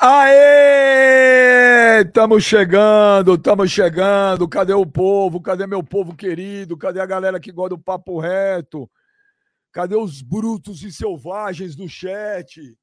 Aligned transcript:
Aê! 0.00 2.04
Estamos 2.06 2.44
chegando, 2.44 3.34
estamos 3.34 3.68
chegando. 3.68 4.48
Cadê 4.48 4.72
o 4.72 4.86
povo? 4.86 5.42
Cadê 5.42 5.66
meu 5.66 5.82
povo 5.82 6.14
querido? 6.14 6.76
Cadê 6.76 7.00
a 7.00 7.06
galera 7.06 7.40
que 7.40 7.50
gosta 7.50 7.70
do 7.70 7.82
papo 7.82 8.20
reto? 8.20 8.88
Cadê 9.72 9.96
os 9.96 10.22
brutos 10.22 10.84
e 10.84 10.92
selvagens 10.92 11.74
do 11.74 11.88
chat? 11.88 12.78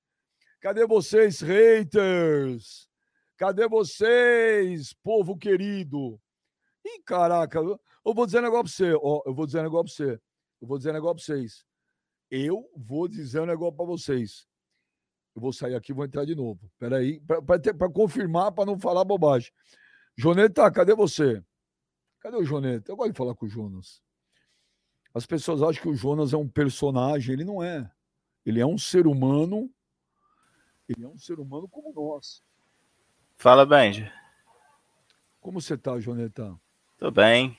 Cadê 0.59 0.85
vocês, 0.85 1.39
haters? 1.39 2.89
Cadê 3.37 3.65
vocês, 3.69 4.93
povo 5.01 5.37
querido? 5.37 6.19
Ih, 6.85 7.01
caraca, 7.05 7.59
eu 7.59 8.13
vou 8.13 8.25
dizer 8.25 8.39
um 8.39 8.41
negócio 8.41 8.77
pra 8.77 8.87
você, 8.87 8.99
ó, 9.01 9.21
eu 9.25 9.33
vou 9.33 9.45
dizer 9.45 9.59
um 9.59 9.63
negócio 9.63 9.95
pra 9.95 10.05
você. 10.05 10.19
Eu 10.61 10.67
vou 10.67 10.77
dizer 10.77 10.89
um 10.89 10.93
negócio 10.93 11.15
pra 11.15 11.35
vocês. 11.35 11.65
Eu 12.29 12.69
vou 12.75 13.07
dizer 13.07 13.39
um 13.39 13.45
negócio 13.45 13.77
pra 13.77 13.85
vocês. 13.85 14.45
Eu 15.35 15.41
vou 15.41 15.51
sair 15.51 15.75
aqui 15.75 15.91
e 15.91 15.95
vou 15.95 16.05
entrar 16.05 16.23
de 16.23 16.33
novo. 16.33 16.71
Peraí, 16.79 17.19
para 17.19 17.91
confirmar, 17.91 18.53
para 18.53 18.65
não 18.65 18.79
falar 18.79 19.03
bobagem. 19.03 19.51
Joneta, 20.17 20.71
cadê 20.71 20.95
você? 20.95 21.43
Cadê 22.21 22.37
o 22.37 22.45
Joneta? 22.45 22.91
Eu 22.91 22.95
gosto 22.95 23.11
de 23.11 23.17
falar 23.17 23.35
com 23.35 23.45
o 23.45 23.49
Jonas. 23.49 24.01
As 25.13 25.25
pessoas 25.25 25.61
acham 25.61 25.81
que 25.81 25.89
o 25.89 25.95
Jonas 25.95 26.31
é 26.31 26.37
um 26.37 26.47
personagem, 26.47 27.33
ele 27.33 27.43
não 27.43 27.61
é. 27.61 27.89
Ele 28.45 28.61
é 28.61 28.65
um 28.65 28.77
ser 28.77 29.07
humano. 29.07 29.69
Ele 30.87 31.03
é 31.03 31.07
um 31.07 31.17
ser 31.17 31.39
humano 31.39 31.67
como 31.67 31.91
nós. 31.93 32.41
Fala, 33.35 33.65
Benji. 33.65 34.09
Como 35.41 35.59
você 35.59 35.77
tá, 35.77 35.99
Joneta? 35.99 36.57
Tô 36.97 37.11
bem. 37.11 37.57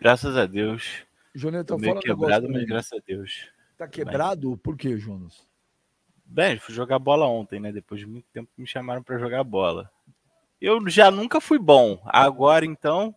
Graças 0.00 0.36
a 0.36 0.46
Deus. 0.46 1.04
Joneta, 1.34 1.74
Tô 1.74 1.78
meio 1.78 1.94
fala 1.94 2.02
quebrado, 2.02 2.48
mas 2.48 2.64
graças 2.64 2.92
a 2.92 3.02
Deus. 3.04 3.50
Tá 3.76 3.88
quebrado? 3.88 4.56
Por 4.58 4.76
quê, 4.76 4.96
Jonas? 4.96 5.46
Bem, 6.30 6.58
fui 6.58 6.74
jogar 6.74 6.98
bola 6.98 7.26
ontem, 7.26 7.58
né? 7.58 7.72
Depois 7.72 7.98
de 8.00 8.06
muito 8.06 8.26
tempo 8.32 8.50
me 8.56 8.66
chamaram 8.66 9.02
para 9.02 9.18
jogar 9.18 9.42
bola. 9.42 9.90
Eu 10.60 10.86
já 10.88 11.10
nunca 11.10 11.40
fui 11.40 11.58
bom. 11.58 12.00
Agora, 12.04 12.66
então. 12.66 13.14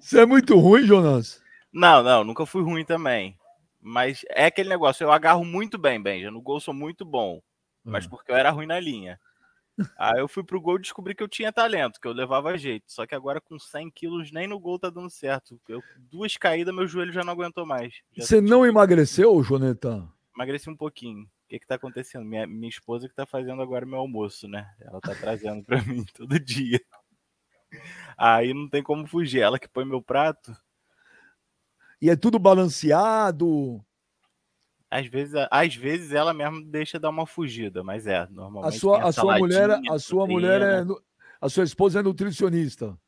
Você 0.00 0.20
é 0.20 0.26
muito 0.26 0.58
ruim, 0.58 0.82
Jonas? 0.84 1.40
Não, 1.72 2.02
não, 2.02 2.24
nunca 2.24 2.44
fui 2.44 2.62
ruim 2.62 2.84
também. 2.84 3.38
Mas 3.80 4.24
é 4.30 4.46
aquele 4.46 4.68
negócio, 4.68 5.04
eu 5.04 5.12
agarro 5.12 5.44
muito 5.44 5.78
bem, 5.78 6.02
Benja. 6.02 6.30
No 6.30 6.40
gol 6.40 6.58
sou 6.58 6.74
muito 6.74 7.04
bom. 7.04 7.40
Mas 7.84 8.06
Ah. 8.06 8.08
porque 8.08 8.32
eu 8.32 8.36
era 8.36 8.50
ruim 8.50 8.66
na 8.66 8.80
linha. 8.80 9.20
Aí 9.98 10.20
eu 10.20 10.28
fui 10.28 10.42
pro 10.42 10.60
gol 10.60 10.76
e 10.76 10.80
descobri 10.82 11.14
que 11.14 11.22
eu 11.22 11.28
tinha 11.28 11.52
talento, 11.52 12.00
que 12.00 12.06
eu 12.08 12.12
levava 12.12 12.56
jeito. 12.56 12.84
Só 12.90 13.06
que 13.06 13.14
agora 13.14 13.40
com 13.40 13.58
100 13.58 13.90
quilos 13.90 14.32
nem 14.32 14.46
no 14.46 14.58
gol 14.58 14.78
tá 14.78 14.88
dando 14.88 15.10
certo. 15.10 15.60
Eu, 15.68 15.82
duas 16.10 16.36
caídas, 16.36 16.74
meu 16.74 16.86
joelho 16.86 17.12
já 17.12 17.22
não 17.22 17.32
aguentou 17.32 17.66
mais. 17.66 17.92
Já 18.12 18.24
Você 18.24 18.40
não 18.40 18.64
emagreceu, 18.64 19.42
Joneta? 19.42 20.08
Emagreci 20.34 20.68
um 20.68 20.76
pouquinho. 20.76 21.24
O 21.24 21.48
que 21.48 21.58
que 21.58 21.66
tá 21.66 21.76
acontecendo? 21.76 22.24
Minha, 22.24 22.46
minha 22.46 22.68
esposa 22.68 23.08
que 23.08 23.14
tá 23.14 23.24
fazendo 23.24 23.62
agora 23.62 23.86
meu 23.86 23.98
almoço, 23.98 24.48
né? 24.48 24.68
Ela 24.80 25.00
tá 25.00 25.14
trazendo 25.14 25.64
pra 25.64 25.80
mim 25.82 26.04
todo 26.16 26.38
dia. 26.40 26.80
Aí 28.16 28.52
não 28.52 28.68
tem 28.68 28.82
como 28.82 29.06
fugir. 29.06 29.40
Ela 29.40 29.58
que 29.58 29.68
põe 29.68 29.84
meu 29.84 30.02
prato, 30.02 30.56
E 32.00 32.10
é 32.10 32.16
tudo 32.16 32.38
balanceado. 32.38 33.84
às 34.90 35.06
vezes, 35.06 35.34
às 35.50 35.74
vezes 35.74 36.12
ela 36.12 36.34
mesmo 36.34 36.62
deixa 36.64 36.98
dar 36.98 37.10
uma 37.10 37.26
fugida, 37.26 37.82
mas 37.82 38.06
é, 38.06 38.18
A 38.18 38.26
normalmente 38.26 38.78
sua, 38.78 38.98
tem 38.98 39.08
a 39.08 39.12
sua 39.12 39.38
mulher, 39.38 39.70
a 39.90 39.98
sua 39.98 40.26
mulher 40.26 40.62
é, 40.62 40.84
a 41.40 41.48
sua 41.48 41.64
esposa 41.64 42.00
é 42.00 42.02
nutricionista. 42.02 42.98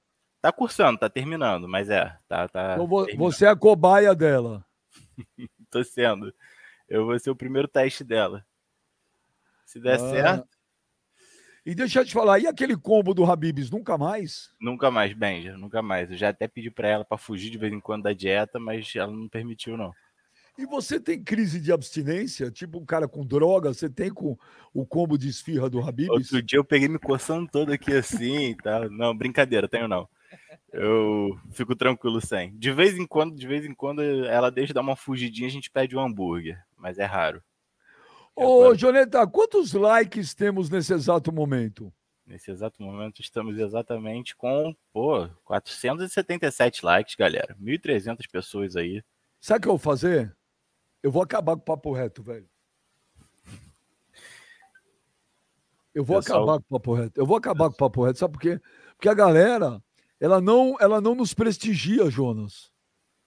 Tá 0.41 0.53
cursando, 0.53 0.99
tá 0.99 1.09
terminando, 1.09 1.67
mas 1.69 1.89
é, 1.91 2.17
tá, 2.29 2.47
tá 2.49 2.77
Então 2.77 3.17
você 3.17 3.47
é 3.47 3.49
a 3.49 3.57
cobaia 3.57 4.15
dela. 4.15 4.65
tô 5.71 5.83
sendo. 5.83 6.33
Eu 6.89 7.07
vou 7.07 7.19
ser 7.19 7.31
o 7.31 7.37
primeiro 7.37 7.69
teste 7.69 8.05
dela. 8.05 8.45
Se 9.65 9.81
der 9.81 9.97
Ah. 9.97 10.11
certo, 10.11 10.49
E 11.69 11.75
deixa 11.75 11.99
eu 11.99 12.05
te 12.05 12.13
falar, 12.13 12.39
e 12.39 12.47
aquele 12.47 12.77
combo 12.77 13.13
do 13.13 13.25
Habibs, 13.25 13.71
nunca 13.71 13.99
mais? 13.99 14.53
nunca 14.61 14.89
mais, 14.89 15.13
Benja, 15.13 15.57
nunca 15.59 15.83
mais. 15.83 16.09
Eu 16.09 16.17
já 16.17 16.29
até 16.29 16.47
pedi 16.47 16.71
pra 16.71 16.87
ela 16.89 17.05
pra 17.05 17.19
fugir 17.19 17.51
de 17.51 17.59
vez 17.59 17.73
em 17.73 17.81
quando 17.81 18.05
da 18.05 18.13
dieta, 18.13 18.61
mas 18.61 18.95
ela 18.95 19.11
não 19.11 19.29
permitiu, 19.29 19.77
não. 19.77 19.93
E 20.57 20.65
você 20.65 21.01
tem 21.01 21.21
crise 21.23 21.61
de 21.61 21.73
abstinência? 21.73 22.53
Tipo 22.53 22.79
um 22.79 22.85
cara 22.87 23.09
com 23.09 23.27
droga, 23.27 23.75
você 23.75 23.91
tem 23.91 24.11
com 24.11 24.39
o 24.73 24.87
combo 24.87 25.19
de 25.19 25.29
esfirra 25.29 25.69
do 25.69 25.81
Habibs? 25.81 26.09
Outro 26.33 26.41
dia 26.41 26.59
eu 26.61 26.65
peguei 26.65 26.89
me 26.89 27.01
coçando 27.01 27.51
todo 27.51 27.73
aqui 27.73 27.93
assim 27.93 28.51
e 28.51 28.57
tal. 28.57 28.89
Não, 28.89 29.15
brincadeira, 29.15 29.69
tenho 29.69 29.89
não. 29.89 30.09
Eu 30.73 31.39
fico 31.53 31.75
tranquilo 31.75 32.21
sem. 32.21 32.57
De 32.57 32.71
vez 32.73 32.97
em 32.99 33.07
quando, 33.07 33.35
de 33.35 33.47
vez 33.47 33.65
em 33.65 33.75
quando 33.75 34.03
ela 34.03 34.51
deixa 34.51 34.75
dar 34.75 34.81
uma 34.83 34.97
fugidinha, 34.97 35.49
a 35.49 35.51
gente 35.51 35.71
pede 35.71 35.97
um 35.97 36.01
hambúrguer, 36.01 36.63
mas 36.77 36.99
é 36.99 37.05
raro. 37.05 37.43
Ô, 38.35 38.61
Agora- 38.65 38.75
Joneta, 38.77 39.27
quantos 39.27 39.73
likes 39.73 40.35
temos 40.35 40.69
nesse 40.69 40.93
exato 40.93 41.33
momento? 41.33 41.93
Nesse 42.27 42.51
exato 42.51 42.83
momento 42.83 43.21
estamos 43.23 43.57
exatamente 43.59 44.35
com, 44.37 44.75
pô, 44.93 45.29
477 45.45 46.85
likes, 46.85 47.15
galera. 47.15 47.57
1.300 47.61 48.27
pessoas 48.31 48.77
aí. 48.77 49.03
Sabe 49.41 49.59
o 49.59 49.63
que 49.63 49.69
eu 49.69 49.73
vou 49.73 49.79
fazer? 49.79 50.37
Eu 51.03 51.11
vou 51.13 51.23
acabar 51.23 51.55
com 51.55 51.63
o 51.63 51.65
papo 51.65 51.93
reto, 51.93 52.23
velho. 52.23 52.49
Eu 55.95 56.05
vou 56.05 56.17
Pessoal- 56.19 56.43
acabar 56.43 56.59
com 56.59 56.65
o 56.75 56.79
papo 56.79 56.95
reto. 56.95 57.21
Eu 57.21 57.27
vou 57.27 57.37
acabar 57.37 57.69
com 57.69 57.75
o 57.75 57.79
papo 57.79 58.05
reto. 58.05 58.19
Sabe 58.19 58.33
por 58.35 58.41
quê? 58.41 58.61
Porque 58.97 59.09
a 59.09 59.15
galera, 59.15 59.83
ela 60.21 60.41
não, 60.41 60.77
ela 60.81 61.01
não 61.01 61.15
nos 61.15 61.35
prestigia, 61.35 62.11
Jonas. 62.11 62.73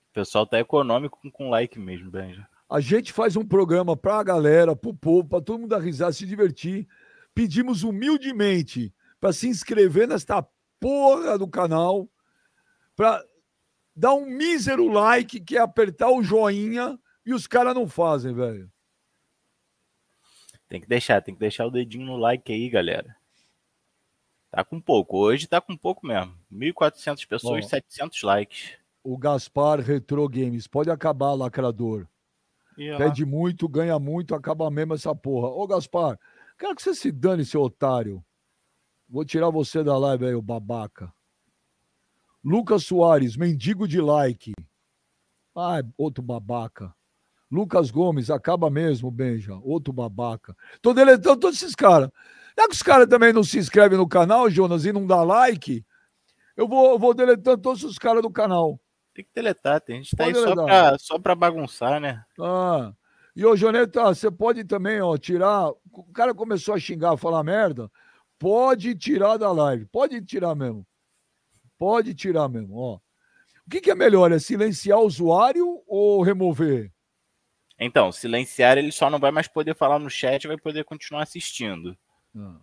O 0.10 0.14
pessoal 0.14 0.46
tá 0.46 0.60
econômico 0.60 1.20
com, 1.32 1.50
like 1.50 1.80
mesmo, 1.80 2.10
Benja. 2.10 2.48
A 2.70 2.80
gente 2.80 3.14
faz 3.14 3.36
um 3.36 3.46
programa 3.46 3.96
pra 3.96 4.24
galera, 4.24 4.76
pro 4.76 4.94
povo, 4.94 5.28
pra 5.28 5.42
todo 5.42 5.60
mundo 5.60 5.70
dar 5.70 5.80
risada, 5.80 6.12
se 6.12 6.26
divertir. 6.26 6.88
Pedimos 7.34 7.84
humildemente 7.84 8.94
para 9.20 9.34
se 9.34 9.48
inscrever 9.48 10.08
nesta 10.08 10.46
porra 10.80 11.38
do 11.38 11.48
canal, 11.48 12.10
para 12.96 13.24
dar 13.96 14.14
um 14.14 14.26
mísero 14.26 14.88
like, 14.88 15.40
que 15.40 15.58
é 15.58 15.62
apertar 15.62 16.10
o 16.10 16.24
joinha, 16.24 17.00
e 17.26 17.34
os 17.34 17.48
caras 17.48 17.76
não 17.76 17.88
fazem, 17.88 18.34
velho. 18.34 18.72
Tem 20.68 20.80
que 20.80 20.88
deixar, 20.88 21.22
tem 21.22 21.34
que 21.34 21.40
deixar 21.40 21.66
o 21.66 21.72
dedinho 21.72 22.06
no 22.06 22.18
like 22.18 22.52
aí, 22.52 22.70
galera. 22.70 23.16
Tá 24.52 24.64
com 24.64 24.82
pouco. 24.82 25.18
Hoje 25.18 25.48
tá 25.48 25.62
com 25.62 25.78
pouco 25.78 26.06
mesmo. 26.06 26.34
1.400 26.52 27.28
pessoas, 27.28 27.66
Ó. 27.66 27.68
700 27.70 28.24
likes. 28.24 28.78
O 29.04 29.18
Gaspar 29.18 29.80
Retro 29.80 30.28
Games, 30.28 30.68
pode 30.68 30.90
acabar, 30.90 31.34
lacrador. 31.34 32.08
Pede 32.76 33.26
muito, 33.26 33.68
ganha 33.68 34.00
muito, 34.00 34.34
acaba 34.34 34.70
mesmo 34.72 34.94
essa 34.94 35.14
porra. 35.14 35.50
Ô, 35.50 35.68
Gaspar, 35.68 36.18
quero 36.58 36.76
que 36.76 36.82
você 36.82 36.94
se 36.94 37.12
dane, 37.12 37.46
seu 37.46 37.62
otário. 37.62 38.24
Vou 39.08 39.26
tirar 39.26 39.50
você 39.50 39.84
da 39.84 39.98
live 39.98 40.28
aí, 40.28 40.36
ô 40.36 40.42
babaca. 40.42 41.14
Lucas 42.44 42.86
Soares, 42.86 43.36
mendigo 43.36 43.88
de 43.88 44.00
like. 44.00 44.54
Ai, 45.56 45.84
outro 45.98 46.24
babaca. 46.24 46.94
Lucas 47.52 47.90
Gomes, 47.90 48.30
acaba 48.30 48.70
mesmo, 48.70 49.10
Benja. 49.10 49.56
Outro 49.64 49.92
babaca. 49.92 50.56
Tô 50.82 50.94
deletando 50.94 51.40
todos 51.40 51.62
esses 51.62 51.76
caras. 51.76 52.10
Já 52.60 52.68
que 52.68 52.74
os 52.74 52.84
caras 52.84 53.08
também 53.08 53.32
não 53.32 53.42
se 53.42 53.58
inscrevem 53.58 53.98
no 53.98 54.06
canal, 54.06 54.50
Jonas, 54.50 54.84
e 54.84 54.92
não 54.92 55.08
dá 55.08 55.24
like, 55.24 55.86
eu 56.58 56.68
vou, 56.68 56.92
eu 56.92 57.00
vou 57.00 57.14
deletando 57.14 57.62
todos 57.62 57.86
os 57.86 57.98
caras 57.98 58.22
do 58.22 58.30
canal. 58.30 58.78
Tem 59.14 59.24
que 59.24 59.32
deletar, 59.34 59.80
tem 59.80 60.04
gente 60.04 60.14
tá 60.14 60.26
aí 60.26 60.34
Pode 60.34 60.44
só 60.44 60.56
deletar. 60.56 60.90
pra, 60.90 60.98
só 61.00 61.18
pra 61.18 61.36
bagunçar, 61.36 62.02
né? 62.02 62.22
Ah, 62.38 62.92
e 63.34 63.46
ô 63.46 63.56
Joneta, 63.56 64.04
você 64.04 64.30
pode 64.30 64.66
também, 64.66 65.00
ó, 65.00 65.16
tirar. 65.16 65.70
O 65.70 66.12
cara 66.14 66.36
começou 66.36 66.76
a 66.76 66.80
xingar, 66.80 67.14
a 67.14 67.18
falar 67.18 67.46
merda. 67.46 67.90
Pode 68.38 68.94
tirar 68.94 69.38
da 69.38 69.54
live. 69.54 69.86
Pode 69.86 70.22
tirar 70.22 70.54
mesmo. 70.54 70.86
Pode 71.78 72.14
tirar 72.14 72.50
mesmo, 72.50 72.76
ó. 72.76 72.96
O 72.96 73.70
que, 73.70 73.80
que 73.80 73.92
é 73.92 73.96
melhor? 73.96 74.34
É 74.34 74.40
silenciar 74.40 75.00
o 75.00 75.06
usuário 75.06 75.82
ou 75.88 76.22
remover? 76.22 76.92
Então, 77.80 78.12
silenciar 78.12 78.78
ele 78.78 78.92
só 78.92 79.10
não 79.10 79.18
vai 79.18 79.32
mais 79.32 79.48
poder 79.48 79.76
falar 79.78 79.98
no 79.98 80.10
chat, 80.10 80.46
vai 80.46 80.58
poder 80.58 80.84
continuar 80.84 81.24
assistindo. 81.24 81.98
Ah, 82.40 82.62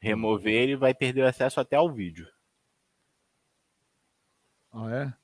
Remover 0.00 0.52
ele 0.54 0.76
vai 0.76 0.94
perder 0.94 1.22
o 1.22 1.26
acesso 1.26 1.58
até 1.60 1.76
ao 1.76 1.92
vídeo. 1.92 2.26
Ah, 4.70 4.90
é? 4.94 5.14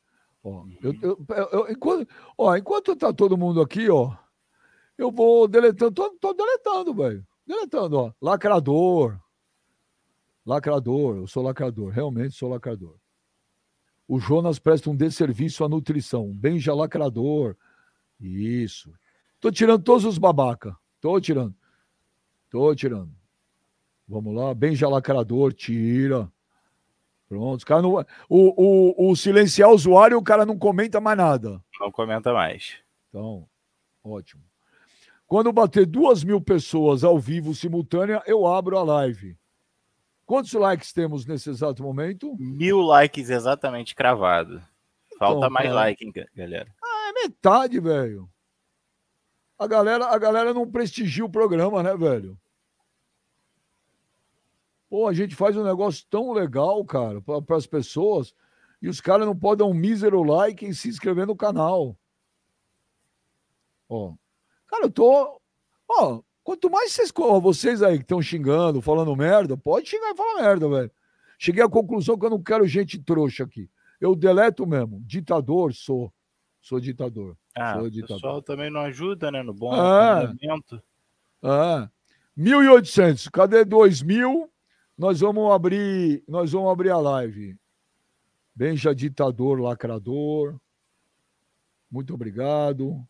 Ó, 0.43 0.67
eu, 0.83 0.93
eu- 1.01 1.25
eu- 1.29 1.49
eu- 1.53 1.71
enquanto, 1.71 2.09
ó, 2.37 2.57
enquanto 2.57 2.97
tá 2.97 3.13
todo 3.13 3.37
mundo 3.39 3.61
aqui, 3.61 3.89
ó, 3.89 4.17
eu 4.99 5.11
vou 5.11 5.47
deletando. 5.49 5.93
Tô, 5.93 6.11
tô 6.19 6.35
deletando, 6.35 6.93
velho. 6.95 7.27
Deletando, 7.47 7.97
ó. 7.99 8.13
Lacrador. 8.21 9.19
Lacrador. 10.45 11.17
Eu 11.17 11.27
sou 11.27 11.43
lacrador. 11.43 11.91
Realmente 11.91 12.35
sou 12.35 12.49
lacrador. 12.51 12.97
O 14.09 14.19
Jonas 14.19 14.59
presta 14.59 14.91
um 14.91 14.97
desserviço 14.97 15.65
à 15.65 15.69
nutrição. 15.69 16.33
Benja 16.33 16.75
lacrador. 16.75 17.57
Isso. 18.21 18.93
Tô 19.41 19.51
tirando 19.51 19.83
todos 19.83 20.05
os 20.05 20.19
babaca. 20.19 20.77
Tô 21.01 21.19
tirando. 21.21 21.55
Tô 22.55 22.73
tirando. 22.73 23.11
Vamos 24.07 24.33
lá. 24.33 24.55
Benja 24.55 24.89
lacrador. 24.89 25.53
Tira. 25.53 26.31
Pronto. 27.29 27.59
Os 27.59 27.65
cara 27.65 27.83
não... 27.83 27.95
o, 27.95 28.07
o, 28.29 29.11
o 29.11 29.17
silenciar 29.17 29.71
o 29.71 29.75
usuário, 29.75 30.17
o 30.17 30.23
cara 30.23 30.47
não 30.47 30.57
comenta 30.57 31.01
mais 31.01 31.19
nada. 31.19 31.61
Não 31.81 31.91
comenta 31.91 32.33
mais. 32.33 32.77
Então, 33.09 33.49
ótimo. 34.05 34.41
Quando 35.27 35.53
bater 35.53 35.85
duas 35.85 36.23
mil 36.23 36.41
pessoas 36.41 37.03
ao 37.03 37.19
vivo 37.19 37.53
simultânea, 37.57 38.23
eu 38.25 38.47
abro 38.47 38.79
a 38.79 38.85
live. 38.85 39.37
Quantos 40.25 40.53
likes 40.53 40.93
temos 40.93 41.27
nesse 41.27 41.51
exato 41.51 41.83
momento? 41.83 42.37
Mil 42.39 42.81
likes 42.83 43.31
exatamente 43.31 43.97
cravado. 43.97 44.63
Falta 45.19 45.39
Então, 45.39 45.51
mais 45.51 45.67
cara. 45.67 45.75
like, 45.75 46.07
hein, 46.07 46.13
galera. 46.37 46.73
É 46.85 47.13
metade, 47.15 47.81
velho. 47.81 48.31
A 49.59 49.67
galera, 49.67 50.07
a 50.07 50.19
galera 50.19 50.55
não 50.55 50.71
prestigia 50.71 51.25
o 51.25 51.29
programa, 51.29 51.83
né, 51.83 51.97
velho? 51.97 52.39
Pô, 54.95 55.09
a 55.09 55.13
gente 55.13 55.35
faz 55.35 55.57
um 55.57 55.65
negócio 55.65 56.07
tão 56.09 56.31
legal, 56.31 56.85
cara, 56.85 57.21
para 57.21 57.57
as 57.57 57.67
pessoas, 57.67 58.33
e 58.81 58.89
os 58.89 59.01
caras 59.01 59.27
não 59.27 59.35
podem 59.37 59.67
dar 59.67 59.73
um 59.73 59.75
mísero 59.75 60.23
like 60.23 60.65
e 60.65 60.73
se 60.73 60.89
inscrever 60.89 61.27
no 61.27 61.35
canal. 61.35 61.97
Ó. 63.89 64.15
Cara, 64.69 64.85
eu 64.85 64.91
tô. 64.93 65.41
Ó, 65.89 66.21
quanto 66.45 66.71
mais 66.71 66.93
vocês, 66.93 67.13
ó, 67.19 67.41
vocês 67.41 67.83
aí 67.83 67.97
que 67.97 68.05
estão 68.05 68.23
xingando, 68.23 68.81
falando 68.81 69.17
merda, 69.17 69.57
pode 69.57 69.89
xingar 69.89 70.13
e 70.13 70.17
falar 70.17 70.41
merda, 70.43 70.69
velho. 70.69 70.91
Cheguei 71.41 71.65
à 71.65 71.69
conclusão 71.69 72.17
que 72.17 72.27
eu 72.27 72.31
não 72.31 72.41
quero 72.41 72.65
gente 72.65 72.97
trouxa 73.03 73.43
aqui. 73.43 73.69
Eu 74.01 74.15
deleto 74.15 74.65
mesmo. 74.65 75.03
Ditador, 75.05 75.75
sou. 75.75 76.13
Sou 76.61 76.79
ditador. 76.79 77.37
Ah, 77.53 77.75
Sou 77.75 77.83
o 77.87 77.91
ditador. 77.91 78.17
pessoal 78.17 78.43
também 78.43 78.71
não 78.71 78.83
ajuda, 78.83 79.33
né? 79.33 79.43
No 79.43 79.53
bom 79.53 79.73
Ah. 79.75 80.29
momento. 80.41 80.81
Ah, 81.43 81.91
1.800. 82.39 83.29
Cadê 83.29 83.65
2.000? 83.65 84.49
Nós 84.97 85.21
vamos 85.21 85.51
abrir, 85.53 86.23
nós 86.29 86.53
vamos 86.53 86.71
abrir 86.71 86.91
a 86.91 86.99
live. 86.99 87.57
Benja 88.55 88.95
ditador, 88.95 89.61
lacrador. 89.61 90.59
Muito 91.91 92.15
obrigado. 92.15 93.05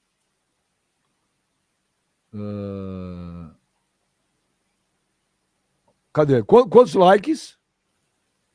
Ah, 2.32 3.54
Cadê? 6.12 6.42
Qu- 6.42 6.69
Quantos 6.69 6.94
likes? 6.94 7.58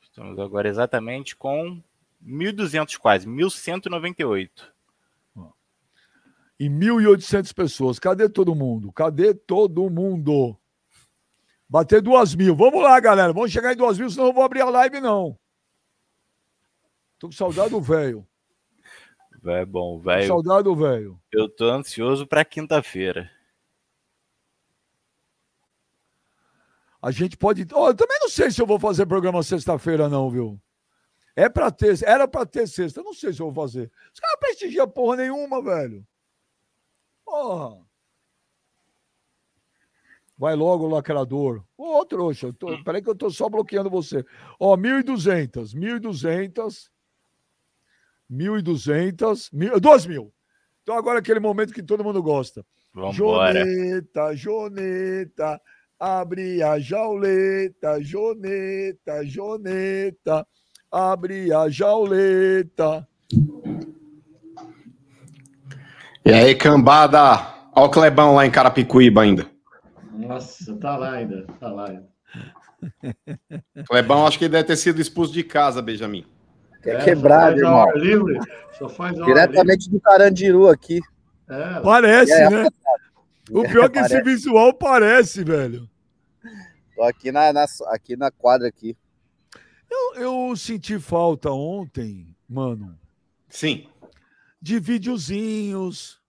Estamos 0.02 0.40
agora 0.40 0.68
exatamente 0.68 1.36
com 1.36 1.82
1.200 2.26 2.98
quase, 2.98 3.28
1.198. 3.28 4.50
E 6.60 6.68
1.800 6.68 7.54
pessoas. 7.54 8.00
Cadê 8.00 8.28
todo 8.28 8.54
mundo? 8.54 8.92
Cadê 8.92 9.34
todo 9.34 9.90
mundo? 9.90 10.59
Bater 11.70 12.02
duas 12.02 12.34
mil. 12.34 12.56
Vamos 12.56 12.82
lá, 12.82 13.00
galera. 13.00 13.32
Vamos 13.32 13.52
chegar 13.52 13.72
em 13.72 13.78
duas 13.78 14.00
mil, 14.00 14.10
senão 14.10 14.24
eu 14.24 14.28
não 14.30 14.34
vou 14.34 14.44
abrir 14.44 14.62
a 14.62 14.70
live, 14.70 15.00
não. 15.00 15.38
Tô 17.20 17.28
com 17.28 17.34
saudade 17.34 17.70
do 17.70 17.80
velho. 17.80 18.28
É 19.46 19.66
bom, 19.66 20.00
velho. 20.00 20.28
Saudade 20.28 20.64
do 20.64 20.76
velho. 20.76 21.22
Eu 21.32 21.48
tô 21.48 21.66
ansioso 21.70 22.26
pra 22.26 22.44
quinta-feira. 22.44 23.30
A 27.02 27.12
gente 27.12 27.38
pode. 27.38 27.66
Ó, 27.72 27.90
eu 27.90 27.96
também 27.96 28.18
não 28.20 28.30
sei 28.30 28.52
se 28.52 28.62
eu 28.62 28.66
vou 28.66 28.80
fazer 28.80 29.06
programa 29.06 29.44
sexta-feira, 29.44 30.10
não, 30.10 30.30
viu? 30.30 30.60
É 31.36 31.48
pra 31.48 31.72
ter. 31.72 32.04
Era 32.04 32.28
pra 32.28 32.46
ter 32.46 32.68
sexta. 32.68 33.00
Eu 33.00 33.06
não 33.06 33.14
sei 33.14 33.32
se 33.32 33.42
eu 33.42 33.50
vou 33.52 33.66
fazer. 33.66 33.92
Os 34.14 34.20
caras 34.20 34.40
prestigiam 34.40 34.90
porra 34.90 35.18
nenhuma, 35.18 35.62
velho. 35.62 36.06
Porra. 37.24 37.89
Vai 40.40 40.56
logo, 40.56 40.88
lacrador. 40.88 41.62
Ô, 41.78 42.06
trouxa. 42.06 42.48
Eu 42.48 42.54
tô... 42.54 42.82
Peraí 42.86 43.02
que 43.02 43.10
eu 43.10 43.16
tô 43.16 43.30
só 43.30 43.50
bloqueando 43.50 43.90
você. 43.90 44.24
Ó, 44.58 44.78
1.200. 44.78 45.76
1.200. 45.76 46.88
1.200. 48.32 49.50
mil- 49.52 49.74
2.000. 49.82 50.32
Então 50.82 50.96
agora 50.96 51.18
é 51.18 51.20
aquele 51.20 51.42
momento 51.42 51.74
que 51.74 51.84
todo 51.84 52.06
mundo 52.06 52.24
gosta. 52.24 52.66
Vambora. 52.94 53.60
Joneta, 53.60 54.34
Joneta, 54.34 55.62
abre 56.00 56.64
a 56.64 56.80
jauleta, 56.80 58.02
Joneta, 58.02 59.26
Joneta, 59.26 60.48
abre 60.90 61.54
a 61.54 61.68
jauleta. 61.70 63.06
E 66.26 66.32
aí, 66.32 66.56
cambada? 66.56 67.70
Ó 67.76 67.86
o 67.86 67.90
Clebão 67.90 68.36
lá 68.36 68.46
em 68.46 68.52
Carapicuíba 68.52 69.22
ainda. 69.22 69.59
Nossa, 70.30 70.76
tá 70.76 70.96
lá 70.96 71.14
ainda, 71.14 71.44
tá 71.60 71.72
lá 71.72 71.90
ainda. 71.90 72.08
Clebão, 73.90 74.28
acho 74.28 74.38
que 74.38 74.46
ele 74.46 74.52
deve 74.52 74.66
ter 74.66 74.78
sido 74.78 75.02
expulso 75.02 75.34
de 75.34 75.44
casa, 75.44 75.82
Benjamin. 75.82 76.24
Que 76.84 76.92
é 76.92 76.94
É, 76.98 77.04
quebrado, 77.04 77.58
irmão. 77.58 77.92
livre, 77.96 78.38
Diretamente 79.26 79.90
do 79.90 80.00
Carandiru 80.00 80.68
aqui. 80.68 80.94
livre. 80.94 81.10
É, 81.50 81.80
Parece, 81.82 82.32
É, 82.32 82.48
né? 82.48 82.68
O 83.50 83.64
pior 83.68 83.86
é 83.86 83.90
que 83.90 83.98
esse 83.98 84.10
Parece. 84.10 84.30
visual 84.30 84.72
parece, 84.72 85.44
velho. 85.44 85.90
Tô 86.96 87.02
aqui 87.02 87.32
na, 87.32 87.52
na- 87.52 87.66
aqui 87.88 88.16
na 88.16 88.30
quadra 88.30 88.68
aqui. 88.68 88.96
Eu, 89.90 90.14
eu 90.22 90.56
senti 90.56 91.00
falta 91.00 91.50
ontem, 91.50 92.36
mano, 92.48 92.96
Sim, 93.48 93.90
de 94.62 94.80
videozinhos 94.80 96.22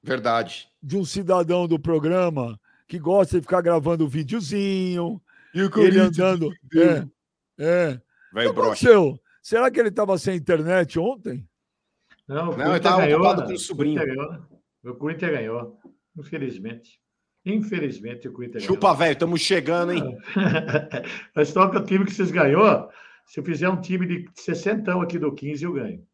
verdade. 0.00 0.68
de 0.80 0.96
um 0.96 1.04
cidadão 1.04 1.66
do 1.66 1.80
programa 1.80 2.56
que 2.92 2.98
gosta 2.98 3.38
de 3.38 3.40
ficar 3.40 3.62
gravando 3.62 4.06
videozinho, 4.06 5.18
E 5.54 5.62
o 5.62 5.70
ele 5.80 5.98
andando. 5.98 6.52
É, 6.76 7.06
é. 7.58 7.88
O 7.92 7.98
que 7.98 8.34
Velho 8.34 8.52
broxa. 8.52 8.86
aconteceu? 8.86 9.18
Será 9.40 9.70
que 9.70 9.80
ele 9.80 9.88
estava 9.88 10.18
sem 10.18 10.36
internet 10.36 10.98
ontem? 10.98 11.48
Não, 12.28 12.50
o 12.50 12.50
Não, 12.50 12.52
ele 12.52 12.56
Corinthians 12.64 12.82
tava 12.82 13.00
ganhou. 13.00 13.20
ocupado 13.20 13.40
né? 13.40 13.46
com 13.46 13.52
o 13.54 13.58
sobrinho. 13.58 13.98
Ganhou. 14.06 14.38
O 14.84 14.94
Corinthians 14.96 15.30
ganhou, 15.32 15.78
infelizmente. 16.18 17.00
Infelizmente, 17.46 18.28
o 18.28 18.32
Corinthians 18.34 18.64
Chupa, 18.64 18.94
velho, 18.94 19.12
estamos 19.14 19.40
chegando, 19.40 19.92
hein? 19.92 20.02
ganhou. 20.02 20.18
Mas 21.34 21.50
que 21.50 21.58
o 21.58 21.84
time 21.86 22.04
que 22.04 22.12
vocês 22.12 22.30
ganhou, 22.30 22.90
se 23.24 23.40
eu 23.40 23.44
fizer 23.44 23.70
um 23.70 23.80
time 23.80 24.06
de 24.06 24.28
60 24.34 25.02
aqui 25.02 25.18
do 25.18 25.32
15, 25.34 25.64
eu 25.64 25.72
ganho. 25.72 26.06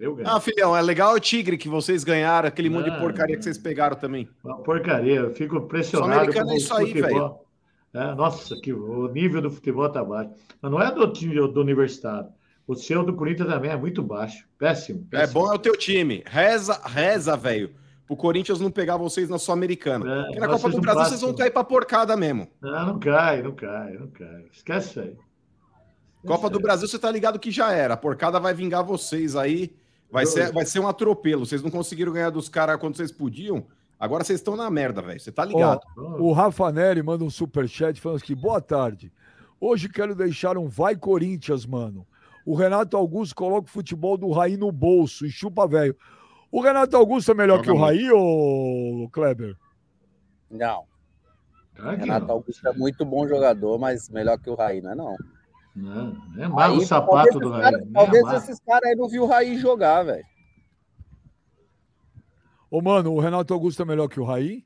Eu 0.00 0.14
ganho. 0.14 0.28
Ah, 0.28 0.40
filhão, 0.40 0.74
é 0.74 0.80
legal 0.80 1.14
o 1.14 1.20
Tigre 1.20 1.58
que 1.58 1.68
vocês 1.68 2.02
ganharam, 2.02 2.48
aquele 2.48 2.70
monte 2.70 2.86
de 2.86 2.90
Ah, 2.90 2.98
porcaria 2.98 3.36
que 3.36 3.44
vocês 3.44 3.58
pegaram 3.58 3.94
também. 3.94 4.28
Porcaria, 4.64 5.20
eu 5.20 5.30
fico 5.30 5.56
impressionado 5.56 6.32
é 6.32 6.42
o 6.42 6.52
isso 6.54 6.74
aí, 6.74 6.86
futebol. 6.86 7.46
É, 7.92 8.14
nossa, 8.14 8.56
que 8.60 8.72
o 8.72 9.08
nível 9.08 9.42
do 9.42 9.50
futebol 9.50 9.88
tá 9.90 10.02
baixo. 10.02 10.30
Mas 10.62 10.72
não 10.72 10.80
é 10.80 10.90
do 10.90 11.12
time 11.12 11.34
do 11.34 11.60
universitário. 11.60 12.28
O 12.66 12.74
seu 12.74 13.04
do 13.04 13.14
Corinthians 13.14 13.48
também 13.48 13.70
é 13.70 13.76
muito 13.76 14.02
baixo. 14.02 14.46
Péssimo. 14.56 15.06
É 15.12 15.18
péssimo. 15.18 15.40
bom 15.40 15.52
é 15.52 15.56
o 15.56 15.58
teu 15.58 15.76
time. 15.76 16.22
Reza, 16.24 16.80
reza, 16.84 17.36
velho. 17.36 17.74
Pro 18.06 18.16
Corinthians 18.16 18.60
não 18.60 18.70
pegar 18.70 18.96
vocês 18.96 19.28
na 19.28 19.38
Sul-Americana. 19.38 20.20
É, 20.20 20.24
Porque 20.24 20.40
na 20.40 20.48
Copa 20.48 20.70
do 20.70 20.80
Brasil 20.80 21.04
vocês 21.04 21.20
vão 21.20 21.34
cair 21.34 21.50
pra 21.50 21.64
porcada 21.64 22.16
mesmo. 22.16 22.48
Não, 22.60 22.86
não 22.86 22.98
cai, 22.98 23.42
não 23.42 23.52
cai, 23.52 23.92
não 23.94 24.08
cai. 24.08 24.46
Esquece 24.52 25.00
aí. 25.00 25.16
Copa 26.24 26.48
do 26.48 26.60
Brasil, 26.60 26.86
você 26.86 26.98
tá 26.98 27.10
ligado 27.10 27.38
que 27.38 27.50
já 27.50 27.72
era. 27.72 27.94
A 27.94 27.96
porcada 27.96 28.38
vai 28.38 28.54
vingar 28.54 28.84
vocês 28.84 29.34
aí. 29.34 29.74
Vai 30.10 30.26
ser, 30.26 30.52
vai 30.52 30.66
ser 30.66 30.80
um 30.80 30.88
atropelo. 30.88 31.46
Vocês 31.46 31.62
não 31.62 31.70
conseguiram 31.70 32.12
ganhar 32.12 32.30
dos 32.30 32.48
caras 32.48 32.78
quando 32.78 32.96
vocês 32.96 33.12
podiam. 33.12 33.64
Agora 33.98 34.24
vocês 34.24 34.40
estão 34.40 34.56
na 34.56 34.70
merda, 34.70 35.02
velho. 35.02 35.20
Você 35.20 35.30
tá 35.30 35.44
ligado. 35.44 35.80
O 35.96 36.32
Rafa 36.32 36.72
Neri 36.72 37.02
manda 37.02 37.22
um 37.22 37.30
superchat 37.30 38.00
falando 38.00 38.18
aqui, 38.18 38.34
boa 38.34 38.60
tarde. 38.60 39.12
Hoje 39.60 39.88
quero 39.88 40.14
deixar 40.14 40.56
um 40.56 40.66
vai 40.66 40.96
Corinthians, 40.96 41.66
mano. 41.66 42.06
O 42.46 42.54
Renato 42.54 42.96
Augusto 42.96 43.34
coloca 43.34 43.68
o 43.68 43.70
futebol 43.70 44.16
do 44.16 44.30
Raí 44.30 44.56
no 44.56 44.72
bolso 44.72 45.26
e 45.26 45.30
chupa 45.30 45.68
velho. 45.68 45.94
O 46.50 46.60
Renato 46.60 46.96
Augusto 46.96 47.30
é 47.30 47.34
melhor 47.34 47.58
Joga 47.58 47.64
que 47.64 47.70
o 47.70 47.78
muito. 47.78 47.86
Raí, 47.86 48.10
ô 48.10 49.08
Kleber? 49.12 49.56
Não, 50.50 50.84
que 51.74 51.82
Renato 51.82 52.26
não. 52.26 52.34
Augusto 52.34 52.66
é 52.66 52.72
muito 52.72 53.04
bom 53.04 53.28
jogador, 53.28 53.78
mas 53.78 54.08
melhor 54.08 54.38
que 54.38 54.48
o 54.48 54.54
Raí, 54.54 54.80
não 54.80 54.90
é 54.90 54.94
não. 54.94 55.16
Não, 55.80 56.16
é 56.38 56.48
mal 56.48 56.72
o 56.72 56.80
sapato 56.82 57.12
talvez 57.32 57.40
do 57.40 57.50
Raí. 57.50 57.62
caras- 57.62 57.80
nem 57.82 57.92
Talvez 57.92 58.22
amar. 58.24 58.36
esses 58.36 58.60
caras 58.60 58.90
aí 58.90 58.96
não 58.96 59.08
viu 59.08 59.22
o 59.24 59.26
Raí 59.26 59.58
jogar, 59.58 60.02
velho. 60.02 60.24
Ô, 62.70 62.80
mano, 62.80 63.12
o 63.12 63.20
Renato 63.20 63.52
Augusto 63.52 63.82
é 63.82 63.84
melhor 63.84 64.08
que 64.08 64.20
o 64.20 64.24
Raí? 64.24 64.64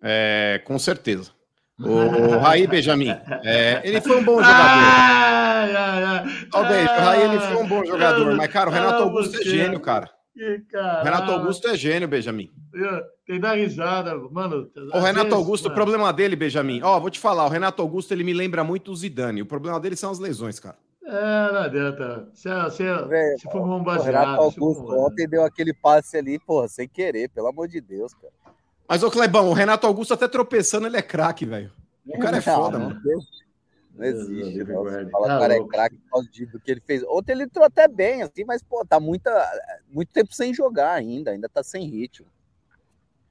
É, 0.00 0.60
com 0.64 0.78
certeza. 0.78 1.30
O, 1.78 2.38
Raí 2.38 2.66
Benjamin, 2.66 3.10
é, 3.42 3.80
ele 3.84 4.00
foi 4.00 4.18
um 4.18 4.24
bom 4.24 4.36
jogador. 4.36 4.52
Ai, 4.54 5.74
ai, 5.76 6.04
ai. 6.04 6.68
Beijo, 6.68 6.92
o 6.92 7.00
Raí 7.04 7.22
ele 7.22 7.40
foi 7.40 7.56
um 7.56 7.68
bom 7.68 7.84
jogador. 7.84 8.32
Ah, 8.32 8.36
Mas, 8.36 8.52
cara, 8.52 8.70
o 8.70 8.72
Renato 8.72 8.94
ah, 8.94 9.02
Augusto 9.02 9.36
é 9.36 9.42
gênio, 9.42 9.80
cara. 9.80 10.10
Que 10.34 10.56
O 10.56 10.66
caralho. 10.66 11.04
Renato 11.04 11.30
Augusto 11.32 11.68
é 11.68 11.76
gênio, 11.76 12.08
Benjamin. 12.08 12.50
Tem 13.26 13.38
da 13.38 13.54
risada, 13.54 14.16
mano. 14.30 14.70
O 14.94 14.98
Renato 15.00 15.34
Augusto, 15.34 15.66
o 15.66 15.68
mano, 15.68 15.74
problema 15.74 16.12
dele, 16.12 16.34
Benjamin, 16.36 16.80
ó, 16.82 16.98
vou 16.98 17.10
te 17.10 17.18
falar, 17.18 17.44
o 17.44 17.50
Renato 17.50 17.82
Augusto 17.82 18.12
ele 18.12 18.24
me 18.24 18.32
lembra 18.32 18.64
muito 18.64 18.90
o 18.90 18.96
Zidane. 18.96 19.42
O 19.42 19.46
problema 19.46 19.78
dele 19.78 19.94
são 19.96 20.10
as 20.10 20.18
lesões, 20.18 20.58
cara. 20.58 20.76
É, 21.04 21.52
não 21.52 21.60
adianta. 21.60 22.28
Se, 22.32 22.48
se, 22.70 22.82
Velho, 22.84 23.38
se 23.38 23.50
for 23.50 23.60
O 23.60 23.66
bombageado. 23.66 24.06
Renato 24.10 24.30
se 24.30 24.36
for 24.58 24.64
Augusto 24.64 24.82
bombageado. 24.82 25.06
ontem 25.12 25.28
deu 25.28 25.44
aquele 25.44 25.74
passe 25.74 26.16
ali, 26.16 26.38
porra, 26.38 26.68
sem 26.68 26.88
querer, 26.88 27.28
pelo 27.28 27.48
amor 27.48 27.68
de 27.68 27.80
Deus, 27.80 28.14
cara. 28.14 28.32
Mas, 28.88 29.02
ô 29.02 29.10
Clebão, 29.10 29.48
o 29.48 29.52
Renato 29.52 29.86
Augusto 29.86 30.14
até 30.14 30.26
tropeçando, 30.28 30.86
ele 30.86 30.96
é 30.96 31.02
craque, 31.02 31.44
velho. 31.44 31.70
O 32.06 32.18
cara 32.18 32.38
é 32.38 32.40
foda, 32.40 32.78
não, 32.78 32.88
mano. 32.90 33.00
Não 33.94 34.04
existe, 34.04 34.64
não. 34.64 34.82
Você 34.84 35.06
fala 35.10 35.26
Tá 35.26 35.32
que 35.32 35.36
o 35.36 35.40
cara 35.40 35.54
é 35.54 35.56
louco. 35.58 35.70
craque 35.72 35.96
por 35.96 36.10
causa 36.10 36.28
de- 36.30 36.46
do 36.46 36.58
que 36.60 36.70
ele 36.70 36.80
fez. 36.86 37.02
Ontem 37.08 37.32
ele 37.32 37.42
entrou 37.44 37.64
até 37.64 37.86
bem, 37.86 38.22
assim, 38.22 38.44
mas, 38.44 38.62
pô, 38.62 38.84
tá 38.86 38.98
muita, 38.98 39.30
muito 39.90 40.08
tempo 40.10 40.34
sem 40.34 40.54
jogar 40.54 40.92
ainda, 40.92 41.30
ainda 41.30 41.48
tá 41.48 41.62
sem 41.62 41.86
ritmo. 41.86 42.26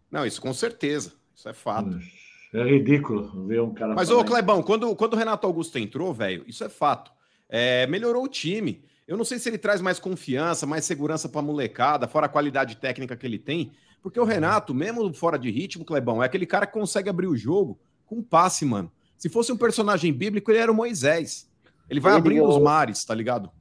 Não, 0.10 0.26
isso 0.26 0.42
com 0.42 0.54
certeza. 0.54 1.14
Isso 1.36 1.48
é 1.50 1.54
fato. 1.54 1.98
É 2.54 2.64
ridículo 2.64 3.48
ver 3.48 3.62
um 3.62 3.74
cara. 3.74 3.96
Mas, 3.96 4.10
ô, 4.10 4.24
Clebão, 4.24 4.62
quando, 4.62 4.94
quando 4.96 5.14
o 5.14 5.18
Renato 5.18 5.48
Augusto 5.48 5.78
entrou, 5.80 6.14
velho, 6.14 6.44
isso 6.48 6.64
é 6.64 6.70
fato. 6.70 7.12
É, 7.50 7.88
melhorou 7.88 8.24
o 8.26 8.28
time. 8.28 8.84
Eu 9.08 9.18
não 9.18 9.26
sei 9.26 9.40
se 9.40 9.50
ele 9.50 9.58
traz 9.58 9.82
mais 9.82 10.00
confiança, 10.00 10.66
mais 10.68 10.86
segurança 10.86 11.28
pra 11.28 11.42
molecada, 11.42 12.08
fora 12.08 12.26
a 12.28 12.30
qualidade 12.30 12.78
técnica 12.78 13.16
que 13.18 13.26
ele 13.26 13.40
tem. 13.40 13.72
Porque 14.02 14.20
o 14.20 14.24
Renato, 14.26 14.74
mesmo 14.74 15.12
fora 15.14 15.38
de 15.40 15.50
ritmo, 15.50 15.86
Clebão, 15.86 16.22
é 16.22 16.26
aquele 16.26 16.46
cara 16.46 16.66
que 16.68 16.74
consegue 16.74 17.10
abrir 17.10 17.28
o 17.28 17.36
jogo 17.38 17.80
com 18.06 18.22
passe, 18.22 18.66
mano. 18.66 18.92
Se 19.22 19.30
fosse 19.30 19.52
um 19.52 19.58
personagem 19.58 20.12
bíblico, 20.12 20.50
ele 20.50 20.58
era 20.58 20.72
o 20.72 20.74
Moisés. 20.74 21.48
Ele 21.88 22.00
vai 22.00 22.14
Ele, 22.14 22.20
abrindo 22.22 22.50
os 22.50 22.60
mares, 22.60 23.06
tá 23.06 23.14
ligado? 23.14 23.52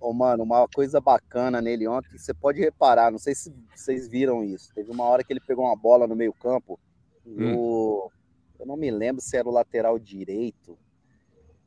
Ô, 0.00 0.12
mano, 0.12 0.42
uma 0.42 0.66
coisa 0.66 1.00
bacana 1.00 1.62
nele 1.62 1.86
ontem, 1.86 2.18
você 2.18 2.34
pode 2.34 2.58
reparar, 2.58 3.12
não 3.12 3.18
sei 3.20 3.32
se 3.32 3.54
vocês 3.72 4.08
viram 4.08 4.42
isso. 4.42 4.74
Teve 4.74 4.90
uma 4.90 5.04
hora 5.04 5.22
que 5.22 5.32
ele 5.32 5.38
pegou 5.38 5.66
uma 5.66 5.76
bola 5.76 6.08
no 6.08 6.16
meio-campo. 6.16 6.80
no- 7.24 8.10
Eu 8.58 8.66
não 8.66 8.76
me 8.76 8.90
lembro 8.90 9.22
se 9.22 9.36
era 9.36 9.48
o 9.48 9.52
lateral 9.52 10.00
direito. 10.00 10.76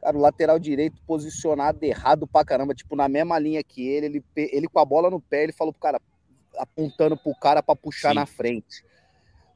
Cara, 0.01 0.17
o 0.17 0.19
lateral 0.19 0.59
direito 0.59 1.01
posicionado 1.07 1.81
errado 1.85 2.27
pra 2.27 2.43
caramba, 2.43 2.73
tipo, 2.75 2.97
na 2.97 3.07
mesma 3.07 3.39
linha 3.39 3.63
que 3.63 3.87
ele, 3.87 4.07
ele, 4.07 4.23
ele 4.35 4.67
com 4.67 4.77
a 4.79 4.85
bola 4.85 5.09
no 5.09 5.21
pé, 5.21 5.43
ele 5.43 5.53
falou 5.53 5.71
pro 5.71 5.81
cara, 5.81 6.01
apontando 6.57 7.15
pro 7.15 7.33
cara 7.39 7.63
pra 7.63 7.75
puxar 7.77 8.09
Sim. 8.09 8.15
na 8.15 8.25
frente. 8.25 8.83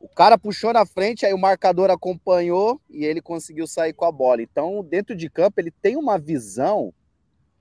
O 0.02 0.10
cara 0.10 0.38
puxou 0.38 0.74
na 0.74 0.86
frente, 0.86 1.26
aí 1.26 1.34
o 1.34 1.38
marcador 1.38 1.92
acompanhou 1.92 2.82
e 2.90 3.06
ele 3.06 3.22
conseguiu 3.22 3.68
sair 3.68 3.94
com 3.94 4.06
a 4.06 4.12
bola. 4.12 4.42
Então, 4.42 4.84
dentro 4.84 5.16
de 5.16 5.30
campo, 5.30 5.60
ele 5.60 5.72
tem 5.72 5.96
uma 5.96 6.18
visão 6.18 6.94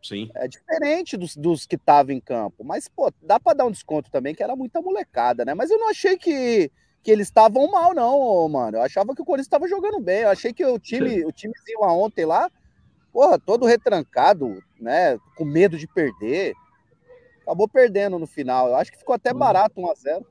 Sim. 0.03 0.31
é 0.35 0.49
diferente 0.49 1.17
dos, 1.17 1.37
dos 1.37 1.67
que 1.67 1.77
estavam 1.77 2.13
em 2.13 2.21
campo. 2.21 2.65
Mas, 2.65 2.89
pô, 2.89 3.13
dá 3.23 3.39
pra 3.39 3.53
dar 3.53 3.67
um 3.67 3.71
desconto 3.71 4.11
também, 4.11 4.35
que 4.35 4.43
era 4.43 4.57
muita 4.57 4.81
molecada, 4.81 5.45
né? 5.45 5.55
Mas 5.55 5.71
eu 5.71 5.79
não 5.79 5.91
achei 5.91 6.17
que, 6.17 6.71
que 7.03 7.11
eles 7.11 7.29
estavam 7.29 7.71
mal, 7.71 7.95
não, 7.95 8.49
mano. 8.49 8.79
Eu 8.79 8.83
achava 8.83 9.15
que 9.15 9.23
o 9.23 9.25
Corinthians 9.25 9.47
estava 9.47 9.69
jogando 9.69 10.01
bem. 10.01 10.21
Eu 10.21 10.31
achei 10.31 10.53
que 10.53 10.65
o 10.65 10.79
time, 10.79 11.25
o 11.25 11.33
timezinho 11.33 11.81
lá 11.81 11.93
ontem 11.93 12.25
lá, 12.25 12.51
porra, 13.13 13.39
todo 13.39 13.67
retrancado, 13.67 14.63
né? 14.81 15.19
Com 15.37 15.45
medo 15.45 15.77
de 15.77 15.87
perder. 15.87 16.55
Acabou 17.43 17.69
perdendo 17.69 18.19
no 18.19 18.27
final. 18.27 18.69
Eu 18.69 18.77
acho 18.77 18.91
que 18.91 18.99
ficou 18.99 19.15
até 19.15 19.35
barato 19.35 19.81
1x0. 19.81 20.25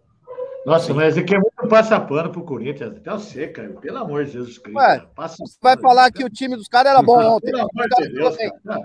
Nossa, 0.66 0.94
mas 0.94 1.18
aqui 1.18 1.36
é 1.36 1.40
muito 1.40 1.68
passapano 1.68 2.32
pro 2.32 2.44
Corinthians. 2.44 2.98
Até 2.98 3.12
você, 3.12 3.48
cara. 3.48 3.70
Pelo 3.70 3.98
amor 3.98 4.26
de 4.26 4.32
Jesus 4.32 4.58
Cristo. 4.58 4.78
Ué, 4.78 5.08
Você 5.16 5.58
vai 5.62 5.78
falar 5.78 6.12
que 6.12 6.24
o 6.24 6.30
time 6.30 6.56
dos 6.56 6.68
caras 6.68 6.92
era 6.92 7.02
bom 7.02 7.20
ontem. 7.36 7.52
Pelo 7.52 7.62
amor 7.62 7.88
de 7.90 8.10
Deus, 8.10 8.38
cara. 8.64 8.82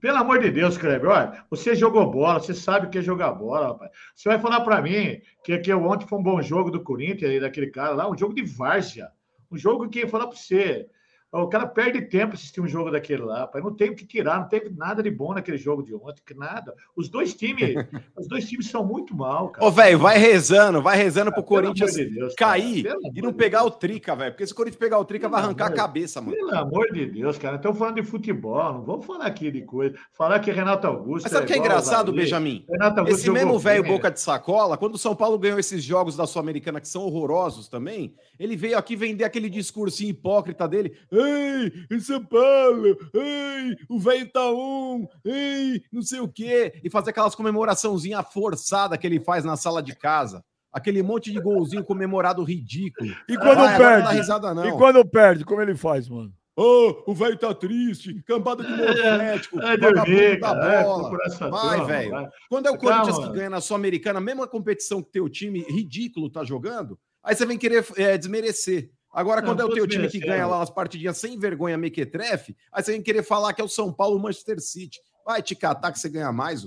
Pelo 0.00 0.16
amor 0.16 0.38
de 0.38 0.50
Deus, 0.50 0.78
Kleber. 0.78 1.10
Olha, 1.10 1.44
você 1.50 1.74
jogou 1.74 2.08
bola, 2.08 2.38
você 2.38 2.54
sabe 2.54 2.86
o 2.86 2.90
que 2.90 2.98
é 2.98 3.02
jogar 3.02 3.32
bola, 3.32 3.68
rapaz. 3.68 3.90
Você 4.14 4.28
vai 4.28 4.38
falar 4.38 4.60
para 4.60 4.80
mim 4.80 5.20
que, 5.42 5.58
que 5.58 5.74
ontem 5.74 6.06
foi 6.06 6.18
um 6.18 6.22
bom 6.22 6.40
jogo 6.40 6.70
do 6.70 6.82
Corinthians 6.82 7.32
e 7.32 7.40
daquele 7.40 7.66
cara 7.68 7.94
lá, 7.94 8.08
um 8.08 8.16
jogo 8.16 8.32
de 8.34 8.44
várzea. 8.44 9.08
Um 9.50 9.58
jogo 9.58 9.88
que, 9.88 10.06
falar 10.06 10.28
para 10.28 10.36
você, 10.36 10.86
o 11.32 11.46
cara 11.48 11.66
perde 11.66 12.02
tempo 12.02 12.34
assistindo 12.34 12.64
um 12.64 12.68
jogo 12.68 12.90
daquele 12.90 13.22
lá, 13.22 13.40
rapaz. 13.40 13.62
Não 13.62 13.74
tem 13.74 13.90
o 13.90 13.94
que 13.94 14.06
tirar, 14.06 14.40
não 14.40 14.48
teve 14.48 14.70
nada 14.70 15.02
de 15.02 15.10
bom 15.10 15.34
naquele 15.34 15.58
jogo 15.58 15.82
de 15.82 15.94
ontem, 15.94 16.22
que 16.24 16.34
nada. 16.34 16.74
Os 16.96 17.08
dois 17.08 17.34
times, 17.34 17.74
os 18.18 18.26
dois 18.26 18.48
times 18.48 18.70
são 18.70 18.84
muito 18.84 19.14
mal, 19.14 19.50
cara. 19.50 19.66
Ô, 19.66 19.70
velho, 19.70 19.98
vai 19.98 20.16
rezando, 20.18 20.80
vai 20.80 20.96
rezando 20.96 21.30
pro 21.30 21.40
Ah, 21.40 21.44
Pelo 21.44 21.62
Corinthians 21.62 21.92
de 21.94 22.06
Deus, 22.06 22.34
cair 22.34 22.86
e 23.14 23.20
não 23.20 23.32
pegar 23.32 23.60
Deus. 23.60 23.74
o 23.74 23.76
Trica, 23.78 24.16
velho. 24.16 24.32
Porque 24.32 24.46
se 24.46 24.52
o 24.52 24.56
Corinthians 24.56 24.78
pegar 24.80 24.98
o 24.98 25.04
Trica, 25.04 25.28
vai 25.28 25.40
Pelo 25.40 25.46
arrancar 25.48 25.66
a 25.66 25.72
cabeça, 25.72 26.20
mano. 26.20 26.34
Pelo 26.34 26.54
amor 26.54 26.90
de 26.92 27.04
Deus, 27.06 27.36
cara. 27.36 27.56
Estamos 27.56 27.78
falando 27.78 27.96
de 27.96 28.02
futebol, 28.02 28.72
não 28.72 28.82
vamos 28.82 29.04
falar 29.04 29.26
aqui 29.26 29.50
de 29.50 29.62
coisa. 29.62 29.96
Falar 30.12 30.38
que 30.40 30.50
Renato 30.50 30.86
Augusto. 30.86 31.24
Mas 31.24 31.32
sabe 31.32 31.44
o 31.44 31.46
que 31.46 31.52
é 31.52 31.58
engraçado. 31.58 32.12
Benjamin? 32.12 32.64
Esse 33.06 33.30
mesmo 33.30 33.58
velho 33.58 33.84
boca 33.84 34.10
de 34.10 34.20
sacola, 34.20 34.76
quando 34.76 34.94
o 34.94 34.98
São 34.98 35.14
Paulo 35.14 35.38
ganhou 35.38 35.58
esses 35.58 35.82
jogos 35.82 36.16
da 36.16 36.26
Sul-Americana 36.26 36.80
que 36.80 36.88
são 36.88 37.02
horrorosos 37.02 37.68
também, 37.68 38.14
ele 38.38 38.56
veio 38.56 38.78
aqui 38.78 38.96
vender 38.96 39.24
aquele 39.24 39.50
discursinho 39.50 40.10
hipócrita 40.10 40.66
dele. 40.66 40.96
Ei, 41.18 41.72
em 41.90 42.00
São 42.00 42.24
Paulo, 42.24 42.96
ei, 43.14 43.76
o 43.88 43.98
velho 43.98 44.30
tá 44.30 44.50
um, 44.52 45.06
ei, 45.24 45.82
não 45.92 46.02
sei 46.02 46.20
o 46.20 46.28
quê. 46.28 46.80
E 46.84 46.88
fazer 46.90 47.10
aquelas 47.10 47.34
comemoraçãozinhas 47.34 48.26
forçadas 48.32 48.98
que 48.98 49.06
ele 49.06 49.20
faz 49.20 49.44
na 49.44 49.56
sala 49.56 49.82
de 49.82 49.94
casa. 49.96 50.44
Aquele 50.72 51.02
monte 51.02 51.32
de 51.32 51.40
golzinho 51.40 51.82
comemorado 51.82 52.42
ridículo. 52.44 53.10
E 53.28 53.36
quando 53.36 53.58
Ah, 53.60 53.70
agora 53.70 53.90
não 53.96 53.98
dá 54.00 54.04
perde? 54.04 54.16
risada, 54.20 54.54
não. 54.54 54.68
E 54.68 54.72
quando 54.72 55.04
perde, 55.08 55.44
como 55.44 55.62
ele 55.62 55.74
faz, 55.74 56.08
mano? 56.08 56.32
Ô, 56.54 57.04
o 57.06 57.14
velho 57.14 57.38
tá 57.38 57.54
triste, 57.54 58.20
cambada 58.26 58.64
de 58.64 58.70
morfético, 58.76 59.58
Vai 59.58 59.76
vagabundo 59.78 60.10
dormir, 60.10 60.40
da 60.40 60.48
cara. 60.48 60.60
Vai 60.60 60.82
bola. 60.84 61.30
sua 61.30 61.48
Vai, 61.50 61.86
velho. 61.86 62.28
Quando 62.50 62.66
é 62.66 62.70
o 62.70 62.76
Calma, 62.76 63.02
Corinthians 63.04 63.26
que 63.28 63.32
ganha 63.32 63.50
na 63.50 63.60
Sul-Americana, 63.60 64.18
a 64.18 64.22
mesma 64.22 64.46
competição 64.48 65.00
que 65.00 65.10
teu 65.12 65.28
time 65.28 65.60
ridículo 65.68 66.28
tá 66.28 66.42
jogando, 66.44 66.98
aí 67.22 67.34
você 67.36 67.46
vem 67.46 67.56
querer 67.56 67.86
é, 67.96 68.18
desmerecer. 68.18 68.90
Agora, 69.18 69.40
Não, 69.40 69.48
quando 69.48 69.60
é 69.60 69.64
o 69.64 69.68
teu 69.68 69.86
time 69.86 70.04
que 70.06 70.12
desmerecendo. 70.18 70.26
ganha 70.32 70.46
lá 70.46 70.58
umas 70.58 70.70
partidinhas 70.70 71.16
sem 71.18 71.38
vergonha 71.38 71.76
mequetrefe, 71.76 72.56
aí 72.72 72.82
você 72.82 72.92
vem 72.92 73.02
querer 73.02 73.22
falar 73.24 73.52
que 73.52 73.60
é 73.60 73.64
o 73.64 73.68
São 73.68 73.92
Paulo 73.92 74.18
Manchester 74.20 74.60
City. 74.60 75.00
Vai 75.26 75.42
te 75.42 75.54
catar 75.56 75.90
que 75.90 75.98
você 75.98 76.08
ganha 76.08 76.30
mais. 76.32 76.62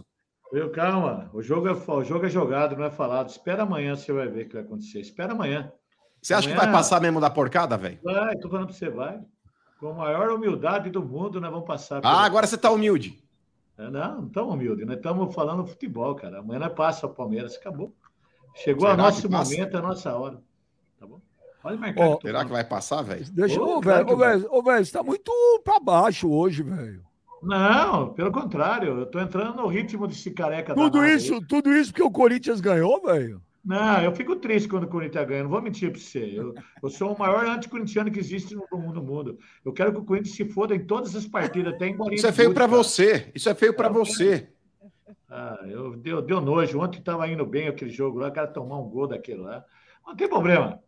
Viu? 0.52 0.70
Calma. 0.72 1.30
O 1.34 1.42
jogo, 1.42 1.68
é, 1.70 1.72
o 1.72 2.04
jogo 2.04 2.26
é 2.26 2.30
jogado, 2.30 2.76
não 2.76 2.84
é 2.86 2.92
falado. 2.92 3.30
Espera 3.30 3.64
amanhã, 3.64 3.96
você 3.96 4.12
vai 4.12 4.28
ver 4.28 4.46
o 4.46 4.48
que 4.50 4.54
vai 4.56 4.64
acontecer. 4.64 5.00
Espera 5.00 5.32
amanhã. 5.32 5.72
Você 6.22 6.34
acha 6.34 6.48
que 6.48 6.54
Amanhã- 6.54 6.72
vai 6.72 6.80
passar 6.82 7.00
mesmo 7.02 7.22
da 7.22 7.30
porcada, 7.30 7.78
velho? 7.78 8.00
Vai, 8.04 8.36
tô 8.38 8.50
falando 8.50 8.66
pra 8.68 8.76
você, 8.76 8.90
vai. 8.90 9.20
Com 9.80 9.90
a 9.92 9.94
maior 9.94 10.30
humildade 10.32 10.90
do 10.90 11.02
mundo, 11.02 11.40
nós 11.40 11.50
vamos 11.50 11.66
passar. 11.66 11.98
Ah, 12.00 12.02
pelo- 12.02 12.16
agora 12.18 12.46
você 12.46 12.58
tá 12.58 12.70
humilde. 12.70 13.18
É, 13.78 13.90
Não, 13.90 14.18
não 14.22 14.28
estamos 14.28 14.54
humildes, 14.54 14.86
nós 14.86 14.98
estamos 14.98 15.34
falando 15.34 15.66
futebol, 15.66 16.14
cara. 16.16 16.40
Amanhã 16.40 16.60
nós 16.60 16.74
passa 16.74 17.08
o 17.08 17.10
Palmeiras, 17.10 17.56
acabou. 17.56 17.96
Chegou 18.54 18.90
o 18.90 18.98
nosso 18.98 19.22
que 19.24 19.30
momento, 19.30 19.78
a 19.78 19.82
nossa 19.82 20.14
hora. 20.16 20.40
Tá? 21.62 21.70
Pode 21.70 21.78
marcar. 21.80 22.02
Ó, 22.02 22.14
aqui, 22.14 22.28
Será 22.28 22.40
tô 22.40 22.46
que 22.48 22.52
vai 22.52 22.64
passar, 22.64 23.02
velho? 23.04 23.26
Deixa, 23.32 23.62
Ô, 23.62 23.80
velho, 23.82 24.06
que 24.06 24.14
ô, 24.14 24.62
velho, 24.64 24.86
você 24.86 24.92
tá 24.92 25.04
muito 25.04 25.32
pra 25.64 25.80
baixo 25.80 26.30
hoje, 26.32 26.64
velho. 26.64 27.04
Não, 27.42 28.14
pelo 28.14 28.32
contrário, 28.32 29.00
eu 29.00 29.06
tô 29.06 29.20
entrando 29.20 29.56
no 29.56 29.68
ritmo 29.68 30.08
desse 30.08 30.30
careca 30.32 30.76
Tudo 30.76 30.92
danado 30.92 31.12
aí. 31.12 31.18
isso, 31.18 31.42
tudo 31.48 31.74
isso 31.74 31.92
porque 31.92 32.04
o 32.04 32.12
Corinthians 32.12 32.62
ganhou, 32.62 33.02
velho. 33.02 33.42
Não, 33.64 34.02
eu 34.02 34.12
fico 34.12 34.36
triste 34.36 34.68
quando 34.68 34.84
o 34.86 34.88
Corinthians 34.88 35.28
ganha, 35.28 35.44
não 35.44 35.50
vou 35.50 35.62
mentir 35.62 35.92
para 35.92 36.00
você. 36.00 36.34
Eu, 36.36 36.54
eu 36.82 36.90
sou 36.90 37.14
o 37.14 37.18
maior 37.20 37.46
anticorintiano 37.46 38.12
que 38.12 38.20
existe 38.20 38.56
no 38.56 38.66
mundo, 38.72 38.94
no 38.96 39.04
mundo. 39.04 39.40
Eu 39.64 39.72
quero 39.72 39.92
que 39.92 40.00
o 40.00 40.04
Corinthians 40.04 40.36
se 40.36 40.46
foda 40.46 40.76
em 40.76 40.84
todas 40.86 41.16
as 41.16 41.28
partidas, 41.28 41.74
até 41.74 41.88
em 41.88 41.96
bolinha 41.96 42.16
Isso 42.16 42.28
é 42.28 42.32
de 42.32 42.36
feio 42.38 42.50
cara. 42.66 42.68
você. 42.68 43.32
Isso 43.36 43.50
é 43.50 43.56
feio 43.56 43.74
pra 43.76 43.88
Eu 43.88 43.94
você. 43.94 44.50
Ah, 45.30 45.60
eu, 45.68 45.96
deu, 45.96 46.22
deu 46.22 46.42
nojo. 46.42 46.80
Ontem 46.80 47.00
estava 47.00 47.28
indo 47.28 47.46
bem 47.46 47.68
aquele 47.68 47.92
jogo 47.92 48.20
lá, 48.20 48.30
o 48.30 48.32
cara 48.32 48.48
tomar 48.48 48.80
um 48.80 48.90
gol 48.90 49.08
daquele 49.08 49.42
lá. 49.42 49.64
Não 50.06 50.16
tem 50.16 50.28
problema. 50.28 50.80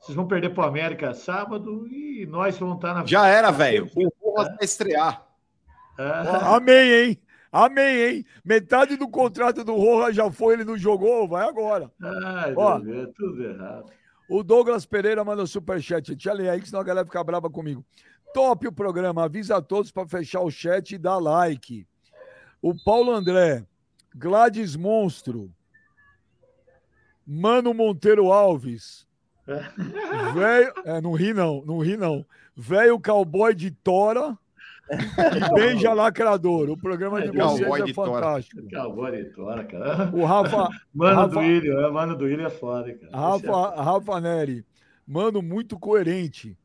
Vocês 0.00 0.16
vão 0.16 0.26
perder 0.26 0.50
para 0.54 0.64
o 0.64 0.68
América 0.68 1.12
sábado 1.12 1.86
e 1.88 2.26
nós 2.26 2.58
vamos 2.58 2.76
estar 2.76 2.94
na. 2.94 3.04
Já 3.06 3.26
era, 3.28 3.50
velho. 3.50 3.88
O 3.94 4.30
Rojas 4.34 4.48
vai 4.56 4.64
estrear. 4.64 5.26
Ah, 5.98 6.56
Amém, 6.56 6.90
hein? 6.92 7.22
Amém, 7.52 7.96
hein? 8.02 8.26
Metade 8.44 8.96
do 8.96 9.08
contrato 9.08 9.62
do 9.62 9.74
Roja 9.74 10.12
já 10.12 10.30
foi, 10.30 10.54
ele 10.54 10.64
não 10.64 10.78
jogou, 10.78 11.28
vai 11.28 11.46
agora. 11.46 11.90
ai, 12.02 12.54
Ó. 12.56 12.78
Deus, 12.78 13.10
tudo 13.14 13.44
errado. 13.44 13.92
O 14.28 14.42
Douglas 14.42 14.86
Pereira 14.86 15.24
manda 15.24 15.44
superchat. 15.46 16.14
Deixa 16.14 16.30
eu 16.30 16.34
ler 16.34 16.48
aí, 16.48 16.60
que 16.60 16.68
senão 16.68 16.80
a 16.80 16.84
galera 16.84 17.04
fica 17.04 17.22
brava 17.22 17.50
comigo. 17.50 17.84
Top 18.32 18.66
o 18.66 18.72
programa. 18.72 19.24
Avisa 19.24 19.56
a 19.56 19.60
todos 19.62 19.90
para 19.90 20.06
fechar 20.06 20.40
o 20.40 20.50
chat 20.50 20.92
e 20.92 20.98
dar 20.98 21.18
like. 21.18 21.84
O 22.62 22.72
Paulo 22.84 23.10
André. 23.10 23.66
Gladys 24.14 24.76
Monstro. 24.76 25.52
Mano 27.26 27.74
Monteiro 27.74 28.30
Alves. 28.32 29.04
Velho. 30.34 30.72
É, 30.84 31.00
não 31.00 31.12
ri 31.12 31.32
não, 31.34 31.62
não 31.64 31.78
ri 31.78 31.96
não. 31.96 32.24
Velho 32.56 32.98
cowboy 33.00 33.54
de 33.54 33.70
Tora. 33.70 34.36
E 34.90 34.94
Beija 35.54 35.92
Lacrador. 35.92 36.68
O 36.70 36.76
programa 36.76 37.20
de 37.22 37.28
vocês 37.28 37.60
Cowboy 37.60 37.80
é 37.80 37.84
de 37.84 37.94
Tora. 37.94 38.12
fantástico. 38.12 38.60
Acabou 38.66 39.10
de 39.10 39.24
tora, 39.26 39.64
cara. 39.64 40.10
O 40.12 40.24
Rafa, 40.24 40.68
Mano 40.92 41.16
Rafa- 41.16 41.34
do 41.34 41.42
Ilho, 41.42 41.78
é, 41.80 41.90
mano 41.90 42.16
do 42.16 42.28
Ilho 42.28 42.44
é 42.46 42.50
foda, 42.50 42.92
cara. 42.94 43.36
Esse 43.36 43.46
é 43.46 43.50
Rafa, 43.50 43.82
Rafa 43.82 44.20
Neri, 44.20 44.64
mano, 45.06 45.40
muito 45.40 45.78
coerente. 45.78 46.56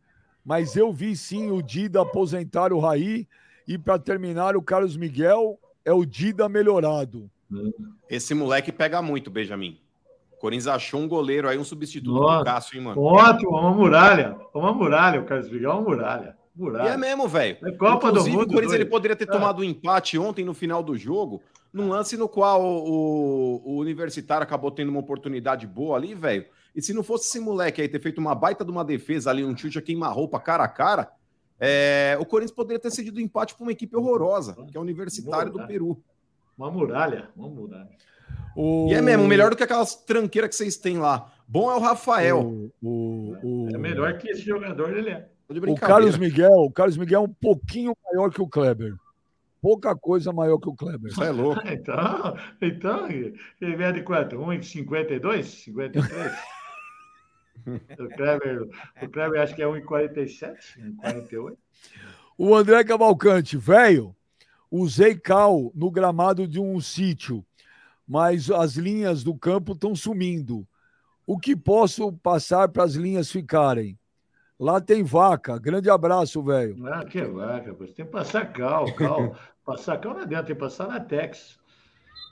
Mas 0.44 0.76
eu 0.76 0.92
vi 0.92 1.16
sim 1.16 1.50
o 1.52 1.62
Dida 1.62 2.02
aposentar 2.02 2.72
o 2.74 2.80
Raí 2.80 3.28
e 3.68 3.78
para 3.78 3.98
terminar 4.00 4.56
o 4.56 4.62
Carlos 4.62 4.96
Miguel 4.98 5.60
é 5.84 5.92
o 5.94 6.06
Dida 6.06 6.48
melhorado. 6.50 7.30
Esse 8.10 8.34
moleque 8.34 8.72
pega 8.72 9.02
muito, 9.02 9.30
Benjamin. 9.32 9.80
O 10.38 10.40
Corinthians 10.40 10.68
achou 10.68 11.00
um 11.02 11.08
goleiro 11.08 11.48
aí, 11.48 11.58
um 11.58 11.64
substituto 11.64 12.14
Nossa. 12.14 12.40
do 12.40 12.44
Cássio, 12.46 12.78
hein, 12.78 12.84
mano? 12.84 13.02
Ótimo, 13.02 13.52
uma 13.52 13.72
muralha. 13.72 14.36
Uma 14.54 14.74
muralha, 14.74 15.22
o 15.22 15.26
Carlos 15.26 15.50
Miguel, 15.50 15.72
uma 15.72 15.82
muralha. 15.82 16.36
E 16.56 16.62
é 16.62 16.62
Muralha. 16.64 16.98
mesmo, 16.98 17.28
velho. 17.28 17.58
É 17.66 17.72
Copa 17.72 18.08
do 18.12 18.20
Inclusive, 18.20 18.36
Mundo. 18.38 18.50
o 18.50 18.54
Corinthians 18.54 18.74
ele 18.74 18.86
poderia 18.86 19.16
ter 19.16 19.28
Ah. 19.30 19.32
tomado 19.34 19.60
um 19.62 19.64
empate 19.64 20.18
ontem 20.18 20.46
no 20.46 20.54
final 20.54 20.82
do 20.84 20.96
jogo, 20.98 21.42
num 21.74 21.90
lance 21.90 22.16
no 22.16 22.30
qual 22.30 22.64
o, 22.64 23.62
o 23.66 23.78
Universitário 23.80 24.44
acabou 24.44 24.72
tendo 24.72 24.90
uma 24.90 25.00
oportunidade 25.02 25.68
boa 25.68 25.98
ali, 25.98 26.14
velho. 26.16 26.46
E 26.74 26.82
se 26.82 26.94
não 26.94 27.04
fosse 27.04 27.28
esse 27.28 27.40
moleque 27.40 27.82
aí 27.82 27.88
ter 27.90 28.00
feito 28.02 28.20
uma 28.20 28.34
baita 28.36 28.64
de 28.64 28.72
uma 28.72 28.86
defesa 28.86 29.30
ali, 29.30 29.44
um 29.44 29.56
chute 29.56 29.78
a 29.78 29.82
queima-roupa 29.82 30.40
cara 30.40 30.64
a 30.64 30.68
cara, 30.68 31.10
é, 31.60 32.18
o 32.20 32.26
Corinthians 32.26 32.56
poderia 32.56 32.80
ter 32.80 32.92
cedido 32.92 33.18
o 33.18 33.22
empate 33.22 33.56
para 33.56 33.64
uma 33.64 33.72
equipe 33.72 33.96
horrorosa, 33.96 34.54
que 34.70 34.76
é 34.78 34.80
o 34.80 34.84
Universitário 34.84 35.52
do? 35.52 35.66
Peru. 35.68 36.02
Uma 36.58 36.72
muralha, 36.72 37.30
uma 37.36 37.50
muralha. 37.50 37.90
O... 38.56 38.88
E 38.90 38.94
é 38.94 39.02
mesmo, 39.02 39.28
melhor 39.28 39.50
do 39.50 39.58
que 39.58 39.64
aquelas 39.64 39.96
tranqueiras 39.96 40.50
que 40.50 40.56
vocês 40.56 40.78
têm 40.78 40.98
lá. 40.98 41.32
Bom 41.48 41.72
é 41.72 41.76
o 41.76 41.80
Rafael. 41.80 42.40
O, 42.42 42.72
o, 42.82 43.38
o, 43.44 43.70
É 43.74 43.78
melhor 43.78 44.18
que 44.18 44.30
esse 44.30 44.42
jogador, 44.42 44.96
ele 44.96 45.10
é. 45.10 45.28
O. 45.48 45.76
Carlos 45.76 46.18
Miguel, 46.18 46.52
o 46.52 46.72
Carlos 46.72 46.98
Miguel 46.98 47.22
é 47.22 47.24
um 47.24 47.34
pouquinho 47.34 47.96
maior 48.04 48.32
que 48.32 48.42
o 48.42 48.48
Kleber. 48.48 48.96
Pouca 49.62 49.96
coisa 49.96 50.32
maior 50.32 50.58
que 50.58 50.70
o 50.70 50.74
Kleber. 50.74 51.14
Você 51.14 51.24
é 51.24 51.32
louco. 51.32 51.62
Então, 51.70 52.38
então 52.62 53.08
ele 53.10 53.76
vem 53.76 53.94
de 53.94 54.02
quanto? 54.02 54.38
1,52? 54.38 55.44
53? 55.44 56.34
o 58.00 58.10
Kleber, 58.10 58.68
o 59.02 59.10
Kleber 59.10 59.42
acho 59.42 59.56
que 59.56 59.62
é 59.62 59.66
1,47? 59.66 60.56
1,48? 61.04 61.58
O 62.38 62.56
André 62.56 62.84
Cavalcante, 62.84 63.56
velho, 63.56 64.16
usei 64.70 65.16
cal 65.16 65.72
no 65.74 65.90
gramado 65.90 66.48
de 66.48 66.60
um 66.60 66.82
sítio, 66.82 67.46
mas 68.08 68.52
as 68.52 68.76
linhas 68.76 69.24
do 69.24 69.36
campo 69.36 69.74
estão 69.74 69.96
sumindo. 69.96 70.68
O 71.26 71.40
que 71.40 71.56
posso 71.56 72.12
passar 72.14 72.70
para 72.70 72.84
as 72.84 72.94
linhas 72.94 73.32
ficarem? 73.32 73.98
Lá 74.60 74.80
tem 74.80 75.04
vaca. 75.04 75.58
Grande 75.58 75.90
abraço, 75.90 76.42
velho. 76.44 76.76
Ah, 76.88 77.04
que 77.04 77.22
vaca, 77.24 77.74
pô. 77.74 77.86
Tem 77.86 78.06
que 78.06 78.06
passar 78.06 78.52
cal, 78.54 78.94
cal. 78.94 79.36
passar 79.66 79.98
cal 79.98 80.14
não 80.14 80.22
adianta, 80.22 80.46
tem 80.46 80.56
que 80.56 80.62
passar 80.62 80.88
latex. 80.88 81.58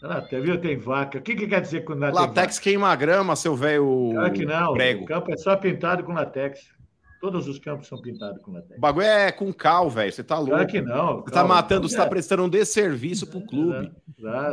Latex, 0.02 0.44
viu? 0.44 0.60
Tem 0.60 0.78
vaca. 0.78 1.18
O 1.18 1.22
que, 1.22 1.36
que 1.36 1.48
quer 1.48 1.62
dizer 1.62 1.84
com 1.84 1.94
latex? 1.94 2.20
Latex 2.20 2.60
queima 2.60 2.90
a 2.90 2.96
grama, 2.96 3.36
seu 3.36 3.56
velho 3.56 4.12
Claro 4.14 4.34
que 4.34 4.46
não. 4.46 4.74
prego. 4.74 5.04
O 5.04 5.08
campo 5.08 5.34
é 5.34 5.38
só 5.38 5.56
pintado 5.56 6.04
com 6.04 6.14
latex. 6.14 6.72
Todos 7.24 7.48
os 7.48 7.58
campos 7.58 7.88
são 7.88 8.02
pintados 8.02 8.42
com 8.42 8.52
latex. 8.52 8.78
O 8.78 8.82
bagulho 8.82 9.06
é 9.06 9.32
com 9.32 9.54
cal, 9.54 9.90
velho. 9.90 10.12
Você 10.12 10.22
tá 10.22 10.36
louco. 10.36 10.52
Claro 10.52 10.68
que 10.68 10.82
não. 10.82 11.22
Você 11.22 11.32
tá 11.32 11.44
matando, 11.46 11.88
você 11.88 11.96
tá 11.96 12.06
prestando 12.06 12.44
um 12.44 12.50
desserviço 12.50 13.26
pro 13.28 13.40
clube. 13.46 13.94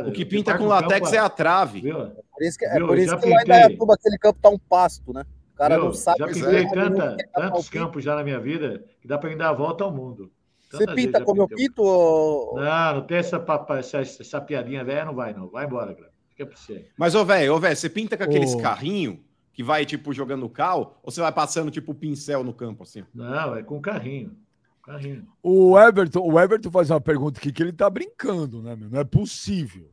O 0.07 0.11
que 0.13 0.23
pinta 0.23 0.57
com 0.57 0.67
latex 0.67 1.11
é 1.11 1.17
a 1.17 1.27
trave. 1.27 1.81
Viu? 1.81 1.97
Por 1.97 2.41
isso 2.41 2.57
que, 2.57 2.63
é 2.65 2.79
por 2.79 2.97
isso 2.97 3.09
já 3.11 3.17
que 3.17 3.25
lá 3.25 3.35
em 3.35 3.37
pintei. 3.39 3.53
Dayatuba 3.59 3.93
aquele 3.95 4.17
campo 4.17 4.39
tá 4.41 4.47
um 4.49 4.57
pasto, 4.57 5.11
né? 5.11 5.25
O 5.53 5.57
cara 5.57 5.75
Viu? 5.75 5.83
não 5.83 5.93
sabe 5.93 6.19
Já 6.19 6.27
pintei 6.27 6.63
é, 6.63 6.69
tanta- 6.73 7.17
tantos 7.35 7.69
campos 7.69 8.03
já 8.05 8.15
na 8.15 8.23
minha 8.23 8.39
vida 8.39 8.85
que 9.01 9.07
dá 9.07 9.17
para 9.17 9.29
me 9.29 9.35
dar 9.35 9.49
a 9.49 9.53
volta 9.53 9.83
ao 9.83 9.91
mundo. 9.91 10.31
Você 10.61 10.77
Tantas 10.77 10.95
vezes 10.95 11.05
pinta 11.11 11.25
como 11.25 11.41
eu 11.41 11.47
pinto? 11.49 11.83
ô- 11.83 12.53
Não, 12.55 12.95
não 12.95 13.01
tem 13.01 13.17
essa, 13.17 13.37
papa, 13.37 13.79
essa, 13.79 13.97
essa 13.99 14.39
piadinha 14.39 14.81
velha, 14.85 15.03
não 15.03 15.13
vai, 15.13 15.33
não. 15.33 15.49
Vai 15.49 15.65
embora, 15.65 15.93
cara. 15.93 16.09
Fica 16.29 16.45
pra 16.45 16.55
você. 16.55 16.87
Mas, 16.97 17.15
ô, 17.15 17.25
velho, 17.25 17.53
ô, 17.53 17.59
velho, 17.59 17.75
você 17.75 17.89
pinta 17.89 18.15
com 18.15 18.23
aqueles 18.23 18.53
Ô. 18.53 18.59
carrinhos 18.59 19.17
que 19.53 19.63
vai, 19.63 19.85
tipo, 19.85 20.13
jogando 20.13 20.47
cal, 20.49 20.99
ou 21.03 21.11
você 21.11 21.21
vai 21.21 21.31
passando, 21.31 21.69
tipo, 21.71 21.93
pincel 21.93 22.43
no 22.43 22.53
campo, 22.53 22.83
assim? 22.83 23.03
Não, 23.13 23.55
é 23.55 23.63
com 23.63 23.81
carrinho. 23.81 24.35
Carrinho. 24.83 25.27
O 25.43 25.77
Everton, 25.77 26.21
o 26.21 26.39
Everton 26.39 26.71
faz 26.71 26.89
uma 26.89 27.01
pergunta 27.01 27.39
aqui 27.39 27.51
que 27.51 27.61
ele 27.61 27.73
tá 27.73 27.89
brincando, 27.89 28.61
né, 28.63 28.75
meu? 28.75 28.89
Não 28.89 28.99
é 28.99 29.03
possível. 29.03 29.89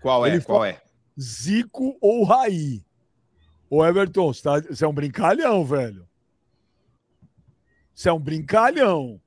Qual 0.00 0.24
é? 0.24 0.30
Ele 0.30 0.40
Qual 0.42 0.64
é? 0.64 0.80
Zico 1.20 1.96
ou 2.00 2.24
Raí? 2.24 2.82
Ô, 3.68 3.84
Everton, 3.84 4.32
você, 4.32 4.42
tá- 4.42 4.60
você 4.60 4.84
é 4.84 4.88
um 4.88 4.92
brincalhão, 4.92 5.64
velho. 5.64 6.06
Você 7.94 8.08
é 8.08 8.12
um 8.12 8.20
brincalhão. 8.20 9.20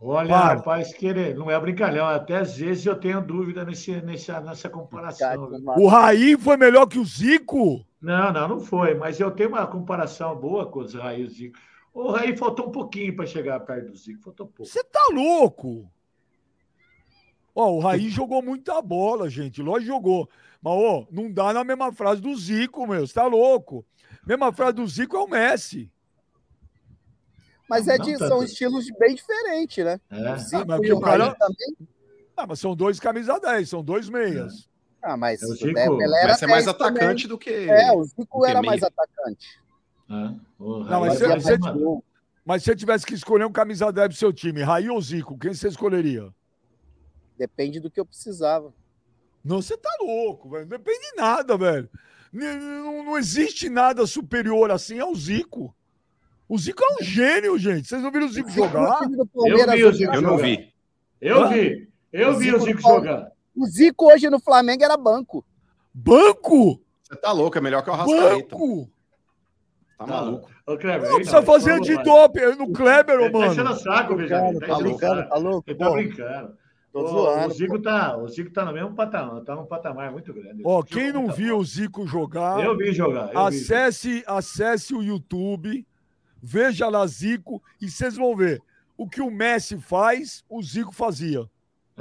Olha, 0.00 0.28
Para. 0.28 0.54
rapaz, 0.56 0.92
que 0.92 1.06
ele 1.06 1.32
não 1.34 1.48
é 1.48 1.58
brincalhão. 1.58 2.06
Até 2.06 2.38
às 2.38 2.56
vezes 2.56 2.84
eu 2.84 2.96
tenho 2.96 3.24
dúvida 3.24 3.64
nesse, 3.64 4.00
nessa, 4.02 4.40
nessa 4.40 4.68
comparação. 4.68 5.48
O 5.76 5.86
Raí 5.86 6.36
foi 6.36 6.56
melhor 6.56 6.86
que 6.86 6.98
o 6.98 7.04
Zico? 7.04 7.86
Não, 8.02 8.32
não, 8.32 8.48
não 8.48 8.60
foi. 8.60 8.94
Mas 8.94 9.20
eu 9.20 9.30
tenho 9.30 9.50
uma 9.50 9.66
comparação 9.66 10.34
boa 10.36 10.66
com 10.70 10.80
os 10.80 10.92
Raí 10.94 11.20
e 11.22 11.24
o 11.24 11.30
Zico. 11.30 11.58
O 11.94 12.10
Raí 12.10 12.36
faltou 12.36 12.68
um 12.68 12.72
pouquinho 12.72 13.14
para 13.14 13.26
chegar 13.26 13.60
perto 13.60 13.90
do 13.92 13.96
Zico. 13.96 14.22
Faltou 14.24 14.46
pouco. 14.46 14.64
Você 14.70 14.82
tá 14.82 15.08
louco? 15.12 15.88
Ó, 17.54 17.70
o 17.72 17.80
Raí 17.80 18.08
jogou 18.08 18.42
muita 18.42 18.80
bola, 18.82 19.28
gente. 19.30 19.62
Lógico 19.62 19.92
jogou. 19.92 20.28
Mas, 20.60 20.72
ó, 20.72 21.06
não 21.10 21.30
dá 21.30 21.52
na 21.52 21.62
mesma 21.62 21.92
frase 21.92 22.20
do 22.20 22.34
Zico, 22.34 22.86
meu. 22.86 23.06
Você 23.06 23.12
tá 23.14 23.26
louco? 23.26 23.84
Mesma 24.26 24.52
frase 24.52 24.74
do 24.74 24.86
Zico 24.86 25.16
é 25.16 25.20
o 25.20 25.28
Messi. 25.28 25.90
Mas 27.68 27.88
é 27.88 27.96
Não 27.98 28.04
de, 28.04 28.12
tanto. 28.18 28.28
são 28.28 28.42
estilos 28.42 28.86
bem 28.98 29.14
diferentes, 29.14 29.84
né? 29.84 30.00
É. 30.10 30.32
O 30.34 30.38
Zico 30.38 30.64
mas 30.66 30.80
e 30.82 30.92
o 30.92 30.96
o 30.96 31.00
cara- 31.00 31.24
Raí 31.26 31.34
também. 31.38 31.88
Ah, 32.36 32.46
mas 32.46 32.58
são 32.58 32.74
dois 32.74 32.98
camisa 32.98 33.38
10, 33.38 33.68
são 33.68 33.84
dois 33.84 34.08
meias. 34.08 34.68
Ah, 35.02 35.16
mas 35.16 35.42
É 35.42 35.46
o 35.46 35.48
Zico, 35.54 35.74
Pelé 35.74 36.22
era 36.22 36.36
é 36.40 36.46
mais 36.46 36.64
10 36.64 36.76
também. 36.76 36.92
atacante 37.02 37.26
do 37.28 37.36
que. 37.36 37.50
É, 37.50 37.92
o 37.92 38.04
Zico 38.04 38.46
era 38.46 38.60
meia. 38.60 38.70
mais 38.70 38.82
atacante. 38.82 39.60
É. 40.08 40.34
O 40.58 40.84
Não, 40.84 41.00
mas 41.00 41.20
é 41.20 41.28
mais 41.28 41.44
gol. 41.58 42.04
Mas 42.44 42.62
se 42.62 42.66
você 42.66 42.76
tivesse 42.76 43.06
que 43.06 43.14
escolher 43.14 43.44
um 43.44 43.52
camisa 43.52 43.92
10 43.92 44.08
pro 44.08 44.16
seu 44.16 44.32
time, 44.32 44.62
Raí 44.62 44.88
ou 44.88 45.00
Zico, 45.00 45.38
quem 45.38 45.52
você 45.54 45.68
escolheria? 45.68 46.28
Depende 47.36 47.80
do 47.80 47.90
que 47.90 47.98
eu 47.98 48.06
precisava. 48.06 48.72
Não, 49.44 49.60
você 49.60 49.76
tá 49.76 49.90
louco, 50.00 50.48
velho. 50.50 50.62
Não 50.62 50.68
depende 50.70 51.00
de 51.00 51.16
nada, 51.16 51.56
velho. 51.56 51.88
Não, 52.32 53.04
não 53.04 53.18
existe 53.18 53.68
nada 53.68 54.06
superior 54.06 54.70
assim 54.70 55.00
ao 55.00 55.14
Zico. 55.14 55.74
O 56.48 56.56
Zico 56.58 56.82
é 56.84 56.94
um 57.02 57.04
gênio, 57.04 57.58
gente. 57.58 57.88
Vocês 57.88 58.02
não 58.02 58.10
viram 58.12 58.26
o 58.26 58.32
Zico 58.32 58.50
jogar? 58.50 59.00
Time 59.00 59.16
do 59.16 59.26
Palmeiras 59.26 59.74
vi 59.74 59.84
o 59.84 59.92
Zico 59.92 60.14
Eu 60.14 60.22
não 60.22 60.30
jogar. 60.38 60.42
vi. 60.44 60.74
Eu 61.20 61.48
vi. 61.48 61.88
Eu 62.12 62.38
vi 62.38 62.54
o 62.54 62.60
Zico 62.60 62.80
jogar. 62.80 63.31
O 63.54 63.66
Zico 63.66 64.06
hoje 64.12 64.28
no 64.30 64.40
Flamengo 64.40 64.82
era 64.84 64.96
banco. 64.96 65.44
Banco? 65.92 66.80
Você 67.02 67.16
tá 67.16 67.32
louco, 67.32 67.58
é 67.58 67.60
melhor 67.60 67.82
que 67.82 67.90
o 67.90 67.92
Rascaeta. 67.94 68.56
Banco? 68.56 68.90
Tá 69.98 70.06
maluco. 70.06 70.50
Ô, 70.66 70.76
Kleber, 70.76 71.08
Não 71.10 71.16
precisa 71.16 71.36
não, 71.40 71.46
fazer 71.46 71.70
lá. 71.72 71.76
antidoping 71.76 72.56
no 72.58 72.72
Kleber, 72.72 73.20
ô, 73.20 73.30
tá 73.30 73.46
enchendo 73.46 73.64
mano. 73.64 73.70
o 73.76 73.78
saco. 73.78 74.16
Tá 74.16 74.16
Tá 74.16 74.24
enchendo 74.24 74.74
o 74.74 74.78
brincando, 74.82 75.16
saco. 75.16 75.28
tá 75.30 75.36
louco? 75.36 75.70
Ele 75.70 75.78
tá 75.78 75.90
brincando. 75.90 76.56
Tô 76.92 77.00
O- 77.04 77.08
zoando. 77.08 77.46
O 77.48 77.50
Zico 77.56 77.78
tá, 77.82 78.16
o 78.18 78.28
Zico 78.28 78.50
tá 78.52 78.64
no 78.64 78.72
mesmo 78.72 78.94
patamar, 78.94 79.40
tá 79.42 79.54
num 79.56 79.64
patamar 79.64 80.12
muito 80.12 80.32
grande. 80.32 80.62
Ó, 80.64 80.82
quem 80.82 81.10
não 81.12 81.22
muita 81.22 81.36
viu 81.36 81.56
o 81.58 81.64
Zico 81.64 82.06
jogar, 82.06 82.62
Eu 82.62 82.76
vi 82.76 82.92
jogar. 82.92 83.20
Eu 83.22 83.26
vi 83.28 83.32
jogar. 83.32 83.46
acesse, 83.48 84.22
acesse 84.26 84.94
o 84.94 85.02
YouTube, 85.02 85.86
veja 86.42 86.88
lá 86.88 87.06
Zico 87.06 87.62
e 87.80 87.88
vocês 87.88 88.16
vão 88.16 88.36
ver. 88.36 88.60
O 88.96 89.08
que 89.08 89.22
o 89.22 89.30
Messi 89.30 89.78
faz, 89.80 90.44
o 90.50 90.62
Zico 90.62 90.92
fazia. 90.92 91.44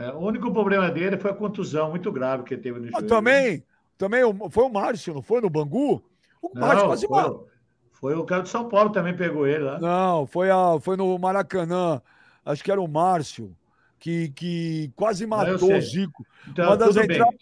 É, 0.01 0.11
o 0.13 0.19
único 0.19 0.51
problema 0.51 0.89
dele 0.89 1.17
foi 1.17 1.31
a 1.31 1.33
contusão 1.35 1.89
muito 1.89 2.11
grave 2.11 2.43
que 2.43 2.53
ele 2.53 2.61
teve 2.61 2.77
no 2.79 2.83
Mas 2.85 2.91
joelho. 2.91 3.07
também, 3.07 3.63
também 3.97 4.21
foi 4.49 4.63
o 4.63 4.69
Márcio, 4.69 5.13
não 5.13 5.21
foi 5.21 5.41
no 5.41 5.49
Bangu? 5.49 6.01
O 6.41 6.49
Não, 6.53 6.61
Márcio 6.61 6.87
quase 6.87 7.07
foi, 7.07 7.15
matou. 7.21 7.47
foi 7.91 8.15
o 8.15 8.23
cara 8.25 8.41
do 8.41 8.47
São 8.49 8.67
Paulo 8.67 8.89
também 8.89 9.15
pegou 9.15 9.45
ele 9.45 9.63
lá. 9.63 9.79
Não, 9.79 10.25
foi, 10.25 10.49
a, 10.49 10.79
foi 10.81 10.97
no 10.97 11.17
Maracanã. 11.19 12.01
Acho 12.45 12.63
que 12.63 12.71
era 12.71 12.81
o 12.81 12.87
Márcio, 12.87 13.55
que, 13.99 14.29
que 14.29 14.91
quase 14.95 15.27
matou 15.27 15.59
sei. 15.59 15.77
o 15.77 15.81
Zico. 15.81 16.25
Então, 16.47 16.65
Uma 16.65 16.77
das 16.77 16.95
entradas- 16.95 17.35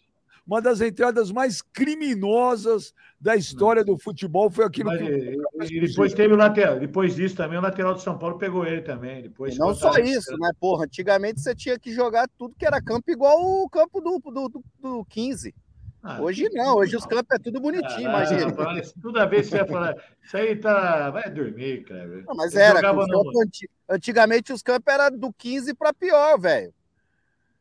Uma 0.49 0.59
das 0.59 0.81
entradas 0.81 1.31
mais 1.31 1.62
criminosas 1.62 2.91
da 3.21 3.35
história 3.35 3.83
do 3.83 3.99
futebol 3.99 4.49
foi 4.49 4.65
aquilo 4.65 4.89
Mas, 4.89 4.97
que. 4.99 5.75
e, 5.75 5.77
e 5.77 5.88
depois 5.88 6.12
teve 6.12 6.33
o 6.33 6.38
lateral. 6.38 6.79
Depois 6.79 7.15
disso 7.15 7.35
também, 7.35 7.59
o 7.59 7.62
lateral 7.62 7.93
do 7.93 8.01
São 8.01 8.17
Paulo 8.17 8.39
pegou 8.39 8.65
ele 8.65 8.81
também. 8.81 9.21
Depois 9.21 9.55
não 9.59 9.75
só 9.75 9.93
isso, 9.99 10.35
né? 10.39 10.49
Porra, 10.59 10.85
antigamente 10.85 11.39
você 11.39 11.53
tinha 11.53 11.77
que 11.77 11.93
jogar 11.93 12.27
tudo 12.35 12.55
que 12.57 12.65
era 12.65 12.81
campo 12.81 13.12
igual 13.12 13.38
o 13.39 13.69
campo 13.69 14.01
do, 14.01 14.17
do, 14.19 14.49
do, 14.49 14.63
do 14.81 15.05
15. 15.05 15.53
Ah, 16.01 16.19
Hoje 16.19 16.49
não, 16.51 16.77
hoje 16.77 16.95
os 16.95 17.05
campos 17.05 17.35
é 17.35 17.38
tudo 17.38 17.59
bonitinho, 17.59 18.07
ah, 18.09 18.23
imagina. 18.23 18.45
rapaz, 18.45 18.93
Toda 18.99 19.25
vez 19.27 19.43
que 19.45 19.51
você 19.51 19.57
vai 19.57 19.67
falar, 19.67 19.95
isso 20.23 20.38
aí 20.38 20.55
tá. 20.55 21.12
Vai 21.12 21.29
dormir, 21.29 21.83
cara. 21.83 22.23
Não, 22.25 22.35
mas 22.35 22.55
Eu 22.55 22.62
era, 22.62 22.75
os 22.75 23.05
campos 23.12 23.49
antigamente 23.88 24.51
os 24.51 24.63
campos 24.63 24.91
eram 24.91 25.15
do 25.15 25.31
15 25.31 25.75
para 25.75 25.93
pior, 25.93 26.39
velho. 26.39 26.73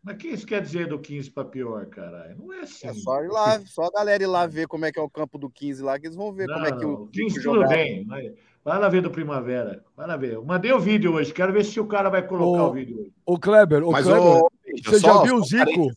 Mas 0.03 0.15
o 0.15 0.19
que 0.19 0.29
isso 0.29 0.47
quer 0.47 0.63
dizer 0.63 0.87
do 0.87 0.99
15 0.99 1.31
para 1.31 1.45
pior, 1.45 1.87
caralho? 1.87 2.37
Não 2.39 2.53
é 2.53 2.61
assim. 2.61 2.87
É 2.87 2.95
só 2.95 3.23
ir 3.23 3.29
lá, 3.29 3.61
só 3.67 3.85
a 3.85 3.91
galera 3.91 4.23
ir 4.23 4.27
lá 4.27 4.47
ver 4.47 4.67
como 4.69 4.85
é 4.85 4.93
que 4.93 4.99
é 4.99 5.03
o 5.03 5.11
campo 5.11 5.39
do 5.39 5.51
15 5.51 5.83
lá, 5.83 5.99
que 5.99 6.07
eles 6.07 6.17
vão 6.17 6.33
ver 6.33 6.47
como 6.47 6.67
é 6.67 6.73
que 6.73 6.85
Não, 6.85 6.95
o 6.95 7.03
o 7.05 7.07
15 7.09 7.35
Zico 7.35 7.53
tudo 7.55 7.69
bem. 7.69 8.07
Vai, 8.07 8.33
vai 8.65 8.79
lá 8.79 8.89
ver 8.89 9.03
do 9.03 9.11
Primavera. 9.11 9.85
Vai 9.97 10.07
lá 10.07 10.17
ver. 10.17 10.35
Eu 10.35 10.45
mandei 10.45 10.73
o 10.73 10.79
vídeo 10.81 11.15
hoje. 11.15 11.33
Quero 11.33 11.53
ver 11.53 11.65
se 11.65 11.79
o 11.81 11.87
cara 11.87 12.09
vai 12.09 12.27
colocar 12.27 12.65
Ô, 12.65 12.69
o 12.69 12.73
vídeo 12.73 13.01
hoje. 13.01 13.13
Ô, 13.27 13.39
Kleber, 13.39 13.83
ô, 13.85 13.91
Mas 13.91 14.07
Kleber, 14.07 14.23
ô, 14.23 14.51
você 14.85 14.99
já 15.01 15.23
viu 15.23 15.35
o 15.35 15.39
um 15.41 15.45
Zico? 15.45 15.91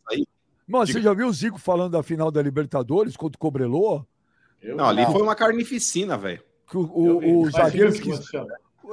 mano, 0.67 0.85
Diga. 0.85 0.99
você 0.99 1.01
já 1.01 1.13
viu 1.13 1.27
o 1.27 1.33
Zico 1.33 1.59
falando 1.59 1.91
da 1.91 2.03
final 2.03 2.31
da 2.31 2.41
Libertadores 2.41 3.15
contra 3.15 3.37
o 3.37 3.39
Cobreloa? 3.39 4.05
Eu- 4.61 4.75
Não, 4.75 4.85
ali 4.85 5.03
Não. 5.03 5.11
foi 5.11 5.21
uma 5.21 5.35
carnificina, 5.35 6.17
velho. 6.17 6.43
O, 6.73 6.79
o, 6.79 7.41
o 7.41 7.51
zagueiro 7.51 7.91
que 7.93 8.09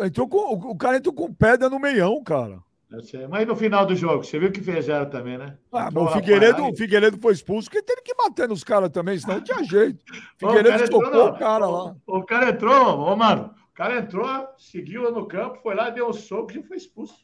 entrou 0.04 0.28
com, 0.28 0.38
o, 0.38 0.70
o 0.72 0.76
cara 0.76 0.96
entrou 0.96 1.14
com 1.14 1.32
pedra 1.32 1.68
no 1.70 1.78
meião, 1.78 2.22
cara. 2.22 2.58
Sei. 3.02 3.26
Mas 3.26 3.46
no 3.46 3.54
final 3.54 3.84
do 3.84 3.94
jogo, 3.94 4.24
você 4.24 4.38
viu 4.38 4.50
que 4.50 4.62
fizeram 4.62 5.10
também, 5.10 5.36
né? 5.36 5.58
Ah, 5.70 5.90
o 5.94 6.08
Figueiredo, 6.08 6.64
o 6.66 6.74
Figueiredo 6.74 7.18
foi 7.18 7.34
expulso 7.34 7.68
porque 7.68 7.82
teve 7.82 8.00
que 8.00 8.14
bater 8.14 8.48
nos 8.48 8.64
caras 8.64 8.88
também, 8.88 9.18
senão 9.18 9.36
não 9.36 9.44
tinha 9.44 9.62
jeito. 9.62 10.02
Figueiredo 10.38 10.68
o 10.68 10.72
cara 10.72 10.84
entrou, 10.84 11.02
tocou 11.02 11.18
não. 11.18 11.34
o 11.34 11.38
cara 11.38 11.66
lá. 11.66 11.96
O, 12.06 12.18
o 12.18 12.24
cara 12.24 12.50
entrou, 12.50 12.98
ô, 13.00 13.14
mano. 13.14 13.54
O 13.70 13.74
cara 13.74 13.98
entrou, 13.98 14.48
seguiu 14.56 15.12
no 15.12 15.26
campo, 15.26 15.60
foi 15.62 15.74
lá, 15.74 15.90
deu 15.90 16.08
um 16.08 16.12
soco 16.12 16.50
e 16.56 16.62
foi 16.62 16.78
expulso. 16.78 17.14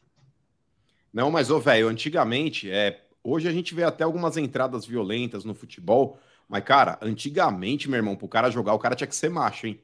Não, 1.11 1.31
mas, 1.31 1.49
ô, 1.49 1.59
velho, 1.59 1.87
antigamente, 1.87 2.69
é, 2.69 3.01
hoje 3.23 3.47
a 3.47 3.51
gente 3.51 3.73
vê 3.73 3.83
até 3.83 4.03
algumas 4.03 4.37
entradas 4.37 4.85
violentas 4.85 5.43
no 5.43 5.55
futebol, 5.55 6.19
mas, 6.47 6.63
cara, 6.63 6.99
antigamente, 7.01 7.89
meu 7.89 7.97
irmão, 7.97 8.15
pro 8.15 8.27
cara 8.27 8.51
jogar, 8.51 8.73
o 8.73 8.79
cara 8.79 8.95
tinha 8.95 9.07
que 9.07 9.15
ser 9.15 9.29
macho, 9.29 9.67
hein? 9.67 9.81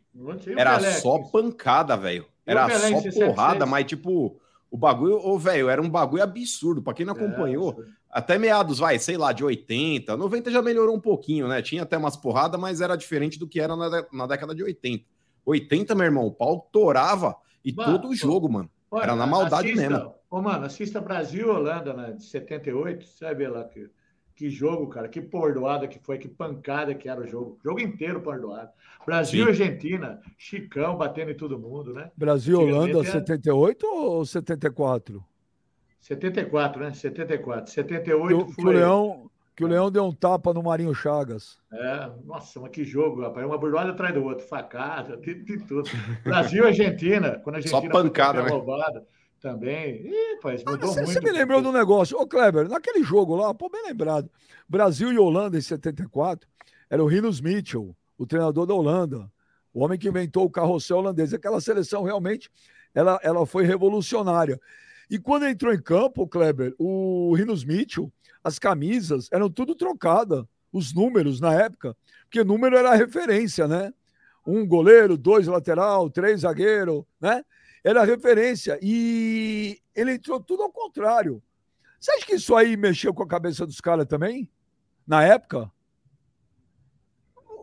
Era 0.56 0.80
só 0.80 1.20
pancada, 1.20 1.98
velho. 1.98 2.26
Era 2.46 2.70
só 2.70 3.02
66? 3.02 3.26
porrada, 3.26 3.66
mas, 3.66 3.86
tipo, 3.86 4.40
o 4.72 4.78
bagulho, 4.78 5.18
ô, 5.18 5.38
velho, 5.38 5.70
era 5.70 5.82
um 5.82 5.90
bagulho 5.90 6.24
absurdo. 6.24 6.82
Pra 6.82 6.94
quem 6.94 7.06
não 7.06 7.14
acompanhou, 7.14 7.84
até 8.10 8.38
meados, 8.38 8.80
vai, 8.80 8.98
sei 8.98 9.18
lá, 9.18 9.34
de 9.34 9.44
80. 9.44 10.16
90 10.16 10.50
já 10.50 10.62
melhorou 10.62 10.96
um 10.96 11.00
pouquinho, 11.00 11.50
né? 11.50 11.62
Tinha 11.62 11.84
até 11.84 11.98
umas 11.98 12.16
porradas, 12.16 12.60
mas 12.60 12.80
era 12.80 12.96
diferente 12.96 13.38
do 13.38 13.48
que 13.48 13.60
era 13.60 13.76
na, 13.76 14.06
na 14.14 14.26
década 14.26 14.56
de 14.56 14.64
80. 14.64 15.04
80, 15.46 15.94
meu 15.94 16.06
irmão, 16.06 16.26
o 16.26 16.32
pau 16.32 16.70
torava 16.72 17.36
e 17.66 17.74
mano, 17.74 17.92
todo 17.92 18.10
o 18.10 18.16
jogo, 18.16 18.50
mano. 18.50 18.70
era 18.94 19.14
na 19.14 19.28
maldade 19.28 19.72
assista, 19.72 19.90
mesmo. 19.90 20.16
Ô, 20.30 20.42
mano, 20.42 20.66
assista 20.66 21.02
Brasil 21.02 21.50
Holanda, 21.50 21.94
né, 21.94 22.14
de 22.14 22.24
78, 22.24 23.06
você 23.06 23.26
vai 23.26 23.36
ver 23.36 23.50
lá 23.50 23.66
que, 23.66 23.90
que 24.42 24.50
jogo, 24.50 24.88
cara, 24.88 25.08
que 25.08 25.22
pordoada 25.22 25.88
que 25.88 26.00
foi, 26.00 26.18
que 26.18 26.28
pancada 26.28 26.96
que 26.96 27.08
era 27.08 27.22
o 27.22 27.28
jogo. 27.28 27.60
Jogo 27.64 27.80
inteiro 27.80 28.22
pordoado. 28.22 28.72
Brasil 29.06 29.46
e 29.46 29.50
Argentina, 29.50 30.20
Chicão 30.36 30.98
batendo 30.98 31.30
em 31.30 31.38
todo 31.38 31.60
mundo, 31.60 31.94
né? 31.94 32.10
Brasil 32.18 32.60
Holanda, 32.60 33.04
78 33.04 33.86
ou 33.86 34.26
74? 34.26 35.24
74, 36.00 36.82
né? 36.82 36.92
74. 36.92 37.72
78 37.72 38.46
que, 38.48 38.54
foi... 38.54 38.64
que 38.64 38.68
o 38.68 38.72
Leão 38.72 39.32
que 39.56 39.64
o 39.64 39.68
Leão 39.68 39.92
deu 39.92 40.06
um 40.06 40.14
tapa 40.14 40.52
no 40.54 40.64
Marinho 40.64 40.96
Chagas. 40.96 41.60
É, 41.72 42.10
nossa, 42.26 42.60
mas 42.60 42.72
que 42.72 42.84
jogo, 42.84 43.22
rapaz. 43.22 43.46
Uma 43.46 43.60
burdoada 43.60 43.92
atrás 43.92 44.12
do 44.12 44.24
outro, 44.24 44.48
facada, 44.48 45.18
de, 45.18 45.36
de 45.36 45.60
tudo. 45.68 45.88
Brasil 46.24 46.66
Argentina, 46.66 47.40
quando 47.44 47.58
a 47.58 47.60
Argentina 47.60 47.82
Só 47.82 47.90
pancada, 47.92 48.42
né? 48.42 48.50
roubada 48.50 49.06
também. 49.42 50.06
Ih, 50.06 50.36
rapaz, 50.36 50.64
mudou 50.64 50.92
ah, 50.92 50.96
muito. 50.96 51.08
Você 51.08 51.20
me 51.20 51.32
lembrou 51.32 51.62
do 51.62 51.72
negócio. 51.72 52.18
Ô, 52.18 52.28
Kleber, 52.28 52.70
naquele 52.70 53.04
jogo 53.04 53.36
lá, 53.36 53.54
pô, 53.54 53.70
bem 53.70 53.84
lembrado. 53.84 54.30
Brasil 54.70 55.12
e 55.12 55.18
Holanda 55.18 55.58
em 55.58 55.62
74, 55.62 56.48
era 56.90 57.04
o 57.04 57.08
Rinos 57.08 57.42
Mitchell, 57.42 57.96
o 58.18 58.26
treinador 58.26 58.66
da 58.66 58.74
Holanda, 58.74 59.30
o 59.74 59.84
homem 59.84 59.98
que 59.98 60.08
inventou 60.08 60.46
o 60.46 60.50
carrossel 60.50 60.98
holandês. 60.98 61.34
Aquela 61.34 61.60
seleção 61.60 62.04
realmente, 62.04 62.50
ela, 62.94 63.20
ela 63.24 63.46
foi 63.46 63.66
revolucionária. 63.66 64.60
E 65.10 65.20
quando 65.20 65.48
entrou 65.48 65.74
em 65.74 65.82
campo, 65.82 66.28
Kleber, 66.28 66.74
o 66.78 67.34
Rinos 67.36 67.66
Mitchell, 67.66 68.12
as 68.44 68.58
camisas 68.58 69.28
eram 69.32 69.50
tudo 69.50 69.76
trocada, 69.76 70.48
os 70.72 70.94
números 70.94 71.42
na 71.42 71.54
época, 71.54 71.98
porque 72.24 72.44
número 72.44 72.78
era 72.78 72.92
a 72.92 72.96
referência, 72.96 73.68
né? 73.68 73.94
Um 74.48 74.66
goleiro, 74.66 75.18
dois 75.18 75.48
lateral, 75.48 76.10
três 76.10 76.42
zagueiro, 76.42 77.06
né? 77.20 77.44
Era 77.84 78.04
referência. 78.04 78.78
E 78.82 79.80
ele 79.96 80.14
entrou 80.14 80.40
tudo 80.40 80.64
ao 80.64 80.72
contrário. 80.72 81.42
Você 82.00 82.12
acha 82.12 82.26
que 82.26 82.36
isso 82.36 82.56
aí 82.56 82.76
mexeu 82.78 83.14
com 83.14 83.24
a 83.24 83.28
cabeça 83.28 83.66
dos 83.66 83.80
caras 83.80 84.06
também? 84.06 84.50
Na 85.06 85.24
época? 85.24 85.72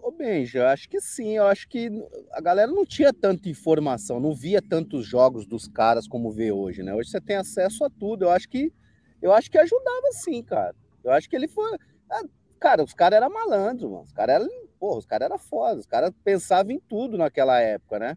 Ô, 0.03 0.11
Benja, 0.11 0.71
acho 0.71 0.89
que 0.89 1.01
sim. 1.01 1.37
Eu 1.37 1.47
acho 1.47 1.69
que 1.69 1.91
a 2.33 2.41
galera 2.41 2.71
não 2.71 2.85
tinha 2.85 3.13
tanta 3.13 3.49
informação, 3.49 4.21
não 4.21 4.35
via 4.35 4.63
tantos 4.63 5.07
jogos 5.07 5.47
dos 5.47 5.69
caras 5.69 6.09
como 6.09 6.31
vê 6.31 6.51
hoje, 6.51 6.83
né? 6.83 6.95
Hoje 6.95 7.11
você 7.11 7.21
tem 7.21 7.37
acesso 7.37 7.85
a 7.85 7.91
tudo. 7.91 8.25
Eu 8.25 8.31
acho 8.31 8.49
que 8.49 8.73
eu 9.21 9.33
acho 9.33 9.51
que 9.51 9.59
ajudava 9.59 10.13
sim, 10.13 10.43
cara. 10.43 10.75
Eu 11.03 11.13
acho 11.13 11.29
que 11.29 11.37
ele 11.37 11.49
foi. 11.49 11.77
Ah, 12.11 12.23
cara, 12.61 12.83
os 12.83 12.95
caras 12.95 13.17
eram 13.17 13.31
malandros, 13.31 13.91
mano. 13.91 14.03
Os 14.03 14.13
caras 14.13 14.37
eram. 14.37 14.49
Porra, 14.79 14.99
os 14.99 15.07
caras 15.07 15.27
eram 15.27 15.39
foda. 15.39 15.81
Os 15.81 15.87
caras 15.87 16.13
pensavam 16.23 16.73
em 16.73 16.79
tudo 16.79 17.19
naquela 17.19 17.61
época, 17.61 17.99
né? 17.99 18.17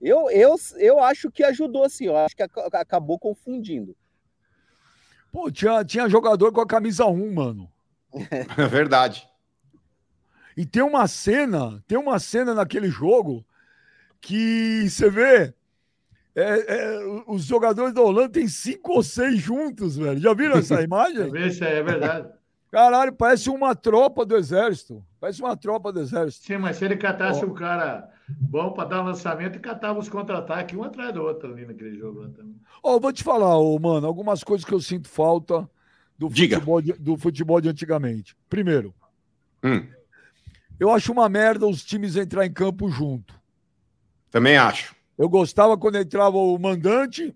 Eu, 0.00 0.30
eu, 0.30 0.54
eu 0.76 1.00
acho 1.00 1.30
que 1.30 1.42
ajudou 1.42 1.88
sim. 1.88 2.06
Eu 2.06 2.16
acho 2.16 2.36
que 2.36 2.42
acabou 2.42 3.18
confundindo. 3.18 3.96
Pô, 5.32 5.50
tinha, 5.50 5.84
tinha 5.84 6.08
jogador 6.08 6.52
com 6.52 6.60
a 6.60 6.66
camisa 6.66 7.06
1, 7.06 7.34
mano. 7.34 7.70
É 8.56 8.66
verdade. 8.66 9.28
E 10.56 10.64
tem 10.64 10.82
uma 10.82 11.06
cena, 11.06 11.82
tem 11.86 11.98
uma 11.98 12.18
cena 12.18 12.54
naquele 12.54 12.88
jogo 12.88 13.44
que 14.20 14.88
você 14.88 15.08
vê 15.08 15.54
é, 16.34 16.42
é, 16.42 17.22
os 17.26 17.44
jogadores 17.44 17.92
da 17.92 18.00
Holanda 18.00 18.28
têm 18.28 18.48
cinco 18.48 18.92
ou 18.92 19.02
seis 19.02 19.38
juntos, 19.38 19.96
velho. 19.96 20.18
Já 20.20 20.32
viram 20.34 20.56
essa 20.56 20.80
imagem? 20.82 21.30
Isso 21.46 21.64
é 21.64 21.82
verdade. 21.82 22.28
Caralho, 22.70 23.12
parece 23.12 23.50
uma 23.50 23.74
tropa 23.74 24.24
do 24.24 24.36
exército. 24.36 25.04
Parece 25.20 25.40
uma 25.40 25.56
tropa 25.56 25.92
do 25.92 26.00
exército. 26.00 26.46
Sim, 26.46 26.58
mas 26.58 26.76
se 26.76 26.84
ele 26.84 26.96
catasse 26.96 27.44
oh. 27.44 27.48
um 27.48 27.54
cara 27.54 28.08
bom 28.28 28.72
para 28.72 28.88
dar 28.88 29.02
um 29.02 29.06
lançamento 29.06 29.56
e 29.56 29.60
catava 29.60 29.98
os 29.98 30.08
contra-ataques 30.08 30.76
um 30.76 30.82
atrás 30.82 31.12
do 31.14 31.22
outro 31.22 31.52
ali 31.52 31.66
naquele 31.66 31.96
jogo 31.98 32.20
lá 32.20 32.28
também. 32.28 32.56
Ó, 32.82 32.96
oh, 32.96 33.00
vou 33.00 33.12
te 33.12 33.22
falar, 33.22 33.58
oh, 33.58 33.78
mano, 33.78 34.06
algumas 34.06 34.44
coisas 34.44 34.64
que 34.64 34.72
eu 34.72 34.80
sinto 34.80 35.08
falta 35.08 35.68
do 36.18 36.28
futebol 36.28 36.82
de, 36.82 36.92
do 36.94 37.16
futebol 37.16 37.60
de 37.60 37.68
antigamente. 37.68 38.36
Primeiro, 38.48 38.94
hum. 39.64 39.86
Eu 40.78 40.92
acho 40.92 41.10
uma 41.10 41.28
merda 41.28 41.66
os 41.66 41.82
times 41.82 42.14
entrar 42.14 42.46
em 42.46 42.52
campo 42.52 42.88
junto. 42.88 43.34
Também 44.30 44.56
acho. 44.56 44.94
Eu 45.16 45.28
gostava 45.28 45.76
quando 45.76 45.98
entrava 45.98 46.36
o 46.36 46.56
mandante 46.56 47.34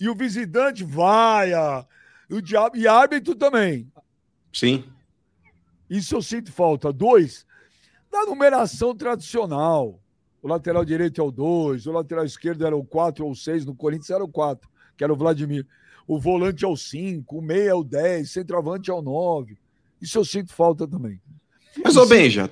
e 0.00 0.08
o 0.08 0.14
visitante, 0.16 0.82
vai, 0.82 1.52
a, 1.52 1.86
o 2.28 2.40
diabo, 2.40 2.76
e 2.76 2.88
árbitro 2.88 3.36
também. 3.36 3.90
Sim. 4.52 4.84
Isso 5.88 6.16
eu 6.16 6.22
sinto 6.22 6.50
falta. 6.50 6.92
Dois, 6.92 7.46
da 8.10 8.24
numeração 8.24 8.96
tradicional. 8.96 10.01
O 10.42 10.48
lateral 10.48 10.84
direito 10.84 11.20
é 11.20 11.24
o 11.24 11.30
2, 11.30 11.86
o 11.86 11.92
lateral 11.92 12.24
esquerdo 12.24 12.66
era 12.66 12.76
o 12.76 12.84
4 12.84 13.24
ou 13.24 13.30
o 13.30 13.36
6, 13.36 13.64
no 13.64 13.76
Corinthians 13.76 14.10
era 14.10 14.24
o 14.24 14.28
4, 14.28 14.68
que 14.96 15.04
era 15.04 15.12
o 15.12 15.16
Vladimir. 15.16 15.64
O 16.06 16.18
volante 16.18 16.64
é 16.64 16.68
o 16.68 16.76
5, 16.76 17.38
o 17.38 17.40
meia 17.40 17.70
é 17.70 17.74
o 17.74 17.84
10, 17.84 18.28
centroavante 18.28 18.90
é 18.90 18.94
o 18.94 19.00
9. 19.00 19.56
Isso 20.00 20.18
eu 20.18 20.24
sinto 20.24 20.52
falta 20.52 20.86
também. 20.86 21.20
Mas, 21.84 21.96
ô 21.96 22.04
Benja, 22.06 22.50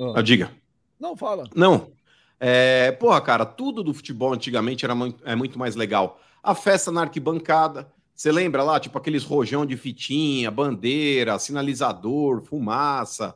ah. 0.00 0.14
ah. 0.16 0.22
diga. 0.22 0.50
Não, 0.98 1.14
fala. 1.14 1.44
Não. 1.54 1.92
É, 2.40 2.90
porra, 2.92 3.20
cara, 3.20 3.44
tudo 3.44 3.82
do 3.82 3.92
futebol 3.92 4.32
antigamente 4.32 4.84
era 4.84 4.94
muito, 4.94 5.22
é 5.26 5.34
muito 5.34 5.58
mais 5.58 5.76
legal. 5.76 6.18
A 6.42 6.54
festa 6.54 6.90
na 6.90 7.02
arquibancada, 7.02 7.92
você 8.14 8.32
lembra 8.32 8.62
lá, 8.62 8.80
tipo 8.80 8.96
aqueles 8.96 9.24
rojão 9.24 9.66
de 9.66 9.76
fitinha, 9.76 10.50
bandeira, 10.50 11.38
sinalizador, 11.38 12.42
fumaça, 12.42 13.34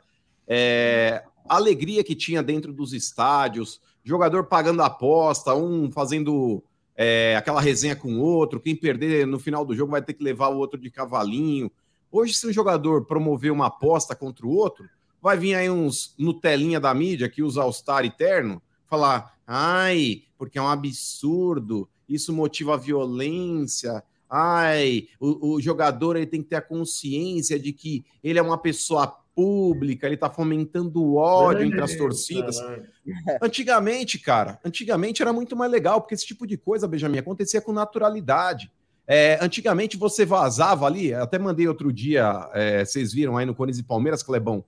é, 0.48 1.22
a 1.48 1.56
alegria 1.56 2.02
que 2.02 2.14
tinha 2.14 2.42
dentro 2.42 2.72
dos 2.72 2.92
estádios, 2.92 3.80
jogador 4.10 4.44
pagando 4.44 4.82
aposta, 4.82 5.54
um 5.54 5.90
fazendo 5.90 6.62
é, 6.96 7.36
aquela 7.36 7.60
resenha 7.60 7.94
com 7.94 8.12
o 8.14 8.20
outro, 8.20 8.60
quem 8.60 8.74
perder 8.74 9.26
no 9.26 9.38
final 9.38 9.64
do 9.64 9.74
jogo 9.74 9.92
vai 9.92 10.02
ter 10.02 10.14
que 10.14 10.24
levar 10.24 10.48
o 10.48 10.58
outro 10.58 10.78
de 10.78 10.90
cavalinho. 10.90 11.70
Hoje, 12.10 12.34
se 12.34 12.46
um 12.46 12.52
jogador 12.52 13.04
promover 13.04 13.52
uma 13.52 13.66
aposta 13.66 14.14
contra 14.16 14.44
o 14.44 14.50
outro, 14.50 14.88
vai 15.22 15.36
vir 15.36 15.54
aí 15.54 15.70
uns 15.70 16.14
Nutelinha 16.18 16.80
da 16.80 16.92
mídia 16.92 17.28
que 17.28 17.42
usa 17.42 17.62
All-Star 17.62 18.04
eterno, 18.04 18.60
falar, 18.86 19.38
ai, 19.46 20.24
porque 20.36 20.58
é 20.58 20.62
um 20.62 20.68
absurdo, 20.68 21.88
isso 22.08 22.32
motiva 22.32 22.74
a 22.74 22.76
violência, 22.76 24.02
ai, 24.28 25.06
o, 25.20 25.54
o, 25.54 25.60
jogador 25.60 26.16
ele 26.16 26.26
tem 26.26 26.42
que 26.42 26.48
ter 26.48 26.56
a 26.56 26.62
consciência 26.62 27.58
de 27.58 27.72
que 27.72 28.04
ele 28.24 28.38
é 28.38 28.42
uma 28.42 28.58
pessoa 28.58 29.19
pública, 29.40 30.06
ele 30.06 30.16
está 30.16 30.28
fomentando 30.28 31.02
o 31.02 31.16
ódio 31.16 31.64
entre 31.64 31.80
as 31.80 31.96
torcidas. 31.96 32.58
Antigamente, 33.40 34.18
cara, 34.18 34.60
antigamente 34.62 35.22
era 35.22 35.32
muito 35.32 35.56
mais 35.56 35.72
legal, 35.72 36.02
porque 36.02 36.14
esse 36.14 36.26
tipo 36.26 36.46
de 36.46 36.58
coisa, 36.58 36.86
Benjamin, 36.86 37.16
acontecia 37.16 37.58
com 37.58 37.72
naturalidade. 37.72 38.70
É, 39.06 39.38
antigamente 39.40 39.96
você 39.96 40.26
vazava 40.26 40.84
ali, 40.84 41.14
até 41.14 41.38
mandei 41.38 41.66
outro 41.66 41.90
dia, 41.90 42.50
é, 42.52 42.84
vocês 42.84 43.14
viram 43.14 43.38
aí 43.38 43.46
no 43.46 43.54
Corinthians 43.54 43.82
e 43.82 43.88
Palmeiras, 43.88 44.22
Clebão, 44.22 44.62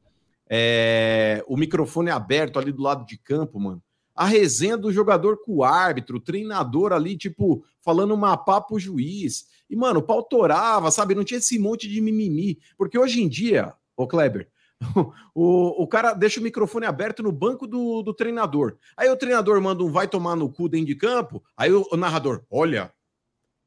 é, 0.48 1.44
o 1.46 1.54
microfone 1.54 2.08
aberto 2.08 2.58
ali 2.58 2.72
do 2.72 2.82
lado 2.82 3.04
de 3.04 3.18
campo, 3.18 3.61
mano. 3.61 3.82
A 4.14 4.24
resenha 4.24 4.78
do 4.78 4.90
jogador 4.90 5.42
com 5.44 5.56
o 5.56 5.64
árbitro, 5.64 6.16
o 6.16 6.20
treinador 6.20 6.94
ali, 6.94 7.14
tipo, 7.14 7.62
falando 7.82 8.14
uma 8.14 8.38
papo 8.38 8.78
juiz. 8.78 9.44
E, 9.68 9.76
mano, 9.76 10.00
o 10.00 10.02
pau 10.02 10.22
torava, 10.22 10.90
sabe? 10.90 11.14
Não 11.14 11.24
tinha 11.24 11.38
esse 11.38 11.58
monte 11.58 11.88
de 11.88 12.00
mimimi. 12.00 12.58
Porque 12.76 12.98
hoje 12.98 13.22
em 13.22 13.28
dia, 13.28 13.72
ô 13.96 14.06
Kleber, 14.06 14.48
o, 15.35 15.83
o 15.83 15.87
cara 15.87 16.12
deixa 16.12 16.40
o 16.40 16.42
microfone 16.42 16.87
aberto 16.87 17.23
no 17.23 17.33
banco 17.33 17.66
do, 17.66 18.03
do 18.03 18.14
treinador. 18.14 18.77
Aí 18.97 19.09
o 19.09 19.16
treinador 19.16 19.61
manda 19.61 19.83
um 19.83 19.90
vai 19.90 20.09
tomar 20.09 20.37
no 20.37 20.51
cu 20.51 20.68
dentro 20.68 20.87
de 20.87 20.95
campo. 20.95 21.42
Aí 21.57 21.73
o, 21.73 21.87
o 21.90 21.97
narrador, 21.97 22.45
olha, 22.51 22.92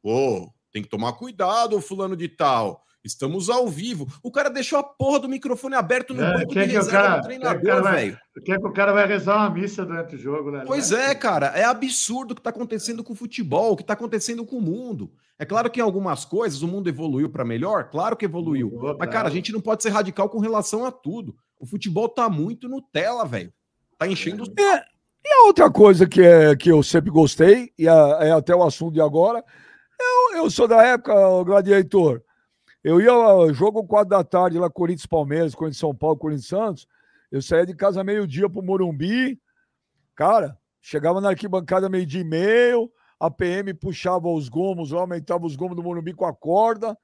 ô, 0.03 0.49
tem 0.71 0.83
que 0.83 0.89
tomar 0.89 1.13
cuidado, 1.13 1.79
fulano 1.81 2.15
de 2.15 2.27
tal. 2.27 2.83
Estamos 3.05 3.51
ao 3.51 3.67
vivo. 3.67 4.07
O 4.23 4.31
cara 4.31 4.49
deixou 4.49 4.79
a 4.79 4.83
porra 4.83 5.19
do 5.19 5.29
microfone 5.29 5.75
aberto 5.75 6.11
no 6.13 6.23
é, 6.23 6.33
banco 6.33 6.53
de 6.53 6.59
reserva 6.59 6.91
cara, 6.91 7.17
do 7.17 7.23
treinador, 7.23 7.83
velho. 7.83 8.19
Quer 8.43 8.59
que 8.59 8.67
o 8.67 8.73
cara 8.73 8.91
vai 8.91 9.07
rezar 9.07 9.35
uma 9.35 9.49
missa 9.51 9.85
durante 9.85 10.15
o 10.15 10.17
jogo, 10.17 10.49
né? 10.49 10.63
Pois 10.65 10.91
é, 10.91 11.13
cara. 11.13 11.47
É 11.55 11.63
absurdo 11.63 12.31
o 12.31 12.35
que 12.35 12.39
está 12.39 12.49
acontecendo 12.49 13.03
com 13.03 13.13
o 13.13 13.15
futebol, 13.15 13.73
o 13.73 13.75
que 13.75 13.83
está 13.83 13.93
acontecendo 13.93 14.43
com 14.43 14.57
o 14.57 14.61
mundo. 14.61 15.11
É 15.37 15.45
claro 15.45 15.69
que 15.69 15.79
em 15.79 15.83
algumas 15.83 16.25
coisas 16.25 16.63
o 16.63 16.67
mundo 16.67 16.89
evoluiu 16.89 17.29
para 17.29 17.45
melhor, 17.45 17.89
claro 17.89 18.15
que 18.15 18.25
evoluiu. 18.25 18.71
Mas, 18.97 19.09
cara, 19.09 19.27
a 19.27 19.31
gente 19.31 19.51
não 19.51 19.61
pode 19.61 19.83
ser 19.83 19.89
radical 19.89 20.27
com 20.27 20.39
relação 20.39 20.83
a 20.85 20.91
tudo. 20.91 21.35
O 21.59 21.65
futebol 21.65 22.09
tá 22.09 22.27
muito 22.27 22.67
Nutella, 22.67 23.25
velho. 23.25 23.53
Tá 23.99 24.07
enchendo 24.07 24.43
os... 24.43 24.49
É, 24.49 24.83
e 25.23 25.27
a 25.27 25.45
outra 25.45 25.69
coisa 25.69 26.07
que, 26.07 26.21
é, 26.21 26.55
que 26.55 26.71
eu 26.71 26.81
sempre 26.81 27.11
gostei, 27.11 27.71
e 27.77 27.87
é, 27.87 28.27
é 28.27 28.31
até 28.31 28.55
o 28.55 28.63
assunto 28.63 28.93
de 28.93 29.01
agora, 29.01 29.43
eu, 29.99 30.37
eu 30.37 30.49
sou 30.49 30.67
da 30.67 30.83
época, 30.83 31.13
o 31.13 31.43
Gladiator, 31.43 32.21
eu 32.85 33.01
ia 33.01 33.09
ao 33.09 33.51
jogo 33.51 33.83
4 33.83 34.07
da 34.07 34.23
tarde 34.23 34.59
lá, 34.59 34.69
Corinthians 34.69 35.07
Palmeiras, 35.07 35.55
Corinthians 35.55 35.79
São 35.79 35.95
Paulo, 35.95 36.15
Corinthians 36.15 36.47
Santos. 36.47 36.87
Eu 37.31 37.41
saía 37.41 37.65
de 37.65 37.73
casa 37.73 38.03
meio-dia 38.03 38.47
pro 38.47 38.61
Morumbi. 38.61 39.41
Cara, 40.13 40.55
chegava 40.79 41.19
na 41.19 41.29
arquibancada 41.29 41.89
meio-dia 41.89 42.21
e 42.21 42.23
meio, 42.23 42.91
a 43.19 43.31
PM 43.31 43.73
puxava 43.73 44.27
os 44.27 44.47
gomos 44.47 44.93
aumentava 44.93 45.47
os 45.47 45.55
gomos 45.55 45.75
do 45.75 45.81
Morumbi 45.81 46.13
com 46.13 46.27
a 46.27 46.33
corda. 46.33 46.95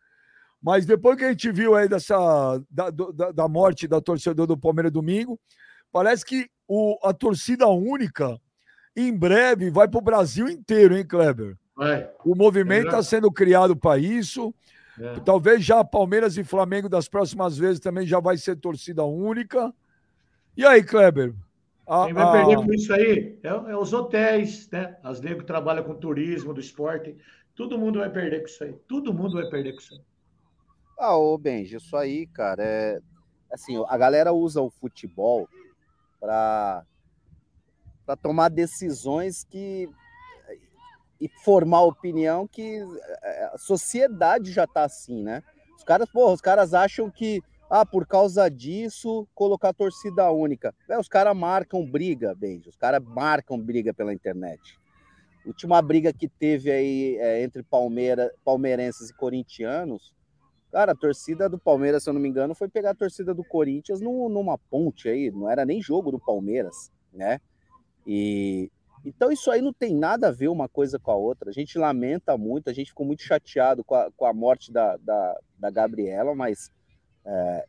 Mas 0.62 0.86
depois 0.86 1.18
que 1.18 1.26
a 1.26 1.30
gente 1.30 1.52
viu 1.52 1.74
aí 1.74 1.90
dessa 1.90 2.64
da, 2.70 2.92
da, 2.92 3.32
da 3.32 3.48
morte 3.48 3.88
da 3.88 4.00
torcedor 4.00 4.46
do 4.46 4.56
Palmeiras 4.56 4.92
domingo, 4.92 5.40
parece 5.92 6.24
que 6.24 6.48
o, 6.68 6.96
a 7.04 7.12
torcida 7.12 7.68
única 7.68 8.40
em 8.96 9.12
breve 9.18 9.72
vai 9.72 9.88
para 9.88 9.98
o 9.98 10.04
Brasil 10.04 10.48
inteiro, 10.48 10.96
hein, 10.96 11.08
Kleber? 11.08 11.58
Vai. 11.76 12.08
O 12.24 12.36
movimento 12.36 12.86
está 12.86 13.02
sendo 13.02 13.32
criado 13.32 13.76
para 13.76 13.98
isso. 13.98 14.54
É. 15.02 15.20
Talvez 15.22 15.64
já 15.64 15.84
Palmeiras 15.84 16.38
e 16.38 16.44
Flamengo 16.44 16.88
das 16.88 17.08
próximas 17.08 17.58
vezes 17.58 17.80
também 17.80 18.06
já 18.06 18.20
vai 18.20 18.38
ser 18.38 18.56
torcida 18.58 19.04
única. 19.04 19.74
E 20.56 20.66
aí, 20.66 20.84
Kleber? 20.84 21.34
A- 21.88 22.06
Quem 22.06 22.14
vai 22.14 22.24
a- 22.24 22.32
perder 22.32 22.56
com 22.58 22.74
isso 22.74 22.94
aí 22.94 23.40
é, 23.44 23.48
é 23.50 23.76
os 23.76 23.92
hotéis, 23.94 24.70
né? 24.70 24.98
As 25.04 25.20
negras 25.20 25.42
que 25.42 25.48
trabalham 25.48 25.84
com 25.84 25.96
turismo, 25.96 26.54
do 26.54 26.60
esporte. 26.60 27.18
Todo 27.56 27.78
mundo 27.78 28.00
vai 28.00 28.10
perder 28.10 28.42
com 28.42 28.46
isso 28.48 28.64
aí. 28.64 28.74
Todo 28.88 29.14
mundo 29.14 29.34
vai 29.34 29.50
perder 29.50 29.74
com 29.74 29.80
isso 29.80 29.94
aí. 29.96 30.02
Ah, 31.00 31.18
ô 31.18 31.38
Benji, 31.38 31.78
isso 31.78 31.98
aí, 31.98 32.28
cara, 32.28 32.64
é 32.64 33.00
assim, 33.52 33.84
a 33.88 33.98
galera 33.98 34.32
usa 34.32 34.62
o 34.62 34.70
futebol 34.70 35.48
para 36.20 36.84
para 38.06 38.16
tomar 38.16 38.50
decisões 38.50 39.44
que 39.44 39.90
e 41.22 41.30
formar 41.30 41.84
opinião 41.84 42.48
que 42.48 42.84
é, 43.24 43.46
a 43.54 43.58
sociedade 43.58 44.52
já 44.52 44.66
tá 44.66 44.84
assim, 44.84 45.24
né? 45.24 45.44
Os 45.78 45.84
caras, 45.84 46.10
porra, 46.12 46.34
os 46.34 46.42
caras 46.42 46.74
acham 46.74 47.10
que 47.10 47.42
ah, 47.70 47.86
por 47.86 48.06
causa 48.06 48.50
disso, 48.50 49.26
colocar 49.34 49.72
torcida 49.72 50.30
única. 50.32 50.76
É, 50.90 51.00
os 51.00 51.08
caras 51.08 51.38
marcam 51.38 51.86
briga, 51.86 52.36
Benji. 52.36 52.68
Os 52.68 52.76
caras 52.76 53.02
marcam 53.02 53.58
briga 53.58 53.94
pela 53.94 54.14
internet. 54.14 54.78
Última 55.46 55.82
briga 55.82 56.12
que 56.12 56.28
teve 56.28 56.70
aí 56.70 57.18
é, 57.18 57.42
entre 57.42 57.64
Palmeira, 57.64 58.34
palmeirenses 58.44 59.10
e 59.10 59.14
corintianos, 59.14 60.14
Cara, 60.72 60.94
a 60.94 60.96
torcida 60.96 61.50
do 61.50 61.60
Palmeiras, 61.60 62.04
se 62.04 62.10
eu 62.10 62.14
não 62.14 62.22
me 62.22 62.30
engano, 62.30 62.56
foi 62.56 62.70
pegar 62.70 62.92
a 62.92 62.96
torcida 62.96 63.34
do 63.34 63.44
Corinthians 63.44 64.00
num- 64.00 64.30
numa 64.30 64.58
ponte 64.58 65.10
aí, 65.10 65.30
não 65.30 65.50
era 65.50 65.66
nem 65.66 65.82
jogo 65.82 66.12
do 66.12 66.20
Palmeiras, 66.20 66.90
né? 67.12 67.42
E 68.08 68.72
então 69.06 69.32
isso 69.32 69.50
aí 69.52 69.62
não 69.62 69.74
tem 69.74 69.96
nada 69.96 70.28
a 70.28 70.32
ver 70.32 70.48
uma 70.48 70.68
coisa 70.70 71.00
com 71.00 71.12
a 71.12 71.16
outra. 71.16 71.50
A 71.50 71.54
gente 71.54 71.78
lamenta 71.78 72.38
muito, 72.38 72.70
a 72.70 72.74
gente 72.74 72.90
ficou 72.90 73.06
muito 73.06 73.24
chateado 73.24 73.84
com 73.84 73.96
a, 73.96 74.12
com 74.12 74.26
a 74.26 74.34
morte 74.34 74.72
da, 74.72 74.98
da, 74.98 75.38
da 75.58 75.70
Gabriela, 75.70 76.36
mas 76.36 76.72
é, 77.26 77.66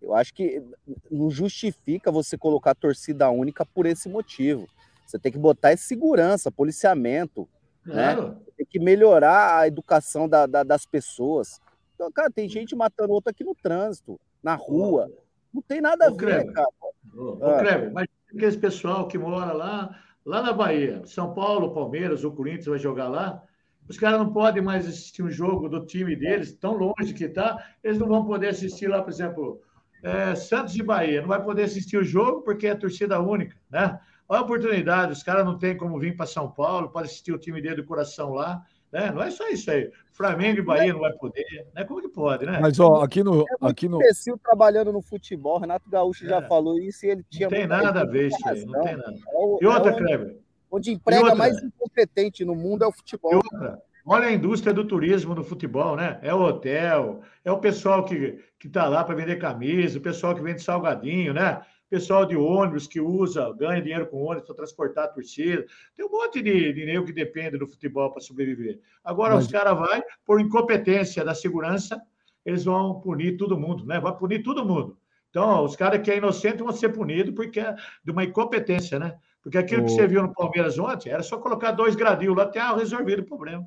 eu 0.00 0.14
acho 0.14 0.32
que 0.34 0.62
não 1.10 1.30
justifica 1.30 2.10
você 2.10 2.36
colocar 2.38 2.74
torcida 2.74 3.30
única 3.30 3.64
por 3.66 3.86
esse 3.86 4.08
motivo. 4.08 4.68
Você 5.06 5.18
tem 5.18 5.32
que 5.32 5.38
botar 5.38 5.76
segurança, 5.76 6.50
policiamento, 6.50 7.48
Claro. 7.84 8.36
tem 8.56 8.66
que 8.66 8.78
melhorar 8.78 9.60
a 9.60 9.66
educação 9.66 10.28
da- 10.28 10.44
da- 10.46 10.62
das 10.62 10.84
pessoas. 10.84 11.58
Então, 11.94 12.12
cara, 12.12 12.30
tem 12.30 12.48
gente 12.48 12.76
matando 12.76 13.12
outra 13.14 13.30
aqui 13.30 13.42
no 13.42 13.54
trânsito, 13.54 14.20
na 14.42 14.54
rua. 14.54 15.10
Não 15.52 15.62
tem 15.62 15.80
nada 15.80 16.06
a 16.06 16.10
ver, 16.10 16.52
cara. 16.52 16.68
Ô, 17.16 17.38
Ah. 17.42 17.58
Kleber, 17.60 17.92
mas 17.92 18.06
aquele 18.30 18.58
pessoal 18.58 19.08
que 19.08 19.16
mora 19.16 19.52
lá, 19.52 19.98
lá 20.28 20.42
na 20.42 20.52
Bahia, 20.52 21.00
São 21.06 21.32
Paulo, 21.32 21.72
Palmeiras, 21.72 22.22
o 22.22 22.30
Corinthians 22.30 22.66
vai 22.66 22.78
jogar 22.78 23.08
lá, 23.08 23.42
os 23.88 23.96
caras 23.96 24.18
não 24.18 24.30
podem 24.30 24.62
mais 24.62 24.86
assistir 24.86 25.22
um 25.22 25.30
jogo 25.30 25.70
do 25.70 25.86
time 25.86 26.14
deles, 26.14 26.52
tão 26.52 26.74
longe 26.74 27.14
que 27.14 27.26
tá, 27.26 27.56
eles 27.82 27.98
não 27.98 28.06
vão 28.06 28.26
poder 28.26 28.48
assistir 28.48 28.88
lá, 28.88 29.00
por 29.00 29.10
exemplo, 29.10 29.62
é, 30.02 30.34
Santos 30.34 30.76
e 30.76 30.82
Bahia, 30.82 31.22
não 31.22 31.28
vai 31.28 31.42
poder 31.42 31.62
assistir 31.62 31.96
o 31.96 32.04
jogo 32.04 32.42
porque 32.42 32.66
é 32.66 32.74
torcida 32.74 33.18
única, 33.18 33.56
né? 33.70 33.98
Olha 34.28 34.40
a 34.40 34.44
oportunidade, 34.44 35.12
os 35.12 35.22
caras 35.22 35.46
não 35.46 35.56
têm 35.56 35.74
como 35.74 35.98
vir 35.98 36.14
para 36.14 36.26
São 36.26 36.50
Paulo, 36.50 36.90
pode 36.90 37.06
assistir 37.06 37.32
o 37.32 37.38
time 37.38 37.62
dele 37.62 37.76
do 37.76 37.84
coração 37.84 38.34
lá, 38.34 38.62
né? 38.92 39.10
Não 39.10 39.22
é 39.22 39.30
só 39.30 39.48
isso 39.48 39.70
aí. 39.70 39.90
Flamengo 40.12 40.58
e 40.58 40.62
Bahia 40.62 40.92
não 40.92 41.00
vai 41.00 41.12
poder, 41.12 41.66
né? 41.74 41.84
Como 41.84 42.00
que 42.00 42.08
pode, 42.08 42.44
né? 42.46 42.58
Mas, 42.60 42.80
ó, 42.80 43.02
aqui 43.02 43.22
no. 43.22 43.42
É 43.42 43.44
Aqui 43.60 43.88
no 43.88 43.96
imbecil 43.96 44.36
trabalhando 44.38 44.92
no 44.92 45.00
futebol. 45.00 45.58
Renato 45.58 45.88
Gaúcho 45.88 46.26
já 46.26 46.38
É. 46.38 46.42
falou 46.48 46.78
isso 46.78 47.06
e 47.06 47.10
ele 47.10 47.24
tinha 47.30 47.48
Não 47.48 47.56
tem 47.56 47.66
nada 47.66 48.00
a 48.00 48.04
ver 48.04 48.28
isso 48.28 48.48
aí, 48.48 48.64
não 48.64 48.82
tem 48.82 48.96
nada. 48.96 49.12
É 49.12 49.36
o- 49.36 49.58
E 49.62 49.66
outra, 49.66 49.90
é 49.90 49.94
o- 49.94 49.96
Kleber, 49.96 50.36
onde 50.70 50.90
emprega 50.92 51.20
outra? 51.22 51.36
mais 51.36 51.62
incompetente 51.62 52.44
no 52.44 52.54
mundo 52.54 52.82
é 52.84 52.86
o 52.86 52.92
futebol. 52.92 53.32
E 53.32 53.36
outra, 53.36 53.78
olha 54.06 54.26
a 54.26 54.32
indústria 54.32 54.72
do 54.74 54.84
turismo 54.84 55.34
no 55.34 55.44
futebol, 55.44 55.94
né? 55.96 56.18
É 56.22 56.34
o 56.34 56.40
hotel, 56.40 57.20
é 57.44 57.52
o 57.52 57.58
pessoal 57.58 58.04
que 58.04 58.38
está 58.64 58.88
lá 58.88 59.04
para 59.04 59.14
vender 59.14 59.36
camisa, 59.36 59.98
o 59.98 60.02
pessoal 60.02 60.34
que 60.34 60.42
vende 60.42 60.62
salgadinho, 60.62 61.32
né? 61.32 61.60
Pessoal 61.90 62.26
de 62.26 62.36
ônibus 62.36 62.86
que 62.86 63.00
usa, 63.00 63.50
ganha 63.54 63.80
dinheiro 63.80 64.06
com 64.06 64.22
ônibus 64.22 64.46
para 64.46 64.56
transportar 64.56 65.04
a 65.04 65.08
torcida. 65.08 65.64
Tem 65.96 66.04
um 66.04 66.10
monte 66.10 66.42
de, 66.42 66.72
de 66.72 66.84
nego 66.84 67.06
que 67.06 67.12
depende 67.12 67.56
do 67.56 67.66
futebol 67.66 68.10
para 68.12 68.20
sobreviver. 68.20 68.78
Agora 69.02 69.34
Mas- 69.34 69.46
os 69.46 69.50
caras 69.50 69.76
vão, 69.78 70.02
por 70.26 70.38
incompetência 70.40 71.24
da 71.24 71.34
segurança, 71.34 71.98
eles 72.44 72.64
vão 72.64 73.00
punir 73.00 73.36
todo 73.38 73.58
mundo, 73.58 73.86
né? 73.86 73.98
Vai 73.98 74.14
punir 74.16 74.42
todo 74.42 74.64
mundo. 74.66 74.98
Então, 75.30 75.64
os 75.64 75.76
caras 75.76 76.00
que 76.02 76.10
é 76.10 76.16
inocente 76.18 76.58
vão 76.62 76.72
ser 76.72 76.90
punidos 76.90 77.34
porque 77.34 77.60
é 77.60 77.74
de 78.04 78.10
uma 78.10 78.24
incompetência, 78.24 78.98
né? 78.98 79.14
Porque 79.42 79.56
aquilo 79.56 79.84
que 79.86 79.92
O- 79.92 79.94
você 79.94 80.06
viu 80.06 80.22
no 80.22 80.32
Palmeiras 80.34 80.78
ontem 80.78 81.10
era 81.10 81.22
só 81.22 81.38
colocar 81.38 81.72
dois 81.72 81.94
gradinhos 81.96 82.36
lá, 82.36 82.42
até 82.42 82.60
resolvido 82.74 83.20
o 83.22 83.26
problema. 83.26 83.64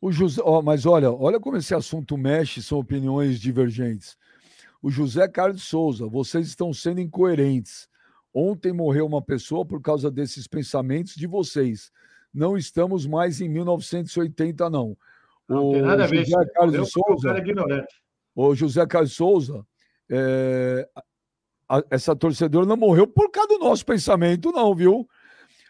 O 0.00 0.10
José, 0.12 0.42
ó, 0.44 0.60
mas 0.60 0.84
olha, 0.84 1.10
olha 1.10 1.38
como 1.40 1.56
esse 1.56 1.74
assunto 1.74 2.18
mexe, 2.18 2.60
são 2.62 2.78
opiniões 2.78 3.38
divergentes. 3.40 4.16
O 4.82 4.90
José 4.90 5.28
Carlos 5.28 5.62
Souza, 5.62 6.06
vocês 6.08 6.48
estão 6.48 6.72
sendo 6.72 7.00
incoerentes. 7.00 7.88
Ontem 8.34 8.72
morreu 8.72 9.06
uma 9.06 9.22
pessoa 9.22 9.64
por 9.64 9.80
causa 9.80 10.10
desses 10.10 10.46
pensamentos 10.48 11.14
de 11.14 11.26
vocês. 11.26 11.92
Não 12.34 12.56
estamos 12.56 13.06
mais 13.06 13.40
em 13.40 13.48
1980, 13.48 14.68
não. 14.70 14.96
Não 15.48 15.68
o 15.68 15.72
tem 15.72 15.82
nada 15.82 16.04
a 16.04 16.06
ver. 16.06 16.24
José. 16.24 16.44
Carlos 16.54 16.74
Eu, 16.74 16.82
de 16.82 16.90
Souza, 16.90 17.30
é 17.30 17.38
ignorante. 17.38 17.94
o 18.34 18.54
José 18.54 18.86
Carlos 18.86 19.12
Souza, 19.12 19.64
é, 20.10 20.88
a- 21.68 21.82
essa 21.90 22.16
torcedora 22.16 22.66
não 22.66 22.76
morreu 22.76 23.06
por 23.06 23.30
causa 23.30 23.48
do 23.50 23.58
nosso 23.58 23.84
pensamento, 23.84 24.50
não, 24.50 24.74
viu? 24.74 25.06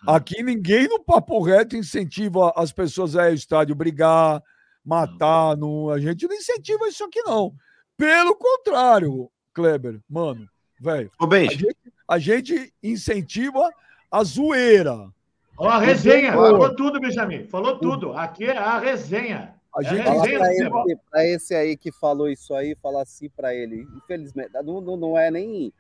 Aqui 0.07 0.42
ninguém 0.42 0.88
no 0.88 1.03
papo 1.03 1.40
reto 1.42 1.77
incentiva 1.77 2.53
as 2.57 2.72
pessoas 2.72 3.14
a 3.16 3.25
ir 3.25 3.29
ao 3.29 3.35
estádio 3.35 3.75
brigar, 3.75 4.42
matar. 4.85 5.57
Não, 5.57 5.90
a 5.90 5.98
gente 6.01 6.27
não 6.27 6.35
incentiva 6.35 6.88
isso 6.88 7.05
aqui, 7.05 7.20
não. 7.22 7.53
Pelo 7.96 8.35
contrário, 8.35 9.31
Kleber, 9.52 10.00
mano, 10.09 10.48
velho, 10.81 11.11
a 11.18 12.14
a 12.14 12.18
gente 12.18 12.72
incentiva 12.83 13.70
a 14.11 14.24
zoeira. 14.24 15.11
Ó, 15.57 15.68
a 15.68 15.78
resenha, 15.78 16.33
falou 16.33 16.74
tudo, 16.74 17.00
Benjamin. 17.00 17.46
Falou 17.46 17.78
tudo. 17.78 18.12
Aqui 18.14 18.44
é 18.44 18.57
a 18.57 18.78
resenha. 18.78 19.55
A 19.74 19.81
É 19.83 19.85
gente 19.85 20.05
Fala 20.05 20.22
resenha 20.24 20.38
pra 20.70 20.83
do 20.83 20.90
esse, 20.90 21.00
pra 21.11 21.26
esse 21.26 21.55
aí 21.55 21.76
que 21.76 21.90
falou 21.92 22.28
isso 22.28 22.55
aí, 22.55 22.76
fala 22.83 23.02
assim 23.02 23.28
pra 23.31 23.55
ele. 23.55 23.87
Infelizmente, 23.96 24.50
não, 24.64 24.81
não, 24.81 24.96
não 24.96 25.18
é 25.18 25.31
nem, 25.31 25.72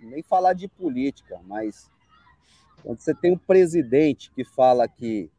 nem 0.00 0.22
falar 0.22 0.54
de 0.54 0.66
política, 0.66 1.38
mas 1.44 1.88
quando 2.82 2.98
você 3.00 3.14
tem 3.14 3.32
um 3.32 3.38
presidente 3.38 4.30
que 4.32 4.44
fala 4.44 4.88
que 4.88 5.30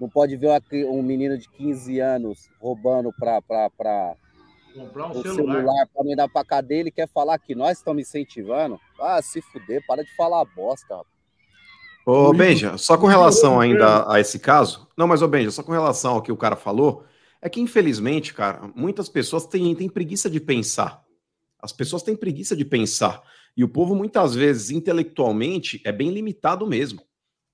não 0.00 0.08
pode 0.08 0.36
ver 0.36 0.48
uma 0.48 0.62
um 0.90 1.02
menino 1.02 1.36
de 1.36 1.48
15 1.48 1.98
anos 1.98 2.48
roubando 2.60 3.12
para 3.12 4.16
Comprar 4.74 5.06
um 5.06 5.10
o 5.10 5.22
celular. 5.22 5.54
celular 5.54 5.88
para 5.92 6.04
me 6.04 6.16
dar 6.16 6.28
para 6.28 6.44
cadeia, 6.44 6.80
ele 6.80 6.90
quer 6.90 7.08
falar 7.08 7.38
que 7.38 7.54
nós 7.54 7.78
estamos 7.78 8.02
incentivando. 8.02 8.80
Ah, 9.00 9.20
se 9.22 9.40
fuder, 9.40 9.84
para 9.86 10.02
de 10.02 10.14
falar 10.16 10.44
bosta. 10.44 10.94
rapaz. 10.96 11.12
Ô, 12.04 12.32
Benja, 12.32 12.76
só 12.78 12.98
com 12.98 13.06
relação 13.06 13.60
ainda 13.60 14.10
a 14.10 14.18
esse 14.18 14.38
caso. 14.38 14.88
Não, 14.96 15.06
mas, 15.06 15.22
ô, 15.22 15.28
Benja, 15.28 15.50
só 15.50 15.62
com 15.62 15.72
relação 15.72 16.14
ao 16.14 16.22
que 16.22 16.32
o 16.32 16.36
cara 16.36 16.56
falou, 16.56 17.04
é 17.40 17.48
que, 17.48 17.60
infelizmente, 17.60 18.34
cara, 18.34 18.70
muitas 18.74 19.08
pessoas 19.08 19.46
têm, 19.46 19.74
têm 19.74 19.88
preguiça 19.88 20.28
de 20.28 20.40
pensar. 20.40 21.02
As 21.60 21.72
pessoas 21.72 22.02
têm 22.02 22.16
preguiça 22.16 22.56
de 22.56 22.64
pensar. 22.64 23.22
E 23.56 23.62
o 23.62 23.68
povo, 23.68 23.94
muitas 23.94 24.34
vezes, 24.34 24.70
intelectualmente, 24.70 25.80
é 25.84 25.92
bem 25.92 26.10
limitado 26.10 26.66
mesmo. 26.66 27.02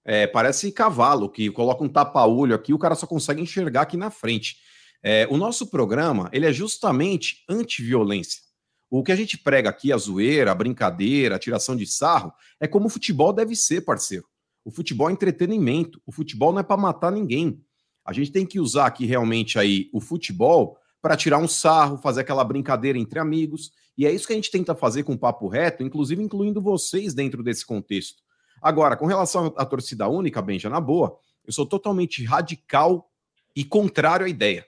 É, 0.04 0.26
parece 0.26 0.72
cavalo, 0.72 1.28
que 1.28 1.50
coloca 1.50 1.85
um 1.85 1.88
tapa-olho 1.88 2.54
aqui, 2.54 2.72
o 2.72 2.78
cara 2.78 2.94
só 2.94 3.07
consegue 3.07 3.42
enxergar 3.42 3.83
aqui 3.83 3.96
na 3.96 4.11
frente. 4.11 4.57
É, 5.02 5.26
o 5.30 5.37
nosso 5.37 5.66
programa, 5.66 6.28
ele 6.32 6.46
é 6.46 6.52
justamente 6.52 7.44
anti-violência. 7.48 8.42
O 8.90 9.02
que 9.02 9.12
a 9.12 9.16
gente 9.16 9.37
prega 9.37 9.68
aqui, 9.68 9.92
a 9.92 9.96
zoeira, 9.96 10.50
a 10.50 10.54
brincadeira, 10.54 11.37
a 11.37 11.38
tiração 11.38 11.76
de 11.76 11.87
sarro, 11.87 12.32
é 12.58 12.66
como 12.66 12.87
o 12.87 12.90
futebol 12.90 13.32
deve 13.32 13.54
ser, 13.54 13.82
parceiro. 13.82 14.26
O 14.64 14.70
futebol 14.70 15.08
é 15.08 15.12
entretenimento. 15.12 16.00
O 16.06 16.12
futebol 16.12 16.52
não 16.52 16.61
é 16.61 16.62
para 16.62 16.76
matar 16.76 17.12
ninguém. 17.12 17.62
A 18.04 18.12
gente 18.12 18.32
tem 18.32 18.46
que 18.46 18.58
usar 18.58 18.87
aqui 18.87 19.06
realmente 19.06 19.58
aí 19.58 19.88
o 19.92 20.00
futebol 20.00 20.78
para 21.00 21.16
tirar 21.16 21.38
um 21.38 21.48
sarro, 21.48 21.98
fazer 21.98 22.22
aquela 22.22 22.44
brincadeira 22.44 22.98
entre 22.98 23.18
amigos. 23.18 23.70
E 23.96 24.06
é 24.06 24.12
isso 24.12 24.26
que 24.26 24.32
a 24.32 24.37
gente 24.37 24.50
tenta 24.50 24.74
fazer 24.74 25.04
com 25.04 25.12
o 25.12 25.18
Papo 25.18 25.48
Reto, 25.48 25.82
inclusive 25.82 26.22
incluindo 26.22 26.61
vocês 26.61 27.14
dentro 27.14 27.42
desse 27.42 27.64
contexto. 27.64 28.22
Agora, 28.61 28.96
com 28.96 29.06
relação 29.06 29.54
à 29.56 29.64
torcida 29.64 30.08
única, 30.08 30.42
Benja, 30.42 30.68
na 30.68 30.80
boa, 30.80 31.16
eu 31.46 31.52
sou 31.52 31.64
totalmente 31.64 32.24
radical 32.24 33.11
e 33.54 33.64
contrário 33.64 34.26
à 34.26 34.28
ideia. 34.28 34.66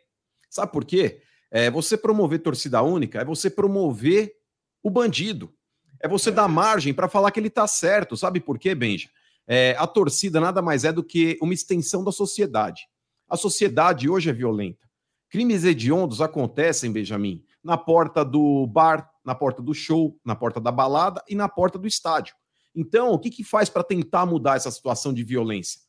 Sabe 0.50 0.72
por 0.72 0.84
quê? 0.84 1.22
É, 1.50 1.70
você 1.70 1.96
promover 1.96 2.40
torcida 2.40 2.82
única 2.82 3.20
é 3.20 3.24
você 3.24 3.48
promover 3.48 4.34
o 4.82 4.90
bandido. 4.90 5.54
É 6.00 6.08
você 6.08 6.30
dar 6.30 6.48
margem 6.48 6.92
para 6.92 7.08
falar 7.08 7.30
que 7.30 7.38
ele 7.38 7.48
está 7.48 7.66
certo. 7.66 8.16
Sabe 8.16 8.40
por 8.40 8.58
quê, 8.58 8.74
Benja? 8.74 9.08
É, 9.46 9.74
a 9.78 9.86
torcida 9.86 10.40
nada 10.40 10.60
mais 10.60 10.84
é 10.84 10.92
do 10.92 11.02
que 11.02 11.38
uma 11.40 11.54
extensão 11.54 12.04
da 12.04 12.12
sociedade. 12.12 12.88
A 13.28 13.36
sociedade 13.36 14.08
hoje 14.08 14.28
é 14.28 14.32
violenta. 14.32 14.88
Crimes 15.28 15.64
hediondos 15.64 16.20
acontecem, 16.20 16.90
Benjamin, 16.90 17.44
na 17.62 17.76
porta 17.76 18.24
do 18.24 18.66
bar, 18.66 19.08
na 19.24 19.34
porta 19.34 19.62
do 19.62 19.72
show, 19.72 20.18
na 20.24 20.34
porta 20.34 20.60
da 20.60 20.72
balada 20.72 21.22
e 21.28 21.34
na 21.34 21.48
porta 21.48 21.78
do 21.78 21.86
estádio. 21.86 22.34
Então, 22.74 23.12
o 23.12 23.18
que, 23.18 23.30
que 23.30 23.44
faz 23.44 23.68
para 23.68 23.84
tentar 23.84 24.26
mudar 24.26 24.56
essa 24.56 24.70
situação 24.70 25.12
de 25.12 25.22
violência? 25.22 25.80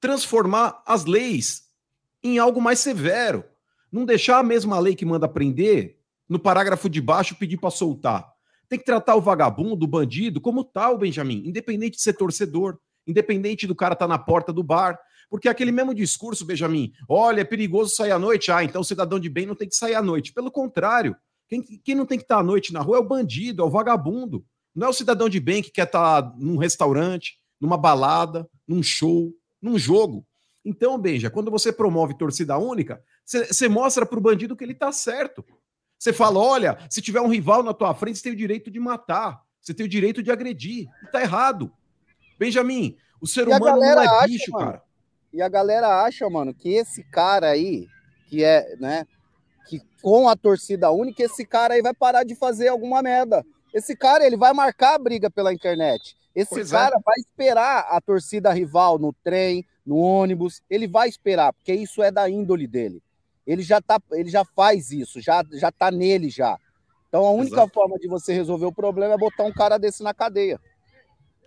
Transformar 0.00 0.82
as 0.86 1.04
leis 1.04 1.64
em 2.22 2.38
algo 2.38 2.60
mais 2.60 2.80
severo. 2.80 3.44
Não 3.94 4.04
deixar 4.04 4.40
a 4.40 4.42
mesma 4.42 4.76
lei 4.80 4.96
que 4.96 5.04
manda 5.04 5.28
prender, 5.28 5.96
no 6.28 6.36
parágrafo 6.36 6.90
de 6.90 7.00
baixo, 7.00 7.36
pedir 7.36 7.58
para 7.58 7.70
soltar. 7.70 8.28
Tem 8.68 8.76
que 8.76 8.84
tratar 8.84 9.14
o 9.14 9.20
vagabundo, 9.20 9.84
o 9.84 9.88
bandido, 9.88 10.40
como 10.40 10.64
tal, 10.64 10.98
Benjamin, 10.98 11.46
independente 11.46 11.96
de 11.96 12.02
ser 12.02 12.14
torcedor, 12.14 12.76
independente 13.06 13.68
do 13.68 13.74
cara 13.76 13.92
estar 13.92 14.06
tá 14.06 14.08
na 14.08 14.18
porta 14.18 14.52
do 14.52 14.64
bar. 14.64 14.98
Porque 15.30 15.48
aquele 15.48 15.70
mesmo 15.70 15.94
discurso, 15.94 16.44
Benjamin, 16.44 16.92
olha, 17.08 17.42
é 17.42 17.44
perigoso 17.44 17.94
sair 17.94 18.10
à 18.10 18.18
noite, 18.18 18.50
ah, 18.50 18.64
então 18.64 18.80
o 18.80 18.84
cidadão 18.84 19.20
de 19.20 19.28
bem 19.28 19.46
não 19.46 19.54
tem 19.54 19.68
que 19.68 19.76
sair 19.76 19.94
à 19.94 20.02
noite. 20.02 20.32
Pelo 20.32 20.50
contrário, 20.50 21.14
quem, 21.48 21.62
quem 21.62 21.94
não 21.94 22.04
tem 22.04 22.18
que 22.18 22.24
estar 22.24 22.34
tá 22.34 22.40
à 22.40 22.44
noite 22.44 22.72
na 22.72 22.80
rua 22.80 22.96
é 22.96 23.00
o 23.00 23.06
bandido, 23.06 23.62
é 23.62 23.64
o 23.64 23.70
vagabundo. 23.70 24.44
Não 24.74 24.88
é 24.88 24.90
o 24.90 24.92
cidadão 24.92 25.28
de 25.28 25.38
bem 25.38 25.62
que 25.62 25.70
quer 25.70 25.86
estar 25.86 26.20
tá 26.20 26.34
num 26.36 26.56
restaurante, 26.56 27.38
numa 27.60 27.78
balada, 27.78 28.44
num 28.66 28.82
show, 28.82 29.32
num 29.62 29.78
jogo. 29.78 30.26
Então, 30.64 30.98
Benja, 30.98 31.30
quando 31.30 31.50
você 31.50 31.72
promove 31.72 32.16
torcida 32.16 32.58
única, 32.58 33.00
você 33.24 33.68
mostra 33.68 34.04
para 34.04 34.18
o 34.18 34.22
bandido 34.22 34.56
que 34.56 34.64
ele 34.64 34.72
está 34.72 34.92
certo. 34.92 35.44
Você 35.98 36.12
fala: 36.12 36.38
olha, 36.38 36.78
se 36.90 37.00
tiver 37.00 37.20
um 37.20 37.28
rival 37.28 37.62
na 37.62 37.72
tua 37.72 37.94
frente, 37.94 38.18
você 38.18 38.24
tem 38.24 38.32
o 38.32 38.36
direito 38.36 38.70
de 38.70 38.78
matar, 38.78 39.42
você 39.60 39.72
tem 39.72 39.86
o 39.86 39.88
direito 39.88 40.22
de 40.22 40.30
agredir. 40.30 40.88
Está 41.04 41.22
errado. 41.22 41.72
Benjamin, 42.38 42.96
o 43.20 43.26
ser 43.26 43.48
e 43.48 43.50
humano 43.52 43.78
não 43.78 44.02
é 44.02 44.06
acha, 44.06 44.26
bicho, 44.26 44.52
mano, 44.52 44.64
cara. 44.66 44.82
E 45.32 45.40
a 45.40 45.48
galera 45.48 46.02
acha, 46.04 46.28
mano, 46.28 46.52
que 46.52 46.68
esse 46.68 47.02
cara 47.04 47.48
aí, 47.48 47.86
que 48.28 48.44
é, 48.44 48.76
né, 48.76 49.06
que 49.66 49.80
com 50.02 50.28
a 50.28 50.36
torcida 50.36 50.90
única, 50.90 51.22
esse 51.22 51.46
cara 51.46 51.74
aí 51.74 51.82
vai 51.82 51.94
parar 51.94 52.24
de 52.24 52.34
fazer 52.34 52.68
alguma 52.68 53.02
merda. 53.02 53.44
Esse 53.72 53.96
cara, 53.96 54.24
ele 54.24 54.36
vai 54.36 54.52
marcar 54.52 54.94
a 54.94 54.98
briga 54.98 55.30
pela 55.30 55.52
internet. 55.52 56.16
Esse 56.34 56.50
pois 56.50 56.72
é. 56.72 56.76
cara 56.76 56.96
é. 56.96 57.02
vai 57.02 57.16
esperar 57.18 57.86
a 57.88 58.00
torcida 58.00 58.52
rival 58.52 58.98
no 58.98 59.12
trem, 59.24 59.66
no 59.84 59.96
ônibus, 59.96 60.62
ele 60.68 60.86
vai 60.88 61.08
esperar, 61.08 61.52
porque 61.52 61.72
isso 61.72 62.02
é 62.02 62.10
da 62.10 62.28
índole 62.28 62.66
dele. 62.66 63.02
Ele 63.46 63.62
já 63.62 63.80
tá, 63.80 64.00
ele 64.12 64.30
já 64.30 64.44
faz 64.44 64.90
isso, 64.90 65.20
já 65.20 65.44
já 65.52 65.70
tá 65.70 65.90
nele 65.90 66.30
já. 66.30 66.58
Então 67.08 67.24
a 67.24 67.30
única 67.30 67.56
Exato. 67.56 67.72
forma 67.72 67.98
de 67.98 68.08
você 68.08 68.32
resolver 68.32 68.66
o 68.66 68.72
problema 68.72 69.14
é 69.14 69.18
botar 69.18 69.44
um 69.44 69.52
cara 69.52 69.78
desse 69.78 70.02
na 70.02 70.12
cadeia. 70.12 70.60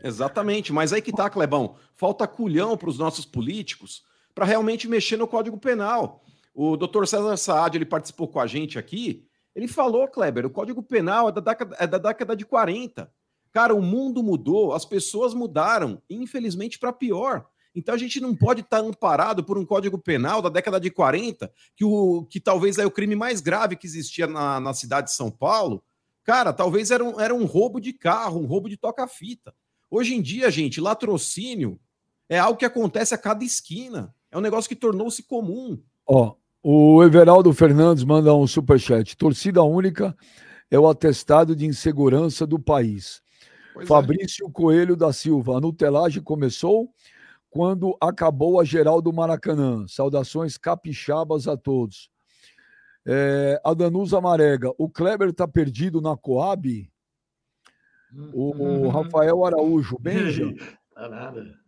Exatamente, 0.03 0.71
mas 0.71 0.93
aí 0.93 1.01
que 1.01 1.11
tá, 1.11 1.29
Clebão. 1.29 1.75
Falta 1.95 2.27
culhão 2.27 2.77
para 2.77 2.89
os 2.89 2.97
nossos 2.97 3.25
políticos 3.25 4.03
para 4.33 4.45
realmente 4.45 4.87
mexer 4.87 5.17
no 5.17 5.27
Código 5.27 5.57
Penal. 5.57 6.23
O 6.53 6.77
doutor 6.77 7.07
César 7.07 7.35
Saad, 7.37 7.77
ele 7.77 7.85
participou 7.85 8.27
com 8.27 8.39
a 8.39 8.47
gente 8.47 8.77
aqui, 8.77 9.27
ele 9.55 9.67
falou, 9.67 10.07
Kleber, 10.07 10.45
o 10.45 10.51
Código 10.51 10.83
Penal 10.83 11.29
é 11.29 11.31
da, 11.31 11.41
década, 11.41 11.75
é 11.79 11.87
da 11.87 11.97
década 11.97 12.35
de 12.35 12.45
40. 12.45 13.11
Cara, 13.51 13.73
o 13.73 13.81
mundo 13.81 14.21
mudou, 14.21 14.73
as 14.73 14.85
pessoas 14.85 15.33
mudaram, 15.33 15.99
infelizmente 16.07 16.77
para 16.77 16.93
pior. 16.93 17.47
Então 17.77 17.93
a 17.93 17.97
gente 17.97 18.19
não 18.19 18.35
pode 18.35 18.61
estar 18.61 18.81
tá 18.81 18.83
amparado 18.83 19.43
por 19.43 19.55
um 19.55 19.63
Código 19.63 19.99
Penal 19.99 20.41
da 20.41 20.49
década 20.49 20.79
de 20.79 20.89
40, 20.89 21.51
que, 21.75 21.85
o, 21.85 22.25
que 22.27 22.39
talvez 22.39 22.79
é 22.79 22.85
o 22.87 22.89
crime 22.89 23.15
mais 23.15 23.39
grave 23.39 23.75
que 23.75 23.85
existia 23.85 24.25
na, 24.25 24.59
na 24.59 24.73
cidade 24.73 25.09
de 25.09 25.13
São 25.13 25.29
Paulo. 25.29 25.83
Cara, 26.23 26.51
talvez 26.51 26.89
era 26.89 27.03
um, 27.03 27.21
era 27.21 27.35
um 27.35 27.45
roubo 27.45 27.79
de 27.79 27.93
carro, 27.93 28.41
um 28.41 28.47
roubo 28.47 28.67
de 28.67 28.77
toca-fita. 28.77 29.53
Hoje 29.91 30.15
em 30.15 30.23
dia, 30.23 30.49
gente, 30.49 30.81
latrocínio 30.81 31.79
é 32.27 32.39
algo 32.39 32.57
que 32.57 32.65
acontece 32.65 33.13
a 33.13 33.17
cada 33.17 33.43
esquina. 33.43 34.11
É 34.31 34.37
um 34.39 34.41
negócio 34.41 34.67
que 34.67 34.75
tornou-se 34.75 35.21
comum. 35.21 35.79
Ó, 36.03 36.33
o 36.63 37.03
Everaldo 37.03 37.53
Fernandes 37.53 38.03
manda 38.03 38.33
um 38.33 38.47
superchat. 38.47 39.15
Torcida 39.15 39.61
única 39.61 40.17
é 40.71 40.79
o 40.79 40.89
atestado 40.89 41.55
de 41.55 41.67
insegurança 41.67 42.47
do 42.47 42.57
país. 42.57 43.21
Pois 43.71 43.85
é. 43.85 43.87
Fabrício 43.87 44.47
é. 44.47 44.51
Coelho 44.51 44.95
da 44.95 45.13
Silva. 45.13 45.57
A 45.57 45.61
nutelagem 45.61 46.23
começou 46.23 46.91
quando 47.57 47.97
acabou 47.99 48.59
a 48.59 48.63
geral 48.63 49.01
do 49.01 49.11
Maracanã. 49.11 49.83
Saudações 49.87 50.59
capixabas 50.59 51.47
a 51.47 51.57
todos. 51.57 52.07
É, 53.03 53.59
a 53.65 53.73
Danusa 53.73 54.21
Marega. 54.21 54.71
O 54.77 54.87
Kleber 54.87 55.29
está 55.29 55.47
perdido 55.47 55.99
na 55.99 56.15
Coab? 56.15 56.87
O, 58.31 58.85
o 58.85 58.89
Rafael 58.89 59.43
Araújo. 59.43 59.97
Benja. 59.99 60.53
Tá 60.93 61.09
nada. 61.09 61.59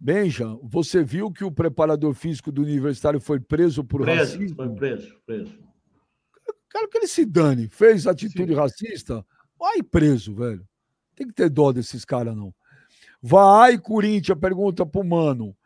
Benja, 0.00 0.46
você 0.62 1.04
viu 1.04 1.30
que 1.30 1.44
o 1.44 1.52
preparador 1.52 2.14
físico 2.14 2.50
do 2.50 2.62
Universitário 2.62 3.20
foi 3.20 3.38
preso 3.38 3.84
por 3.84 4.00
preso, 4.00 4.32
racismo? 4.32 4.56
Foi 4.56 4.74
preso, 4.74 5.14
preso. 5.26 5.58
Quero 6.70 6.88
que 6.88 6.96
ele 6.96 7.06
se 7.06 7.26
dane. 7.26 7.68
Fez 7.68 8.06
atitude 8.06 8.54
Sim. 8.54 8.58
racista? 8.58 9.26
Vai 9.58 9.82
preso, 9.82 10.34
velho. 10.34 10.66
Tem 11.14 11.26
que 11.26 11.34
ter 11.34 11.50
dó 11.50 11.70
desses 11.70 12.02
caras, 12.02 12.34
não. 12.34 12.54
Vai, 13.26 13.78
Corinthians, 13.78 14.38
pergunta 14.38 14.84
pro 14.84 15.02
mano. 15.02 15.56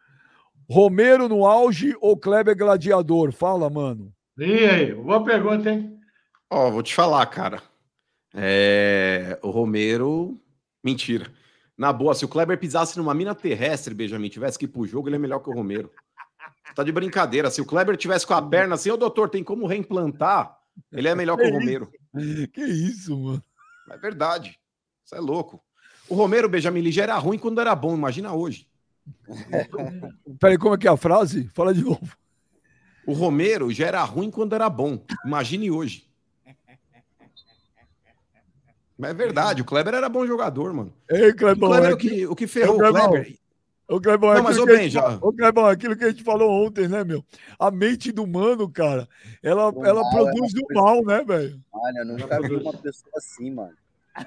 Romero 0.70 1.28
no 1.28 1.44
auge 1.44 1.92
ou 2.00 2.16
Kleber 2.16 2.56
gladiador? 2.56 3.32
Fala, 3.32 3.68
mano. 3.68 4.14
E 4.38 4.64
aí? 4.64 4.94
Boa 4.94 5.24
pergunta, 5.24 5.68
hein? 5.68 5.98
Ó, 6.48 6.70
vou 6.70 6.84
te 6.84 6.94
falar, 6.94 7.26
cara. 7.26 7.60
É... 8.32 9.40
O 9.42 9.50
Romero. 9.50 10.40
Mentira. 10.84 11.32
Na 11.76 11.92
boa, 11.92 12.14
se 12.14 12.24
o 12.24 12.28
Kleber 12.28 12.60
pisasse 12.60 12.96
numa 12.96 13.12
mina 13.12 13.34
terrestre, 13.34 13.92
Benjamin, 13.92 14.28
tivesse 14.28 14.56
que 14.56 14.66
ir 14.66 14.68
pro 14.68 14.86
jogo, 14.86 15.08
ele 15.08 15.16
é 15.16 15.18
melhor 15.18 15.40
que 15.40 15.50
o 15.50 15.52
Romero. 15.54 15.90
Tá 16.76 16.84
de 16.84 16.92
brincadeira. 16.92 17.50
Se 17.50 17.60
o 17.60 17.66
Kleber 17.66 17.96
tivesse 17.96 18.24
com 18.24 18.34
a 18.34 18.42
perna 18.42 18.76
assim, 18.76 18.92
ô 18.92 18.96
doutor, 18.96 19.28
tem 19.30 19.42
como 19.42 19.66
reimplantar? 19.66 20.56
Ele 20.92 21.08
é 21.08 21.14
melhor 21.16 21.36
que, 21.36 21.42
que 21.42 21.50
o 21.50 21.54
Romero. 21.54 21.90
Que 22.52 22.62
isso, 22.62 23.18
mano? 23.18 23.42
É 23.90 23.98
verdade. 23.98 24.60
Isso 25.04 25.16
é 25.16 25.18
louco. 25.18 25.60
O 26.08 26.14
Romero, 26.14 26.48
Benjamin, 26.48 26.80
ele 26.80 26.92
já 26.92 27.02
era 27.02 27.16
ruim 27.18 27.38
quando 27.38 27.60
era 27.60 27.74
bom, 27.74 27.94
imagina 27.94 28.32
hoje. 28.32 28.66
Peraí, 30.40 30.58
como 30.58 30.74
é 30.74 30.78
que 30.78 30.88
é 30.88 30.90
a 30.90 30.96
frase? 30.96 31.48
Fala 31.54 31.74
de 31.74 31.82
novo. 31.82 32.16
O 33.06 33.12
Romero 33.12 33.70
já 33.72 33.86
era 33.86 34.02
ruim 34.04 34.30
quando 34.30 34.54
era 34.54 34.68
bom. 34.68 35.02
Imagine 35.24 35.70
hoje. 35.70 36.08
Mas 38.98 39.10
é 39.12 39.14
verdade, 39.14 39.62
o 39.62 39.64
Kleber 39.64 39.94
era 39.94 40.08
bom 40.08 40.26
jogador, 40.26 40.74
mano. 40.74 40.92
Ei, 41.08 41.32
Clebão, 41.32 41.70
o 41.70 41.72
Kleber, 41.72 41.90
é 41.90 41.94
o, 41.94 41.96
que, 41.96 42.26
o 42.26 42.34
que 42.34 42.46
ferrou 42.46 42.74
o 42.74 42.78
Kleber. 42.78 43.38
O 43.88 44.00
Clebão, 44.00 44.34
não, 44.34 44.42
mas 44.42 44.58
o 44.58 44.66
bem, 44.66 44.90
já. 44.90 45.16
O 45.22 45.32
Clebão, 45.32 45.66
aquilo 45.66 45.96
que 45.96 46.04
a 46.04 46.10
gente 46.10 46.22
falou 46.22 46.50
ontem, 46.66 46.86
né, 46.88 47.04
meu? 47.04 47.24
A 47.58 47.70
mente 47.70 48.12
do 48.12 48.26
mano, 48.26 48.68
cara, 48.68 49.08
ela, 49.42 49.72
ela 49.84 50.02
mal, 50.02 50.10
produz 50.10 50.52
o 50.52 50.74
mal, 50.74 51.02
né, 51.06 51.24
velho? 51.24 51.58
Olha, 51.72 52.04
nunca 52.04 52.42
vi 52.42 52.56
uma 52.56 52.72
pessoa 52.74 53.10
assim, 53.16 53.50
mano. 53.50 53.74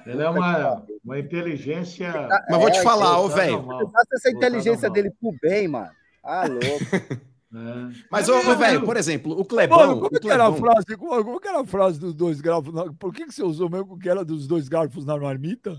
Ele 0.06 0.22
é 0.22 0.28
uma, 0.28 0.84
uma 1.04 1.18
inteligência. 1.18 2.28
Mas 2.48 2.58
vou 2.58 2.70
te 2.70 2.78
é, 2.78 2.82
falar, 2.82 3.20
ô, 3.20 3.28
velho. 3.28 3.66
Essa 4.12 4.30
inteligência 4.30 4.90
dele 4.90 5.10
pro 5.10 5.34
bem, 5.40 5.68
mano. 5.68 5.90
Ah, 6.22 6.46
louco. 6.46 7.22
É. 7.54 7.94
Mas, 8.10 8.30
ô, 8.30 8.56
velho, 8.56 8.82
por 8.82 8.96
exemplo, 8.96 9.38
o 9.38 9.44
Clebão. 9.44 9.78
Mano, 9.78 9.94
como, 9.96 10.06
o 10.06 10.20
Clebão... 10.20 10.32
Era 10.32 10.46
a 10.46 10.52
frase, 10.54 10.96
como, 10.96 11.22
como 11.22 11.40
era 11.44 11.60
a 11.60 11.66
frase 11.66 12.00
dos 12.00 12.14
dois 12.14 12.40
garfos? 12.40 12.72
Por 12.98 13.12
que, 13.12 13.26
que 13.26 13.34
você 13.34 13.42
usou 13.42 13.68
mesmo 13.68 13.98
que 13.98 14.08
era 14.08 14.24
dos 14.24 14.46
dois 14.46 14.68
garfos 14.68 15.04
na 15.04 15.18
marmita? 15.18 15.78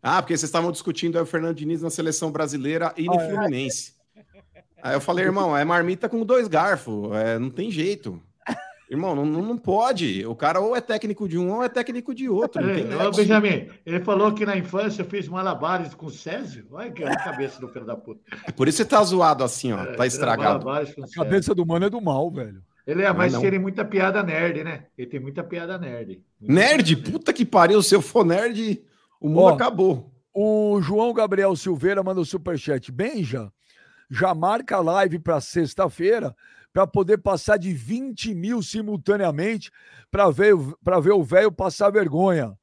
Ah, 0.00 0.22
porque 0.22 0.36
vocês 0.36 0.48
estavam 0.48 0.70
discutindo 0.70 1.16
aí 1.16 1.22
o 1.22 1.26
Fernando 1.26 1.56
Diniz 1.56 1.82
na 1.82 1.90
seleção 1.90 2.30
brasileira 2.30 2.94
e 2.96 3.06
no 3.06 3.18
ah, 3.18 3.22
é? 3.24 3.28
Fluminense. 3.28 3.94
É. 4.14 4.62
Aí 4.80 4.94
eu 4.94 5.00
falei, 5.00 5.24
irmão, 5.24 5.56
é 5.56 5.64
marmita 5.64 6.08
com 6.08 6.24
dois 6.24 6.46
garfos, 6.46 7.10
é, 7.16 7.40
não 7.40 7.50
tem 7.50 7.72
jeito. 7.72 8.22
Irmão, 8.90 9.14
não, 9.14 9.24
não 9.24 9.56
pode. 9.56 10.26
O 10.26 10.34
cara 10.34 10.58
ou 10.58 10.74
é 10.74 10.80
técnico 10.80 11.28
de 11.28 11.38
um 11.38 11.54
ou 11.54 11.62
é 11.62 11.68
técninico 11.68 12.12
de 12.12 12.28
outro. 12.28 12.60
Não 12.66 12.74
tem 12.74 12.92
Ô, 12.92 13.12
Benjamin, 13.12 13.68
ele 13.86 14.00
falou 14.00 14.34
que 14.34 14.44
na 14.44 14.56
infância 14.56 15.04
fez 15.04 15.28
malabares 15.28 15.94
com 15.94 16.06
o 16.06 16.10
Césio. 16.10 16.66
Olha 16.72 16.90
que 16.90 17.04
é 17.04 17.08
a 17.08 17.16
cabeça 17.16 17.60
do 17.60 17.68
filho 17.68 17.86
da 17.86 17.96
puta. 17.96 18.20
Por 18.56 18.66
isso 18.66 18.78
você 18.78 18.84
tá 18.84 19.00
zoado 19.04 19.44
assim, 19.44 19.72
ó. 19.72 19.80
É, 19.80 19.92
tá 19.92 20.04
estragado. 20.08 20.68
A 20.68 20.84
cabeça 21.14 21.54
do 21.54 21.64
mano 21.64 21.86
é 21.86 21.90
do 21.90 22.00
mal, 22.00 22.28
velho. 22.32 22.60
Ele 22.84 23.02
é, 23.02 23.12
mas 23.12 23.38
tem 23.38 23.60
muita 23.60 23.84
piada 23.84 24.24
nerd, 24.24 24.64
né? 24.64 24.86
Ele 24.98 25.06
tem 25.06 25.20
muita 25.20 25.44
piada 25.44 25.78
nerd. 25.78 26.20
Muita 26.40 26.52
nerd? 26.52 26.96
Piada 26.96 27.10
Puta 27.12 27.32
que 27.32 27.44
pariu. 27.44 27.80
Se 27.84 27.94
eu 27.94 28.02
for 28.02 28.24
nerd, 28.24 28.82
o 29.20 29.28
mundo 29.28 29.42
ó, 29.42 29.48
acabou. 29.50 30.12
O 30.34 30.80
João 30.82 31.12
Gabriel 31.12 31.54
Silveira 31.54 32.02
manda 32.02 32.20
o 32.20 32.24
superchat. 32.24 32.90
Benja, 32.90 33.52
já 34.10 34.34
marca 34.34 34.78
a 34.78 34.80
live 34.80 35.20
para 35.20 35.40
sexta-feira 35.40 36.34
para 36.72 36.86
poder 36.86 37.18
passar 37.18 37.56
de 37.56 37.72
20 37.72 38.34
mil 38.34 38.62
simultaneamente 38.62 39.70
para 40.10 40.30
ver, 40.30 40.54
ver 40.56 41.12
o 41.12 41.22
velho 41.22 41.52
passar 41.52 41.90
vergonha. 41.90 42.56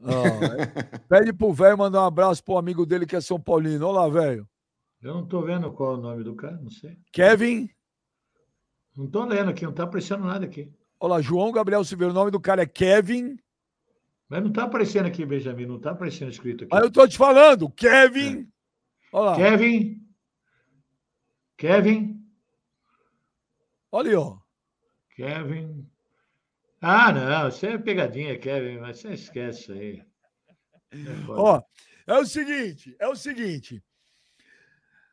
Ah, 0.00 0.08
pede 1.08 1.32
pro 1.32 1.52
velho 1.52 1.78
mandar 1.78 2.02
um 2.02 2.06
abraço 2.06 2.44
pro 2.44 2.58
amigo 2.58 2.86
dele 2.86 3.06
que 3.06 3.16
é 3.16 3.20
São 3.20 3.40
Paulino. 3.40 3.86
Olá, 3.86 4.08
velho. 4.08 4.48
Eu 5.02 5.14
não 5.14 5.26
tô 5.26 5.42
vendo 5.42 5.70
qual 5.72 5.94
é 5.94 5.98
o 5.98 6.00
nome 6.00 6.24
do 6.24 6.34
cara, 6.34 6.56
não 6.56 6.70
sei. 6.70 6.98
Kevin. 7.12 7.70
Não 8.96 9.06
tô 9.06 9.24
lendo 9.24 9.50
aqui, 9.50 9.64
não 9.64 9.72
tá 9.72 9.84
aparecendo 9.84 10.24
nada 10.24 10.44
aqui. 10.44 10.72
Olá, 10.98 11.20
João 11.20 11.52
Gabriel 11.52 11.84
Silveira. 11.84 12.12
O 12.12 12.14
nome 12.14 12.30
do 12.30 12.40
cara 12.40 12.62
é 12.62 12.66
Kevin. 12.66 13.36
Mas 14.28 14.42
não 14.42 14.52
tá 14.52 14.64
aparecendo 14.64 15.06
aqui, 15.06 15.24
Benjamin, 15.24 15.66
não 15.66 15.78
tá 15.78 15.92
aparecendo 15.92 16.30
escrito 16.30 16.64
aqui. 16.64 16.74
Aí 16.74 16.82
eu 16.82 16.90
tô 16.90 17.06
te 17.06 17.16
falando, 17.16 17.70
Kevin. 17.70 18.40
É. 18.40 19.16
Olá. 19.16 19.36
Kevin. 19.36 20.02
Kevin. 21.56 22.17
Olha 23.90 24.10
aí, 24.10 24.16
ó. 24.16 24.38
Kevin. 25.14 25.88
Ah, 26.80 27.12
não, 27.12 27.48
isso 27.48 27.66
é 27.66 27.76
pegadinha, 27.76 28.38
Kevin, 28.38 28.78
mas 28.78 29.00
você 29.00 29.14
esquece 29.14 29.60
isso 29.60 29.72
aí. 29.72 30.02
Ó, 31.28 31.62
é 32.06 32.18
o 32.18 32.24
seguinte, 32.24 32.96
é 32.98 33.08
o 33.08 33.16
seguinte. 33.16 33.82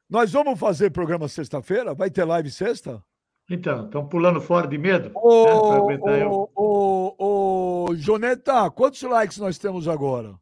Nós 0.10 0.32
vamos 0.32 0.60
fazer 0.60 0.92
programa 0.92 1.28
sexta-feira? 1.28 1.96
Vai 1.96 2.12
ter 2.12 2.24
live 2.24 2.52
sexta? 2.52 3.04
Então, 3.50 3.86
estão 3.86 4.08
pulando 4.08 4.40
fora 4.42 4.68
de 4.68 4.78
medo? 4.78 5.12
Ô, 5.16 5.90
né, 5.92 6.26
ô, 6.26 6.50
ô, 6.56 7.86
ô, 7.90 7.96
Joneta, 7.96 8.70
quantos 8.72 9.02
likes 9.02 9.38
nós 9.38 9.58
temos 9.58 9.88
agora? 9.88 10.40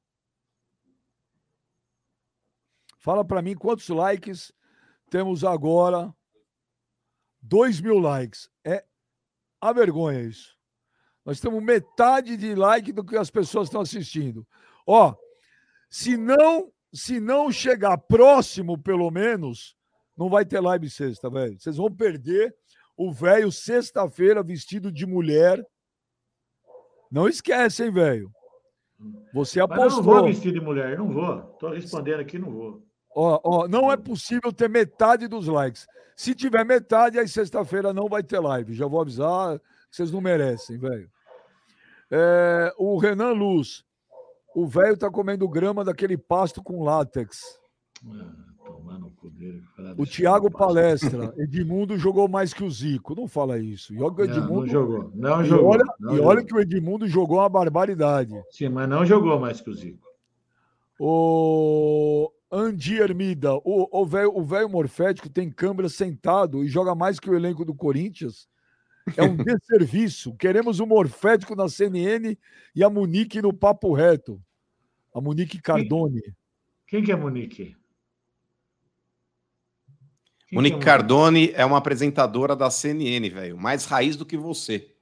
Fala 2.98 3.26
pra 3.26 3.42
mim 3.42 3.56
quantos 3.56 3.90
likes 3.90 4.54
temos 5.10 5.44
agora. 5.44 6.14
2 7.44 7.82
mil 7.82 8.00
likes. 8.00 8.50
É 8.66 8.84
a 9.62 9.72
vergonha 9.72 10.22
isso. 10.22 10.58
Nós 11.26 11.40
temos 11.40 11.64
metade 11.64 12.36
de 12.36 12.56
like 12.56 12.92
do 12.92 13.04
que 13.04 13.16
as 13.16 13.30
pessoas 13.30 13.68
estão 13.68 13.82
assistindo. 13.82 14.46
Ó, 14.86 15.16
se 15.90 16.18
não, 16.18 16.72
se 16.94 17.20
não 17.20 17.52
chegar 17.52 17.98
próximo, 17.98 18.78
pelo 18.78 19.10
menos, 19.12 19.78
não 20.18 20.30
vai 20.30 20.46
ter 20.46 20.60
live 20.60 20.90
sexta, 20.90 21.30
velho. 21.30 21.60
Vocês 21.60 21.78
vão 21.78 21.92
perder 21.92 22.54
o 22.98 23.12
velho 23.12 23.52
sexta-feira 23.52 24.44
vestido 24.44 24.92
de 24.92 25.06
mulher. 25.06 25.66
Não 27.10 27.28
esquece, 27.28 27.86
hein, 27.86 27.92
velho. 27.92 28.32
Você 29.34 29.60
Mas 29.66 29.80
eu 29.80 29.98
não 29.98 30.04
vou 30.04 30.14
apostou. 30.18 30.26
vestir 30.26 30.54
de 30.54 30.60
mulher, 30.60 30.98
não 30.98 31.10
vou. 31.10 31.40
Estou 31.54 31.70
respondendo 31.72 32.20
aqui, 32.20 32.38
não 32.38 32.52
vou. 32.52 32.86
Ó, 33.16 33.40
ó, 33.44 33.68
não 33.68 33.92
é 33.92 33.98
possível 33.98 34.52
ter 34.52 34.70
metade 34.70 35.28
dos 35.28 35.48
likes. 35.48 35.88
Se 36.16 36.34
tiver 36.36 36.64
metade, 36.66 37.20
aí 37.20 37.28
sexta-feira 37.28 37.94
não 37.94 38.08
vai 38.08 38.24
ter 38.24 38.40
live. 38.40 38.74
Já 38.74 38.88
vou 38.88 39.02
avisar, 39.02 39.60
vocês 39.90 40.12
não 40.12 40.22
merecem, 40.22 40.78
velho. 40.78 41.10
É, 42.12 42.74
o 42.78 42.98
Renan 42.98 43.32
Luz. 43.34 43.84
O 44.56 44.68
velho 44.68 44.96
tá 44.96 45.10
comendo 45.10 45.50
grama 45.50 45.84
daquele 45.84 46.16
pasto 46.16 46.62
com 46.62 46.84
látex. 46.84 47.40
Ah, 48.08 49.04
O 49.98 50.06
Thiago. 50.06 50.52
Palestra. 50.52 51.34
Edmundo 51.38 51.98
jogou 51.98 52.28
mais 52.28 52.54
que 52.54 52.64
o 52.64 52.70
Zico. 52.70 53.16
Não 53.16 53.28
fala 53.28 53.58
isso. 53.58 53.94
E 53.96 54.02
olha 54.02 54.14
que 54.14 54.22
o 54.22 54.28
Não, 54.28 54.36
não 54.36 54.44
Edmundo. 54.44 54.68
jogou. 54.68 55.12
Não 55.16 55.42
e 55.42 55.46
jogou. 55.46 55.70
olha, 55.72 55.84
não 56.00 56.14
e 56.14 56.16
jogou. 56.18 56.30
olha 56.32 56.44
que 56.46 56.54
o 56.54 56.60
Edmundo 56.60 57.08
jogou 57.08 57.40
uma 57.40 57.50
barbaridade. 57.50 58.34
Sim, 58.52 58.70
mas 58.70 58.88
não 58.88 59.04
jogou 59.06 59.40
mais 59.40 59.60
que 59.60 59.70
o 59.72 59.74
Zico. 59.74 60.08
O 61.00 62.32
Andi 62.56 63.02
Hermida, 63.02 63.60
o 63.64 64.06
velho 64.06 64.70
morfético 64.70 65.28
tem 65.28 65.50
câmera 65.50 65.90
sentado 65.90 66.64
e 66.64 66.68
joga 66.68 66.94
mais 66.94 67.20
que 67.20 67.28
o 67.28 67.34
elenco 67.34 67.66
do 67.66 67.74
Corinthians. 67.74 68.48
É 69.18 69.24
um 69.24 69.36
desserviço. 69.44 70.36
Queremos 70.36 70.80
o 70.80 70.86
morfético 70.86 71.56
na 71.56 71.68
CNN 71.68 72.38
e 72.76 72.84
a 72.84 72.90
Munique 72.92 73.42
no 73.42 73.52
papo 73.52 73.92
reto. 73.92 74.40
A 75.16 75.20
Munique 75.20 75.60
Cardone. 75.60 76.22
Quem 76.86 77.04
que 77.04 77.12
é 77.12 77.16
Monique? 77.16 77.76
Quem 80.48 80.56
Monique 80.56 80.78
que 80.78 80.84
é 80.84 80.86
Cardone 80.86 81.52
é 81.56 81.66
uma 81.66 81.80
apresentadora 81.80 82.56
da 82.56 82.70
CNN, 82.70 83.30
velho. 83.30 83.58
Mais 83.58 83.86
raiz 83.86 84.16
do 84.16 84.28
que 84.28 84.38
você. 84.38 84.94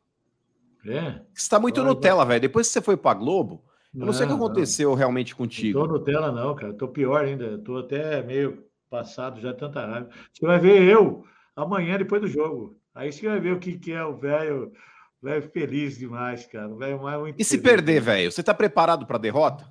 É? 0.86 1.22
Você 1.34 1.49
tá 1.49 1.60
muito 1.60 1.82
Olha, 1.82 1.89
Nutella, 1.89 2.26
velho. 2.26 2.39
Depois 2.39 2.68
que 2.68 2.74
você 2.74 2.82
foi 2.82 2.95
pra 2.95 3.14
Globo, 3.14 3.62
eu 4.00 4.06
não 4.06 4.14
sei 4.14 4.26
o 4.26 4.30
que 4.30 4.36
Não, 4.36 4.46
aconteceu 4.46 4.94
realmente 4.94 5.34
Não 5.34 5.38
contigo. 5.38 5.80
tô 5.80 5.88
Nutella, 5.88 6.32
não, 6.32 6.56
cara. 6.56 6.74
Tô 6.74 6.88
pior 6.88 7.24
ainda. 7.26 7.58
Tô 7.60 7.78
até 7.78 8.22
meio 8.24 8.66
passado 8.89 9.39
já 9.42 9.54
tanta 9.54 9.86
raiva. 9.86 10.10
Você 10.34 10.46
vai 10.46 10.60
ver 10.60 10.82
eu 10.84 11.24
amanhã, 11.56 11.98
depois 11.98 12.22
do 12.22 12.28
jogo. 12.28 12.78
Aí 12.94 13.12
você 13.12 13.28
vai 13.28 13.39
ver 13.39 13.54
o 13.54 13.60
que, 13.60 13.78
que 13.80 13.92
é 13.92 14.04
o 14.06 14.18
velho. 14.18 14.72
Velho 15.22 15.50
feliz 15.52 15.98
demais, 15.98 16.46
cara. 16.48 16.74
Velho 16.76 17.02
mais 17.02 17.20
muito 17.20 17.39
E 17.39 17.44
se 17.44 17.58
feliz. 17.58 17.64
perder, 17.64 18.02
velho? 18.02 18.32
Você 18.32 18.44
tá 18.44 18.54
preparado 18.54 19.06
pra 19.06 19.18
derrota? 19.18 19.68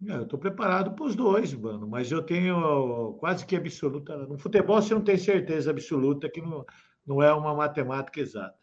Não, 0.00 0.16
eu 0.16 0.26
tô 0.28 0.36
preparado 0.38 0.94
para 0.94 1.04
os 1.04 1.14
dois, 1.16 1.52
mano. 1.54 1.86
Mas 1.88 2.10
eu 2.12 2.22
tenho 2.22 3.14
quase 3.14 3.46
que 3.46 3.56
absoluta. 3.56 4.16
No 4.26 4.38
futebol 4.38 4.80
você 4.82 4.94
não 4.94 5.02
tem 5.02 5.16
certeza 5.16 5.70
absoluta 5.70 6.28
que 6.28 6.40
não, 6.42 6.64
não 7.06 7.22
é 7.22 7.32
uma 7.32 7.54
matemática 7.54 8.20
exata. 8.20 8.58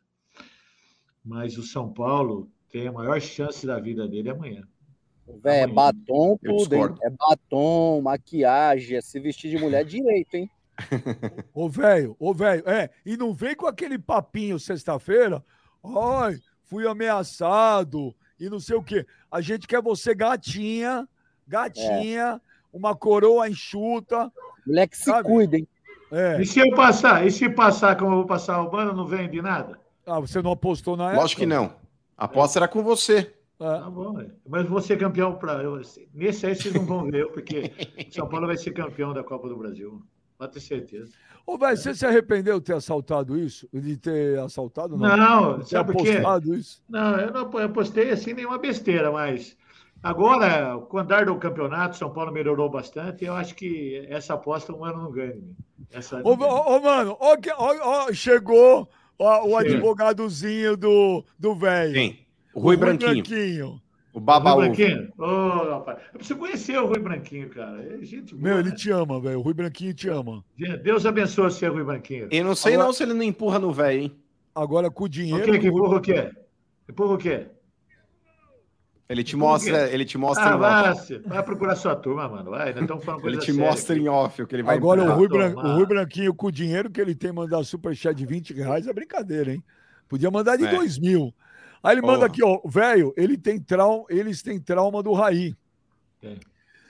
Mas 1.23 1.57
o 1.57 1.63
São 1.63 1.91
Paulo 1.91 2.51
tem 2.69 2.87
a 2.87 2.91
maior 2.91 3.19
chance 3.21 3.65
da 3.65 3.79
vida 3.79 4.07
dele 4.07 4.29
amanhã. 4.29 4.67
Véi, 5.43 5.61
é 5.61 5.67
batom 5.67 6.37
tudo, 6.43 6.75
hein? 6.75 6.95
É 7.03 7.09
batom, 7.09 8.01
maquiagem, 8.01 8.97
é 8.97 9.01
se 9.01 9.19
vestir 9.19 9.49
de 9.49 9.57
mulher 9.57 9.85
direito, 9.85 10.35
hein? 10.35 10.49
Ô, 11.53 11.69
velho, 11.69 12.15
ô, 12.19 12.33
velho, 12.33 12.67
é. 12.67 12.89
E 13.05 13.15
não 13.15 13.33
vem 13.33 13.55
com 13.55 13.67
aquele 13.67 13.99
papinho 13.99 14.59
sexta-feira. 14.59 15.43
Ai, 15.83 16.39
fui 16.63 16.87
ameaçado 16.87 18.15
e 18.39 18.49
não 18.49 18.59
sei 18.59 18.75
o 18.75 18.83
quê. 18.83 19.05
A 19.29 19.41
gente 19.41 19.67
quer 19.67 19.81
você 19.81 20.15
gatinha, 20.15 21.07
gatinha, 21.47 22.41
uma 22.73 22.95
coroa 22.95 23.47
enxuta. 23.47 24.31
Mulher 24.65 24.87
que 24.87 24.97
se 24.97 25.23
cuida, 25.23 25.57
hein? 25.57 25.67
É. 26.11 26.41
E 26.41 26.45
se 26.45 26.59
eu 26.59 26.75
passar? 26.75 27.25
E 27.25 27.31
se 27.31 27.49
passar 27.49 27.95
como 27.95 28.11
eu 28.11 28.17
vou 28.17 28.25
passar 28.25 28.61
o 28.61 28.71
mano, 28.71 28.93
não 28.93 29.05
vende 29.05 29.41
nada? 29.41 29.79
Ah, 30.05 30.19
você 30.19 30.41
não 30.41 30.51
apostou 30.51 30.97
na 30.97 31.05
época? 31.05 31.21
Lógico 31.21 31.41
que 31.41 31.47
não. 31.47 31.75
A 32.17 32.25
aposta 32.25 32.59
era 32.59 32.67
com 32.67 32.83
você. 32.83 33.33
É. 33.61 33.79
Tá 33.79 33.89
bom, 33.89 34.13
velho. 34.13 34.31
mas 34.47 34.65
vou 34.67 34.81
ser 34.81 34.97
campeão 34.97 35.35
para 35.35 35.61
eu. 35.61 35.79
Nesse 36.13 36.45
aí 36.47 36.55
vocês 36.55 36.73
não 36.73 36.85
vão 36.85 37.05
ver, 37.05 37.27
porque 37.31 37.71
o 38.09 38.11
São 38.13 38.27
Paulo 38.27 38.47
vai 38.47 38.57
ser 38.57 38.71
campeão 38.71 39.13
da 39.13 39.23
Copa 39.23 39.47
do 39.47 39.55
Brasil. 39.55 40.01
Pode 40.37 40.53
ter 40.53 40.59
certeza. 40.59 41.11
Ô, 41.45 41.57
velho, 41.57 41.77
você 41.77 41.93
se 41.93 42.05
arrependeu 42.05 42.59
de 42.59 42.65
ter 42.65 42.73
assaltado 42.73 43.37
isso? 43.37 43.67
De 43.71 43.97
ter 43.97 44.39
assaltado? 44.39 44.97
Não, 44.97 45.15
Não, 45.17 45.53
De 45.59 45.65
ter 45.65 45.69
sabe 45.75 45.91
apostado 45.91 46.55
isso? 46.55 46.81
Não, 46.89 47.17
eu 47.19 47.31
não 47.31 47.59
eu 47.59 47.69
postei 47.69 48.09
assim 48.11 48.33
nenhuma 48.33 48.57
besteira, 48.57 49.11
mas 49.11 49.55
agora, 50.01 50.77
com 50.89 50.97
o 50.97 50.99
andar 50.99 51.25
do 51.25 51.35
campeonato, 51.37 51.97
São 51.97 52.11
Paulo 52.11 52.31
melhorou 52.31 52.69
bastante. 52.69 53.25
Eu 53.25 53.33
acho 53.35 53.53
que 53.55 54.05
essa 54.09 54.33
aposta 54.33 54.73
um 54.73 54.83
ano 54.85 55.03
não 55.03 55.11
ganha. 55.11 55.37
Essa 55.91 56.21
Ô, 56.23 56.29
ô, 56.31 56.77
ô, 56.77 56.81
mano, 56.81 57.17
ó, 57.19 57.35
que- 57.37 57.51
ó, 57.51 57.75
ó, 58.07 58.13
chegou 58.13 58.87
ó, 59.19 59.45
o 59.45 59.59
Chega. 59.61 59.75
advogadozinho 59.75 60.75
do 60.77 61.23
do 61.37 61.53
velho. 61.55 61.93
Quem? 61.93 62.19
O 62.53 62.59
Rui 62.59 62.75
Branquinho. 62.77 63.11
Branquinho. 63.23 63.81
O 64.13 64.17
Rui 64.19 64.23
Babaú. 64.25 64.57
Branquinho? 64.59 65.09
Ô, 65.17 65.69
rapaz, 65.71 65.99
eu 66.13 66.17
preciso 66.19 66.39
conhecer 66.39 66.77
o 66.77 66.85
Rui 66.87 66.99
Branquinho, 66.99 67.49
cara. 67.49 67.81
É 67.81 68.03
gente 68.03 68.35
boa, 68.35 68.43
Meu, 68.49 68.59
ele 68.59 68.69
né? 68.69 68.75
te 68.75 68.91
ama, 68.91 69.21
velho. 69.21 69.39
O 69.39 69.41
Rui 69.41 69.53
Branquinho 69.53 69.93
te 69.93 70.09
ama. 70.09 70.43
Deus 70.83 71.05
abençoe 71.05 71.45
você, 71.45 71.67
Rui 71.67 71.83
Branquinho. 71.83 72.27
Eu 72.31 72.43
não 72.43 72.55
sei 72.55 72.73
Agora- 72.73 72.87
não 72.87 72.93
se 72.93 73.03
ele 73.03 73.13
não 73.13 73.23
empurra 73.23 73.57
no 73.59 73.71
velho, 73.71 74.01
hein? 74.01 74.15
Agora 74.53 74.89
com 74.91 75.03
o 75.03 75.05
O 75.05 75.09
dinheiro. 75.09 75.43
que 75.45 75.59
que 75.59 75.69
Rui- 75.69 75.79
empurra 75.79 75.97
o 75.97 76.01
quê? 76.01 76.31
Empurra 76.89 77.13
o 77.13 77.17
quê? 77.17 77.47
Ele 79.07 79.23
te 79.25 79.35
o 79.35 79.39
mostra, 79.39 79.89
ele 79.89 80.05
te 80.05 80.17
mostra 80.17 80.51
Ah, 80.51 80.55
em 80.55 80.59
vai, 80.59 80.93
vai 81.25 81.43
procurar 81.43 81.75
sua 81.75 81.95
turma, 81.97 82.29
mano. 82.29 82.51
Vai, 82.51 82.71
nós 82.73 82.81
estamos 82.83 83.03
falando 83.03 83.25
Ele 83.27 83.37
te 83.37 83.47
séria 83.51 83.65
mostra 83.69 83.93
aqui. 83.95 84.03
em 84.03 84.07
off 84.07 84.41
o 84.41 84.47
que 84.47 84.55
ele 84.55 84.63
vai 84.63 84.75
Agora 84.77 85.03
o. 85.03 85.13
Rui, 85.15 85.27
Bran- 85.27 85.53
o 85.55 85.75
Rui 85.75 85.85
Branquinho 85.85 86.33
com 86.33 86.47
o 86.47 86.51
dinheiro 86.51 86.89
que 86.89 87.01
ele 87.01 87.13
tem 87.13 87.31
mandar 87.33 87.61
superchat 87.65 88.15
de 88.15 88.25
20 88.25 88.53
reais 88.53 88.87
é 88.87 88.93
brincadeira, 88.93 89.51
hein? 89.53 89.61
Podia 90.07 90.31
mandar 90.31 90.55
de 90.57 90.65
É. 90.65 90.69
2 90.75 90.97
mil. 90.97 91.33
Aí 91.83 91.93
ele 91.95 92.01
manda 92.01 92.13
Porra. 92.19 92.25
aqui, 92.27 92.43
ó, 92.43 92.59
velho, 92.65 93.13
ele 93.17 93.37
tem 93.37 93.59
trauma, 93.59 94.05
eles 94.09 94.41
têm 94.43 94.59
trauma 94.59 95.01
do 95.01 95.13
Raí. 95.13 95.55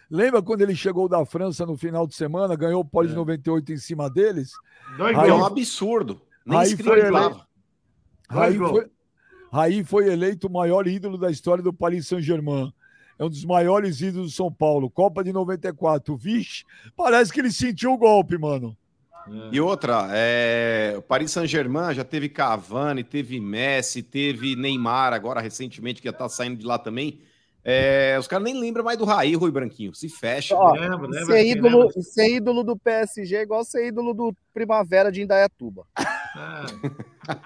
Lembra 0.09 0.41
quando 0.41 0.61
ele 0.61 0.75
chegou 0.75 1.07
da 1.07 1.25
França 1.25 1.65
no 1.65 1.77
final 1.77 2.05
de 2.05 2.13
semana, 2.15 2.55
ganhou 2.55 2.81
o 2.81 2.85
de 3.05 3.13
É. 3.13 3.15
98 3.15 3.71
em 3.71 3.77
cima 3.77 4.09
deles? 4.09 4.51
Dois 4.97 5.17
Aí 5.17 5.29
É 5.29 5.33
um 5.33 5.45
absurdo. 5.45 6.21
Nem 6.45 6.59
Aí 6.59 6.67
escrito 6.67 6.89
foi 6.89 6.99
ele- 6.99 7.11
tava. 7.11 7.47
Raí 8.29 8.57
foi, 8.57 8.87
Raí 9.51 9.83
foi 9.83 10.11
eleito 10.11 10.47
o 10.47 10.51
maior 10.51 10.85
ídolo 10.87 11.17
da 11.17 11.29
história 11.31 11.63
do 11.63 11.71
Paris 11.73 12.07
Saint-Germain. 12.07 12.73
É 13.17 13.23
um 13.23 13.29
dos 13.29 13.45
maiores 13.45 14.01
ídolos 14.01 14.31
do 14.31 14.35
São 14.35 14.51
Paulo. 14.51 14.89
Copa 14.89 15.23
de 15.23 15.31
94. 15.31 16.17
Vixe, 16.17 16.65
parece 16.95 17.31
que 17.31 17.39
ele 17.39 17.51
sentiu 17.51 17.93
o 17.93 17.97
golpe, 17.97 18.37
mano. 18.37 18.75
E 19.51 19.59
outra, 19.61 20.07
é, 20.11 20.95
o 20.97 21.01
Paris 21.01 21.31
Saint-Germain 21.31 21.93
já 21.93 22.03
teve 22.03 22.27
Cavani, 22.29 23.03
teve 23.03 23.39
Messi, 23.39 24.01
teve 24.01 24.55
Neymar 24.55 25.13
agora 25.13 25.39
recentemente, 25.41 26.01
que 26.01 26.07
já 26.07 26.13
tá 26.13 26.27
saindo 26.27 26.57
de 26.57 26.65
lá 26.65 26.77
também. 26.79 27.21
É, 27.63 28.17
os 28.19 28.27
caras 28.27 28.43
nem 28.43 28.59
lembram 28.59 28.83
mais 28.83 28.97
do 28.97 29.05
Raí, 29.05 29.35
Rui 29.35 29.51
Branquinho. 29.51 29.93
Se 29.93 30.09
fecha. 30.09 30.55
Ó, 30.55 30.71
Lembra, 30.73 31.07
lembra 31.07 31.25
Ser 31.25 31.33
assim, 31.37 31.51
ídolo, 31.51 31.77
lembra? 31.79 32.01
ser 32.01 32.35
ídolo 32.35 32.63
do 32.63 32.75
PSG 32.77 33.35
é 33.35 33.41
igual 33.43 33.63
ser 33.63 33.87
ídolo 33.87 34.13
do 34.13 34.35
Primavera 34.53 35.11
de 35.11 35.21
Indaiatuba. 35.21 35.85
Ah, 36.35 36.65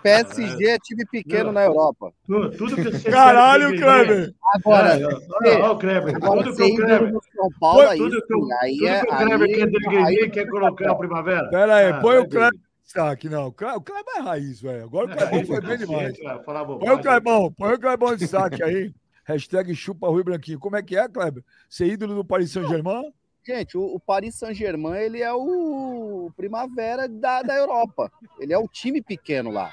PSG 0.03 0.67
é 0.67 0.77
time 0.77 1.05
pequeno 1.05 1.45
Não. 1.45 1.53
na 1.53 1.65
Europa. 1.65 2.11
tu- 2.25 2.49
tudo 2.51 2.75
que 2.75 2.83
você 2.83 3.09
Caralho, 3.09 3.71
quer 3.71 3.79
Kleber! 3.79 4.33
Agora, 4.53 4.91
Olha, 4.93 5.07
olha, 5.41 5.71
o 5.71 5.77
Kleber. 5.77 6.19
Tudo 6.19 6.43
que 6.55 6.63
o 6.63 6.75
Kleber, 6.75 7.11
São 7.35 7.49
Paulo, 7.59 7.81
aí, 7.81 7.97
tudo 7.97 8.21
que 8.25 8.33
aí 8.61 8.77
tudo 8.77 8.87
é. 8.87 8.99
que 8.99 9.05
o 9.05 9.17
Kleber 9.17 9.41
aí- 9.41 9.55
quer 9.55 9.97
aí- 10.05 10.29
quer 10.29 10.47
colocar 10.47 10.91
o 10.91 10.97
Primavera. 10.97 11.49
Pera 11.49 11.75
aí, 11.75 11.91
Ah, 11.91 11.99
põe 11.99 12.17
o 12.19 12.27
Kleber 12.29 12.59
destaque. 12.83 13.27
Não, 13.29 13.47
o 13.47 13.51
Kleber 13.51 14.15
é 14.17 14.19
raiz, 14.21 14.61
velho. 14.61 14.83
Agora 14.83 15.07
o 15.07 15.11
É, 15.11 15.15
Clebão 15.15 15.39
aí, 15.39 15.45
foi 15.45 15.61
bem 15.61 15.77
demais. 15.77 16.17
Põe 16.45 16.89
o. 16.91 16.99
Clebão, 17.01 17.51
põe 17.57 17.73
o 17.73 17.79
Clebão 17.79 18.13
em 18.13 18.17
destaque 18.17 18.61
aí. 18.63 18.93
Hashtag 19.25 19.73
chupa 19.73 20.07
Rui 20.07 20.23
Branquinho. 20.23 20.59
Como 20.59 20.75
é 20.75 20.83
que 20.83 20.95
é, 20.95 21.07
Kleber? 21.09 21.43
Ser 21.67 21.87
ídolo 21.87 22.13
do 22.13 22.23
Paris 22.23 22.51
Saint-Germain? 22.51 23.11
Gente, 23.45 23.77
o, 23.77 23.83
o 23.83 23.99
Paris 23.99 24.35
Saint-Germain, 24.35 24.97
ele 24.97 25.21
é 25.21 25.31
o 25.31 26.31
Primavera 26.35 27.07
da, 27.07 27.43
da 27.43 27.55
Europa. 27.55 28.11
Ele 28.39 28.51
é 28.51 28.57
o 28.57 28.67
time 28.67 29.01
pequeno 29.01 29.51
lá. 29.51 29.71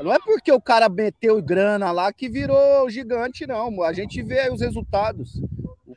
Não 0.00 0.12
é 0.12 0.18
porque 0.18 0.50
o 0.50 0.60
cara 0.60 0.88
meteu 0.88 1.40
grana 1.40 1.92
lá 1.92 2.12
que 2.12 2.28
virou 2.28 2.90
gigante, 2.90 3.46
não. 3.46 3.82
A 3.82 3.92
gente 3.92 4.20
vê 4.22 4.50
os 4.50 4.60
resultados. 4.60 5.40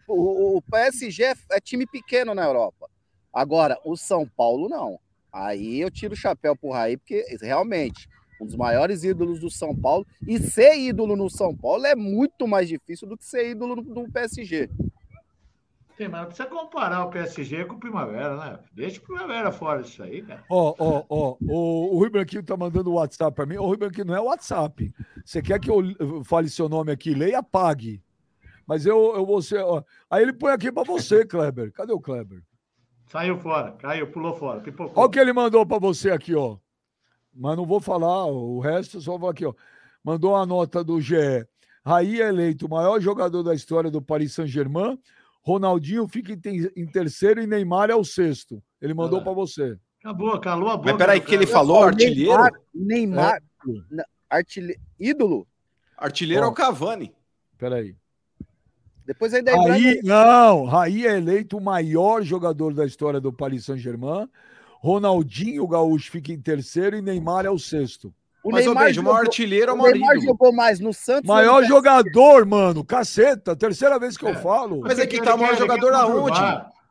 O, 0.08 0.14
o, 0.14 0.58
o 0.58 0.62
PSG 0.62 1.24
é, 1.24 1.34
é 1.54 1.60
time 1.60 1.88
pequeno 1.88 2.36
na 2.36 2.44
Europa. 2.44 2.88
Agora, 3.34 3.80
o 3.84 3.98
São 3.98 4.28
Paulo 4.28 4.70
não. 4.70 5.00
Aí 5.34 5.82
eu 5.82 5.90
tiro 5.90 6.14
o 6.14 6.18
chapéu 6.18 6.56
pro 6.56 6.70
Raí, 6.70 6.96
porque 6.96 7.26
realmente, 7.42 8.08
um 8.40 8.46
dos 8.46 8.56
maiores 8.56 9.04
ídolos 9.04 9.40
do 9.40 9.50
São 9.50 9.76
Paulo. 9.76 10.06
E 10.28 10.38
ser 10.40 10.78
ídolo 10.78 11.16
no 11.16 11.30
São 11.30 11.56
Paulo 11.56 11.86
é 11.86 11.96
muito 11.96 12.48
mais 12.48 12.70
difícil 12.70 13.08
do 13.08 13.18
que 13.18 13.26
ser 13.26 13.50
ídolo 13.50 13.76
no, 13.76 14.12
PSG. 14.12 14.70
Sim, 15.98 16.10
mas 16.10 16.22
não 16.22 16.28
precisa 16.28 16.50
comparar 16.50 17.06
o 17.06 17.10
PSG 17.10 17.64
com 17.66 17.76
o 17.76 17.80
Primavera, 17.80 18.36
né? 18.36 18.60
Deixa 18.74 19.00
o 19.00 19.04
Primavera 19.04 19.50
fora 19.52 19.82
disso 19.82 20.04
aí, 20.04 20.22
cara. 20.22 20.44
Ó, 20.50 20.76
ó, 20.78 21.04
ó, 21.10 21.38
o 21.40 21.98
Rui 21.98 22.10
Branquinho 22.10 22.44
tá 22.44 22.58
mandando 22.58 22.92
o 22.92 22.96
WhatsApp 22.96 23.34
para 23.34 23.46
mim. 23.46 23.56
O 23.56 23.66
Rui 23.66 23.78
Branquinho 23.78 24.08
não 24.08 24.16
é 24.16 24.20
WhatsApp. 24.20 24.94
Você 25.24 25.42
quer 25.42 25.58
que 25.60 25.70
eu 25.70 26.24
fale 26.26 26.50
seu 26.50 26.68
nome 26.68 26.92
aqui? 26.92 27.14
Leia, 27.14 27.42
pague. 27.42 28.04
Mas 28.68 28.86
eu, 28.86 29.16
eu 29.16 29.26
vou 29.26 29.42
ser. 29.42 29.64
Ó. 29.64 29.82
Aí 30.10 30.22
ele 30.22 30.34
põe 30.34 30.52
aqui 30.52 30.70
para 30.70 30.84
você, 30.84 31.26
Kleber. 31.26 31.72
Cadê 31.72 31.94
o 31.94 32.00
Kleber? 32.00 32.44
Saiu 33.08 33.38
fora, 33.38 33.72
caiu, 33.74 34.12
pulou 34.12 34.34
fora, 34.34 34.60
pipocou. 34.60 34.94
Olha 34.98 35.08
o 35.08 35.10
que 35.10 35.20
ele 35.20 35.32
mandou 35.32 35.66
para 35.66 35.80
você 35.80 36.10
aqui, 36.12 36.36
ó. 36.36 36.58
Mas 37.34 37.56
não 37.56 37.66
vou 37.66 37.80
falar, 37.80 38.26
o 38.26 38.60
resto 38.60 39.00
só 39.00 39.18
vou 39.18 39.30
aqui, 39.30 39.46
ó. 39.46 39.54
Mandou 40.04 40.36
a 40.36 40.46
nota 40.46 40.84
do 40.84 41.00
GE. 41.00 41.48
Raí 41.86 42.20
é 42.22 42.28
eleito 42.28 42.66
o 42.66 42.70
maior 42.70 43.00
jogador 43.00 43.44
da 43.44 43.54
história 43.54 43.92
do 43.92 44.02
Paris 44.02 44.34
Saint-Germain 44.34 45.00
Ronaldinho 45.46 46.08
fica 46.08 46.34
em, 46.34 46.88
terceiro 46.88 47.40
e 47.40 47.46
Neymar 47.46 47.92
é 47.92 47.96
o 47.96 48.04
sexto. 48.04 48.62
Ele 48.82 48.96
mandou 48.96 49.22
para 49.22 49.32
você. 49.32 49.78
Acabou, 50.00 50.40
calou 50.40 50.70
a 50.70 50.78
boca. 50.78 50.90
Mas 50.90 50.98
peraí, 50.98 51.22
que 51.22 51.36
ele 51.36 51.46
falou 51.46 51.84
artilheiro? 51.84 52.44
Neymar, 52.74 53.44
Neymar 53.64 54.00
é. 54.00 54.04
artilheiro, 54.28 54.82
ídolo? 55.00 55.48
Artilheiro 55.96 56.44
Ó, 56.44 56.48
é 56.48 56.50
o 56.50 56.54
Cavani. 56.54 57.14
Peraí. 57.60 57.96
Depois 59.06 59.36
ainda 59.36 59.56
Raí, 59.56 60.02
Não, 60.04 60.66
Raí 60.66 61.06
é 61.06 61.16
eleito 61.16 61.58
o 61.58 61.62
maior 61.62 62.24
jogador 62.24 62.74
da 62.74 62.86
história 62.86 63.22
do 63.22 63.32
Paris 63.32 63.66
Saint-Germain. 63.66 64.28
Ronaldinho 64.80 65.68
Gaúcho 65.68 66.12
fica 66.12 66.32
em 66.32 66.42
terceiro 66.42 66.98
e 66.98 67.04
Neymar 67.04 67.46
é 67.46 67.52
o 67.52 67.60
sexto. 67.60 68.12
O 68.46 68.52
Mas, 68.52 68.64
Neymar, 68.64 68.92
o 68.92 69.04
maior 69.04 69.22
artilheiro 69.22 69.72
é 69.72 69.74
o 69.74 69.78
Maurício. 69.78 70.06
O 70.06 70.08
Neymar 70.08 70.24
jogou 70.24 70.54
mais 70.54 70.80
no 70.80 70.94
Santos. 70.94 71.28
Maior 71.28 71.64
jogador, 71.64 72.46
mano. 72.46 72.86
Caceta. 72.86 73.56
Terceira 73.56 73.98
vez 73.98 74.16
que 74.16 74.24
é. 74.24 74.30
eu 74.30 74.36
falo. 74.36 74.82
Mas 74.82 75.00
é 75.00 75.08
que 75.08 75.20
tá 75.20 75.34
o 75.34 75.40
maior 75.40 75.58
jogador 75.58 75.92
aonde? 75.96 76.40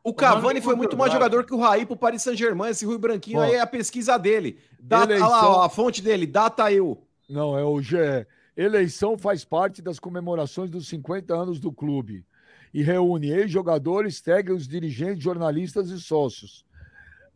O 0.03 0.13
Cavani 0.13 0.61
foi 0.61 0.75
muito 0.75 0.97
mais 0.97 1.13
jogador 1.13 1.47
que 1.47 1.55
o 1.55 1.59
Raí 1.61 1.87
pro 1.87 1.97
Paris 1.97 2.23
Saint-Germain. 2.23 2.71
Esse 2.71 2.85
Rui 2.85 2.99
Branquinho 2.99 3.41
aí 3.41 3.53
é 3.53 3.61
a 3.61 3.69
pesquisa 3.69 4.19
dele. 4.19 4.59
Data, 4.81 5.05
Eleição... 5.05 5.31
lá, 5.31 5.65
a 5.65 5.69
fonte 5.69 6.03
dele, 6.03 6.27
data 6.27 6.73
eu. 6.73 7.01
Não, 7.31 7.57
é 7.57 7.63
o 7.63 7.81
GE. 7.81 8.27
Eleição 8.57 9.17
faz 9.17 9.45
parte 9.45 9.81
das 9.81 10.01
comemorações 10.01 10.71
dos 10.71 10.89
50 10.89 11.33
anos 11.33 11.61
do 11.61 11.71
clube 11.71 12.27
e 12.75 12.83
reúne 12.83 13.31
ex-jogadores, 13.31 14.21
técnicos, 14.21 14.67
dirigentes, 14.67 15.23
jornalistas 15.23 15.89
e 15.89 16.01
sócios. 16.01 16.67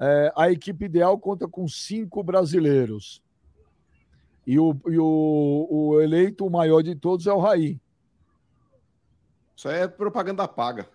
É, 0.00 0.32
a 0.36 0.50
equipe 0.50 0.86
ideal 0.86 1.16
conta 1.20 1.46
com 1.46 1.68
cinco 1.68 2.20
brasileiros. 2.24 3.22
E 4.48 4.58
o, 4.58 4.74
e 4.86 4.98
o, 4.98 5.68
o 5.70 6.00
eleito 6.00 6.46
o 6.46 6.50
maior 6.50 6.82
de 6.82 6.94
todos 6.94 7.26
é 7.26 7.32
o 7.34 7.38
Raí. 7.38 7.78
Isso 9.54 9.68
aí 9.68 9.80
é 9.80 9.86
propaganda 9.86 10.48
paga. 10.48 10.88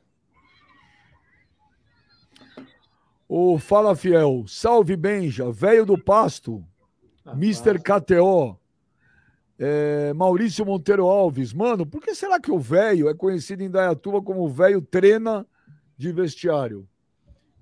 O 3.29 3.59
Fala 3.59 3.95
Fiel, 3.95 4.43
salve 4.47 4.95
Benja, 4.95 5.51
velho 5.51 5.85
do 5.85 5.95
pasto, 5.99 6.65
ah, 7.23 7.33
Mr. 7.33 7.77
KTO, 7.77 8.57
é, 9.59 10.11
Maurício 10.13 10.65
Monteiro 10.65 11.05
Alves. 11.05 11.53
Mano, 11.53 11.85
por 11.85 12.01
que 12.01 12.15
será 12.15 12.39
que 12.39 12.49
o 12.49 12.57
velho 12.57 13.07
é 13.07 13.13
conhecido 13.13 13.61
em 13.61 13.69
Dayatuba 13.69 14.19
como 14.19 14.49
velho 14.49 14.81
treina 14.81 15.45
de 15.95 16.11
vestiário? 16.11 16.89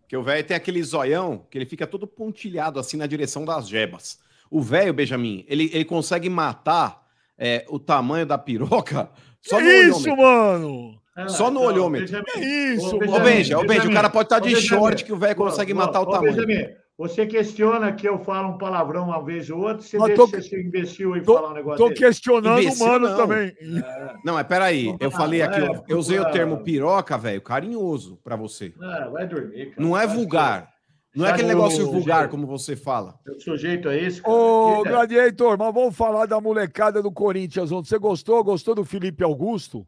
Que 0.07 0.15
o 0.15 0.23
velho 0.23 0.47
tem 0.47 0.55
aquele 0.55 0.81
zoião 0.81 1.45
que 1.49 1.57
ele 1.57 1.65
fica 1.65 1.85
todo 1.85 2.07
pontilhado 2.07 2.79
assim 2.79 2.95
na 2.95 3.07
direção 3.07 3.43
das 3.43 3.67
jebas. 3.67 4.21
O 4.52 4.62
velho, 4.62 4.93
Benjamin, 4.93 5.45
ele, 5.47 5.72
ele 5.74 5.86
consegue 5.86 6.30
matar 6.30 7.08
é, 7.38 7.66
o 7.70 7.80
tamanho 7.80 8.26
da 8.26 8.38
piroca 8.38 9.10
só 9.41 9.58
que 9.58 9.64
no 9.64 9.72
isso, 9.72 10.12
olhômetro. 10.12 10.18
mano? 10.18 11.02
Ah, 11.16 11.28
só 11.28 11.49
no 11.49 11.62
então, 11.62 11.72
olhômetro. 11.74 12.24
É 12.36 12.39
isso, 12.39 12.95
ô, 12.95 13.20
Benja, 13.20 13.58
ô, 13.58 13.66
Benja, 13.66 13.88
o 13.88 13.93
cara 13.93 14.10
pode 14.10 14.28
estar 14.28 14.39
tá 14.39 14.47
de 14.47 14.56
short 14.56 15.04
que 15.04 15.12
o 15.12 15.18
velho 15.18 15.36
consegue 15.36 15.74
matar 15.74 16.02
o 16.02 16.06
tamanho. 16.06 16.36
Benjamin, 16.36 16.68
você 16.97 17.26
questiona 17.26 17.91
que 17.93 18.08
eu 18.08 18.20
falo 18.20 18.49
um 18.49 18.58
palavrão 18.58 19.06
uma 19.06 19.24
vez 19.24 19.49
ou 19.49 19.60
outra, 19.60 19.82
você 19.82 19.97
deixa 19.97 20.16
tô, 20.16 20.28
você 20.28 20.62
imbecil 20.62 21.16
e 21.18 21.24
falar 21.24 21.49
um 21.49 21.54
negócio 21.54 21.78
Tô 21.80 21.88
dele. 21.89 21.99
questionando 21.99 22.70
o 22.70 22.80
mano 22.80 23.10
não. 23.10 23.18
também. 23.18 23.47
É. 23.60 24.14
Não, 24.24 24.36
mas 24.36 24.45
peraí, 24.45 24.95
eu 24.99 25.10
falei 25.10 25.41
aqui, 25.41 25.62
é, 25.62 25.82
eu 25.89 25.97
usei 25.97 26.20
o 26.20 26.32
termo 26.32 26.60
piroca, 26.60 27.18
velho, 27.18 27.41
carinhoso 27.41 28.20
para 28.24 28.36
você. 28.36 28.72
É, 28.80 29.10
vai 29.10 29.28
dormir, 29.28 29.72
cara. 29.72 29.76
Não 29.80 29.97
é 29.97 30.06
vulgar. 30.06 30.70
Não 31.14 31.26
é 31.26 31.32
aquele 31.32 31.49
negócio 31.49 31.91
vulgar, 31.91 32.30
como 32.30 32.47
você 32.47 32.76
fala. 32.76 33.20
O 33.28 33.39
sujeito 33.39 33.89
é 33.89 34.01
esse? 34.01 34.22
Cara? 34.22 34.34
Ô, 34.34 34.84
Gladiator, 34.84 35.57
mas 35.57 35.74
vamos 35.74 35.95
falar 35.95 36.26
da 36.26 36.39
molecada 36.39 37.01
do 37.01 37.12
Corinthians 37.12 37.72
ontem. 37.72 37.89
Você 37.89 37.97
gostou? 37.97 38.41
Gostou 38.43 38.74
do 38.74 38.86
Felipe 38.86 39.22
Augusto? 39.22 39.86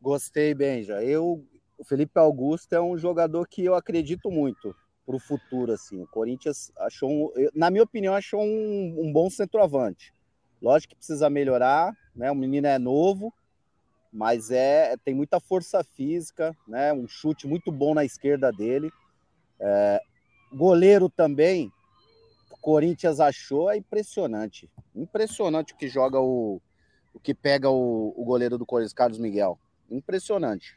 Gostei, 0.00 0.54
Benja. 0.54 1.02
Eu, 1.02 1.44
o 1.76 1.84
Felipe 1.84 2.16
Augusto 2.18 2.72
é 2.72 2.80
um 2.80 2.96
jogador 2.96 3.46
que 3.48 3.64
eu 3.64 3.74
acredito 3.74 4.30
muito 4.30 4.74
para 5.04 5.16
o 5.16 5.20
futuro. 5.20 5.72
Assim. 5.72 6.00
O 6.00 6.06
Corinthians 6.06 6.70
achou, 6.78 7.10
um, 7.10 7.32
na 7.52 7.68
minha 7.68 7.82
opinião, 7.82 8.14
achou 8.14 8.40
um, 8.40 8.96
um 8.98 9.12
bom 9.12 9.28
centroavante. 9.28 10.14
Lógico 10.60 10.90
que 10.90 10.96
precisa 10.98 11.28
melhorar, 11.28 11.92
né? 12.14 12.30
O 12.30 12.36
menino 12.36 12.68
é 12.68 12.78
novo, 12.78 13.34
mas 14.12 14.52
é 14.52 14.96
tem 15.04 15.12
muita 15.12 15.40
força 15.40 15.82
física, 15.82 16.56
né? 16.68 16.92
Um 16.92 17.08
chute 17.08 17.48
muito 17.48 17.72
bom 17.72 17.94
na 17.94 18.04
esquerda 18.04 18.52
dele. 18.52 18.92
É, 19.64 20.00
goleiro 20.52 21.08
também, 21.08 21.72
o 22.50 22.56
Corinthians 22.56 23.20
achou, 23.20 23.70
é 23.70 23.76
impressionante. 23.76 24.68
Impressionante 24.94 25.72
o 25.72 25.76
que 25.76 25.88
joga 25.88 26.18
o, 26.18 26.60
o 27.14 27.20
que 27.20 27.32
pega 27.32 27.70
o, 27.70 28.12
o 28.16 28.24
goleiro 28.24 28.58
do 28.58 28.66
Corinthians, 28.66 28.92
Carlos 28.92 29.18
Miguel. 29.18 29.58
Impressionante. 29.88 30.76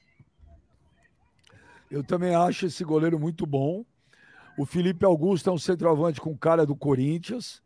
Eu 1.89 2.03
também 2.03 2.35
acho 2.35 2.67
esse 2.67 2.83
goleiro 2.83 3.19
muito 3.19 3.45
bom. 3.45 3.83
O 4.57 4.65
Felipe 4.65 5.03
Augusto 5.03 5.49
é 5.49 5.53
um 5.53 5.57
centroavante 5.57 6.21
com 6.21 6.37
cara 6.37 6.65
do 6.65 6.75
Corinthians. 6.75 7.61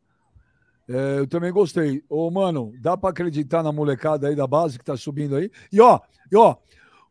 É, 0.87 1.19
eu 1.19 1.27
também 1.27 1.51
gostei. 1.51 2.03
Ô, 2.09 2.31
mano, 2.31 2.73
dá 2.79 2.97
para 2.97 3.09
acreditar 3.09 3.61
na 3.61 3.71
molecada 3.71 4.27
aí 4.27 4.35
da 4.35 4.47
base 4.47 4.79
que 4.79 4.85
tá 4.85 4.97
subindo 4.97 5.35
aí? 5.35 5.51
E 5.71 5.79
ó, 5.79 5.99
e 6.31 6.35
ó, 6.35 6.55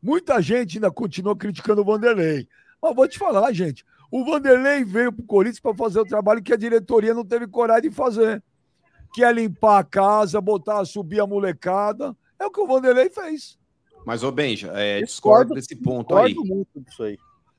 muita 0.02 0.40
gente 0.42 0.78
ainda 0.78 0.90
continua 0.90 1.36
criticando 1.36 1.82
o 1.82 1.84
Vanderlei. 1.84 2.48
Mas 2.82 2.94
vou 2.94 3.06
te 3.08 3.18
falar, 3.18 3.52
gente. 3.52 3.84
O 4.10 4.24
Vanderlei 4.24 4.84
veio 4.84 5.12
para 5.12 5.22
o 5.22 5.26
Corinthians 5.26 5.60
para 5.60 5.74
fazer 5.74 6.00
o 6.00 6.04
trabalho 6.04 6.42
que 6.42 6.52
a 6.52 6.56
diretoria 6.56 7.12
não 7.12 7.24
teve 7.24 7.46
coragem 7.46 7.90
de 7.90 7.96
fazer. 7.96 8.42
Que 9.12 9.22
é 9.24 9.32
limpar 9.32 9.78
a 9.78 9.84
casa, 9.84 10.40
botar, 10.40 10.84
subir 10.84 11.20
a 11.20 11.26
molecada. 11.26 12.16
É 12.38 12.46
o 12.46 12.50
que 12.50 12.60
o 12.60 12.66
Vanderlei 12.66 13.10
fez. 13.10 13.58
Mas, 14.06 14.22
ô 14.22 14.30
Benja, 14.32 14.68
é, 14.74 15.00
discordo, 15.02 15.06
discordo 15.06 15.54
desse 15.54 15.76
ponto 15.76 16.08
discordo 16.08 16.26
aí. 16.42 16.48
muito 16.48 16.80
disso 16.80 17.02
aí. 17.02 17.18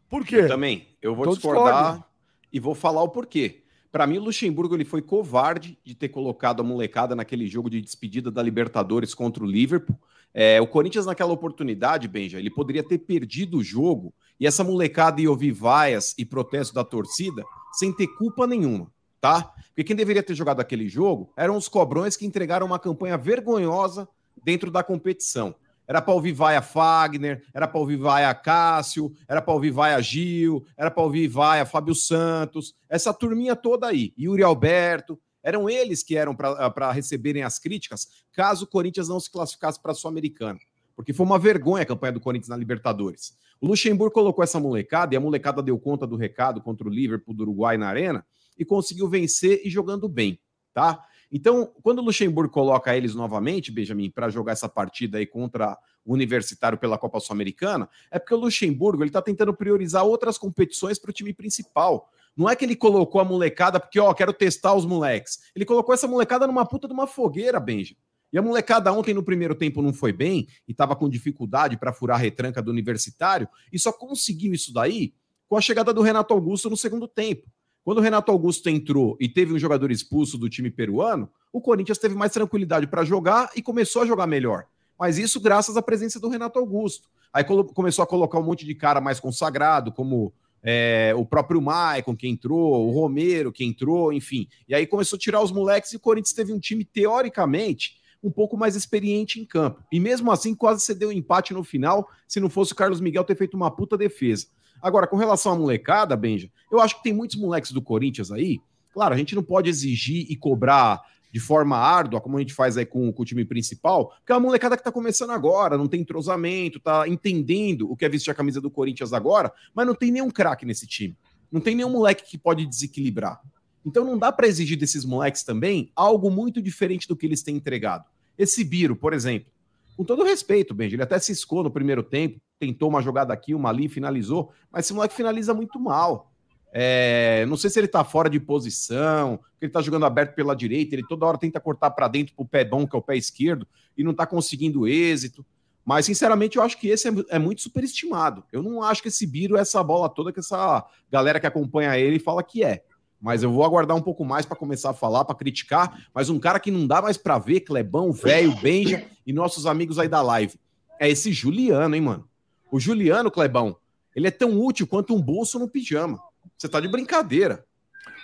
Por 0.09 0.25
quê? 0.25 0.37
Eu 0.37 0.47
também. 0.47 0.87
Eu 1.01 1.13
vou 1.15 1.25
Tô 1.25 1.33
discordar 1.33 1.93
discordo. 1.93 2.05
e 2.51 2.59
vou 2.59 2.73
falar 2.73 3.03
o 3.03 3.09
porquê. 3.09 3.63
Para 3.91 4.05
mim, 4.05 4.19
o 4.19 4.23
Luxemburgo 4.23 4.75
ele 4.75 4.85
foi 4.85 5.01
covarde 5.01 5.77
de 5.83 5.95
ter 5.95 6.09
colocado 6.09 6.61
a 6.61 6.63
molecada 6.63 7.15
naquele 7.15 7.47
jogo 7.47 7.69
de 7.69 7.81
despedida 7.81 8.29
da 8.29 8.43
Libertadores 8.43 9.15
contra 9.15 9.43
o 9.43 9.47
Liverpool. 9.47 9.97
É, 10.31 10.61
o 10.61 10.67
Corinthians, 10.67 11.07
naquela 11.07 11.33
oportunidade, 11.33 12.07
Benja, 12.07 12.37
ele 12.37 12.51
poderia 12.51 12.83
ter 12.83 12.99
perdido 12.99 13.57
o 13.57 13.63
jogo 13.63 14.13
e 14.39 14.45
essa 14.45 14.63
molecada 14.63 15.19
ia 15.19 15.29
ouvir 15.29 15.51
vaias 15.51 16.13
e 16.17 16.23
protestos 16.23 16.71
da 16.71 16.83
torcida 16.83 17.43
sem 17.73 17.91
ter 17.91 18.07
culpa 18.07 18.45
nenhuma, 18.45 18.91
tá? 19.19 19.53
Porque 19.69 19.83
quem 19.83 19.95
deveria 19.95 20.21
ter 20.21 20.35
jogado 20.35 20.59
aquele 20.59 20.87
jogo 20.87 21.33
eram 21.35 21.57
os 21.57 21.67
cobrões 21.67 22.15
que 22.15 22.27
entregaram 22.27 22.67
uma 22.67 22.77
campanha 22.77 23.17
vergonhosa 23.17 24.07
dentro 24.43 24.69
da 24.69 24.83
competição. 24.83 25.55
Era 25.89 26.03
para 26.03 26.13
ouvir 26.13 26.33
vaia 26.33 26.61
Fagner, 26.61 27.43
era 27.51 27.67
para 27.67 27.79
ouvir 27.79 27.95
vaia 27.95 28.31
Cássio, 28.35 29.11
era 29.27 29.41
para 29.41 29.55
ouvir 29.55 29.71
vaia 29.71 29.99
Gil, 29.99 30.63
era 30.77 30.91
para 30.91 31.01
ouvir 31.01 31.27
vaia 31.27 31.65
Fábio 31.65 31.95
Santos, 31.95 32.75
essa 32.87 33.11
turminha 33.11 33.55
toda 33.55 33.87
aí, 33.87 34.13
Yuri 34.15 34.43
Alberto, 34.43 35.19
eram 35.41 35.67
eles 35.67 36.03
que 36.03 36.15
eram 36.15 36.35
para 36.35 36.91
receberem 36.91 37.41
as 37.41 37.57
críticas 37.57 38.07
caso 38.31 38.65
o 38.65 38.67
Corinthians 38.67 39.09
não 39.09 39.19
se 39.19 39.31
classificasse 39.31 39.81
para 39.81 39.91
a 39.91 39.95
Sul-Americana. 39.95 40.59
Porque 40.95 41.11
foi 41.11 41.25
uma 41.25 41.39
vergonha 41.39 41.81
a 41.81 41.85
campanha 41.87 42.13
do 42.13 42.19
Corinthians 42.19 42.49
na 42.49 42.57
Libertadores. 42.57 43.35
O 43.59 43.65
Luxemburgo 43.65 44.13
colocou 44.13 44.43
essa 44.43 44.59
molecada 44.59 45.15
e 45.15 45.17
a 45.17 45.19
molecada 45.19 45.63
deu 45.63 45.79
conta 45.79 46.05
do 46.05 46.15
recado 46.15 46.61
contra 46.61 46.87
o 46.87 46.91
Liverpool 46.91 47.33
do 47.33 47.41
Uruguai 47.41 47.77
na 47.77 47.87
Arena 47.87 48.23
e 48.55 48.63
conseguiu 48.63 49.09
vencer 49.09 49.61
e 49.65 49.71
jogando 49.71 50.07
bem, 50.07 50.39
tá? 50.71 51.03
Então, 51.31 51.71
quando 51.83 51.99
o 51.99 52.03
Luxemburgo 52.03 52.51
coloca 52.51 52.95
eles 52.95 53.13
novamente, 53.13 53.71
Benjamin, 53.71 54.09
para 54.09 54.29
jogar 54.29 54.53
essa 54.53 54.67
partida 54.67 55.19
aí 55.19 55.25
contra 55.25 55.77
o 56.03 56.13
Universitário 56.13 56.77
pela 56.77 56.97
Copa 56.97 57.19
Sul-Americana, 57.19 57.87
é 58.09 58.17
porque 58.17 58.33
o 58.33 58.37
Luxemburgo 58.37 59.03
ele 59.03 59.09
está 59.09 59.21
tentando 59.21 59.53
priorizar 59.53 60.03
outras 60.03 60.37
competições 60.37 60.97
para 60.97 61.11
o 61.11 61.13
time 61.13 61.33
principal. 61.33 62.09
Não 62.35 62.49
é 62.49 62.55
que 62.55 62.65
ele 62.65 62.75
colocou 62.75 63.21
a 63.21 63.25
molecada 63.25 63.79
porque, 63.79 63.99
ó, 63.99 64.13
quero 64.13 64.33
testar 64.33 64.73
os 64.73 64.85
moleques. 64.85 65.39
Ele 65.55 65.65
colocou 65.65 65.93
essa 65.93 66.07
molecada 66.07 66.47
numa 66.47 66.65
puta 66.65 66.87
de 66.87 66.93
uma 66.93 67.05
fogueira, 67.05 67.59
Benja. 67.59 67.95
E 68.31 68.37
a 68.37 68.41
molecada 68.41 68.91
ontem 68.93 69.13
no 69.13 69.23
primeiro 69.23 69.55
tempo 69.55 69.81
não 69.81 69.91
foi 69.91 70.13
bem 70.13 70.47
e 70.67 70.71
estava 70.71 70.95
com 70.95 71.09
dificuldade 71.09 71.77
para 71.77 71.91
furar 71.91 72.17
a 72.17 72.19
retranca 72.19 72.61
do 72.61 72.71
universitário 72.71 73.47
e 73.73 73.79
só 73.79 73.91
conseguiu 73.91 74.53
isso 74.53 74.71
daí 74.71 75.13
com 75.47 75.57
a 75.57 75.61
chegada 75.61 75.91
do 75.91 76.01
Renato 76.01 76.33
Augusto 76.33 76.69
no 76.69 76.77
segundo 76.77 77.07
tempo. 77.07 77.49
Quando 77.89 77.97
o 77.97 78.01
Renato 78.01 78.31
Augusto 78.31 78.69
entrou 78.69 79.17
e 79.19 79.27
teve 79.27 79.51
um 79.51 79.57
jogador 79.57 79.89
expulso 79.89 80.37
do 80.37 80.47
time 80.47 80.69
peruano, 80.69 81.27
o 81.51 81.59
Corinthians 81.59 81.97
teve 81.97 82.13
mais 82.13 82.31
tranquilidade 82.31 82.85
para 82.85 83.03
jogar 83.03 83.49
e 83.55 83.63
começou 83.63 84.03
a 84.03 84.05
jogar 84.05 84.27
melhor. 84.27 84.67
Mas 84.95 85.17
isso 85.17 85.41
graças 85.41 85.75
à 85.75 85.81
presença 85.81 86.19
do 86.19 86.29
Renato 86.29 86.59
Augusto. 86.59 87.09
Aí 87.33 87.43
começou 87.43 88.03
a 88.03 88.05
colocar 88.05 88.37
um 88.37 88.43
monte 88.43 88.63
de 88.63 88.75
cara 88.75 89.01
mais 89.01 89.19
consagrado, 89.19 89.91
como 89.91 90.31
é, 90.61 91.15
o 91.17 91.25
próprio 91.25 91.59
Maicon 91.59 92.15
que 92.15 92.27
entrou, 92.27 92.87
o 92.87 92.91
Romero 92.91 93.51
que 93.51 93.65
entrou, 93.65 94.13
enfim. 94.13 94.47
E 94.67 94.75
aí 94.75 94.85
começou 94.85 95.17
a 95.17 95.19
tirar 95.19 95.41
os 95.41 95.51
moleques 95.51 95.91
e 95.91 95.95
o 95.95 95.99
Corinthians 95.99 96.33
teve 96.33 96.53
um 96.53 96.59
time, 96.59 96.85
teoricamente, 96.85 97.97
um 98.21 98.29
pouco 98.29 98.55
mais 98.55 98.75
experiente 98.75 99.39
em 99.39 99.45
campo. 99.45 99.83
E 99.91 99.99
mesmo 99.99 100.31
assim, 100.31 100.53
quase 100.53 100.81
cedeu 100.81 101.09
um 101.09 101.11
empate 101.11 101.55
no 101.55 101.63
final, 101.63 102.07
se 102.27 102.39
não 102.39 102.51
fosse 102.51 102.71
o 102.71 102.75
Carlos 102.75 103.01
Miguel 103.01 103.23
ter 103.23 103.35
feito 103.35 103.57
uma 103.57 103.71
puta 103.71 103.97
defesa. 103.97 104.45
Agora, 104.81 105.07
com 105.07 105.15
relação 105.15 105.53
à 105.53 105.55
molecada, 105.55 106.15
Benja, 106.15 106.49
eu 106.71 106.79
acho 106.79 106.97
que 106.97 107.03
tem 107.03 107.13
muitos 107.13 107.35
moleques 107.35 107.71
do 107.71 107.81
Corinthians 107.81 108.31
aí. 108.31 108.59
Claro, 108.93 109.13
a 109.13 109.17
gente 109.17 109.35
não 109.35 109.43
pode 109.43 109.69
exigir 109.69 110.25
e 110.29 110.35
cobrar 110.35 111.01
de 111.31 111.39
forma 111.39 111.77
árdua, 111.77 112.19
como 112.19 112.37
a 112.37 112.39
gente 112.39 112.53
faz 112.53 112.75
aí 112.77 112.85
com, 112.85 113.11
com 113.13 113.21
o 113.21 113.25
time 113.25 113.45
principal, 113.45 114.09
porque 114.09 114.31
é 114.31 114.35
uma 114.35 114.41
molecada 114.41 114.75
que 114.75 114.83
tá 114.83 114.91
começando 114.91 115.29
agora, 115.29 115.77
não 115.77 115.87
tem 115.87 116.01
entrosamento, 116.01 116.79
tá 116.79 117.07
entendendo 117.07 117.89
o 117.91 117.95
que 117.95 118.03
é 118.03 118.09
vestir 118.09 118.31
a 118.31 118.35
camisa 118.35 118.59
do 118.59 118.71
Corinthians 118.71 119.13
agora, 119.13 119.51
mas 119.73 119.85
não 119.85 119.93
tem 119.93 120.11
nenhum 120.11 120.31
craque 120.31 120.65
nesse 120.65 120.87
time. 120.87 121.15
Não 121.51 121.61
tem 121.61 121.75
nenhum 121.75 121.89
moleque 121.89 122.23
que 122.29 122.37
pode 122.37 122.65
desequilibrar. 122.65 123.41
Então 123.85 124.03
não 124.03 124.17
dá 124.17 124.31
para 124.31 124.47
exigir 124.47 124.77
desses 124.77 125.05
moleques 125.05 125.43
também 125.43 125.91
algo 125.95 126.29
muito 126.29 126.61
diferente 126.61 127.07
do 127.07 127.15
que 127.15 127.25
eles 127.25 127.43
têm 127.43 127.55
entregado. 127.55 128.05
Esse 128.37 128.63
Biro, 128.63 128.95
por 128.95 129.13
exemplo, 129.13 129.51
com 129.97 130.03
todo 130.03 130.23
respeito, 130.23 130.73
Benji, 130.73 130.95
ele 130.95 131.03
até 131.03 131.19
ciscou 131.19 131.63
no 131.63 131.71
primeiro 131.71 132.03
tempo, 132.03 132.39
tentou 132.59 132.89
uma 132.89 133.01
jogada 133.01 133.33
aqui, 133.33 133.55
uma 133.55 133.69
ali, 133.69 133.87
finalizou, 133.87 134.51
mas 134.71 134.85
esse 134.85 134.93
moleque 134.93 135.15
finaliza 135.15 135.53
muito 135.53 135.79
mal. 135.79 136.31
É, 136.71 137.45
não 137.47 137.57
sei 137.57 137.69
se 137.69 137.79
ele 137.79 137.87
tá 137.87 138.03
fora 138.03 138.29
de 138.29 138.39
posição, 138.39 139.39
ele 139.59 139.71
tá 139.71 139.81
jogando 139.81 140.05
aberto 140.05 140.35
pela 140.35 140.55
direita, 140.55 140.93
ele 140.93 141.07
toda 141.07 141.25
hora 141.25 141.37
tenta 141.37 141.59
cortar 141.59 141.89
para 141.91 142.07
dentro 142.07 142.35
pro 142.35 142.45
pé 142.45 142.63
bom, 142.63 142.85
que 142.85 142.95
é 142.95 142.99
o 142.99 143.01
pé 143.01 143.17
esquerdo, 143.17 143.67
e 143.97 144.03
não 144.03 144.13
tá 144.13 144.27
conseguindo 144.27 144.87
êxito. 144.87 145.43
Mas, 145.83 146.05
sinceramente, 146.05 146.57
eu 146.57 146.61
acho 146.61 146.77
que 146.77 146.89
esse 146.89 147.07
é, 147.07 147.11
é 147.29 147.39
muito 147.39 147.61
superestimado. 147.61 148.43
Eu 148.51 148.61
não 148.61 148.83
acho 148.83 149.01
que 149.01 149.07
esse 149.07 149.25
Biro 149.25 149.57
é 149.57 149.61
essa 149.61 149.81
bola 149.81 150.07
toda 150.07 150.31
que 150.31 150.39
essa 150.39 150.85
galera 151.09 151.39
que 151.39 151.47
acompanha 151.47 151.97
ele 151.97 152.19
fala 152.19 152.43
que 152.43 152.63
é 152.63 152.83
mas 153.21 153.43
eu 153.43 153.51
vou 153.51 153.63
aguardar 153.63 153.97
um 153.97 154.01
pouco 154.01 154.23
mais 154.23 154.45
para 154.45 154.55
começar 154.55 154.91
a 154.91 154.93
falar, 154.93 155.25
para 155.25 155.35
criticar. 155.35 156.07
Mas 156.13 156.29
um 156.29 156.39
cara 156.39 156.59
que 156.59 156.71
não 156.71 156.87
dá 156.87 157.01
mais 157.01 157.17
para 157.17 157.37
ver, 157.37 157.61
Clebão, 157.61 158.11
velho, 158.11 158.55
Benja 158.55 159.05
e 159.27 159.33
nossos 159.33 159.65
amigos 159.65 159.99
aí 159.99 160.07
da 160.07 160.21
live, 160.21 160.57
é 160.99 161.09
esse 161.09 161.31
Juliano, 161.31 161.95
hein, 161.95 162.01
mano? 162.01 162.28
O 162.71 162.79
Juliano, 162.79 163.31
Clebão, 163.31 163.75
ele 164.15 164.27
é 164.27 164.31
tão 164.31 164.59
útil 164.59 164.87
quanto 164.87 165.15
um 165.15 165.21
bolso 165.21 165.57
no 165.57 165.67
pijama. 165.67 166.19
Você 166.57 166.67
tá 166.67 166.79
de 166.79 166.87
brincadeira. 166.87 167.65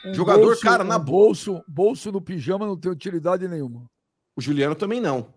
Um 0.05 0.13
Jogador, 0.13 0.45
bolso, 0.45 0.61
cara, 0.61 0.83
na 0.83 0.97
um 0.97 1.03
bolso, 1.03 1.63
bolso 1.67 2.11
no 2.11 2.21
pijama 2.21 2.65
não 2.65 2.77
tem 2.77 2.91
utilidade 2.91 3.47
nenhuma. 3.47 3.89
O 4.35 4.41
Juliano 4.41 4.75
também 4.75 4.99
não. 4.99 5.33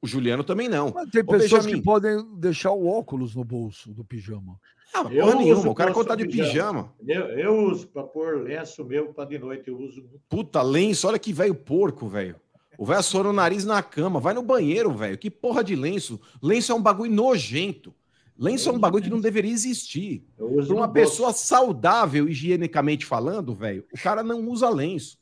O 0.00 0.06
Juliano 0.06 0.42
também 0.42 0.68
não. 0.68 0.92
Mas 0.92 1.10
tem 1.10 1.22
Ô, 1.22 1.26
pessoas 1.26 1.64
Benjamin, 1.64 1.78
que 1.78 1.84
podem 1.84 2.24
deixar 2.36 2.72
o 2.72 2.86
óculos 2.86 3.34
no 3.34 3.44
bolso 3.44 3.92
do 3.92 4.04
pijama. 4.04 4.58
Ah, 4.94 5.06
eu 5.10 5.24
porra 5.24 5.36
nenhuma. 5.36 5.70
O 5.70 5.74
cara 5.74 5.92
conta 5.92 6.16
de 6.16 6.26
pijama. 6.26 6.92
Eu, 7.06 7.22
eu 7.38 7.56
uso 7.66 7.86
para 7.88 8.02
pôr 8.02 8.42
lenço 8.42 8.84
meu 8.84 9.12
para 9.12 9.28
de 9.28 9.38
noite. 9.38 9.68
Eu 9.68 9.78
uso. 9.78 10.04
Puta, 10.28 10.60
lenço. 10.60 11.06
Olha 11.06 11.18
que 11.18 11.32
velho 11.32 11.54
porco, 11.54 12.08
velho. 12.08 12.36
O 12.76 12.84
velho 12.84 12.98
assou 12.98 13.24
o 13.24 13.32
nariz 13.32 13.64
na 13.64 13.82
cama. 13.82 14.18
Vai 14.18 14.34
no 14.34 14.42
banheiro, 14.42 14.92
velho. 14.92 15.16
Que 15.16 15.30
porra 15.30 15.62
de 15.62 15.76
lenço? 15.76 16.20
Lenço 16.42 16.72
é 16.72 16.74
um 16.74 16.82
bagulho 16.82 17.12
nojento. 17.12 17.94
Lenço 18.38 18.70
é 18.70 18.72
um 18.72 18.78
bagulho 18.78 19.04
que 19.04 19.10
não 19.10 19.20
deveria 19.20 19.52
existir. 19.52 20.24
Para 20.36 20.74
uma 20.74 20.88
pessoa 20.88 21.32
saudável, 21.32 22.28
higienicamente 22.28 23.04
falando, 23.04 23.54
velho, 23.54 23.84
o 23.92 23.98
cara 23.98 24.22
não 24.22 24.48
usa 24.48 24.68
lenço. 24.68 25.18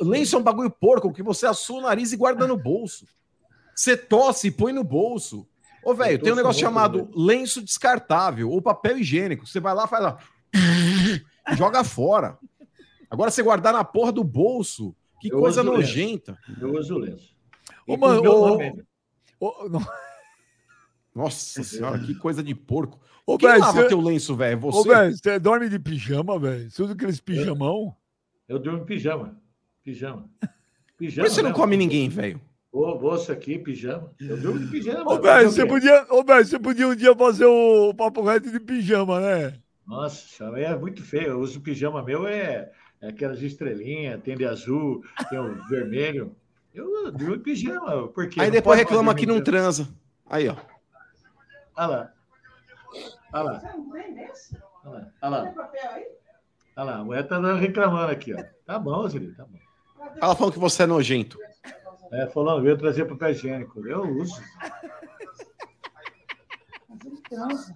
Lenço 0.00 0.36
é 0.36 0.38
um 0.38 0.42
bagulho 0.42 0.70
porco 0.70 1.12
que 1.12 1.22
você 1.22 1.46
assou 1.46 1.78
o 1.78 1.82
nariz 1.82 2.12
e 2.12 2.16
guarda 2.16 2.46
no 2.46 2.56
bolso. 2.56 3.06
Você 3.74 3.96
tosse 3.96 4.48
e 4.48 4.50
põe 4.50 4.72
no 4.72 4.84
bolso. 4.84 5.46
Ô, 5.84 5.94
velho, 5.94 6.20
tem 6.20 6.32
um 6.32 6.36
negócio 6.36 6.60
chamado 6.60 7.08
lenço 7.14 7.62
descartável 7.62 8.50
ou 8.50 8.60
papel 8.60 8.98
higiênico. 8.98 9.46
Você 9.46 9.58
vai 9.58 9.74
lá, 9.74 9.86
faz 9.86 10.02
lá. 10.02 10.18
joga 11.56 11.82
fora. 11.82 12.38
Agora 13.10 13.30
você 13.30 13.42
guardar 13.42 13.72
na 13.72 13.84
porra 13.84 14.12
do 14.12 14.22
bolso. 14.22 14.94
Que 15.20 15.32
eu 15.32 15.38
coisa 15.38 15.62
nojenta. 15.62 16.36
Lenço. 16.48 16.60
Eu 16.60 16.74
uso 16.74 16.98
lenço. 16.98 17.36
Ô, 17.86 17.96
mano, 17.96 18.22
ô, 18.28 18.68
ô, 19.40 19.68
Nossa 21.14 21.62
senhora, 21.64 21.98
que 21.98 22.14
coisa 22.14 22.42
de 22.42 22.54
porco. 22.54 23.00
Ô, 23.26 23.38
Quem 23.38 23.48
véio, 23.48 23.60
lava 23.60 23.82
você... 23.82 23.88
teu 23.88 24.00
lenço, 24.00 24.34
velho? 24.34 24.58
Você? 24.58 25.10
Você 25.12 25.38
dorme 25.38 25.68
de 25.68 25.78
pijama, 25.78 26.38
velho? 26.38 26.70
Você 26.70 26.82
usa 26.82 26.92
aqueles 26.92 27.20
pijamão? 27.20 27.94
Eu, 28.48 28.56
eu 28.56 28.62
durmo 28.62 28.80
em 28.80 28.84
pijama. 28.84 29.36
Pijama. 29.84 30.28
pijama 30.98 31.26
Por 31.26 31.30
que 31.30 31.34
você 31.34 31.42
não 31.42 31.52
come 31.52 31.76
ninguém, 31.76 32.08
velho? 32.08 32.40
Ô, 32.72 32.96
bolsa 32.96 33.34
aqui, 33.34 33.58
pijama. 33.58 34.10
Eu 34.18 34.40
durmo 34.40 34.58
de 34.58 34.66
pijama. 34.66 35.12
Ô, 35.12 35.20
velho, 35.20 35.50
você 35.50 35.66
podia, 35.66 36.06
ô, 36.10 36.24
você 36.24 36.58
podia 36.58 36.88
um 36.88 36.96
dia 36.96 37.14
fazer 37.14 37.44
o 37.44 37.92
papo 37.94 38.22
reto 38.22 38.50
de 38.50 38.58
pijama, 38.58 39.20
né? 39.20 39.54
Nossa, 39.86 40.44
é 40.56 40.76
muito 40.76 41.02
feio. 41.02 41.28
Eu 41.28 41.40
uso 41.40 41.60
pijama 41.60 42.02
meu, 42.02 42.26
é, 42.26 42.70
é 43.00 43.08
aquelas 43.08 43.42
estrelinhas, 43.42 44.20
tem 44.22 44.36
de 44.36 44.46
azul, 44.46 45.02
tem 45.28 45.38
o 45.38 45.54
vermelho. 45.68 46.34
Eu 46.74 47.12
durmo 47.12 47.36
de 47.36 47.42
pijama. 47.42 48.08
Porque 48.08 48.40
Aí 48.40 48.50
depois 48.50 48.78
reclama 48.78 49.14
que 49.14 49.26
não 49.26 49.42
transa. 49.42 49.86
Aí, 50.26 50.48
ó. 50.48 50.56
Olha 51.76 51.86
lá. 51.86 52.12
Olha 53.32 53.42
lá. 53.42 53.62
Olha 54.84 55.30
lá. 55.30 55.54
Olha 56.76 56.84
lá. 56.84 56.96
A 56.96 57.04
mulher 57.04 57.26
tá 57.26 57.54
reclamando 57.54 58.12
aqui, 58.12 58.34
ó. 58.34 58.44
Tá 58.66 58.78
bom, 58.78 59.08
Zili, 59.08 59.34
tá 59.34 59.44
bom. 59.44 59.58
Ela 60.20 60.34
falou 60.34 60.52
que 60.52 60.58
você 60.58 60.82
é 60.82 60.86
nojento. 60.86 61.38
É, 62.12 62.26
falando, 62.26 62.62
veio 62.62 62.76
trazer 62.76 63.06
papel 63.06 63.30
higiênico. 63.30 63.86
Eu 63.86 64.02
uso. 64.02 64.40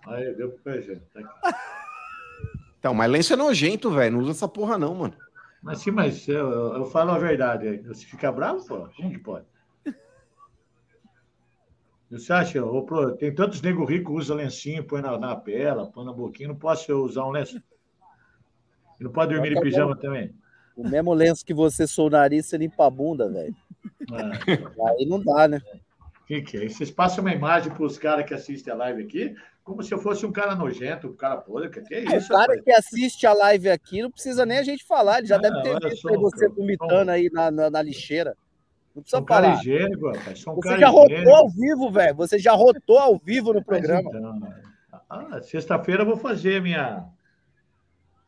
Aí, 0.06 0.34
deu 0.34 0.50
papel 0.52 0.80
higiênico. 0.80 1.06
Tá 1.12 1.20
aqui. 1.20 1.56
Então, 2.78 2.92
mas 2.92 3.10
lenço 3.10 3.32
é 3.32 3.36
nojento, 3.36 3.90
velho. 3.90 4.12
Não 4.12 4.20
usa 4.20 4.32
essa 4.32 4.46
porra, 4.46 4.76
não, 4.76 4.94
mano. 4.94 5.16
Mas 5.62 5.80
sim, 5.80 5.90
mas 5.90 6.28
eu, 6.28 6.74
eu 6.74 6.84
falo 6.86 7.12
a 7.12 7.18
verdade. 7.18 7.78
Você 7.78 8.04
fica 8.06 8.30
bravo, 8.30 8.64
pô? 8.66 8.88
Como 8.96 9.10
que 9.10 9.18
pode? 9.18 9.46
Você 12.10 12.32
acha? 12.32 12.60
Tem 13.18 13.34
tantos 13.34 13.60
nego 13.60 13.84
rico 13.84 14.12
que 14.12 14.18
usa 14.18 14.34
lencinho, 14.34 14.84
põe 14.84 15.02
na, 15.02 15.18
na 15.18 15.34
pela, 15.34 15.86
põe 15.86 16.04
na 16.04 16.12
boquinha. 16.12 16.48
Não 16.48 16.56
posso 16.56 16.92
usar 16.94 17.24
um 17.24 17.30
lenço? 17.30 17.60
Não 19.00 19.10
pode 19.10 19.34
dormir 19.34 19.54
de 19.54 19.60
pijama 19.60 19.96
também? 19.96 20.32
O 20.76 20.88
mesmo 20.88 21.12
lenço 21.12 21.44
que 21.44 21.54
você 21.54 21.86
sou 21.86 22.06
o 22.06 22.10
nariz, 22.10 22.46
você 22.46 22.56
limpa 22.56 22.86
a 22.86 22.90
bunda, 22.90 23.28
velho. 23.28 23.56
É. 24.12 24.90
Aí 24.90 25.06
não 25.06 25.22
dá, 25.22 25.48
né? 25.48 25.60
O 26.22 26.26
que, 26.26 26.42
que 26.42 26.56
é? 26.58 26.68
Vocês 26.68 26.90
passam 26.90 27.22
uma 27.22 27.32
imagem 27.32 27.72
para 27.72 27.84
os 27.84 27.98
caras 27.98 28.26
que 28.26 28.34
assistem 28.34 28.72
a 28.72 28.76
live 28.76 29.02
aqui, 29.02 29.34
como 29.64 29.82
se 29.82 29.92
eu 29.92 29.98
fosse 29.98 30.24
um 30.26 30.32
cara 30.32 30.54
nojento, 30.54 31.08
um 31.08 31.16
cara 31.16 31.36
podre. 31.38 31.68
Que 31.70 31.94
é 31.94 32.04
isso, 32.04 32.26
o 32.26 32.36
cara 32.36 32.42
rapaz? 32.42 32.62
que 32.62 32.70
assiste 32.72 33.26
a 33.26 33.32
live 33.32 33.68
aqui 33.68 34.02
não 34.02 34.10
precisa 34.10 34.44
nem 34.46 34.58
a 34.58 34.62
gente 34.62 34.84
falar, 34.84 35.18
ele 35.18 35.26
já 35.26 35.38
deve 35.38 35.60
ter 35.62 35.88
visto 35.88 36.20
você 36.20 36.48
vomitando 36.48 37.10
aí 37.10 37.28
na, 37.32 37.50
na, 37.50 37.70
na, 37.70 37.82
lixeira. 37.82 38.36
Não 38.96 39.02
precisa 39.02 39.18
sou 39.18 39.26
falar. 39.26 39.58
Um 39.58 40.54
você 40.54 40.78
já 40.78 40.88
rotou 40.88 41.36
ao 41.36 41.48
vivo, 41.50 41.90
velho. 41.90 42.16
Você 42.16 42.38
já 42.38 42.52
rotou 42.52 42.98
ao 42.98 43.18
vivo 43.18 43.52
no 43.52 43.62
programa. 43.62 44.08
Então, 44.08 44.40
ah, 45.10 45.40
Sexta-feira 45.42 46.02
eu 46.02 46.06
vou 46.06 46.16
fazer 46.16 46.62
minha 46.62 47.04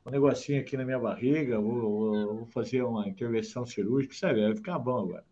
um 0.04 0.10
negocinho 0.10 0.60
aqui 0.60 0.76
na 0.76 0.84
minha 0.84 0.98
barriga, 0.98 1.60
vou, 1.60 1.80
vou, 1.80 2.36
vou 2.36 2.46
fazer 2.46 2.82
uma 2.82 3.06
intervenção 3.08 3.66
cirúrgica, 3.66 4.14
sabe? 4.14 4.42
Vai 4.42 4.54
ficar 4.54 4.78
bom 4.78 5.00
agora. 5.00 5.24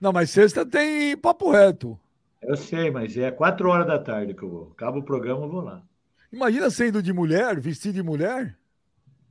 Não, 0.00 0.12
mas 0.12 0.30
sexta 0.30 0.64
tem 0.64 1.16
papo 1.16 1.50
reto. 1.50 1.98
Eu 2.42 2.56
sei, 2.56 2.90
mas 2.90 3.16
é 3.16 3.30
quatro 3.30 3.68
horas 3.68 3.86
da 3.86 3.98
tarde 3.98 4.34
que 4.34 4.42
eu 4.42 4.48
vou. 4.48 4.72
Acaba 4.72 4.98
o 4.98 5.02
programa, 5.02 5.44
eu 5.44 5.50
vou 5.50 5.60
lá. 5.62 5.82
Imagina 6.32 6.70
sendo 6.70 7.02
de 7.02 7.12
mulher, 7.12 7.58
vestido 7.60 7.94
de 7.94 8.02
mulher? 8.02 8.56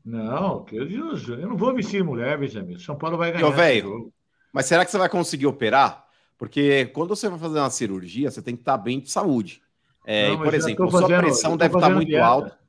Não, 0.03 0.63
que 0.63 0.75
eu, 0.75 0.87
eu 0.87 1.49
não 1.49 1.57
vou 1.57 1.73
vestir 1.73 1.97
de 1.97 2.03
mulher, 2.03 2.37
Benjamin. 2.37 2.77
São 2.77 2.95
Paulo 2.95 3.17
vai 3.17 3.31
ganhar. 3.31 3.49
velho, 3.49 4.13
mas 4.55 4.67
será 4.67 4.85
que 4.85 4.91
você 4.91 4.97
vai 4.97 5.09
conseguir 5.09 5.47
operar? 5.47 6.05
Porque 6.37 6.85
quando 6.93 7.09
você 7.09 7.27
vai 7.27 7.37
fazer 7.37 7.59
uma 7.59 7.69
cirurgia, 7.69 8.31
você 8.31 8.41
tem 8.41 8.55
que 8.55 8.61
estar 8.61 8.77
bem 8.77 9.01
de 9.01 9.11
saúde. 9.11 9.61
É, 10.05 10.29
não, 10.29 10.37
por 10.37 10.53
exemplo, 10.53 10.89
fazendo, 10.89 11.09
sua 11.09 11.17
pressão 11.19 11.57
deve 11.57 11.75
estar 11.75 11.89
muito 11.89 12.07
dieta. 12.07 12.25
alta. 12.25 12.59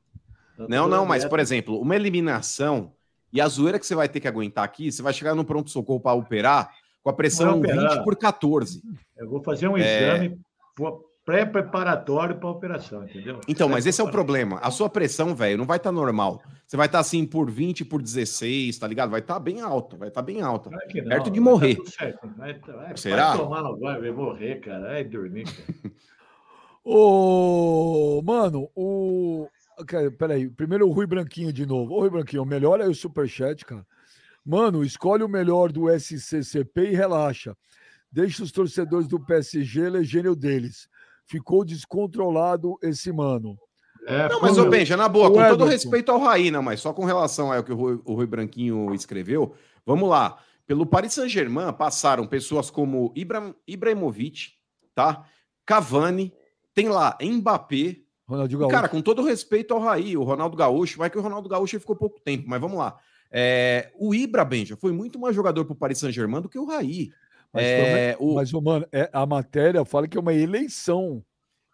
Não, 0.67 0.89
não, 0.89 1.05
mas, 1.05 1.23
por 1.23 1.39
exemplo, 1.39 1.79
uma 1.79 1.95
eliminação 1.95 2.91
e 3.31 3.39
a 3.39 3.47
zoeira 3.47 3.79
que 3.79 3.87
você 3.87 3.95
vai 3.95 4.09
ter 4.09 4.19
que 4.19 4.27
aguentar 4.27 4.65
aqui, 4.65 4.91
você 4.91 5.01
vai 5.01 5.13
chegar 5.13 5.33
no 5.33 5.45
pronto-socorro 5.45 6.01
para 6.01 6.11
operar 6.11 6.75
com 7.01 7.09
a 7.09 7.13
pressão 7.13 7.61
20 7.61 8.03
por 8.03 8.17
14. 8.17 8.83
Eu 9.15 9.29
vou 9.29 9.41
fazer 9.41 9.69
um 9.69 9.77
é... 9.77 10.17
exame, 10.17 10.37
vou 10.77 11.06
pré-preparatório 11.27 12.37
para 12.37 12.47
a 12.47 12.51
operação, 12.53 13.03
entendeu? 13.03 13.41
Então, 13.49 13.67
mas 13.67 13.85
esse 13.85 13.99
é 13.99 14.03
o 14.03 14.09
problema. 14.09 14.59
A 14.59 14.71
sua 14.71 14.89
pressão, 14.89 15.35
velho, 15.35 15.57
não 15.57 15.65
vai 15.65 15.75
estar 15.75 15.91
normal. 15.91 16.41
Você 16.65 16.77
vai 16.77 16.85
estar 16.85 16.99
assim 16.99 17.25
por 17.25 17.51
20, 17.51 17.83
por 17.83 18.01
16, 18.01 18.79
tá 18.79 18.87
ligado? 18.87 19.09
Vai 19.09 19.19
estar 19.19 19.37
bem 19.37 19.59
alto, 19.59 19.97
vai 19.97 20.07
estar 20.07 20.21
bem 20.21 20.41
alta. 20.41 20.69
Claro 20.69 20.87
que 20.87 21.01
não, 21.01 21.09
Perto 21.09 21.29
de 21.29 21.41
vai 21.41 21.51
morrer. 21.51 21.75
tá 21.75 21.83
tudo 21.83 21.91
certo. 21.91 22.29
Vai, 22.37 22.57
vai, 22.57 22.95
Será? 22.95 23.27
Vai 23.31 23.37
tomar 23.39 23.61
vai, 23.75 23.99
vai 23.99 24.11
morrer, 24.11 24.61
cara. 24.61 24.87
Vai 24.87 25.03
dormir, 25.03 25.43
cara. 25.43 25.93
Ô, 26.81 28.21
mano, 28.23 28.69
o. 28.73 29.49
cara, 29.85 30.09
Peraí, 30.09 30.49
primeiro 30.49 30.87
o 30.87 30.93
Rui 30.93 31.05
Branquinho 31.05 31.51
de 31.51 31.65
novo. 31.65 31.93
Ô, 31.93 31.99
Rui 31.99 32.09
Branquinho, 32.09 32.43
o 32.43 32.45
melhor 32.45 32.79
é 32.79 32.87
o 32.87 32.95
Superchat, 32.95 33.65
cara. 33.65 33.85
Mano, 34.45 34.81
escolhe 34.81 35.23
o 35.23 35.27
melhor 35.27 35.73
do 35.73 35.89
SCCP 35.89 36.91
e 36.91 36.95
relaxa. 36.95 37.53
Deixa 38.09 38.43
os 38.43 38.51
torcedores 38.53 39.09
do 39.09 39.19
PSG 39.19 39.81
elegerem 39.81 40.31
o 40.31 40.35
deles. 40.37 40.87
Ficou 41.27 41.63
descontrolado 41.65 42.77
esse 42.81 43.11
mano. 43.11 43.57
É, 44.07 44.29
Não, 44.29 44.39
mas, 44.39 44.57
ô 44.57 44.69
Benja, 44.69 44.95
na 44.95 45.09
boa, 45.09 45.27
o 45.27 45.33
com 45.33 45.47
todo 45.49 45.65
respeito 45.65 46.09
ao 46.09 46.19
Raí, 46.19 46.49
não, 46.49 46.63
mas 46.63 46.79
só 46.79 46.93
com 46.93 47.03
relação 47.03 47.51
ao 47.51 47.61
que 47.61 47.73
o 47.73 47.75
Rui, 47.75 47.99
o 48.05 48.13
Rui 48.13 48.25
Branquinho 48.25 48.93
escreveu, 48.93 49.53
vamos 49.85 50.07
lá. 50.07 50.37
Pelo 50.65 50.85
Paris 50.85 51.13
Saint-Germain 51.13 51.73
passaram 51.73 52.25
pessoas 52.25 52.69
como 52.69 53.11
Ibra, 53.15 53.53
Ibrahimovic, 53.67 54.53
tá? 54.95 55.25
Cavani, 55.65 56.33
tem 56.73 56.87
lá 56.87 57.17
Mbappé. 57.21 57.97
Ronaldinho 58.25 58.59
E, 58.59 58.61
Gaúcho. 58.61 58.75
cara, 58.75 58.89
com 58.89 59.01
todo 59.01 59.23
respeito 59.23 59.73
ao 59.73 59.81
Raí, 59.81 60.15
o 60.15 60.23
Ronaldo 60.23 60.55
Gaúcho, 60.55 60.97
vai 60.97 61.09
que 61.09 61.17
o 61.17 61.21
Ronaldo 61.21 61.49
Gaúcho 61.49 61.79
ficou 61.79 61.95
pouco 61.95 62.19
tempo, 62.21 62.45
mas 62.47 62.61
vamos 62.61 62.77
lá. 62.77 62.97
É, 63.29 63.91
o 63.99 64.15
Ibra, 64.15 64.45
Benja, 64.45 64.77
foi 64.77 64.93
muito 64.93 65.19
mais 65.19 65.35
jogador 65.35 65.65
pro 65.65 65.75
Paris 65.75 65.99
Saint-Germain 65.99 66.41
do 66.41 66.49
que 66.49 66.57
o 66.57 66.65
Raí. 66.65 67.11
Mas, 67.53 67.63
é, 67.63 68.13
também- 68.13 68.27
o- 68.29 68.35
mas, 68.35 68.51
mano, 68.51 68.85
é, 68.91 69.09
a 69.13 69.25
matéria 69.25 69.83
fala 69.85 70.07
que 70.07 70.17
é 70.17 70.19
uma 70.19 70.33
eleição. 70.33 71.23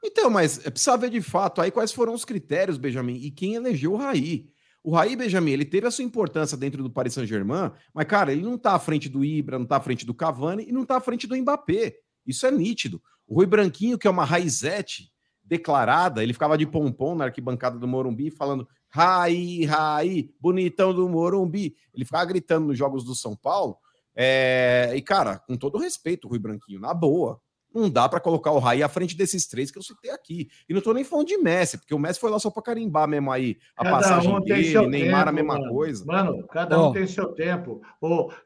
Então, 0.03 0.29
mas 0.29 0.57
precisa 0.57 0.97
ver 0.97 1.09
de 1.09 1.21
fato 1.21 1.61
aí 1.61 1.71
quais 1.71 1.91
foram 1.93 2.13
os 2.13 2.25
critérios, 2.25 2.77
Benjamin, 2.77 3.15
e 3.15 3.31
quem 3.31 3.55
elegeu 3.55 3.93
o 3.93 3.97
Raí. 3.97 4.49
O 4.83 4.91
Raí, 4.91 5.15
Benjamin, 5.15 5.51
ele 5.51 5.63
teve 5.63 5.87
a 5.87 5.91
sua 5.91 6.03
importância 6.03 6.57
dentro 6.57 6.83
do 6.83 6.89
Paris 6.91 7.13
Saint-Germain, 7.13 7.71
mas, 7.93 8.05
cara, 8.05 8.33
ele 8.33 8.41
não 8.41 8.57
tá 8.57 8.73
à 8.73 8.79
frente 8.79 9.07
do 9.07 9.23
Ibra, 9.23 9.57
não 9.57 9.65
tá 9.65 9.77
à 9.77 9.81
frente 9.81 10.05
do 10.05 10.13
Cavani 10.13 10.65
e 10.67 10.73
não 10.73 10.85
tá 10.85 10.97
à 10.97 11.01
frente 11.01 11.25
do 11.25 11.37
Mbappé. 11.37 11.95
Isso 12.27 12.45
é 12.45 12.51
nítido. 12.51 13.01
O 13.25 13.35
Rui 13.35 13.45
Branquinho, 13.45 13.97
que 13.97 14.05
é 14.05 14.09
uma 14.09 14.25
raizete 14.25 15.09
declarada, 15.41 16.21
ele 16.21 16.33
ficava 16.33 16.57
de 16.57 16.65
pompom 16.65 17.15
na 17.15 17.25
arquibancada 17.25 17.79
do 17.79 17.87
Morumbi, 17.87 18.29
falando 18.29 18.67
Raí, 18.89 19.63
Raí, 19.63 20.29
bonitão 20.39 20.93
do 20.93 21.07
Morumbi. 21.07 21.75
Ele 21.93 22.03
ficava 22.05 22.25
gritando 22.25 22.67
nos 22.67 22.77
jogos 22.77 23.05
do 23.05 23.15
São 23.15 23.35
Paulo. 23.37 23.77
É, 24.15 24.91
E, 24.95 25.01
cara, 25.01 25.39
com 25.47 25.55
todo 25.57 25.77
respeito, 25.77 26.25
o 26.25 26.29
Rui 26.29 26.39
Branquinho, 26.39 26.79
na 26.79 26.93
boa, 26.93 27.39
não 27.73 27.89
dá 27.89 28.07
pra 28.07 28.19
colocar 28.19 28.51
o 28.51 28.59
Raí 28.59 28.83
à 28.83 28.87
frente 28.87 29.17
desses 29.17 29.47
três 29.47 29.71
que 29.71 29.79
eu 29.79 29.81
citei 29.81 30.11
aqui. 30.11 30.47
E 30.69 30.73
não 30.75 30.79
tô 30.81 30.93
nem 30.93 31.03
falando 31.03 31.25
de 31.27 31.37
Messi, 31.37 31.79
porque 31.79 31.95
o 31.95 31.97
Messi 31.97 32.19
foi 32.19 32.29
lá 32.29 32.37
só 32.37 32.51
pra 32.51 32.61
carimbar 32.61 33.07
mesmo 33.07 33.31
aí 33.31 33.57
a 33.75 33.83
Cada 33.83 33.95
passagem 33.97 34.29
um 34.31 34.39
tem 34.41 34.55
dele, 34.57 34.71
seu 34.71 34.87
Neymar 34.87 35.21
a 35.21 35.25
tempo, 35.25 35.35
mesma 35.37 35.53
mano. 35.59 35.71
coisa. 35.73 36.05
Mano, 36.05 36.47
cada 36.47 36.79
um 36.79 36.93
tem 36.93 37.07
seu 37.07 37.29
tempo. 37.33 37.81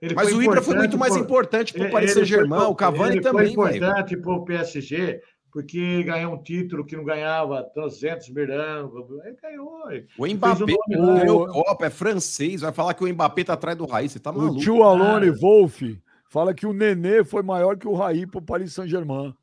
Ele 0.01 0.15
Mas 0.15 0.29
foi 0.29 0.37
o 0.37 0.43
Ibra 0.43 0.61
foi 0.61 0.75
muito 0.77 0.97
mais 0.97 1.13
por- 1.13 1.19
importante 1.21 1.73
pro 1.73 1.91
Paris 1.91 2.13
Saint-Germain, 2.13 2.61
o 2.67 2.75
Cavani 2.75 3.15
ele 3.15 3.21
também, 3.21 3.53
foi 3.53 3.71
velho. 3.71 3.83
importante 3.83 4.15
pro 4.15 4.45
PSG, 4.45 5.19
porque 5.51 6.03
ganhou 6.03 6.33
um 6.35 6.43
título 6.43 6.85
que 6.85 6.95
não 6.95 7.03
ganhava 7.03 7.63
300 7.63 8.29
mirando. 8.29 9.21
Ele 9.25 9.37
ganhou. 9.41 9.91
ele 9.91 10.07
O 10.17 10.25
Mbappé 10.27 10.63
o 10.63 10.67
nome 10.67 10.95
lá. 11.13 11.19
ganhou 11.19 11.47
Copa, 11.47 11.85
é 11.85 11.89
francês, 11.89 12.61
vai 12.61 12.71
falar 12.71 12.93
que 12.93 13.03
o 13.03 13.07
Mbappé 13.13 13.43
tá 13.43 13.53
atrás 13.53 13.77
do 13.77 13.85
Raí, 13.85 14.07
você 14.09 14.19
tá 14.19 14.31
O 14.31 14.37
maluco. 14.37 14.59
tio 14.59 14.83
Alone. 14.83 15.29
Wolf 15.31 15.81
fala 16.29 16.53
que 16.53 16.65
o 16.65 16.73
Nenê 16.73 17.23
foi 17.23 17.41
maior 17.41 17.77
que 17.77 17.87
o 17.87 17.93
Raí 17.95 18.27
pro 18.27 18.41
Paris 18.41 18.73
Saint-Germain. 18.73 19.33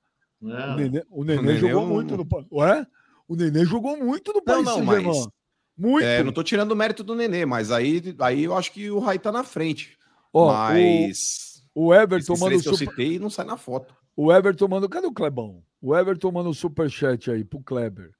O 0.40 0.46
Não. 0.48 0.76
Nenê, 0.76 1.02
o 1.10 1.24
Nenê 1.24 1.42
Nenê 1.42 1.56
jogou 1.58 1.80
é 1.80 1.84
um- 1.84 1.88
muito 1.88 2.16
no 2.16 2.26
Ué? 2.52 2.86
O 3.26 3.34
Nenê 3.34 3.64
jogou 3.64 3.96
muito 3.96 4.28
no 4.32 4.38
Não, 4.38 4.44
Paris 4.44 4.64
não, 4.64 4.74
Saint-Germain. 4.74 5.06
mas 5.06 5.28
Muito. 5.76 6.04
é, 6.04 6.22
não 6.22 6.30
tô 6.32 6.42
tirando 6.42 6.72
o 6.72 6.76
mérito 6.76 7.02
do 7.02 7.14
Nenê, 7.14 7.44
mas 7.46 7.70
aí, 7.72 8.14
aí 8.20 8.44
eu 8.44 8.54
acho 8.56 8.70
que 8.72 8.90
o 8.90 8.98
Raí 8.98 9.18
tá 9.18 9.32
na 9.32 9.42
frente. 9.42 9.96
Ó, 10.32 10.52
mas 10.52 11.64
o, 11.74 11.86
o 11.86 11.94
Everton 11.94 12.34
manda 12.38 12.56
o 12.56 12.60
que 12.62 12.68
eu 12.68 12.74
super... 12.76 12.90
citei 12.90 13.18
não 13.18 13.30
sai 13.30 13.46
na 13.46 13.56
foto. 13.56 13.94
O 14.16 14.32
Everton 14.32 14.68
manda. 14.68 14.88
Cadê 14.88 15.06
o 15.06 15.12
Clebão? 15.12 15.62
O 15.86 15.94
Everton 15.94 16.32
manda 16.32 16.48
o 16.48 16.54
superchat 16.54 17.30
aí 17.30 17.44
pro 17.44 17.60
Kleber. 17.60 18.10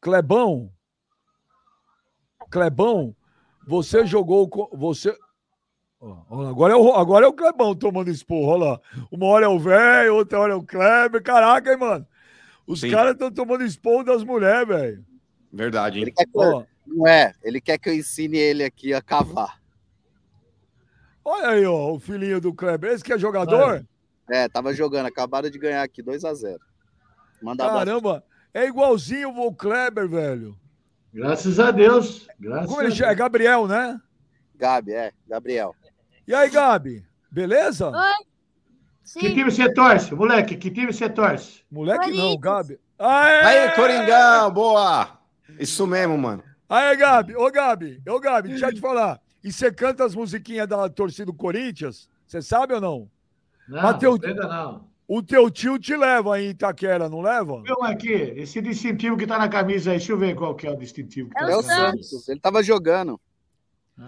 Clebão. 0.00 0.68
Clebão, 2.50 3.14
você 3.64 4.04
jogou. 4.04 4.48
com- 4.48 4.68
Você. 4.76 5.16
Agora 6.28 6.72
é, 6.72 6.76
o, 6.76 6.92
agora 6.92 7.24
é 7.24 7.28
o 7.28 7.32
Clebão 7.32 7.72
tomando 7.72 8.10
esporro, 8.10 8.48
olha 8.48 8.64
lá. 8.72 8.80
Uma 9.12 9.26
hora 9.26 9.46
é 9.46 9.48
o 9.48 9.60
velho, 9.60 10.16
outra 10.16 10.40
hora 10.40 10.54
é 10.54 10.56
o 10.56 10.62
Kleber. 10.64 11.22
Caraca, 11.22 11.70
hein, 11.70 11.78
mano? 11.78 12.04
Os 12.66 12.80
Sim. 12.80 12.90
caras 12.90 13.12
estão 13.12 13.30
tomando 13.30 13.62
esporro 13.62 14.02
das 14.02 14.24
mulheres, 14.24 14.66
velho. 14.66 15.06
Verdade, 15.52 16.00
Ele 16.00 16.08
hein? 16.10 16.14
quer 16.16 16.26
que 16.26 16.36
eu, 16.36 16.66
não 16.84 17.06
é, 17.06 17.32
ele 17.44 17.60
quer 17.60 17.78
que 17.78 17.88
eu 17.90 17.94
ensine 17.94 18.36
ele 18.38 18.64
aqui 18.64 18.92
a 18.92 19.00
cavar. 19.00 19.62
Olha 21.24 21.50
aí, 21.50 21.64
ó, 21.64 21.92
o 21.92 22.00
filhinho 22.00 22.40
do 22.40 22.52
Kleber. 22.52 22.90
Esse 22.90 23.04
que 23.04 23.12
é 23.12 23.18
jogador? 23.18 23.54
Olha. 23.62 23.88
É, 24.28 24.48
tava 24.48 24.74
jogando, 24.74 25.06
acabaram 25.06 25.48
de 25.48 25.58
ganhar 25.60 25.84
aqui 25.84 26.02
2 26.02 26.24
a 26.24 26.34
0 26.34 26.58
Manda. 27.42 27.64
Caramba, 27.64 28.24
é 28.52 28.66
igualzinho 28.66 29.30
o 29.30 29.54
Kleber, 29.54 30.08
velho. 30.08 30.56
Graças 31.12 31.60
a 31.60 31.70
Deus. 31.70 32.26
Graças 32.40 32.66
Como 32.68 32.80
a 32.80 32.84
ele 32.84 32.94
chama? 32.94 33.12
É 33.12 33.14
Gabriel, 33.14 33.68
né? 33.68 34.00
Gabi, 34.56 34.92
é, 34.92 35.12
Gabriel. 35.28 35.74
E 36.26 36.34
aí, 36.34 36.48
Gabi? 36.48 37.04
Beleza? 37.30 37.90
Oi. 37.90 38.24
Que 39.12 39.20
Sim. 39.28 39.34
time 39.34 39.44
você 39.50 39.72
torce, 39.72 40.14
moleque? 40.14 40.56
Que 40.56 40.70
time 40.70 40.92
você 40.92 41.08
torce? 41.08 41.62
Moleque 41.70 42.10
não. 42.16 42.36
Gabi. 42.38 42.80
Aê! 42.98 43.42
Aí, 43.42 43.70
Coringão, 43.74 44.50
boa! 44.50 45.18
Isso 45.58 45.86
mesmo, 45.86 46.16
mano. 46.16 46.42
Aí, 46.68 46.96
Gabi. 46.96 47.36
Ô, 47.36 47.50
Gabi. 47.50 48.02
Ô, 48.08 48.18
Gabi, 48.18 48.48
deixa 48.48 48.68
eu 48.68 48.74
te 48.74 48.80
falar. 48.80 49.20
E 49.42 49.52
você 49.52 49.70
canta 49.70 50.04
as 50.04 50.14
musiquinhas 50.14 50.66
da 50.66 50.88
torcida 50.88 51.26
do 51.26 51.34
Corinthians? 51.34 52.08
Você 52.26 52.40
sabe 52.40 52.72
ou 52.72 52.80
não? 52.80 53.10
Não, 53.68 53.82
Mateus- 53.82 54.24
ainda 54.24 54.48
não. 54.48 54.88
O 55.06 55.22
teu 55.22 55.50
tio 55.50 55.78
te 55.78 55.94
leva 55.96 56.36
aí 56.36 56.46
em 56.46 56.50
Itaquera, 56.50 57.08
não 57.08 57.20
leva? 57.20 57.62
Viu, 57.62 57.82
aqui, 57.82 58.10
esse 58.12 58.60
distintivo 58.62 59.16
que 59.16 59.26
tá 59.26 59.38
na 59.38 59.48
camisa 59.48 59.90
aí, 59.90 59.98
deixa 59.98 60.12
eu 60.12 60.18
ver 60.18 60.34
qual 60.34 60.54
que 60.54 60.66
é 60.66 60.70
o 60.70 60.76
distintivo. 60.76 61.28
Que 61.30 61.38
É 61.38 61.46
tá 61.46 61.52
É 61.52 61.56
o 61.56 61.60
o 61.60 61.62
camisa. 61.62 62.02
Santos. 62.08 62.28
Ele 62.28 62.40
tava 62.40 62.62
jogando 62.62 63.20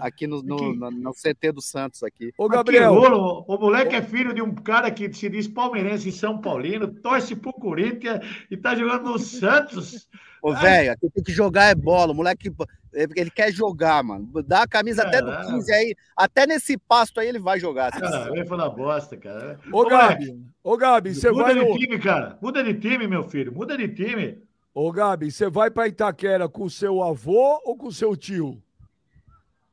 aqui 0.01 0.27
no, 0.27 0.43
no, 0.43 0.55
Aqui. 0.57 0.77
no- 0.79 0.91
no 0.91 1.13
CT 1.15 1.53
do 1.53 1.61
Santos 1.61 2.03
aqui. 2.03 2.33
Ô, 2.39 2.49
Gabriel. 2.49 2.93
rolo, 2.95 3.45
o 3.47 3.59
moleque 3.59 3.95
é 3.95 4.03
filho 4.03 4.35
de 4.35 4.43
um 4.43 4.55
cara 4.55 4.91
que 4.91 5.13
se 5.13 5.29
diz 5.29 5.47
palmeirense 5.47 6.09
e 6.09 6.13
São 6.13 6.41
Paulino, 6.41 6.89
torce 6.89 7.37
pro 7.37 7.53
Corinthians 7.53 8.21
e 8.51 8.57
tá 8.57 8.75
jogando 8.75 9.11
no 9.11 9.19
Santos. 9.19 10.09
Ô, 10.43 10.53
velho, 10.55 10.93
aqui 10.93 11.09
tem 11.11 11.23
que 11.23 11.33
jogar 11.33 11.65
é 11.67 11.75
bola. 11.75 12.13
O 12.13 12.15
moleque, 12.17 12.51
ele 12.97 13.31
quer 13.31 13.53
jogar, 13.53 14.03
mano. 14.03 14.29
Dá 14.43 14.63
a 14.63 14.69
camisa 14.69 15.03
até 15.03 15.21
do 15.21 15.31
Caralho. 15.31 15.51
15 15.51 15.73
aí. 15.73 15.97
Até 16.17 16.47
nesse 16.47 16.79
pasto 16.79 17.21
aí 17.21 17.29
ele 17.29 17.39
vai 17.39 17.61
jogar. 17.61 17.93
Cara, 17.93 18.09
precisar. 18.09 18.31
vai 18.31 18.47
falar 18.47 18.71
bosta, 18.71 19.17
cara. 19.17 19.61
Ô, 19.71 19.83
moleque, 19.83 20.27
Gabi. 20.27 20.47
Ô, 20.65 20.77
Gabi, 20.77 21.15
você 21.15 21.31
muda 21.31 21.45
vai 21.45 21.55
de 21.55 21.61
no... 21.61 21.79
time, 21.79 21.99
cara. 21.99 22.39
Muda 22.41 22.65
de 22.65 22.75
time, 22.75 23.07
meu 23.07 23.23
filho. 23.23 23.53
Muda 23.53 23.77
de 23.77 23.89
time. 23.89 24.43
Ô, 24.73 24.91
Gabi, 24.91 25.31
você 25.31 25.51
vai 25.51 25.71
pra 25.71 25.89
Itaquera 25.89 26.49
com 26.49 26.65
o 26.65 26.71
seu 26.71 27.03
avô 27.03 27.61
ou 27.65 27.77
com 27.77 27.89
o 27.89 27.93
seu 27.93 28.17
tio? 28.17 28.63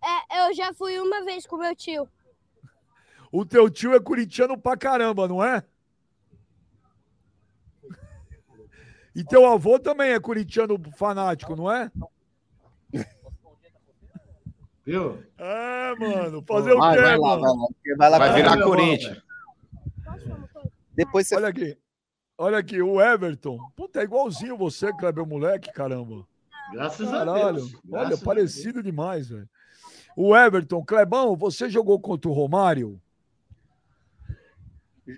É, 0.04 0.48
eu 0.48 0.54
já 0.54 0.74
fui 0.74 1.00
uma 1.00 1.24
vez 1.24 1.48
com 1.48 1.58
meu 1.58 1.74
tio. 1.74 2.08
O 3.32 3.46
teu 3.46 3.70
tio 3.70 3.96
é 3.96 4.00
corintiano 4.00 4.58
pra 4.58 4.76
caramba, 4.78 5.28
não 5.28 5.44
é? 5.44 5.64
E 9.16 9.24
teu 9.24 9.46
avô 9.46 9.80
também 9.80 10.12
é 10.12 10.20
corintiano 10.20 10.80
fanático, 10.98 11.56
não 11.56 11.72
é? 11.72 11.92
Viu? 14.86 15.24
É, 15.38 15.96
mano. 15.96 16.44
Fazer 16.48 16.74
o 16.74 16.78
Vai, 16.78 16.96
quê, 16.98 17.02
vai 17.02 17.18
lá, 17.18 17.38
mano? 17.38 17.42
vai 17.42 17.52
lá. 17.54 17.68
Vai 17.98 18.10
lá 18.10 18.18
Vai 18.20 18.34
virar 18.34 18.62
Corinthians. 18.64 19.22
Depois 20.94 21.28
você 21.28 21.36
Olha 21.36 21.48
aqui. 21.48 21.78
Olha 22.38 22.58
aqui, 22.58 22.82
o 22.82 23.02
Everton. 23.02 23.58
Puta, 23.76 24.02
é 24.02 24.04
igualzinho 24.04 24.58
você, 24.58 24.92
Kleber 24.94 25.26
Moleque, 25.26 25.72
caramba. 25.72 26.28
Graças 26.72 27.08
a 27.08 27.20
Caralho. 27.26 27.56
Deus. 27.58 27.74
Olha, 27.74 27.82
Graças 28.06 28.22
a 28.22 28.26
parecido 28.26 28.84
demais, 28.84 29.30
velho. 29.30 29.48
O 30.16 30.36
Everton, 30.36 30.84
Clebão, 30.84 31.36
você 31.36 31.70
jogou 31.70 32.00
contra 32.00 32.30
o 32.30 32.34
Romário? 32.34 33.00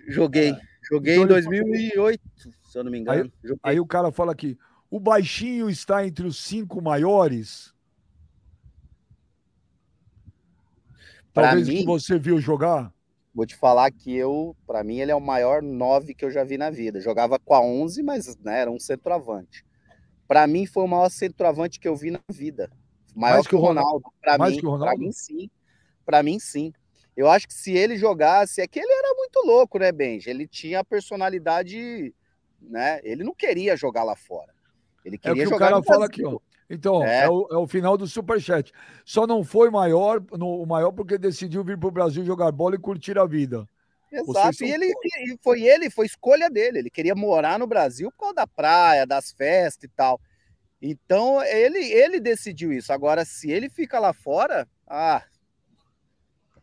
joguei. 0.08 0.54
Joguei 0.90 1.14
Então 1.16 1.24
em 1.36 1.38
ele- 1.38 1.48
2008, 1.48 2.20
se 2.62 2.78
eu 2.78 2.84
não 2.84 2.90
me 2.90 2.98
engano. 2.98 3.30
Joguei. 3.42 3.58
Aí 3.62 3.80
o 3.80 3.86
cara 3.86 4.12
fala 4.12 4.32
aqui: 4.32 4.56
o 4.90 5.00
baixinho 5.00 5.68
está 5.68 6.06
entre 6.06 6.26
os 6.26 6.36
cinco 6.38 6.80
maiores? 6.80 7.74
Talvez 11.44 11.68
mim- 11.68 11.78
que 11.80 11.84
você 11.86 12.18
viu 12.18 12.40
jogar? 12.40 12.92
Vou 13.34 13.44
te 13.46 13.54
falar 13.54 13.90
que 13.90 14.14
eu, 14.14 14.56
pra 14.66 14.82
mim, 14.82 14.98
ele 14.98 15.10
é 15.10 15.14
o 15.14 15.20
maior 15.20 15.62
9 15.62 16.14
que 16.14 16.24
eu 16.24 16.30
já 16.30 16.42
vi 16.42 16.56
na 16.56 16.70
vida. 16.70 17.00
Jogava 17.00 17.38
com 17.38 17.52
a 17.54 17.60
11, 17.60 18.02
mas 18.02 18.34
né, 18.38 18.60
era 18.62 18.70
um 18.70 18.78
centroavante. 18.80 19.64
Pra 20.26 20.46
mim, 20.46 20.64
foi 20.66 20.84
o 20.84 20.88
maior 20.88 21.10
centroavante 21.10 21.78
que 21.78 21.86
eu 21.86 21.94
vi 21.94 22.10
na 22.10 22.20
vida. 22.30 22.70
Maior 23.14 23.34
Mais 23.34 23.46
que, 23.46 23.50
que 23.50 23.56
o 23.56 23.58
o 23.58 23.62
Ronaldo? 23.62 23.88
Ronaldo. 23.88 24.12
Pra 24.20 24.38
Mais 24.38 24.52
mim, 24.54 24.60
que 24.60 24.66
o 24.66 24.70
pra 24.70 24.78
Ronaldo? 24.78 25.00
mim, 25.02 25.12
sim. 25.12 25.50
Pra 26.04 26.22
mim, 26.22 26.38
sim. 26.38 26.72
Eu 27.16 27.30
acho 27.30 27.46
que 27.46 27.54
se 27.54 27.72
ele 27.72 27.96
jogasse, 27.96 28.60
é 28.60 28.66
que 28.66 28.78
ele 28.78 28.92
era 28.92 29.14
muito 29.14 29.40
louco, 29.46 29.78
né, 29.78 29.92
Benji? 29.92 30.28
Ele 30.30 30.46
tinha 30.46 30.80
a 30.80 30.84
personalidade 30.84 32.14
né? 32.60 33.00
Ele 33.04 33.22
não 33.22 33.34
queria 33.34 33.76
jogar 33.76 34.02
lá 34.02 34.16
fora. 34.16 34.52
Ele 35.04 35.16
É 35.16 35.18
o 35.18 35.20
queria 35.20 35.42
que 35.44 35.48
o 35.48 35.50
jogar 35.50 35.66
cara 35.66 35.76
no 35.76 35.84
fala 35.84 36.06
aqui, 36.06 36.24
ó. 36.24 36.38
Então, 36.68 37.04
É. 37.04 37.24
é, 37.24 37.28
o, 37.28 37.48
é 37.50 37.56
o 37.56 37.66
final 37.66 37.96
do 37.96 38.06
Superchat. 38.06 38.72
Só 39.04 39.26
não 39.26 39.44
foi 39.44 39.70
maior, 39.70 40.22
no, 40.32 40.62
o 40.62 40.66
maior 40.66 40.92
porque 40.92 41.16
decidiu 41.16 41.62
vir 41.62 41.78
pro 41.78 41.90
Brasil 41.90 42.24
jogar 42.24 42.50
bola 42.50 42.74
e 42.74 42.78
curtir 42.78 43.18
a 43.18 43.24
vida. 43.24 43.68
Exato, 44.10 44.64
e 44.64 44.70
ele 44.70 44.86
e 44.86 45.38
foi 45.42 45.62
ele, 45.62 45.90
foi 45.90 46.06
escolha 46.06 46.48
dele. 46.48 46.78
Ele 46.78 46.90
queria 46.90 47.14
morar 47.14 47.58
no 47.58 47.66
Brasil 47.66 48.10
por 48.12 48.18
causa 48.18 48.34
da 48.34 48.46
praia, 48.46 49.06
das 49.06 49.32
festas 49.32 49.84
e 49.84 49.88
tal. 49.88 50.20
Então, 50.80 51.42
ele, 51.42 51.78
ele 51.78 52.20
decidiu 52.20 52.72
isso. 52.72 52.92
Agora, 52.92 53.24
se 53.24 53.50
ele 53.50 53.68
fica 53.68 53.98
lá 53.98 54.12
fora, 54.12 54.66
ah, 54.86 55.22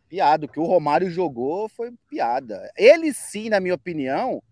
piada. 0.08 0.46
O 0.46 0.48
que 0.48 0.60
o 0.60 0.64
Romário 0.64 1.10
jogou 1.10 1.68
foi 1.68 1.92
piada. 2.08 2.70
Ele 2.76 3.12
sim, 3.12 3.48
na 3.48 3.58
minha 3.58 3.74
opinião. 3.74 4.42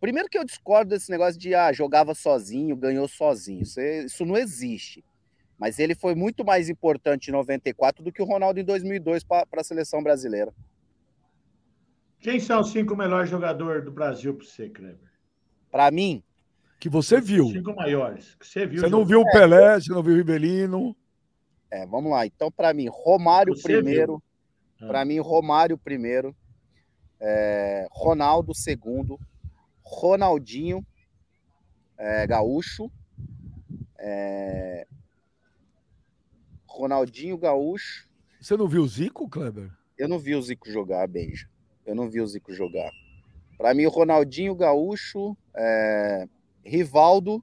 Primeiro 0.00 0.28
que 0.28 0.38
eu 0.38 0.44
discordo 0.44 0.90
desse 0.90 1.10
negócio 1.10 1.38
de 1.40 1.54
ah, 1.54 1.72
jogava 1.72 2.14
sozinho, 2.14 2.76
ganhou 2.76 3.08
sozinho. 3.08 3.62
Isso, 3.62 3.80
é- 3.80 4.04
isso 4.04 4.24
não 4.24 4.36
existe. 4.36 5.04
Mas 5.58 5.78
ele 5.80 5.94
foi 5.94 6.14
muito 6.14 6.44
mais 6.44 6.68
importante 6.68 7.28
em 7.28 7.32
94 7.32 8.02
do 8.04 8.12
que 8.12 8.22
o 8.22 8.24
Ronaldo 8.24 8.60
em 8.60 8.64
2002 8.64 9.24
para 9.24 9.44
a 9.52 9.64
seleção 9.64 10.02
brasileira. 10.02 10.54
Quem 12.20 12.38
são 12.38 12.60
os 12.60 12.70
cinco 12.70 12.96
melhores 12.96 13.28
jogadores 13.30 13.84
do 13.84 13.90
Brasil 13.90 14.34
para 14.34 14.44
você, 14.46 14.68
Kleber? 14.68 15.10
Para 15.70 15.90
mim, 15.90 16.22
Que 16.80 16.88
você 16.88 17.20
viu. 17.20 17.46
Os 17.46 17.52
cinco 17.52 17.74
maiores. 17.74 18.36
Que 18.36 18.46
você 18.46 18.64
viu. 18.64 18.80
Você 18.80 18.88
não 18.88 19.04
viu 19.04 19.20
o 19.20 19.30
Pelé, 19.32 19.80
você 19.80 19.92
não 19.92 20.00
viu 20.02 20.14
o 20.14 20.16
Rivelino. 20.16 20.96
É, 21.70 21.84
vamos 21.84 22.12
lá. 22.12 22.24
Então, 22.24 22.52
para 22.52 22.72
mim, 22.72 22.88
Romário 22.88 23.54
Você 23.56 23.64
primeiro. 23.64 24.22
Ah. 24.80 24.86
Para 24.86 25.04
mim, 25.04 25.18
Romário 25.18 25.76
primeiro. 25.76 26.34
É, 27.20 27.88
Ronaldo 27.90 28.54
segundo. 28.54 29.18
Ronaldinho 29.90 30.86
é, 31.96 32.26
Gaúcho. 32.26 32.90
é, 33.98 34.86
Ronaldinho 36.66 37.38
Gaúcho. 37.38 38.06
Você 38.40 38.56
não 38.56 38.68
viu 38.68 38.82
o 38.82 38.86
Zico, 38.88 39.28
Kleber? 39.28 39.70
Eu 39.96 40.06
não 40.08 40.18
vi 40.18 40.34
o 40.34 40.42
Zico 40.42 40.70
jogar, 40.70 41.08
Benja. 41.08 41.48
Eu 41.84 41.94
não 41.94 42.08
vi 42.08 42.20
o 42.20 42.26
Zico 42.26 42.52
jogar. 42.52 42.92
Para 43.56 43.74
mim, 43.74 43.86
o 43.86 43.90
Ronaldinho 43.90 44.54
Gaúcho, 44.54 45.36
é, 45.56 46.28
Rivaldo. 46.64 47.42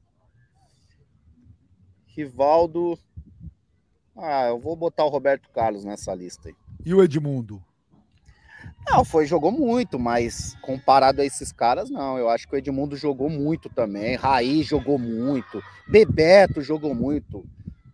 Rivaldo. 2.06 2.98
Ah, 4.16 4.46
eu 4.48 4.60
vou 4.60 4.76
botar 4.76 5.04
o 5.04 5.10
Roberto 5.10 5.50
Carlos 5.50 5.84
nessa 5.84 6.14
lista 6.14 6.48
aí. 6.48 6.56
E 6.86 6.94
o 6.94 7.04
Edmundo? 7.04 7.62
Não, 8.88 9.04
foi, 9.04 9.26
jogou 9.26 9.52
muito, 9.52 9.98
mas 9.98 10.56
comparado 10.62 11.22
a 11.22 11.26
esses 11.26 11.52
caras, 11.52 11.90
não. 11.90 12.18
Eu 12.18 12.30
acho 12.30 12.48
que 12.48 12.56
o 12.56 12.58
Edmundo 12.58 12.96
jogou 12.96 13.30
muito 13.30 13.68
também. 13.70 14.16
Raí 14.16 14.62
jogou 14.64 14.98
muito. 15.00 15.62
Bebeto 15.88 16.62
jogou 16.62 16.94
muito. 16.94 17.44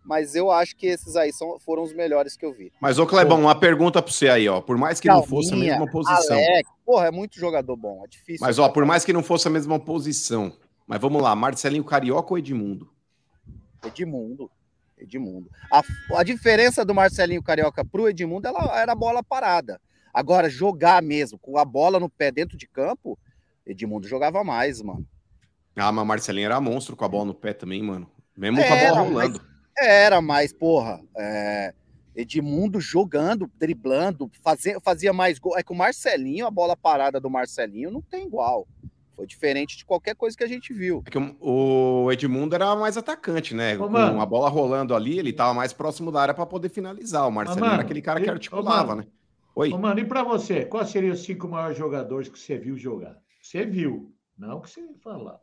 Mas 0.04 0.34
eu 0.34 0.50
acho 0.50 0.76
que 0.76 0.86
esses 0.86 1.16
aí 1.16 1.32
são, 1.32 1.58
foram 1.60 1.82
os 1.82 1.94
melhores 1.94 2.36
que 2.36 2.44
eu 2.44 2.52
vi. 2.52 2.72
Mas, 2.80 2.98
ô 2.98 3.06
Clebão, 3.06 3.40
uma 3.40 3.54
pergunta 3.54 4.02
pra 4.02 4.12
você 4.12 4.28
aí, 4.28 4.48
ó. 4.48 4.60
Por 4.60 4.76
mais 4.76 5.00
que 5.00 5.08
não 5.08 5.22
fosse 5.22 5.48
a 5.48 5.50
Calminha, 5.52 5.72
mesma 5.72 5.90
posição. 5.90 6.36
Alex, 6.36 6.68
porra, 6.84 7.06
é 7.06 7.10
muito 7.10 7.38
jogador 7.38 7.76
bom. 7.76 8.02
É 8.04 8.08
difícil. 8.08 8.44
Mas, 8.44 8.58
ó, 8.58 8.68
por 8.68 8.84
mais 8.84 9.04
que 9.04 9.12
não 9.12 9.22
fosse 9.22 9.48
a 9.48 9.50
mesma 9.50 9.78
posição. 9.78 10.52
Mas 10.86 11.00
vamos 11.00 11.22
lá, 11.22 11.34
Marcelinho 11.34 11.84
Carioca 11.84 12.32
ou 12.32 12.38
Edmundo? 12.38 12.90
Edmundo. 13.86 14.50
Edmundo. 14.98 15.48
A, 15.70 15.82
a 16.16 16.22
diferença 16.22 16.84
do 16.84 16.94
Marcelinho 16.94 17.42
Carioca 17.42 17.84
pro 17.84 18.08
Edmundo 18.08 18.46
ela, 18.46 18.78
era 18.80 18.92
a 18.92 18.96
bola 18.96 19.22
parada. 19.22 19.80
Agora, 20.12 20.48
jogar 20.50 21.02
mesmo, 21.02 21.38
com 21.38 21.56
a 21.58 21.64
bola 21.64 21.98
no 21.98 22.08
pé 22.08 22.30
dentro 22.30 22.56
de 22.56 22.66
campo, 22.66 23.18
Edmundo 23.66 24.06
jogava 24.06 24.44
mais, 24.44 24.82
mano. 24.82 25.06
Ah, 25.76 25.90
mas 25.90 26.06
Marcelinho 26.06 26.46
era 26.46 26.60
monstro 26.60 26.94
com 26.96 27.04
a 27.04 27.08
bola 27.08 27.26
no 27.26 27.34
pé 27.34 27.52
também, 27.54 27.82
mano. 27.82 28.10
Mesmo 28.36 28.58
com 28.58 28.62
a 28.72 28.76
Era, 28.76 28.94
bola 28.94 29.08
rolando. 29.08 29.40
Era, 29.78 30.20
mas, 30.20 30.52
porra, 30.52 31.00
é, 31.16 31.72
Edmundo 32.14 32.78
jogando, 32.78 33.50
driblando, 33.58 34.30
fazia, 34.42 34.78
fazia 34.80 35.12
mais 35.14 35.38
gol. 35.38 35.56
É 35.56 35.62
que 35.62 35.72
o 35.72 35.76
Marcelinho, 35.76 36.46
a 36.46 36.50
bola 36.50 36.76
parada 36.76 37.18
do 37.18 37.30
Marcelinho 37.30 37.90
não 37.90 38.02
tem 38.02 38.26
igual. 38.26 38.66
Foi 39.16 39.26
diferente 39.26 39.78
de 39.78 39.84
qualquer 39.86 40.14
coisa 40.14 40.36
que 40.36 40.44
a 40.44 40.48
gente 40.48 40.74
viu. 40.74 41.02
É 41.06 41.10
que 41.10 41.18
o- 41.40 42.10
Edmundo 42.12 42.54
era 42.54 42.74
mais 42.76 42.96
atacante, 42.98 43.54
né? 43.54 43.76
Ô, 43.76 43.84
Com 43.84 43.88
mano. 43.90 44.20
a 44.20 44.26
bola 44.26 44.48
rolando 44.50 44.94
ali, 44.94 45.18
ele 45.18 45.32
tava 45.32 45.54
mais 45.54 45.72
próximo 45.72 46.12
da 46.12 46.20
área 46.20 46.34
para 46.34 46.44
poder 46.44 46.68
finalizar. 46.68 47.26
O 47.26 47.30
Marcelinho 47.30 47.62
mano, 47.64 47.74
era 47.74 47.82
aquele 47.82 48.02
cara 48.02 48.20
que 48.20 48.28
ô, 48.28 48.32
articulava, 48.32 48.88
mano. 48.88 49.02
né? 49.02 49.06
Oi. 49.54 49.72
Ô, 49.72 49.78
mano, 49.78 50.00
e 50.00 50.04
pra 50.04 50.22
você? 50.22 50.64
Quais 50.64 50.88
seriam 50.90 51.12
os 51.12 51.22
cinco 51.22 51.48
maiores 51.48 51.76
jogadores 51.76 52.28
que 52.28 52.38
você 52.38 52.56
viu 52.56 52.76
jogar? 52.76 53.16
Você 53.40 53.64
viu, 53.66 54.12
não 54.38 54.60
que 54.60 54.70
você 54.70 54.80
falar. 55.02 55.38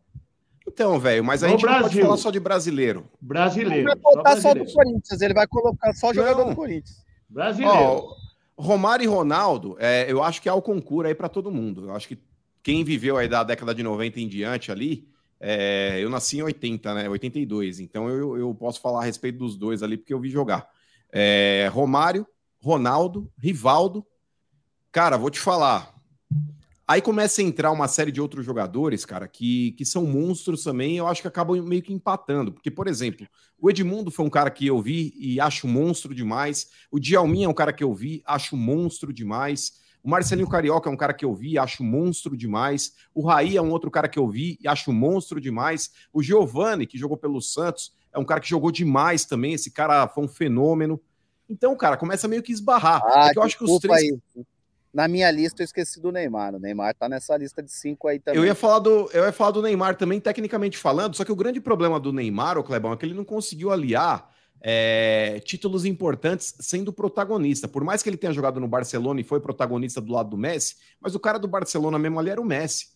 Então, 0.68 1.00
velho, 1.00 1.24
mas 1.24 1.44
a 1.44 1.48
No 1.48 1.54
gente 1.54 1.66
não 1.66 1.72
pode 1.74 1.84
Brasil. 1.86 2.02
falar 2.04 2.18
só 2.18 2.32
de 2.32 2.40
brasileiro. 2.40 3.00
Ele 3.00 3.08
Brasileiro. 3.22 3.84
vai 3.86 3.96
Só 3.98 4.02
botar 4.16 4.38
só 4.38 4.54
do. 4.54 4.66
Corinthians, 4.66 5.22
ele 5.22 5.34
vai 5.34 5.48
colocar 5.48 5.94
só 5.94 6.14
jogador 6.14 6.42
Não. 6.44 6.50
do 6.52 6.56
Corinthians. 6.56 7.04
Brasileiro. 7.30 7.76
Ó, 7.78 8.16
Romário 8.58 9.04
e 9.04 9.08
Ronaldo, 9.08 9.76
é, 9.80 10.12
eu 10.12 10.22
acho 10.24 10.42
que 10.42 10.50
há 10.50 10.54
o 10.54 10.62
concurso 10.62 11.08
aí 11.08 11.16
para 11.16 11.30
todo 11.30 11.52
mundo. 11.52 11.86
Eu 11.86 11.96
acho 11.96 12.08
que 12.08 12.18
quem 12.62 12.84
viveu 12.84 13.18
aí 13.18 13.28
da 13.28 13.44
década 13.44 13.74
de 13.74 13.82
90 13.82 14.20
em 14.20 14.28
diante 14.28 14.72
ali, 14.72 15.08
é, 15.40 15.98
eu 16.00 16.10
nasci 16.10 16.38
em 16.40 16.42
80, 16.44 16.94
né? 16.94 17.10
82. 17.10 17.80
Então 17.80 18.10
eu, 18.10 18.38
eu 18.38 18.54
posso 18.54 18.82
falar 18.82 19.02
a 19.02 19.06
respeito 19.06 19.38
dos 19.40 19.58
dois 19.58 19.82
ali, 19.82 19.98
porque 19.98 20.14
eu 20.14 20.20
vi 20.20 20.30
jogar. 20.30 20.68
É, 21.12 21.70
Romário, 21.72 22.28
Ronaldo, 22.62 23.32
Rivaldo. 23.38 24.06
Cara, 24.92 25.18
vou 25.18 25.30
te 25.30 25.40
falar. 25.40 25.96
Aí 26.88 27.04
começa 27.04 27.40
a 27.40 27.44
entrar 27.44 27.72
uma 27.72 27.88
série 27.88 28.12
de 28.12 28.20
outros 28.20 28.44
jogadores, 28.44 29.06
cara, 29.06 29.28
que, 29.28 29.74
que 29.74 29.86
são 29.86 30.08
monstros 30.08 30.64
também, 30.64 30.98
eu 30.98 31.08
acho 31.08 31.22
que 31.22 31.28
acabam 31.28 31.62
meio 31.62 31.84
que 31.84 31.94
empatando. 31.94 32.52
Porque, 32.52 32.72
por 32.72 32.88
exemplo, 32.88 33.28
o 33.60 33.70
Edmundo 33.70 34.10
foi 34.10 34.26
um 34.26 34.30
cara 34.30 34.50
que 34.50 34.66
eu 34.66 34.82
vi 34.82 35.14
e 35.16 35.40
acho 35.40 35.68
monstro 35.68 36.16
demais. 36.16 36.68
O 36.90 37.00
Djalmin 37.00 37.44
é 37.44 37.48
um 37.48 37.54
cara 37.54 37.72
que 37.72 37.84
eu 37.84 37.94
vi, 37.94 38.24
acho 38.26 38.58
monstro 38.58 39.14
demais. 39.14 39.74
O 40.02 40.10
Marcelinho 40.10 40.50
Carioca 40.50 40.90
é 40.90 40.92
um 40.92 40.98
cara 40.98 41.14
que 41.14 41.24
eu 41.24 41.36
vi, 41.36 41.60
acho 41.60 41.84
monstro 41.84 42.36
demais. 42.36 42.94
O 43.14 43.22
Raí 43.22 43.56
é 43.56 43.62
um 43.62 43.70
outro 43.70 43.92
cara 43.92 44.08
que 44.08 44.18
eu 44.18 44.28
vi 44.28 44.58
e 44.60 44.68
acho 44.68 44.92
monstro 44.92 45.40
demais. 45.40 45.92
O 46.12 46.24
Giovani, 46.24 46.88
que 46.88 46.98
jogou 46.98 47.18
pelo 47.18 47.40
Santos, 47.40 47.94
é 48.12 48.18
um 48.18 48.26
cara 48.26 48.40
que 48.40 48.50
jogou 48.50 48.72
demais 48.72 49.26
também. 49.26 49.54
Esse 49.54 49.70
cara 49.70 50.08
foi 50.08 50.24
um 50.24 50.28
fenômeno. 50.28 51.00
Então, 51.50 51.76
cara, 51.76 51.98
começa 51.98 52.28
meio 52.28 52.44
que 52.44 52.52
esbarrar. 52.52 53.02
Ah, 53.04 53.28
é 53.28 53.34
que 53.34 53.40
eu 53.40 53.44
acho 53.44 53.58
que 53.58 53.64
os 53.64 53.80
três. 53.80 53.98
aí. 53.98 54.46
Na 54.94 55.08
minha 55.08 55.30
lista 55.30 55.62
eu 55.62 55.66
esqueci 55.66 56.00
do 56.00 56.12
Neymar. 56.12 56.56
O 56.56 56.60
Neymar 56.60 56.96
tá 56.96 57.08
nessa 57.08 57.36
lista 57.38 57.62
de 57.62 57.72
cinco 57.72 58.08
aí 58.08 58.20
também. 58.20 58.40
Eu 58.40 58.46
ia, 58.46 58.56
falar 58.56 58.80
do, 58.80 59.10
eu 59.14 59.24
ia 59.26 59.32
falar 59.32 59.52
do 59.52 59.62
Neymar 59.62 59.96
também, 59.96 60.20
tecnicamente 60.20 60.78
falando, 60.78 61.16
só 61.16 61.24
que 61.24 61.32
o 61.32 61.36
grande 61.36 61.62
problema 61.62 62.00
do 62.00 62.12
Neymar, 62.12 62.58
o 62.58 62.64
Clebão, 62.64 62.94
é 62.94 62.98
que 62.98 63.06
ele 63.06 63.14
não 63.14 63.24
conseguiu 63.24 63.72
aliar 63.72 64.32
é, 64.62 65.40
títulos 65.46 65.86
importantes 65.86 66.56
sendo 66.60 66.92
protagonista. 66.92 67.68
Por 67.68 67.84
mais 67.84 68.02
que 68.02 68.10
ele 68.10 68.18
tenha 68.18 68.34
jogado 68.34 68.60
no 68.60 68.68
Barcelona 68.68 69.22
e 69.22 69.24
foi 69.24 69.40
protagonista 69.40 70.02
do 70.02 70.12
lado 70.12 70.32
do 70.32 70.38
Messi, 70.38 70.76
mas 71.00 71.14
o 71.14 71.20
cara 71.20 71.38
do 71.38 71.48
Barcelona 71.48 72.00
mesmo 72.00 72.20
ali 72.20 72.32
era 72.32 72.42
o 72.42 72.46
Messi. 72.46 72.88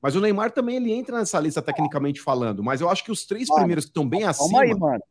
Mas 0.00 0.16
o 0.16 0.20
Neymar 0.20 0.52
também 0.52 0.76
ele 0.76 0.92
entra 0.92 1.18
nessa 1.18 1.38
lista 1.38 1.60
tecnicamente 1.60 2.20
falando, 2.20 2.62
mas 2.62 2.80
eu 2.80 2.88
acho 2.88 3.04
que 3.04 3.12
os 3.12 3.26
três 3.26 3.48
Mano, 3.48 3.60
primeiros 3.60 3.84
que 3.84 3.90
estão 3.90 4.08
bem 4.08 4.24
acima. 4.24 4.48
Calma 4.48 4.62
aí, 4.62 4.74
mano. 4.74 5.02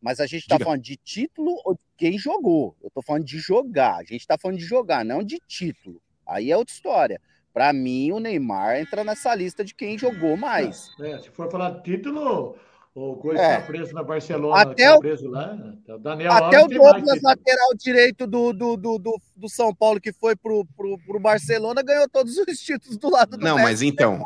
Mas 0.00 0.20
a 0.20 0.26
gente 0.26 0.46
tá 0.46 0.56
Diga. 0.56 0.64
falando 0.64 0.82
de 0.82 0.96
título 0.96 1.60
ou 1.64 1.74
de 1.74 1.80
quem 1.96 2.18
jogou? 2.18 2.76
Eu 2.82 2.90
tô 2.90 3.02
falando 3.02 3.24
de 3.24 3.38
jogar. 3.38 3.96
A 3.96 4.04
gente 4.04 4.26
tá 4.26 4.36
falando 4.38 4.58
de 4.58 4.64
jogar, 4.64 5.04
não 5.04 5.22
de 5.22 5.38
título. 5.46 6.00
Aí 6.26 6.50
é 6.50 6.56
outra 6.56 6.72
história. 6.74 7.20
Pra 7.52 7.72
mim, 7.72 8.12
o 8.12 8.20
Neymar 8.20 8.78
entra 8.78 9.02
nessa 9.02 9.34
lista 9.34 9.64
de 9.64 9.74
quem 9.74 9.98
jogou 9.98 10.36
mais. 10.36 10.90
É, 11.00 11.18
se 11.18 11.30
for 11.30 11.50
falar 11.50 11.70
de 11.70 11.82
título, 11.82 12.54
o 12.94 13.16
Coisa 13.16 13.42
É. 13.42 13.56
tá 13.60 13.66
preso 13.66 13.92
na 13.94 14.04
Barcelona, 14.04 14.60
Até 14.62 14.84
tá 14.86 14.96
o- 14.96 15.00
preso 15.00 15.28
lá. 15.28 15.56
O 15.88 15.98
Daniel 15.98 16.32
Até 16.32 16.56
Alves 16.58 16.78
o 16.78 16.80
Douglas, 16.82 17.22
lateral 17.22 17.70
direito 17.76 18.26
do, 18.26 18.52
do, 18.52 18.76
do, 18.76 18.98
do, 18.98 19.20
do 19.34 19.48
São 19.48 19.74
Paulo, 19.74 20.00
que 20.00 20.12
foi 20.12 20.36
pro, 20.36 20.64
pro, 20.76 20.96
pro 21.04 21.18
Barcelona, 21.18 21.82
ganhou 21.82 22.08
todos 22.08 22.36
os 22.36 22.46
títulos 22.60 22.96
do 22.96 23.10
lado 23.10 23.36
do 23.36 23.44
Não, 23.44 23.56
Messi. 23.56 23.62
mas 23.68 23.82
então, 23.82 24.22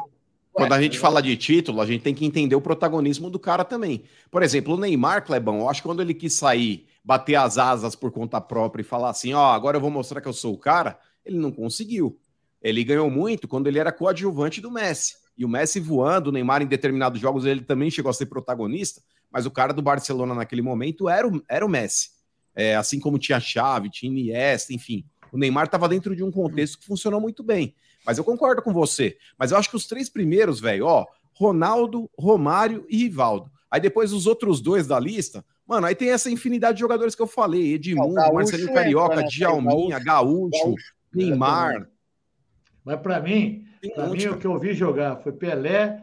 quando 0.52 0.72
a 0.72 0.82
gente 0.82 0.98
fala 0.98 1.22
de 1.22 1.36
título, 1.36 1.80
a 1.80 1.86
gente 1.86 2.02
tem 2.02 2.14
que 2.14 2.26
entender 2.26 2.54
o 2.54 2.60
protagonismo 2.60 3.30
do 3.30 3.38
cara 3.38 3.64
também. 3.64 4.04
Por 4.30 4.42
exemplo, 4.42 4.74
o 4.74 4.76
Neymar, 4.76 5.24
Clebão, 5.24 5.60
eu 5.60 5.68
acho 5.68 5.80
que 5.80 5.88
quando 5.88 6.02
ele 6.02 6.12
quis 6.12 6.34
sair, 6.34 6.86
bater 7.02 7.36
as 7.36 7.56
asas 7.56 7.94
por 7.94 8.12
conta 8.12 8.40
própria 8.40 8.82
e 8.82 8.84
falar 8.84 9.10
assim, 9.10 9.32
ó, 9.32 9.52
agora 9.52 9.78
eu 9.78 9.80
vou 9.80 9.90
mostrar 9.90 10.20
que 10.20 10.28
eu 10.28 10.32
sou 10.32 10.52
o 10.52 10.58
cara, 10.58 10.98
ele 11.24 11.38
não 11.38 11.50
conseguiu. 11.50 12.18
Ele 12.62 12.84
ganhou 12.84 13.10
muito 13.10 13.48
quando 13.48 13.66
ele 13.66 13.78
era 13.78 13.90
coadjuvante 13.90 14.60
do 14.60 14.70
Messi. 14.70 15.16
E 15.36 15.44
o 15.44 15.48
Messi 15.48 15.80
voando, 15.80 16.28
o 16.28 16.32
Neymar 16.32 16.62
em 16.62 16.66
determinados 16.66 17.20
jogos 17.20 17.46
ele 17.46 17.62
também 17.62 17.90
chegou 17.90 18.10
a 18.10 18.14
ser 18.14 18.26
protagonista, 18.26 19.00
mas 19.30 19.46
o 19.46 19.50
cara 19.50 19.72
do 19.72 19.80
Barcelona 19.80 20.34
naquele 20.34 20.60
momento 20.60 21.08
era 21.08 21.26
o, 21.26 21.42
era 21.48 21.64
o 21.64 21.68
Messi. 21.68 22.10
É, 22.54 22.76
assim 22.76 23.00
como 23.00 23.18
tinha 23.18 23.40
Xavi, 23.40 23.90
tinha 23.90 24.12
Iniesta, 24.12 24.74
enfim. 24.74 25.04
O 25.32 25.38
Neymar 25.38 25.64
estava 25.64 25.88
dentro 25.88 26.14
de 26.14 26.22
um 26.22 26.30
contexto 26.30 26.78
que 26.78 26.84
funcionou 26.84 27.18
muito 27.18 27.42
bem. 27.42 27.74
Mas 28.04 28.18
eu 28.18 28.24
concordo 28.24 28.62
com 28.62 28.72
você. 28.72 29.16
Mas 29.38 29.50
eu 29.50 29.56
acho 29.56 29.70
que 29.70 29.76
os 29.76 29.86
três 29.86 30.08
primeiros, 30.08 30.60
velho, 30.60 30.86
ó, 30.86 31.06
Ronaldo, 31.34 32.10
Romário 32.18 32.84
e 32.88 32.98
Rivaldo. 32.98 33.50
Aí 33.70 33.80
depois 33.80 34.12
os 34.12 34.26
outros 34.26 34.60
dois 34.60 34.86
da 34.86 35.00
lista, 35.00 35.44
mano, 35.66 35.86
aí 35.86 35.94
tem 35.94 36.10
essa 36.10 36.30
infinidade 36.30 36.76
de 36.76 36.80
jogadores 36.80 37.14
que 37.14 37.22
eu 37.22 37.26
falei: 37.26 37.74
Edmundo, 37.74 38.14
Gaúcho 38.14 38.34
Marcelinho 38.34 38.74
Carioca, 38.74 39.16
nessa 39.16 39.26
aí, 39.26 39.30
Djalminha, 39.30 39.98
Gaúcho, 39.98 40.50
Gaúcho. 40.50 40.94
Neymar. 41.14 41.88
Mas 42.84 43.00
para 43.00 43.20
mim, 43.20 43.66
monte, 43.96 44.26
mim, 44.26 44.32
o 44.32 44.38
que 44.38 44.46
eu 44.46 44.58
vi 44.58 44.74
jogar 44.74 45.16
foi 45.16 45.32
Pelé, 45.32 46.02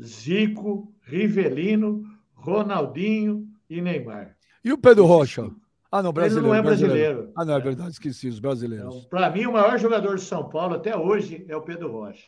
Zico, 0.00 0.92
Rivelino, 1.02 2.04
Ronaldinho 2.34 3.48
e 3.68 3.80
Neymar. 3.80 4.36
E 4.64 4.72
o 4.72 4.78
Pedro 4.78 5.06
Rocha? 5.06 5.50
Ah, 5.90 6.02
não, 6.02 6.10
Ele 6.10 6.14
brasileiro. 6.14 6.48
não 6.48 6.54
é 6.54 6.62
brasileiro. 6.62 7.32
Ah, 7.36 7.44
não, 7.44 7.54
é 7.54 7.60
verdade, 7.60 7.90
esqueci 7.90 8.28
os 8.28 8.38
brasileiros. 8.38 9.06
Para 9.06 9.30
mim, 9.30 9.46
o 9.46 9.52
maior 9.52 9.78
jogador 9.78 10.16
de 10.16 10.22
São 10.22 10.48
Paulo 10.48 10.74
até 10.74 10.96
hoje 10.96 11.44
é 11.48 11.56
o 11.56 11.62
Pedro 11.62 11.90
Rocha. 11.90 12.26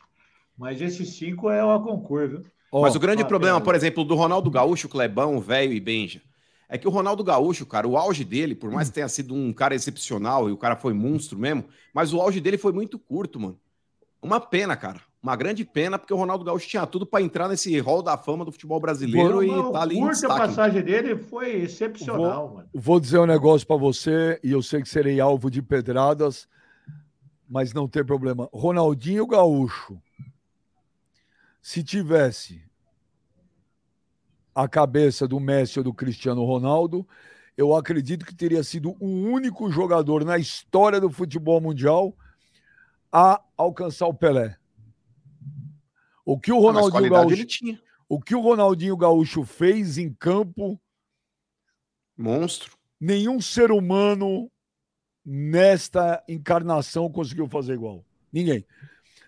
Mas 0.57 0.81
esses 0.81 1.15
cinco 1.15 1.49
é 1.49 1.63
uma 1.63 1.81
concurso, 1.81 2.29
viu? 2.29 2.45
Ó, 2.71 2.81
Mas 2.81 2.95
o 2.95 2.99
grande 2.99 3.23
problema, 3.25 3.55
pera 3.59 3.61
aí. 3.61 3.65
por 3.65 3.75
exemplo, 3.75 4.03
do 4.03 4.15
Ronaldo 4.15 4.49
Gaúcho, 4.49 4.87
Clebão, 4.89 5.39
velho 5.41 5.73
e 5.73 5.79
Benja, 5.79 6.21
é 6.69 6.77
que 6.77 6.87
o 6.87 6.91
Ronaldo 6.91 7.23
Gaúcho, 7.23 7.65
cara, 7.65 7.87
o 7.87 7.97
auge 7.97 8.23
dele, 8.23 8.55
por 8.55 8.71
mais 8.71 8.87
que 8.87 8.95
tenha 8.95 9.09
sido 9.09 9.35
um 9.35 9.51
cara 9.51 9.75
excepcional 9.75 10.47
e 10.49 10.53
o 10.53 10.57
cara 10.57 10.75
foi 10.77 10.93
monstro 10.93 11.37
mesmo, 11.37 11.65
mas 11.93 12.13
o 12.13 12.21
auge 12.21 12.39
dele 12.39 12.57
foi 12.57 12.71
muito 12.71 12.97
curto, 12.97 13.39
mano. 13.39 13.59
Uma 14.21 14.39
pena, 14.39 14.75
cara. 14.77 15.01
Uma 15.21 15.35
grande 15.35 15.63
pena, 15.63 15.99
porque 15.99 16.13
o 16.13 16.17
Ronaldo 16.17 16.43
Gaúcho 16.43 16.67
tinha 16.67 16.85
tudo 16.87 17.05
pra 17.05 17.21
entrar 17.21 17.47
nesse 17.47 17.77
hall 17.79 18.01
da 18.01 18.17
fama 18.17 18.43
do 18.43 18.51
futebol 18.51 18.79
brasileiro 18.79 19.45
Não, 19.45 19.69
e 19.69 19.71
tá 19.71 19.81
ali 19.81 19.95
em 19.97 19.99
curta 19.99 20.13
destaque. 20.13 20.39
passagem 20.39 20.81
dele 20.81 21.15
foi 21.15 21.61
excepcional, 21.61 22.55
mano. 22.55 22.69
Vou 22.73 22.99
dizer 22.99 23.19
um 23.19 23.27
negócio 23.27 23.67
pra 23.67 23.75
você, 23.75 24.39
e 24.43 24.51
eu 24.51 24.63
sei 24.63 24.81
que 24.81 24.89
serei 24.89 25.19
alvo 25.19 25.51
de 25.51 25.61
pedradas, 25.61 26.47
mas 27.47 27.71
não 27.71 27.87
tem 27.87 28.03
problema. 28.03 28.49
Ronaldinho 28.51 29.27
Gaúcho, 29.27 30.01
se 31.61 31.83
tivesse 31.83 32.63
a 34.55 34.67
cabeça 34.67 35.27
do 35.27 35.39
Messi 35.39 35.77
ou 35.77 35.83
do 35.83 35.93
Cristiano 35.93 36.43
Ronaldo, 36.43 37.07
eu 37.55 37.75
acredito 37.75 38.25
que 38.25 38.33
teria 38.33 38.63
sido 38.63 38.95
o 38.99 39.05
único 39.05 39.71
jogador 39.71 40.25
na 40.25 40.39
história 40.39 40.99
do 40.99 41.11
futebol 41.11 41.61
mundial 41.61 42.17
a 43.11 43.39
alcançar 43.55 44.07
o 44.07 44.13
Pelé. 44.15 44.57
O 46.31 46.39
que 46.39 46.51
o 46.51 46.59
Ronaldinho 46.59 47.09
Gaúcho, 47.09 47.45
tinha. 47.45 47.81
o 48.07 48.21
que 48.21 48.35
o 48.35 48.39
Ronaldinho 48.41 48.95
Gaúcho 48.95 49.43
fez 49.43 49.97
em 49.97 50.13
campo 50.13 50.79
Monstro. 52.17 52.77
nenhum 52.99 53.41
ser 53.41 53.71
humano 53.71 54.49
nesta 55.25 56.23
encarnação 56.27 57.11
conseguiu 57.11 57.47
fazer 57.47 57.73
igual. 57.73 58.05
Ninguém. 58.31 58.65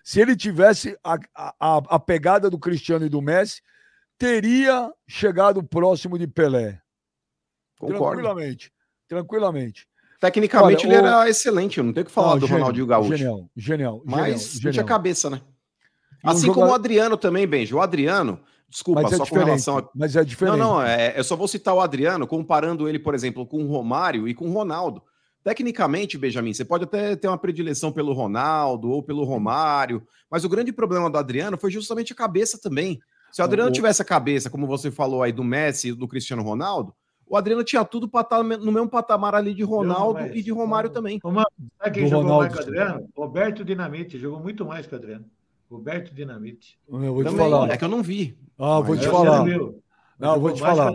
Se 0.02 0.20
ele 0.20 0.36
tivesse 0.36 0.98
a, 1.02 1.18
a, 1.34 1.76
a 1.88 1.98
pegada 1.98 2.48
do 2.50 2.58
Cristiano 2.58 3.06
e 3.06 3.08
do 3.08 3.22
Messi, 3.22 3.62
teria 4.18 4.92
chegado 5.06 5.62
próximo 5.62 6.18
de 6.18 6.26
Pelé. 6.26 6.80
Concordo. 7.78 8.20
Tranquilamente. 8.22 8.72
Tranquilamente. 9.08 9.88
Tecnicamente 10.20 10.86
Olha, 10.86 10.94
ele 10.94 11.02
o- 11.02 11.06
era 11.06 11.28
excelente, 11.28 11.78
eu 11.78 11.84
não 11.84 11.92
tenho 11.92 12.04
o 12.04 12.06
que 12.06 12.12
falar 12.12 12.30
Não, 12.32 12.38
do 12.38 12.46
gênio, 12.46 12.60
Ronaldinho 12.62 12.86
Gaúcho. 12.86 13.16
Genial, 13.16 13.50
genial. 13.56 14.02
Mas 14.06 14.52
genial, 14.52 14.72
tinha 14.72 14.84
cabeça, 14.84 15.28
né? 15.28 15.42
Um 16.24 16.30
Assim 16.30 16.46
joga- 16.46 16.60
como 16.60 16.70
o 16.72 16.74
Adriano 16.74 17.16
também, 17.16 17.46
Benji. 17.46 17.74
O 17.74 17.80
Adriano, 17.80 18.40
desculpa, 18.68 19.02
Mas 19.02 19.12
é 19.12 19.16
só 19.16 19.26
com 19.26 19.36
relação 19.36 19.78
a 19.78 19.88
Mas 19.94 20.16
é 20.16 20.24
diferente. 20.24 20.56
Não, 20.58 20.74
não, 20.74 20.82
é, 20.82 21.14
eu 21.18 21.24
só 21.24 21.36
vou 21.36 21.46
citar 21.46 21.74
o 21.74 21.80
Adriano, 21.80 22.26
comparando 22.26 22.88
ele, 22.88 22.98
por 22.98 23.14
exemplo, 23.14 23.46
com 23.46 23.62
o 23.62 23.66
Romário 23.68 24.26
e 24.26 24.34
com 24.34 24.48
o 24.48 24.52
Ronaldo. 24.52 25.02
Tecnicamente, 25.42 26.16
Benjamin, 26.16 26.54
você 26.54 26.64
pode 26.64 26.84
até 26.84 27.14
ter 27.16 27.28
uma 27.28 27.36
predileção 27.36 27.92
pelo 27.92 28.14
Ronaldo 28.14 28.88
ou 28.90 29.02
pelo 29.02 29.24
Romário, 29.24 30.02
mas 30.30 30.42
o 30.44 30.48
grande 30.48 30.72
problema 30.72 31.10
do 31.10 31.18
Adriano 31.18 31.58
foi 31.58 31.70
justamente 31.70 32.12
a 32.14 32.16
cabeça 32.16 32.58
também. 32.58 32.98
Se 33.30 33.42
o 33.42 33.44
Adriano 33.44 33.68
O- 33.68 33.72
tivesse 33.72 34.00
a 34.00 34.04
cabeça, 34.06 34.48
como 34.48 34.66
você 34.66 34.90
falou 34.90 35.22
aí, 35.22 35.32
do 35.32 35.44
Messi 35.44 35.88
e 35.88 35.92
do 35.92 36.08
Cristiano 36.08 36.42
Ronaldo, 36.42 36.94
o 37.26 37.36
Adriano 37.36 37.62
tinha 37.62 37.84
tudo 37.84 38.08
para 38.08 38.22
estar 38.22 38.42
no 38.42 38.72
mesmo 38.72 38.88
patamar 38.88 39.34
ali 39.34 39.52
de 39.52 39.62
Ronaldo 39.62 40.20
mas- 40.20 40.34
e 40.34 40.42
de 40.42 40.50
Romário 40.50 40.88
também. 40.88 41.20
Sabe 41.22 41.90
quem 41.92 42.04
Do 42.04 42.08
jogou 42.10 42.22
Ronaldo, 42.24 42.40
mais 42.44 42.52
que 42.54 42.58
o 42.58 42.62
Adriano? 42.62 43.08
Roberto 43.14 43.64
Dinamite. 43.64 44.18
Jogou 44.18 44.40
muito 44.40 44.64
mais 44.64 44.86
que 44.86 44.94
o 44.94 44.98
Adriano. 44.98 45.24
Roberto 45.70 46.14
Dinamite. 46.14 46.78
Eu 46.88 46.98
vou 47.14 47.22
te 47.24 47.30
Também, 47.30 47.38
falar. 47.50 47.70
É 47.70 47.76
que 47.76 47.84
eu 47.84 47.88
não 47.88 48.02
vi. 48.02 48.36
Ah, 48.58 48.80
vou 48.80 48.94
Mas 48.94 49.00
te 49.00 49.08
falar. 49.10 49.38
não 49.38 49.44
viu? 49.44 49.82
Não, 50.18 50.34
eu 50.34 50.40
vou 50.40 50.52
te 50.52 50.60
falar. 50.60 50.92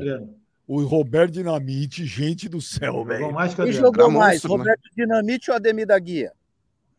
O 0.67 0.83
Roberto 0.83 1.31
Dinamite, 1.33 2.05
gente 2.05 2.47
do 2.47 2.61
céu, 2.61 3.03
velho. 3.03 3.35
Quem 3.55 3.71
jogou 3.71 4.09
mais, 4.11 4.33
monstro, 4.43 4.51
né? 4.51 4.57
Roberto 4.57 4.81
Dinamite 4.95 5.49
ou 5.49 5.55
Ademir 5.57 5.87
da 5.87 5.97
Guia? 5.97 6.31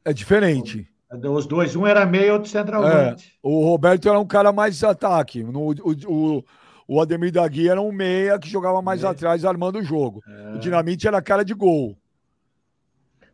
É 0.05 0.13
diferente. 0.13 0.87
Os 1.13 1.47
dois, 1.47 1.75
um 1.77 1.87
era 1.87 2.05
meio, 2.07 2.35
outro 2.35 2.51
centralmente. 2.51 3.33
O 3.43 3.65
Roberto 3.65 4.09
era 4.09 4.19
um 4.19 4.27
cara 4.27 4.53
mais 4.53 4.83
ataque. 4.85 5.43
No, 5.43 5.71
o, 5.71 5.75
o, 6.39 6.45
o 6.87 7.01
Ademir 7.01 7.33
da 7.33 7.47
Guia 7.49 7.73
era 7.73 7.81
um 7.81 7.93
meia 7.93 8.39
que 8.39 8.49
jogava 8.49 8.81
mais 8.83 9.03
É. 9.05 9.07
atrás, 9.09 9.45
armando 9.45 9.79
o 9.79 9.85
jogo. 9.85 10.21
É. 10.29 10.55
O 10.55 10.59
Dinamite 10.59 11.07
era 11.09 11.23
cara 11.23 11.45
de 11.45 11.55
gol. 11.55 11.97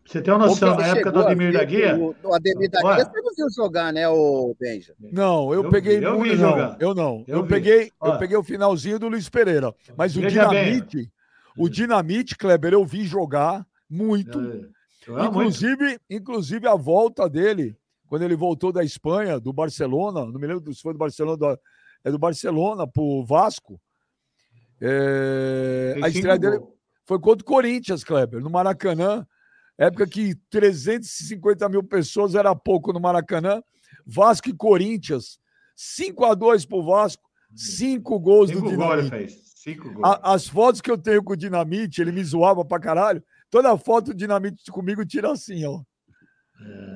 Você 0.07 0.23
tem 0.23 0.33
uma 0.33 0.47
noção, 0.47 0.77
na 0.77 0.87
época 0.87 1.11
do 1.11 1.19
Ademir 1.21 1.53
da 1.53 1.65
Guia, 1.65 1.97
O, 1.97 2.15
o 2.23 2.35
Ademir 2.35 2.71
da. 2.71 2.81
Guia 2.81 3.05
você 3.05 3.21
não 3.21 3.35
viu 3.35 3.47
jogar, 3.51 3.93
né, 3.93 4.09
o 4.09 4.55
Benja? 4.59 4.95
Não, 5.01 5.53
eu, 5.53 5.65
Eu 5.65 5.71
peguei 5.71 5.99
vi, 5.99 6.05
eu 6.05 6.17
muito. 6.19 6.37
vi 6.37 6.41
não, 6.43 6.51
jogar. 6.51 6.77
eu 6.81 6.95
não. 6.95 7.25
Eu, 7.27 7.39
Eu 7.39 7.47
peguei, 7.47 7.91
eu 8.03 8.19
peguei 8.19 8.37
o 8.37 8.43
finalzinho 8.45 8.99
do 8.99 9.09
Luiz 9.09 9.29
Pereira. 9.29 9.75
Mas 9.97 10.17
o 10.17 10.21
Veja 10.21 10.49
bem. 10.49 10.65
Dinamite, 10.65 11.13
o 11.59 11.69
Dinamite, 11.69 12.37
Kleber, 12.37 12.73
eu 12.73 12.85
vi 12.85 13.05
jogar 13.05 13.67
muito. 13.91 14.39
É, 14.41 14.61
jogava 15.07 15.31
muito. 15.33 15.49
Inclusive, 15.49 15.99
inclusive 16.09 16.69
a 16.69 16.75
volta 16.77 17.29
dele, 17.29 17.77
quando 18.09 18.23
ele 18.23 18.37
voltou 18.37 18.71
da 18.71 18.85
Espanha, 18.85 19.41
do 19.41 19.53
Barcelona, 19.53 20.25
não 20.25 20.39
me 20.39 20.47
lembro 20.47 20.73
se 20.73 20.81
foi 20.83 20.93
do 20.93 20.99
Barcelona, 20.99 21.37
do- 21.37 21.59
é 22.05 22.11
do 22.13 22.19
Barcelona 22.19 22.87
pro 22.87 23.25
Vasco. 23.25 23.81
É, 24.81 25.97
a 26.03 26.09
estreia 26.09 26.39
dele 26.39 26.61
foi 27.07 27.19
contra 27.19 27.43
o 27.43 27.47
Corinthians, 27.47 28.05
Kleber, 28.05 28.41
no 28.41 28.51
Maracanã. 28.51 29.27
Época 29.79 30.07
que 30.07 30.35
350 30.51 31.68
mil 31.68 31.83
pessoas 31.83 32.35
era 32.35 32.55
pouco 32.55 32.93
no 32.93 33.01
Maracanã. 33.01 33.62
Vasco 34.07 34.49
e 34.49 34.55
Corinthians, 34.55 35.39
5 35.74 36.24
a 36.24 36.35
2 36.35 36.64
pro 36.64 36.83
Vasco, 36.85 37.22
5 37.55 38.18
gols 38.20 38.51
do 38.51 38.59
Cinco 38.61 38.77
gols 38.77 38.93
ele 38.93 39.03
Dinamite. 39.03 39.11
fez. 39.11 39.47
Cinco 39.57 39.91
gols. 39.93 40.05
A- 40.05 40.33
as 40.35 40.47
fotos 40.47 40.81
que 40.81 40.91
eu 40.91 40.97
tenho 40.97 41.22
com 41.24 41.33
o 41.33 41.37
Dinamite, 41.37 42.01
ele 42.01 42.12
me 42.12 42.22
zoava 42.22 42.64
pra 42.64 42.79
caralho. 42.79 43.22
Toda 43.51 43.77
foto 43.77 44.07
do 44.07 44.14
Dinamite 44.14 44.70
comigo 44.70 45.05
tira 45.05 45.33
assim, 45.33 45.64
ó. 45.64 45.83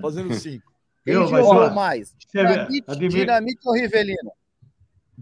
Fazendo 0.01 0.33
cinco. 0.35 0.71
Quem 1.05 1.15
Viu, 1.15 1.31
mas, 1.31 1.75
mais? 1.75 2.15
Dinamite, 2.33 3.09
Dinamite 3.09 3.59
ou 3.65 3.75
Rivelino? 3.75 4.33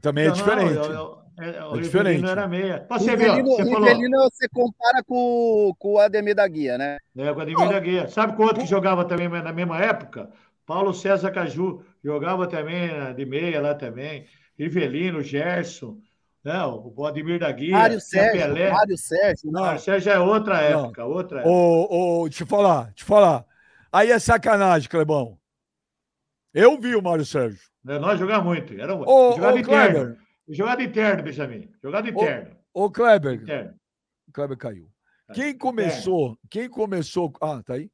Também 0.00 0.24
é 0.24 0.28
Não, 0.28 0.34
diferente. 0.34 0.74
eu- 0.76 0.92
eu- 0.92 1.17
é, 1.38 1.64
o 1.64 1.76
É 1.76 1.80
Rivelino 1.80 1.82
diferente. 1.82 2.24
era 2.30 2.48
meia. 2.48 2.86
Você 2.88 3.10
Rivelino, 3.10 3.48
você 3.48 3.64
falou. 3.64 3.88
Rivelino 3.88 4.18
você 4.30 4.48
compara 4.48 5.02
com, 5.04 5.72
com 5.78 5.92
o 5.94 5.98
Ademir 5.98 6.34
da 6.34 6.46
Guia, 6.48 6.76
né? 6.78 6.98
É, 7.16 7.32
com 7.32 7.38
o 7.38 7.42
Ademir 7.42 7.68
da 7.68 7.80
Guia. 7.80 8.08
Sabe 8.08 8.34
qual 8.36 8.48
outro 8.48 8.62
que 8.64 8.68
jogava 8.68 9.04
também 9.04 9.28
na 9.28 9.52
mesma 9.52 9.78
época? 9.80 10.30
Paulo 10.66 10.92
César 10.92 11.30
Caju. 11.30 11.82
Jogava 12.04 12.46
também 12.46 12.88
né, 12.88 13.12
de 13.12 13.24
meia 13.24 13.60
lá 13.60 13.74
também. 13.74 14.26
Rivelino, 14.58 15.22
Gerson. 15.22 15.98
Né, 16.44 16.54
o 16.64 17.04
Ademir 17.06 17.38
da 17.40 17.50
Guia. 17.50 17.72
Mário 17.76 18.00
Sérgio, 18.00 18.40
Pelé. 18.40 18.70
Mário 18.70 18.96
Sérgio. 18.96 19.50
Não, 19.50 19.62
Mário 19.62 19.80
Sérgio 19.80 20.12
é 20.12 20.18
outra 20.18 20.70
Não. 20.70 20.84
época. 20.84 21.04
Outra 21.04 21.40
época. 21.40 21.52
ô, 21.54 22.22
ô, 22.22 22.28
te 22.28 22.44
falar, 22.44 22.92
te 22.94 23.04
falar. 23.04 23.44
Aí 23.92 24.10
é 24.10 24.18
sacanagem, 24.18 24.88
Clebão. 24.88 25.36
Eu 26.54 26.78
vi 26.80 26.94
o 26.96 27.02
Mário 27.02 27.24
Sérgio. 27.24 27.60
Né, 27.84 27.98
Nós 27.98 28.18
jogávamos 28.18 28.48
muito. 28.56 28.72
Era, 28.80 28.94
Ô, 28.94 29.32
jogava 29.32 29.54
ô 29.54 29.56
de 29.56 29.62
Kleber, 29.64 30.16
Jogava 30.48 30.78
de 30.78 30.88
terno, 30.88 31.22
Benjamin. 31.22 31.68
Jogava 31.82 32.10
de 32.10 32.16
Ô, 32.16 32.20
terno. 32.20 32.56
ô 32.72 32.90
Kleber, 32.90 33.44
terno. 33.44 33.74
Kleber 34.32 34.56
caiu. 34.56 34.88
Tá. 35.26 35.34
Quem 35.34 35.56
começou, 35.56 36.38
quem 36.50 36.68
começou, 36.68 37.32
ah, 37.40 37.62
tá 37.62 37.74
aí. 37.74 37.90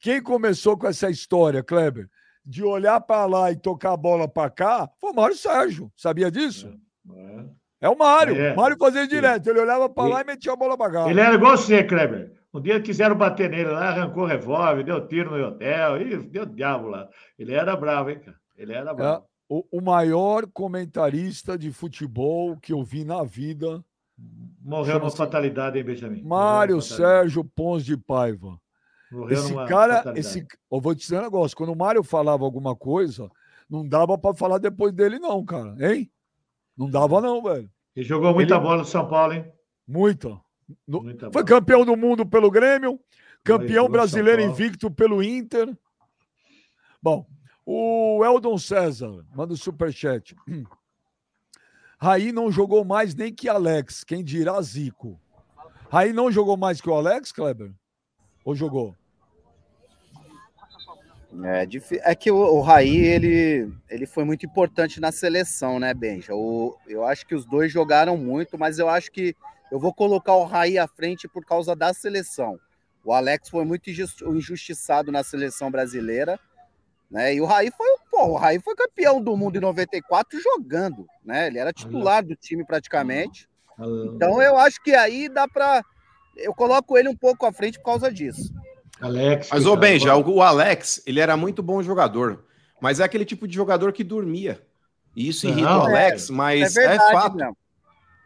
Quem 0.00 0.20
começou 0.20 0.76
com 0.76 0.88
essa 0.88 1.08
história, 1.08 1.62
Kleber, 1.62 2.08
de 2.44 2.64
olhar 2.64 3.00
para 3.00 3.24
lá 3.26 3.52
e 3.52 3.56
tocar 3.56 3.92
a 3.92 3.96
bola 3.96 4.26
para 4.26 4.50
cá, 4.50 4.90
foi 5.00 5.12
o 5.12 5.14
Mário 5.14 5.36
Sérgio. 5.36 5.92
Sabia 5.96 6.30
disso? 6.30 6.76
É. 7.14 7.62
É 7.82 7.88
o 7.88 7.96
Mário. 7.96 8.36
É. 8.36 8.54
Mário 8.54 8.76
fazia 8.78 9.06
direto. 9.06 9.48
Ele 9.48 9.60
olhava 9.60 9.88
para 9.88 10.08
lá 10.08 10.20
e 10.20 10.24
metia 10.24 10.52
a 10.52 10.56
bola 10.56 10.76
para 10.76 10.92
cá. 10.92 11.10
Ele 11.10 11.20
era 11.20 11.34
igual 11.34 11.56
você, 11.56 11.82
Kleber. 11.84 12.32
Um 12.54 12.60
dia 12.60 12.80
quiseram 12.80 13.16
bater 13.16 13.48
nele 13.48 13.70
lá, 13.70 13.88
arrancou 13.88 14.24
o 14.24 14.26
revólver, 14.26 14.84
deu 14.84 15.06
tiro 15.08 15.36
no 15.36 15.46
hotel, 15.48 16.00
e 16.00 16.16
deu 16.28 16.44
diabo 16.44 16.88
lá. 16.88 17.08
Ele 17.38 17.54
era 17.54 17.74
bravo, 17.76 18.10
hein, 18.10 18.20
cara? 18.20 18.36
Ele 18.56 18.72
era 18.72 18.92
bravo. 18.92 19.24
O, 19.48 19.64
o 19.78 19.80
maior 19.80 20.46
comentarista 20.46 21.58
de 21.58 21.70
futebol 21.72 22.56
que 22.56 22.72
eu 22.72 22.82
vi 22.82 23.04
na 23.04 23.22
vida, 23.22 23.84
Morreu 24.62 24.98
numa 25.00 25.10
fatalidade, 25.10 25.78
hein, 25.78 25.84
Benjamin? 25.84 26.22
Mário. 26.22 26.80
Sérgio 26.80 27.44
Pons 27.44 27.84
de 27.84 27.96
Paiva. 27.96 28.58
Morreu 29.10 29.36
Esse 29.36 29.52
cara, 29.54 29.96
fatalidade. 29.96 30.20
esse, 30.20 30.46
eu 30.70 30.80
vou 30.80 30.94
te 30.94 31.00
dizer 31.00 31.18
um 31.18 31.22
negócio, 31.22 31.56
quando 31.56 31.72
o 31.72 31.76
Mário 31.76 32.02
falava 32.02 32.44
alguma 32.44 32.74
coisa, 32.76 33.28
não 33.68 33.86
dava 33.86 34.16
para 34.16 34.34
falar 34.34 34.58
depois 34.58 34.92
dele 34.92 35.18
não, 35.18 35.44
cara, 35.44 35.74
hein? 35.92 36.10
Não 36.76 36.88
dava 36.88 37.20
não, 37.20 37.42
velho. 37.42 37.68
Ele 37.96 38.06
jogou 38.06 38.32
muita 38.32 38.54
ele- 38.54 38.62
bola 38.62 38.78
no 38.78 38.84
São 38.84 39.06
Paulo, 39.08 39.32
hein? 39.34 39.44
Muita. 39.86 40.40
No- 40.86 41.02
Muita 41.02 41.30
Foi 41.32 41.42
bola. 41.42 41.60
campeão 41.60 41.84
do 41.84 41.96
mundo 41.96 42.24
pelo 42.24 42.50
Grêmio, 42.50 42.98
campeão 43.44 43.88
brasileiro 43.88 44.40
invicto 44.40 44.90
pelo 44.90 45.22
Inter. 45.22 45.76
Bom, 47.02 47.26
o 47.64 48.24
Eldon 48.24 48.58
César 48.58 49.24
manda 49.34 49.52
o 49.52 49.56
superchat. 49.56 50.36
Raí 51.98 52.32
não 52.32 52.50
jogou 52.50 52.84
mais 52.84 53.14
nem 53.14 53.32
que 53.32 53.48
Alex, 53.48 54.02
quem 54.02 54.24
dirá 54.24 54.60
Zico. 54.60 55.20
Raí 55.88 56.12
não 56.12 56.32
jogou 56.32 56.56
mais 56.56 56.80
que 56.80 56.90
o 56.90 56.94
Alex, 56.94 57.30
Kleber? 57.30 57.70
Ou 58.44 58.56
jogou? 58.56 58.96
É, 61.44 61.66
é 62.10 62.14
que 62.14 62.30
o, 62.30 62.36
o 62.36 62.60
Raí, 62.60 62.96
ele, 62.96 63.72
ele 63.88 64.04
foi 64.04 64.24
muito 64.24 64.44
importante 64.44 65.00
na 65.00 65.10
seleção, 65.12 65.78
né, 65.78 65.94
Benja? 65.94 66.34
O, 66.34 66.76
eu 66.86 67.04
acho 67.06 67.26
que 67.26 67.34
os 67.34 67.46
dois 67.46 67.72
jogaram 67.72 68.16
muito, 68.16 68.58
mas 68.58 68.78
eu 68.78 68.88
acho 68.88 69.10
que 69.10 69.34
eu 69.70 69.78
vou 69.78 69.94
colocar 69.94 70.34
o 70.34 70.44
Raí 70.44 70.78
à 70.78 70.86
frente 70.86 71.26
por 71.26 71.44
causa 71.44 71.74
da 71.74 71.94
seleção. 71.94 72.58
O 73.04 73.12
Alex 73.12 73.48
foi 73.48 73.64
muito 73.64 73.88
injusti- 73.88 74.24
injustiçado 74.24 75.10
na 75.10 75.22
seleção 75.22 75.70
brasileira, 75.70 76.38
né? 77.12 77.34
E 77.34 77.40
o 77.42 77.44
Raí 77.44 77.70
foi, 77.70 77.86
pô, 78.10 78.24
o 78.28 78.36
Raí 78.36 78.58
foi 78.58 78.74
campeão 78.74 79.20
do 79.20 79.36
mundo 79.36 79.56
em 79.56 79.60
94 79.60 80.40
jogando, 80.40 81.06
né? 81.22 81.46
Ele 81.46 81.58
era 81.58 81.70
titular 81.72 82.24
do 82.24 82.34
time 82.34 82.64
praticamente. 82.64 83.46
Então 84.14 84.40
eu 84.40 84.56
acho 84.56 84.82
que 84.82 84.94
aí 84.94 85.28
dá 85.28 85.46
pra. 85.46 85.84
Eu 86.36 86.54
coloco 86.54 86.96
ele 86.96 87.10
um 87.10 87.16
pouco 87.16 87.44
à 87.44 87.52
frente 87.52 87.78
por 87.78 87.84
causa 87.84 88.10
disso. 88.10 88.50
Alex. 88.98 89.48
Mas, 89.52 89.66
ô 89.66 89.76
Benja, 89.76 90.16
o 90.16 90.40
Alex, 90.40 91.02
ele 91.06 91.20
era 91.20 91.36
muito 91.36 91.62
bom 91.62 91.82
jogador, 91.82 92.44
mas 92.80 92.98
é 92.98 93.04
aquele 93.04 93.24
tipo 93.26 93.46
de 93.46 93.54
jogador 93.54 93.92
que 93.92 94.02
dormia. 94.02 94.64
E 95.14 95.28
isso 95.28 95.46
irrita 95.46 95.68
Não, 95.68 95.80
o 95.80 95.86
Alex, 95.86 96.30
É 96.30 96.32
mas 96.32 96.76
é, 96.76 96.88
verdade, 96.88 97.12
fato, 97.12 97.36
mesmo. 97.36 97.56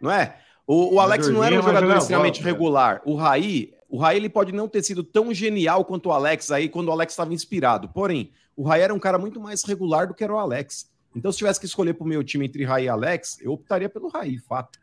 não 0.01 0.11
é? 0.12 0.37
O, 0.64 0.95
o 0.95 1.01
Alex 1.01 1.28
não 1.28 1.43
era 1.43 1.55
um 1.55 1.59
dormia, 1.59 1.80
jogador 1.80 1.99
extremamente 1.99 2.41
né? 2.41 2.51
regular. 2.51 3.01
O 3.05 3.16
Raí, 3.16 3.72
o 3.89 3.99
Raí 3.99 4.16
ele 4.16 4.28
pode 4.28 4.53
não 4.53 4.68
ter 4.68 4.82
sido 4.82 5.03
tão 5.05 5.32
genial 5.32 5.84
quanto 5.84 6.09
o 6.09 6.12
Alex 6.12 6.51
aí 6.51 6.68
quando 6.68 6.89
o 6.89 6.93
Alex 6.93 7.12
estava 7.12 7.32
inspirado. 7.32 7.89
Porém, 7.89 8.30
o 8.57 8.62
Raí 8.62 8.82
era 8.82 8.95
um 8.95 8.99
cara 8.99 9.18
muito 9.18 9.41
mais 9.41 9.62
regular 9.64 10.09
do 10.09 10.14
que 10.14 10.24
era 10.24 10.32
o 10.34 10.39
Alex. 10.39 10.91
Então, 11.14 11.30
se 11.32 11.39
tivesse 11.39 11.59
que 11.61 11.66
escolher 11.66 11.95
pro 11.95 12.05
meu 12.07 12.22
time 12.22 12.47
entre 12.47 12.64
Raí 12.64 12.84
e 12.84 12.89
Alex, 12.89 13.39
eu 13.41 13.53
optaria 13.53 13.89
pelo 13.89 14.09
Raí, 14.09 14.39
fato. 14.39 14.78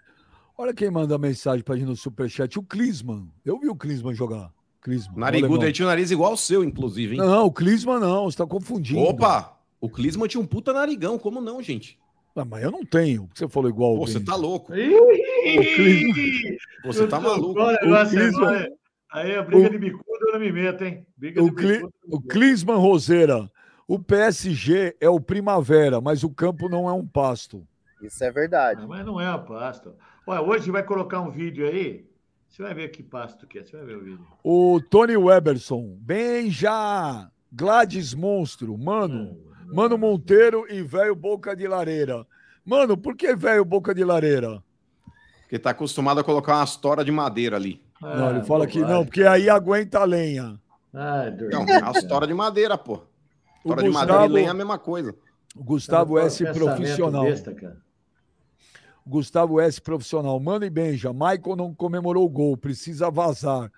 Olha 0.57 0.73
quem 0.73 0.89
manda 0.89 1.17
mensagem 1.17 1.63
pra 1.63 1.75
gente 1.75 1.87
no 1.87 1.95
Superchat, 1.95 2.57
o 2.57 2.63
Klisman. 2.63 3.27
Eu 3.45 3.59
vi 3.59 3.69
o 3.69 3.75
Klisman 3.75 4.13
jogar. 4.13 4.51
Klisman. 4.81 5.17
Narigudo, 5.17 5.63
ele 5.65 5.71
tinha 5.73 5.85
o 5.85 5.89
nariz 5.89 6.11
igual 6.11 6.33
o 6.33 6.37
seu, 6.37 6.63
inclusive, 6.63 7.13
hein? 7.15 7.21
Não, 7.21 7.45
o 7.45 7.51
Klisman 7.51 7.99
não, 7.99 8.25
você 8.25 8.37
tá 8.37 8.45
confundindo. 8.45 8.99
Opa! 8.99 9.57
O 9.79 9.89
Klinsmann 9.89 10.29
tinha 10.29 10.39
um 10.41 10.45
puta 10.47 10.71
narigão, 10.71 11.19
como 11.19 11.41
não, 11.41 11.61
gente? 11.61 11.99
Ah, 12.35 12.45
mas 12.45 12.63
eu 12.63 12.71
não 12.71 12.85
tenho. 12.85 13.29
Você 13.35 13.47
falou 13.49 13.69
igual. 13.69 13.97
Pô, 13.97 14.07
você 14.07 14.17
tá 14.19 14.33
louco. 14.33 14.73
Ih, 14.73 16.57
Você 16.85 17.05
tá 17.07 17.19
maluco. 17.19 17.59
Negócio 17.59 18.07
O 18.07 18.09
Klinsmann- 18.09 18.47
agora, 18.47 18.71
Aí 19.13 19.31
é 19.31 19.41
briga 19.43 19.67
o- 19.67 19.69
de 19.71 19.77
bicudo, 19.77 20.03
eu 20.27 20.33
não 20.33 20.39
me 20.39 20.51
meto, 20.51 20.83
hein? 20.83 21.05
Briga 21.15 21.41
O 21.43 21.49
de 21.49 21.55
Cli- 21.55 21.73
bicudo. 21.77 21.93
O. 22.07 22.21
Klisman 22.21 22.77
Roseira. 22.77 23.49
O 23.87 23.99
PSG 23.99 24.95
é 24.99 25.07
o 25.09 25.19
primavera, 25.19 26.01
mas 26.01 26.23
o 26.23 26.29
campo 26.29 26.67
não 26.67 26.89
é 26.89 26.93
um 26.93 27.05
pasto. 27.05 27.65
Isso 28.01 28.23
é 28.23 28.31
verdade. 28.31 28.81
Ah, 28.83 28.87
Mas 28.87 29.05
não 29.05 29.19
é 29.21 29.27
a 29.27 29.37
pasto. 29.37 29.93
Olha, 30.25 30.41
hoje 30.41 30.71
vai 30.71 30.83
colocar 30.83 31.21
um 31.21 31.29
vídeo 31.29 31.67
aí. 31.67 32.05
Você 32.49 32.61
vai 32.63 32.73
ver 32.73 32.89
que 32.89 33.03
pasto 33.03 33.45
que 33.47 33.59
é. 33.59 33.63
Você 33.63 33.75
vai 33.77 33.85
ver 33.85 33.97
o 33.97 34.03
vídeo. 34.03 34.27
O 34.43 34.79
Tony 34.89 35.15
Weberson. 35.17 35.95
Benja! 35.99 37.29
Gladys 37.51 38.13
Monstro. 38.13 38.77
Mano. 38.77 39.37
Mano 39.67 39.97
Monteiro 39.97 40.65
e 40.69 40.81
velho 40.81 41.15
Boca 41.15 41.55
de 41.55 41.67
Lareira. 41.67 42.25
Mano, 42.65 42.97
por 42.97 43.15
que 43.15 43.35
velho 43.35 43.65
Boca 43.65 43.93
de 43.93 44.03
Lareira? 44.03 44.63
Porque 45.41 45.59
tá 45.59 45.71
acostumado 45.71 46.19
a 46.19 46.23
colocar 46.23 46.57
umas 46.57 46.75
toras 46.77 47.05
de 47.05 47.11
madeira 47.11 47.55
ali. 47.57 47.81
Não, 48.03 48.29
ele 48.31 48.43
fala 48.43 48.67
que 48.67 48.79
não, 48.79 49.05
porque 49.05 49.23
aí 49.23 49.49
aguenta 49.49 49.99
a 49.99 50.03
lenha. 50.03 50.59
Ah, 50.93 51.25
Não, 51.29 51.35
dormindo, 51.35 51.85
as 51.85 52.03
toras 52.03 52.27
de 52.27 52.33
madeira, 52.35 52.77
pô. 52.77 53.01
O 53.63 53.69
Tora 53.69 53.83
de 53.83 53.89
madeira 53.89 54.25
e 54.25 54.29
lenha 54.29 54.47
é 54.49 54.51
a 54.51 54.53
mesma 54.53 54.77
coisa. 54.77 55.15
o 55.55 55.63
Gustavo 55.63 56.15
Cara, 56.15 56.27
S. 56.27 56.43
Profissional. 56.51 57.23
besta, 57.23 57.53
cara. 57.53 57.77
Gustavo 59.05 59.59
S. 59.59 59.81
Profissional. 59.81 60.39
Mano 60.39 60.65
e 60.65 60.69
Benja, 60.69 61.11
Michael 61.13 61.55
não 61.55 61.73
comemorou 61.73 62.25
o 62.25 62.29
gol, 62.29 62.55
precisa 62.57 63.09
vazar. 63.09 63.71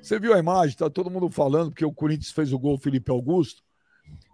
Você 0.00 0.18
viu 0.18 0.32
a 0.32 0.38
imagem? 0.38 0.76
Tá 0.76 0.88
todo 0.88 1.10
mundo 1.10 1.30
falando, 1.30 1.70
porque 1.70 1.84
o 1.84 1.92
Corinthians 1.92 2.30
fez 2.32 2.52
o 2.52 2.58
gol, 2.58 2.78
Felipe 2.78 3.10
Augusto, 3.10 3.62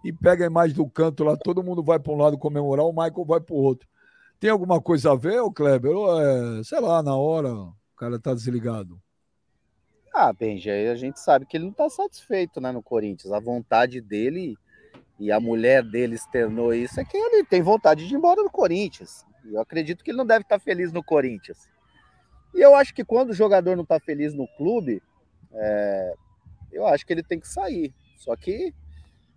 e 0.03 0.13
pega 0.13 0.45
a 0.45 0.47
imagem 0.47 0.75
do 0.75 0.87
canto 0.89 1.23
lá, 1.23 1.35
todo 1.35 1.63
mundo 1.63 1.83
vai 1.83 1.99
para 1.99 2.13
um 2.13 2.17
lado 2.17 2.37
comemorar, 2.37 2.85
o 2.85 2.91
Michael 2.93 3.25
vai 3.25 3.39
para 3.41 3.53
o 3.53 3.57
outro. 3.57 3.87
Tem 4.39 4.49
alguma 4.49 4.79
coisa 4.79 5.11
a 5.11 5.15
ver, 5.15 5.41
ô 5.41 5.51
Kleber? 5.51 5.91
Ou 5.91 6.21
é, 6.21 6.63
sei 6.63 6.79
lá, 6.79 7.01
na 7.01 7.15
hora 7.15 7.53
o 7.53 7.73
cara 7.97 8.19
tá 8.19 8.33
desligado. 8.33 9.01
Ah, 10.19 10.33
Benja, 10.33 10.71
a 10.91 10.95
gente 10.95 11.19
sabe 11.19 11.45
que 11.45 11.55
ele 11.55 11.65
não 11.65 11.71
tá 11.71 11.87
satisfeito 11.91 12.59
né, 12.59 12.71
no 12.71 12.81
Corinthians. 12.81 13.31
A 13.31 13.39
vontade 13.39 14.01
dele 14.01 14.57
e 15.19 15.31
a 15.31 15.39
mulher 15.39 15.83
dele 15.83 16.15
externou 16.15 16.73
isso 16.73 16.99
é 16.99 17.05
que 17.05 17.15
ele 17.15 17.43
tem 17.43 17.61
vontade 17.61 18.07
de 18.07 18.15
ir 18.15 18.17
embora 18.17 18.41
do 18.41 18.49
Corinthians. 18.49 19.23
Eu 19.45 19.61
acredito 19.61 20.03
que 20.03 20.09
ele 20.09 20.17
não 20.17 20.25
deve 20.25 20.41
estar 20.41 20.57
feliz 20.57 20.91
no 20.91 21.03
Corinthians. 21.03 21.69
E 22.51 22.59
eu 22.59 22.73
acho 22.73 22.95
que 22.95 23.05
quando 23.05 23.29
o 23.29 23.35
jogador 23.35 23.77
não 23.77 23.85
tá 23.85 23.99
feliz 23.99 24.33
no 24.33 24.47
clube, 24.57 25.03
é, 25.53 26.13
eu 26.71 26.87
acho 26.87 27.05
que 27.05 27.13
ele 27.13 27.21
tem 27.21 27.39
que 27.39 27.47
sair. 27.47 27.93
Só 28.17 28.35
que 28.35 28.73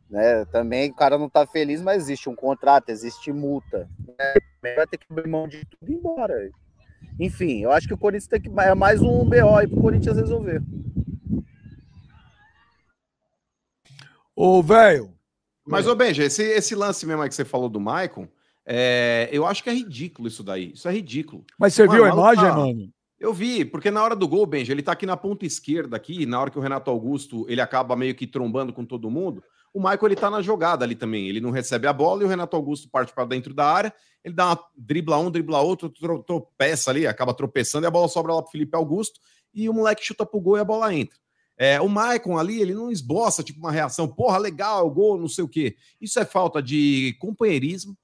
né, 0.09 0.47
também 0.47 0.91
o 0.91 0.95
cara 0.95 1.19
não 1.19 1.29
tá 1.29 1.47
feliz, 1.47 1.83
mas 1.83 2.05
existe 2.05 2.31
um 2.31 2.35
contrato, 2.35 2.89
existe 2.89 3.31
multa. 3.31 3.87
Né? 4.19 4.75
Vai 4.75 4.87
ter 4.87 4.97
que 4.97 5.05
abrir 5.11 5.29
mão 5.29 5.47
de 5.47 5.63
tudo 5.67 5.91
e 5.91 5.93
ir 5.93 5.99
embora. 5.99 6.51
Enfim, 7.19 7.59
eu 7.61 7.71
acho 7.71 7.87
que 7.87 7.95
o 7.95 7.99
Corinthians 7.99 8.27
tem 8.29 8.41
que. 8.41 8.51
É 8.61 8.75
mais 8.75 9.01
um 9.03 9.25
BO 9.25 9.57
aí 9.57 9.67
pro 9.67 9.81
Corinthians 9.81 10.17
resolver. 10.17 10.63
Ô, 14.35 14.63
velho, 14.63 15.11
Mas, 15.67 15.87
ô 15.87 15.95
Benja, 15.95 16.25
esse, 16.25 16.43
esse 16.43 16.75
lance 16.75 17.05
mesmo 17.07 17.21
aí 17.23 17.29
que 17.29 17.35
você 17.35 17.45
falou 17.45 17.69
do 17.69 17.79
Maicon, 17.79 18.27
é, 18.65 19.29
eu 19.33 19.45
acho 19.47 19.63
que 19.63 19.69
é 19.69 19.75
ridículo 19.75 20.29
isso 20.29 20.43
daí. 20.43 20.73
Isso 20.73 20.89
é 20.89 20.93
ridículo. 20.93 21.45
mas 21.59 21.75
você 21.75 21.87
Mano, 21.87 21.93
viu 21.93 22.05
a 22.05 22.15
imagem, 22.15 22.45
tá- 22.45 22.57
mano? 22.57 22.89
Eu 23.19 23.35
vi, 23.35 23.67
porque 23.67 23.91
na 23.91 24.03
hora 24.03 24.17
do 24.17 24.27
gol, 24.27 24.47
Benja, 24.47 24.73
ele 24.73 24.83
tá 24.83 24.93
aqui 24.93 25.05
na 25.05 25.15
ponta 25.15 25.45
esquerda 25.45 25.95
aqui, 25.95 26.25
na 26.25 26.41
hora 26.41 26.51
que 26.51 26.59
o 26.59 26.63
Renato 26.63 26.91
Augusto, 26.91 27.45
ele 27.51 27.61
acaba 27.61 27.95
meio 27.95 28.15
que 28.15 28.27
trombando 28.27 28.73
com 28.73 28.83
todo 28.83 29.11
mundo, 29.11 29.45
o 29.73 29.81
Michael 29.81 30.07
ele 30.07 30.17
tá 30.17 30.31
na 30.31 30.43
jogada 30.43 30.85
ali 30.85 30.95
também, 30.95 31.29
ele 31.29 31.41
não 31.41 31.51
recebe 31.51 31.87
a 31.87 31.93
bola 31.93 32.23
e 32.23 32.25
o 32.25 32.29
Renato 32.29 32.57
Augusto 32.57 32.89
parte 32.89 33.13
para 33.13 33.25
dentro 33.25 33.55
da 33.55 33.67
área, 33.67 33.95
ele 34.25 34.35
dá 34.35 34.47
uma 34.47 34.65
dribla 34.77 35.19
um, 35.19 35.31
dribla 35.31 35.61
outro, 35.61 35.89
tro- 35.89 36.23
tropeça 36.23 36.91
ali, 36.91 37.07
acaba 37.07 37.33
tropeçando 37.33 37.87
e 37.87 37.89
a 37.89 37.91
bola 37.91 38.09
sobra 38.09 38.35
lá 38.35 38.43
pro 38.43 38.51
Felipe 38.51 38.77
Augusto 38.77 39.21
e 39.55 39.69
o 39.69 39.73
moleque 39.75 40.05
chuta 40.05 40.27
pro 40.27 40.41
gol 40.41 40.57
e 40.57 40.61
a 40.61 40.65
bola 40.65 40.95
entra. 40.95 41.19
É, 41.57 41.81
o 41.81 41.89
Maicon 41.89 42.39
ali, 42.39 42.61
ele 42.61 42.73
não 42.75 42.91
esboça 42.91 43.43
tipo 43.43 43.59
uma 43.61 43.71
reação, 43.71 44.09
porra, 44.09 44.39
legal, 44.39 44.89
gol, 44.91 45.19
não 45.19 45.29
sei 45.29 45.45
o 45.45 45.49
quê. 45.49 45.77
Isso 46.01 46.19
é 46.19 46.25
falta 46.25 46.63
de 46.63 47.15
companheirismo, 47.21 47.97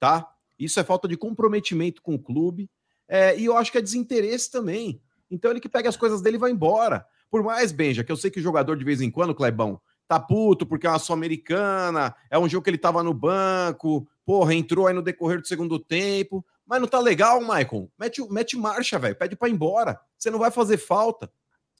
tá? 0.00 0.28
Isso 0.58 0.80
é 0.80 0.84
falta 0.84 1.06
de 1.06 1.16
comprometimento 1.16 2.02
com 2.02 2.14
o 2.14 2.18
clube. 2.18 2.68
É, 3.08 3.38
e 3.38 3.44
eu 3.44 3.56
acho 3.56 3.70
que 3.70 3.78
é 3.78 3.82
desinteresse 3.82 4.50
também. 4.50 5.00
Então 5.30 5.50
ele 5.50 5.60
que 5.60 5.68
pega 5.68 5.88
as 5.88 5.96
coisas 5.96 6.20
dele 6.20 6.36
e 6.36 6.40
vai 6.40 6.50
embora. 6.50 7.06
Por 7.30 7.42
mais, 7.42 7.70
Benja, 7.70 8.02
que 8.02 8.10
eu 8.10 8.16
sei 8.16 8.30
que 8.30 8.40
o 8.40 8.42
jogador 8.42 8.76
de 8.76 8.84
vez 8.84 9.00
em 9.00 9.10
quando, 9.10 9.34
Clebão, 9.34 9.80
tá 10.06 10.20
puto 10.20 10.66
porque 10.66 10.86
é 10.86 10.90
uma 10.90 10.98
sul-americana, 10.98 12.14
é 12.30 12.38
um 12.38 12.48
jogo 12.48 12.64
que 12.64 12.70
ele 12.70 12.78
tava 12.78 13.02
no 13.02 13.14
banco, 13.14 14.06
porra, 14.24 14.54
entrou 14.54 14.86
aí 14.86 14.94
no 14.94 15.02
decorrer 15.02 15.40
do 15.40 15.46
segundo 15.46 15.78
tempo. 15.78 16.44
Mas 16.66 16.80
não 16.80 16.88
tá 16.88 16.98
legal, 16.98 17.40
Maicon. 17.42 17.88
Mete, 17.98 18.22
mete 18.30 18.56
marcha, 18.56 18.98
velho. 18.98 19.16
Pede 19.16 19.36
pra 19.36 19.48
ir 19.48 19.52
embora. 19.52 20.00
Você 20.16 20.30
não 20.30 20.38
vai 20.38 20.50
fazer 20.50 20.78
falta. 20.78 21.30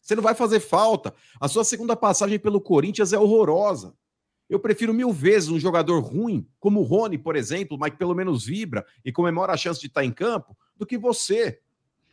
Você 0.01 0.15
não 0.15 0.23
vai 0.23 0.35
fazer 0.35 0.61
falta. 0.61 1.15
A 1.41 1.49
sua 1.49 1.65
segunda 1.65 1.97
passagem 1.97 2.39
pelo 2.39 2.61
Corinthians 2.61 3.13
é 3.13 3.19
horrorosa. 3.19 3.95
Eu 4.49 4.61
prefiro 4.61 4.93
mil 4.93 5.11
vezes 5.11 5.49
um 5.49 5.59
jogador 5.59 6.01
ruim, 6.01 6.47
como 6.61 6.81
o 6.81 6.85
Rony, 6.85 7.17
por 7.17 7.35
exemplo, 7.35 7.79
mas 7.79 7.93
que 7.93 7.97
pelo 7.97 8.15
menos 8.15 8.45
vibra 8.45 8.85
e 9.03 9.11
comemora 9.11 9.55
a 9.55 9.57
chance 9.57 9.81
de 9.81 9.87
estar 9.87 10.05
em 10.05 10.13
campo, 10.13 10.55
do 10.77 10.85
que 10.85 10.99
você, 10.99 11.61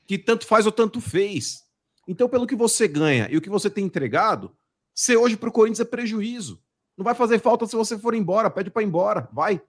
que 0.07 0.17
tanto 0.17 0.47
faz 0.47 0.65
ou 0.65 0.71
tanto 0.71 1.01
fez. 1.01 1.65
Então, 2.07 2.29
pelo 2.29 2.47
que 2.47 2.55
você 2.55 2.88
ganha 2.88 3.27
e 3.29 3.35
o 3.35 3.41
que 3.41 3.49
você 3.49 3.69
tem 3.69 3.83
entregado, 3.83 4.55
ser 4.93 5.18
hoje 5.18 5.35
para 5.38 5.49
o 5.49 5.51
Corinthians 5.51 5.80
é 5.80 5.85
prejuízo. 5.85 6.61
Não 6.97 7.03
vai 7.03 7.15
fazer 7.15 7.39
falta 7.39 7.65
se 7.65 7.76
você 7.76 7.97
for 7.97 8.13
embora, 8.13 8.49
pede 8.49 8.69
para 8.69 8.84
ir 8.84 8.85
embora, 8.85 9.27
vai. 9.34 9.61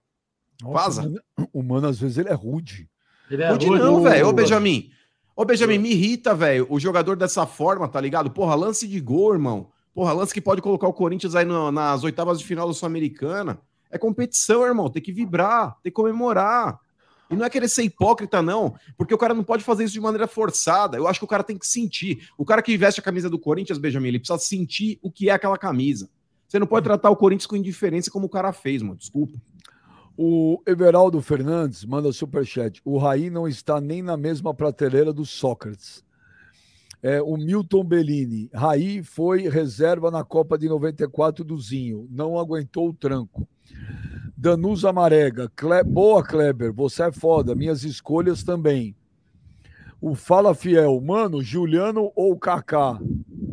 Nossa, 0.61 0.73
Vaza. 0.73 1.01
O 1.01 1.05
mano, 1.05 1.49
o 1.53 1.63
mano, 1.63 1.87
às 1.87 1.99
vezes, 1.99 2.17
ele 2.17 2.29
é 2.29 2.33
rude. 2.33 2.89
Ele 3.29 3.41
é 3.43 3.49
Rude 3.51 3.65
rude. 3.67 3.79
não, 3.81 4.01
velho. 4.03 4.27
Ô, 4.27 4.33
Benjamin. 4.33 4.91
Ô, 5.35 5.43
Benjamin, 5.43 5.79
me 5.79 5.91
irrita, 5.91 6.35
velho, 6.35 6.67
o 6.69 6.79
jogador 6.79 7.15
dessa 7.15 7.45
forma, 7.47 7.87
tá 7.87 7.99
ligado? 7.99 8.29
Porra, 8.29 8.53
lance 8.53 8.87
de 8.87 8.99
gol, 8.99 9.33
irmão. 9.33 9.71
Porra, 9.93 10.13
lance 10.13 10.33
que 10.33 10.41
pode 10.41 10.61
colocar 10.61 10.87
o 10.87 10.93
Corinthians 10.93 11.33
aí 11.35 11.45
no- 11.45 11.71
nas 11.71 12.03
oitavas 12.03 12.37
de 12.39 12.45
final 12.45 12.67
da 12.67 12.73
Sul-Americana. 12.73 13.59
É 13.89 13.97
competição, 13.97 14.63
irmão. 14.65 14.89
Tem 14.89 15.01
que 15.01 15.11
vibrar, 15.11 15.71
tem 15.81 15.91
que 15.91 15.95
comemorar. 15.95 16.79
E 17.29 17.35
não 17.35 17.45
é 17.45 17.49
querer 17.49 17.67
ser 17.67 17.83
hipócrita, 17.83 18.41
não, 18.41 18.75
porque 18.97 19.13
o 19.13 19.17
cara 19.17 19.33
não 19.33 19.43
pode 19.43 19.63
fazer 19.63 19.83
isso 19.85 19.93
de 19.93 19.99
maneira 19.99 20.27
forçada. 20.27 20.97
Eu 20.97 21.07
acho 21.07 21.19
que 21.19 21.25
o 21.25 21.27
cara 21.27 21.43
tem 21.43 21.57
que 21.57 21.67
sentir. 21.67 22.29
O 22.37 22.45
cara 22.45 22.61
que 22.61 22.77
veste 22.77 22.99
a 22.99 23.03
camisa 23.03 23.29
do 23.29 23.39
Corinthians, 23.39 23.77
Benjamin, 23.77 24.09
ele 24.09 24.19
precisa 24.19 24.37
sentir 24.39 24.99
o 25.01 25.11
que 25.11 25.29
é 25.29 25.33
aquela 25.33 25.57
camisa. 25.57 26.09
Você 26.47 26.59
não 26.59 26.67
pode 26.67 26.83
tratar 26.83 27.09
o 27.09 27.15
Corinthians 27.15 27.47
com 27.47 27.55
indiferença 27.55 28.11
como 28.11 28.27
o 28.27 28.29
cara 28.29 28.53
fez, 28.53 28.81
mano. 28.81 28.97
Desculpa. 28.97 29.33
O 30.15 30.61
Everaldo 30.67 31.19
Fernandes 31.21 31.83
manda 31.83 32.11
superchat. 32.11 32.79
O 32.85 32.99
Raí 32.99 33.31
não 33.31 33.47
está 33.47 33.81
nem 33.81 34.03
na 34.03 34.15
mesma 34.15 34.53
prateleira 34.53 35.11
do 35.11 35.25
Sócrates. 35.25 36.03
É, 37.01 37.21
o 37.21 37.35
Milton 37.35 37.83
Bellini. 37.83 38.49
Raí 38.53 39.01
foi 39.01 39.49
reserva 39.49 40.11
na 40.11 40.23
Copa 40.23 40.57
de 40.57 40.69
94 40.69 41.43
do 41.43 41.57
Zinho. 41.59 42.07
Não 42.11 42.37
aguentou 42.37 42.89
o 42.89 42.93
tranco. 42.93 43.47
Danusa 44.35 44.91
Marega. 44.91 45.49
Cle... 45.55 45.83
Boa, 45.83 46.23
Kleber. 46.23 46.73
Você 46.73 47.03
é 47.03 47.11
foda. 47.11 47.55
Minhas 47.55 47.83
escolhas 47.83 48.43
também. 48.43 48.95
O 50.01 50.15
Fala 50.15 50.53
Fiel. 50.53 50.99
Mano, 51.01 51.41
Juliano 51.41 52.11
ou 52.15 52.37
Kaká? 52.37 52.99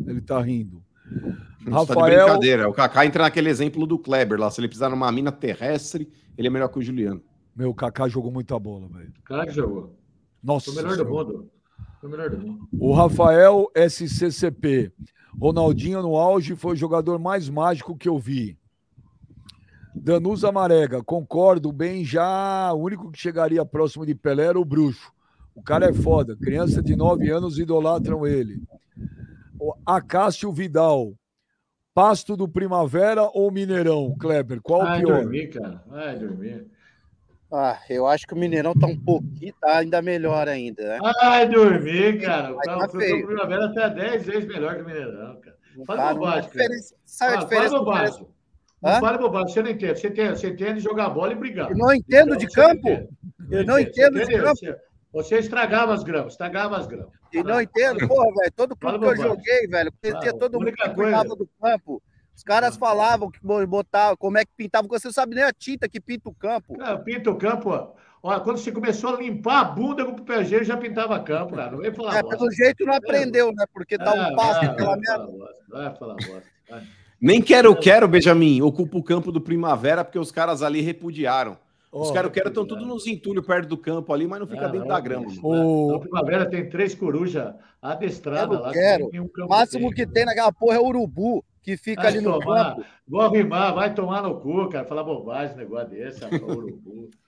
Ele 0.05 0.21
tá 0.21 0.39
rindo. 0.41 0.83
Isso 1.07 1.65
tá 1.65 1.65
de 1.65 1.69
Rafael- 1.91 2.25
brincadeira. 2.25 2.69
O 2.69 2.73
Kaká 2.73 3.05
entra 3.05 3.23
naquele 3.23 3.49
exemplo 3.49 3.85
do 3.85 3.99
Kleber 3.99 4.39
lá. 4.39 4.49
Se 4.49 4.59
ele 4.59 4.67
precisar 4.67 4.89
numa 4.89 5.11
mina 5.11 5.31
terrestre, 5.31 6.09
ele 6.37 6.47
é 6.47 6.51
melhor 6.51 6.67
que 6.69 6.79
o 6.79 6.81
Juliano. 6.81 7.21
Meu, 7.55 7.69
o 7.69 7.75
Kaká 7.75 8.07
jogou 8.07 8.31
muita 8.31 8.57
bola, 8.57 8.87
velho. 8.87 9.13
Que 9.45 9.51
jogou. 9.51 9.95
Nossa. 10.43 10.71
Foi 10.71 10.81
o 10.81 10.83
melhor 10.83 10.97
do 10.97 11.05
mundo. 11.09 11.51
Foi 11.99 12.09
o 12.09 12.11
melhor 12.11 12.29
do 12.29 12.37
mundo. 12.39 12.67
O 12.79 12.93
Rafael 12.93 13.67
SCCP. 13.75 14.91
Ronaldinho 15.39 16.01
no 16.01 16.15
auge 16.17 16.55
foi 16.55 16.73
o 16.73 16.75
jogador 16.75 17.19
mais 17.19 17.47
mágico 17.49 17.95
que 17.95 18.09
eu 18.09 18.17
vi. 18.17 18.57
Danusa 19.93 20.51
Marega, 20.51 21.03
concordo 21.03 21.71
bem 21.71 22.03
já. 22.05 22.71
O 22.73 22.81
único 22.83 23.11
que 23.11 23.19
chegaria 23.19 23.65
próximo 23.65 24.05
de 24.05 24.15
Pelé 24.15 24.45
era 24.45 24.59
o 24.59 24.65
Bruxo. 24.65 25.11
O 25.53 25.61
cara 25.61 25.89
é 25.89 25.93
foda. 25.93 26.35
Criança 26.37 26.81
de 26.81 26.95
9 26.95 27.29
anos 27.29 27.59
idolatram 27.59 28.25
ele. 28.25 28.61
O 29.59 29.73
Acácio 29.85 30.51
Vidal. 30.51 31.13
Pasto 31.93 32.37
do 32.37 32.47
Primavera 32.47 33.23
ou 33.33 33.51
Mineirão, 33.51 34.15
Kleber? 34.17 34.61
Qual 34.61 34.79
o 34.81 34.85
Vai 34.85 35.01
pior? 35.01 35.21
dormir, 35.23 35.47
cara. 35.49 35.83
Vai 35.87 36.17
dormir. 36.17 36.67
Ah, 37.53 37.77
eu 37.89 38.07
acho 38.07 38.25
que 38.25 38.33
o 38.33 38.37
Mineirão 38.37 38.73
tá 38.73 38.87
um 38.87 38.97
pouquinho, 38.97 39.53
tá 39.59 39.79
ainda 39.79 40.01
melhor 40.01 40.47
ainda, 40.47 40.81
né? 40.87 40.99
Vai 41.21 41.49
dormir, 41.49 42.21
cara. 42.21 42.53
O 42.53 42.55
Vai 42.55 42.65
cara 42.65 42.79
tá 42.79 42.87
foi 42.89 42.99
feio. 43.01 43.17
pro 43.17 43.27
Primavera 43.35 43.65
até 43.65 43.89
10 43.89 44.25
vezes 44.25 44.47
melhor 44.47 44.75
que 44.77 44.83
o 44.83 44.85
Mineirão, 44.85 45.41
cara. 45.41 45.57
Fala 45.85 45.99
Tá, 45.99 46.03
não- 46.05 46.09
a 46.11 46.13
bobagem, 46.13 46.41
cara. 46.49 46.63
diferença, 46.63 46.95
sabe 47.05 47.33
a 47.33 47.35
Ah, 47.39 47.43
diferença? 47.43 47.77
Bobagem. 47.79 48.27
Não 48.81 48.91
Hã? 48.93 48.99
fale 48.99 49.17
bobagem, 49.19 49.53
você 49.53 49.61
não 49.61 49.69
entende. 49.69 49.99
Você 49.99 50.07
entende, 50.07 50.39
você 50.39 50.49
entende 50.49 50.79
jogar 50.79 51.09
bola 51.09 51.33
e 51.33 51.35
brigar. 51.35 51.69
Eu 51.69 51.77
não 51.77 51.93
entendo 51.93 52.35
de 52.35 52.49
Você 52.49 52.59
não 52.61 52.67
campo. 52.69 52.89
entende. 52.89 53.09
Eu 53.51 53.65
não 53.65 53.79
entendo 53.79 54.17
você 54.17 54.25
de 54.25 54.37
campo. 54.37 54.55
Você, 54.57 54.75
você 55.13 55.39
estragava 55.39 55.93
as 55.93 56.03
gramas, 56.03 56.33
estragava 56.33 56.77
as 56.77 56.87
gramas. 56.87 57.11
E 57.33 57.43
não 57.43 57.61
entendo, 57.61 58.07
porra, 58.07 58.25
velho. 58.39 58.51
Todo 58.55 58.75
clube 58.75 58.97
que 58.99 59.05
eu 59.05 59.09
bobagem. 59.09 59.23
joguei, 59.23 59.67
velho, 59.67 59.93
conhecia 60.01 60.31
Ah, 60.31 60.37
todo 60.37 60.59
mundo 60.59 60.73
que 60.73 60.89
cuidava 60.89 61.35
do 61.35 61.47
campo. 61.61 62.01
Os 62.35 62.43
caras 62.43 62.75
falavam 62.75 63.29
que 63.29 63.39
bo- 63.43 63.65
botava, 63.67 64.17
como 64.17 64.37
é 64.37 64.45
que 64.45 64.51
pintava. 64.57 64.87
Você 64.87 65.07
não 65.07 65.13
sabe 65.13 65.35
nem 65.35 65.43
a 65.43 65.53
tinta 65.53 65.87
que 65.87 66.01
pinta 66.01 66.27
o 66.29 66.33
campo. 66.33 66.75
Cara, 66.77 66.97
pinta 66.97 67.29
o 67.29 67.37
campo, 67.37 67.69
ó. 67.69 68.39
Quando 68.39 68.57
você 68.57 68.71
começou 68.71 69.15
a 69.15 69.19
limpar 69.19 69.59
a 69.61 69.63
bunda 69.65 70.05
com 70.05 70.11
o 70.11 70.23
PG, 70.25 70.63
já 70.63 70.75
pintava 70.77 71.19
campo, 71.19 71.55
cara. 71.55 71.71
Não 71.71 71.79
vem 71.79 71.93
falar 71.93 72.17
É, 72.17 72.21
bosta. 72.21 72.37
pelo 72.37 72.51
jeito 72.51 72.85
não 72.85 72.93
aprendeu, 72.95 73.47
né? 73.53 73.65
Porque 73.73 73.97
tá 73.97 74.11
Ah, 74.11 74.29
um 74.31 74.35
passo, 74.35 74.59
vai, 74.59 74.69
aquela 74.69 74.89
vai 74.91 74.99
merda. 74.99 75.17
falar 75.17 75.27
bosta, 75.37 75.63
Vai 75.69 75.95
falar 75.95 76.13
bosta. 76.15 76.49
vai. 76.69 76.83
Nem 77.21 77.41
quero, 77.41 77.75
quero, 77.75 78.07
Benjamin, 78.07 78.61
ocupa 78.61 78.97
o 78.97 79.03
campo 79.03 79.31
do 79.31 79.39
Primavera, 79.39 80.03
porque 80.03 80.17
os 80.17 80.31
caras 80.31 80.63
ali 80.63 80.81
repudiaram. 80.81 81.55
Os 81.91 82.09
Ó, 82.09 82.13
caras 82.13 82.31
quero 82.31 82.47
estão 82.47 82.65
tudo 82.65 82.85
nos 82.85 83.05
entulhos 83.05 83.45
perto 83.45 83.67
do 83.67 83.77
campo 83.77 84.11
ali, 84.13 84.25
mas 84.25 84.39
não 84.39 84.47
fica 84.47 84.65
Ah, 84.65 84.69
dentro 84.69 84.87
não, 84.87 84.95
da 84.95 84.99
grama. 84.99 85.27
O- 85.43 85.91
Na 85.91 85.99
Primavera 85.99 86.49
tem 86.49 86.67
três 86.69 86.95
corujas 86.95 87.53
adestradas 87.81 88.59
lá. 88.59 88.71
quero. 88.71 89.09
que 89.09 89.19
O 89.19 89.29
máximo 89.47 89.91
que 89.91 90.07
tem 90.07 90.25
naquela 90.25 90.51
porra 90.51 90.77
é 90.77 90.79
o 90.79 90.85
urubu, 90.87 91.43
que 91.61 91.75
fica 91.77 92.01
Vai 92.01 92.11
ali 92.13 92.21
no 92.21 92.39
tomar, 92.39 92.75
campo. 92.75 92.87
vou 93.07 93.21
arrimar, 93.21 93.75
vai 93.75 93.93
tomar 93.93 94.23
no 94.23 94.39
cu, 94.39 94.67
cara. 94.69 94.85
Falar 94.87 95.03
bobagem, 95.03 95.57
negócio 95.57 95.89
desse, 95.89 96.23
urubu. 96.25 97.09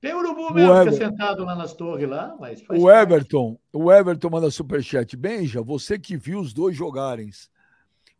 Tem 0.00 0.14
urubu 0.14 0.52
mesmo, 0.54 0.70
O 0.72 0.82
Ever- 0.82 0.92
sentado 0.94 1.44
lá 1.44 1.54
nas 1.56 1.72
torres 1.72 2.08
lá, 2.08 2.36
mas 2.38 2.60
faz 2.62 2.80
O 2.80 2.84
parte. 2.86 3.02
Everton, 3.02 3.58
o 3.72 3.90
Everton 3.90 4.28
manda 4.30 4.50
superchat. 4.50 5.16
Benja, 5.16 5.60
você 5.62 5.98
que 5.98 6.14
viu 6.16 6.38
os 6.40 6.52
dois 6.52 6.76
jogarem, 6.76 7.30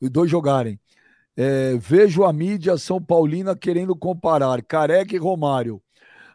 os 0.01 0.11
dois 0.11 0.31
jogarem. 0.31 0.79
É, 1.37 1.77
vejo 1.77 2.25
a 2.25 2.33
mídia 2.33 2.79
São 2.79 3.03
Paulina 3.03 3.57
querendo 3.57 3.97
comparar 3.97 4.63
Careca 4.63 5.15
e 5.15 5.19
Romário. 5.19 5.83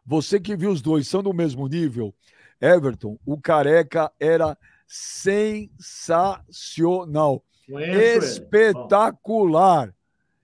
Você 0.06 0.40
que 0.40 0.56
viu 0.56 0.72
os 0.72 0.82
dois, 0.82 1.06
são 1.08 1.22
do 1.22 1.34
mesmo 1.34 1.68
nível? 1.68 2.16
Everton, 2.60 3.20
o 3.26 3.40
Careca 3.40 4.12
era 4.20 4.58
sensacional, 4.88 7.44
espetacular, 7.70 9.94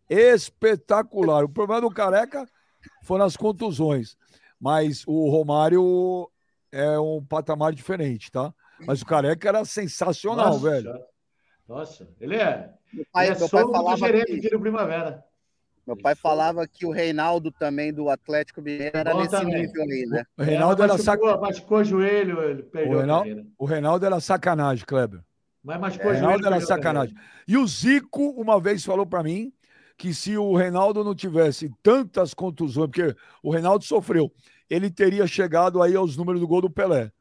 espetacular. 0.10 1.44
O 1.44 1.50
problema 1.50 1.82
do 1.82 1.90
Careca 1.90 2.48
foram 3.04 3.26
as 3.26 3.36
contusões, 3.36 4.16
mas 4.60 5.04
o 5.08 5.28
Romário 5.30 6.30
é 6.72 7.00
um 7.00 7.26
patamar 7.26 7.74
diferente, 7.74 8.32
tá? 8.32 8.54
Mas 8.86 9.02
o 9.02 9.06
Careca 9.06 9.50
era 9.50 9.66
sensacional, 9.66 10.54
nossa, 10.54 10.70
velho. 10.70 10.94
Nossa, 11.68 12.08
ele 12.20 12.36
é, 12.36 12.70
Meu 12.94 13.06
pai, 13.12 13.28
ele 13.28 13.36
é 13.36 13.40
meu 13.40 13.50
pai 13.50 13.64
falava 13.64 13.98
gerente 13.98 14.40
que, 14.40 14.50
do 14.50 14.60
Primavera. 14.60 15.24
meu 15.88 15.98
pai 15.98 16.16
falava 16.16 16.68
que 16.68 16.86
o 16.86 16.92
Reinaldo 16.92 17.52
também 17.52 17.92
do 17.92 18.10
Atlético 18.10 18.62
Mineiro 18.62 18.96
era 18.98 19.12
Bom 19.14 19.20
nesse 19.20 19.32
também. 19.32 19.62
nível 19.62 19.82
aí, 19.84 20.06
né? 20.08 20.24
O 20.38 20.44
Reinaldo 20.44 20.82
é, 20.82 20.86
era 20.86 20.94
machucou, 20.94 21.30
sac... 21.30 21.42
machucou 21.42 21.78
o 21.80 21.84
joelho, 21.84 22.42
ele 22.44 22.64
perdeu 22.64 22.94
O 22.94 22.98
Reinaldo- 23.00 23.48
o 23.58 23.66
Reinaldo 23.66 24.06
era 24.06 24.20
sacanagem, 24.20 24.86
Kleber. 24.86 25.22
Mas 25.64 25.78
O 25.78 25.82
machucou 25.82 26.06
o 26.12 26.14
joelho. 26.14 26.28
Reinaldo 26.28 26.46
era 26.48 26.58
perdeu 26.58 26.76
a 26.76 26.80
carreira. 26.80 27.00
sacanagem. 27.10 27.16
E 27.48 27.58
o 27.58 27.68
Zico, 27.68 28.30
uma 28.40 28.60
vez, 28.60 28.86
falou 28.86 29.06
pra 29.06 29.24
mim 29.24 29.52
que 29.98 30.14
se 30.14 30.38
o 30.38 30.56
Reinaldo 30.56 31.04
não 31.04 31.16
tivesse 31.16 31.72
tantas 31.82 32.34
contusões, 32.34 32.88
porque 32.92 33.16
o 33.42 33.50
Reinaldo 33.50 33.84
sofreu, 33.86 34.32
ele 34.70 34.92
teria 34.92 35.26
chegado 35.26 35.82
aí 35.82 35.96
aos 35.96 36.16
números 36.18 36.42
do 36.42 36.48
gol 36.48 36.62
do 36.62 36.70
Pelé. 36.70 37.12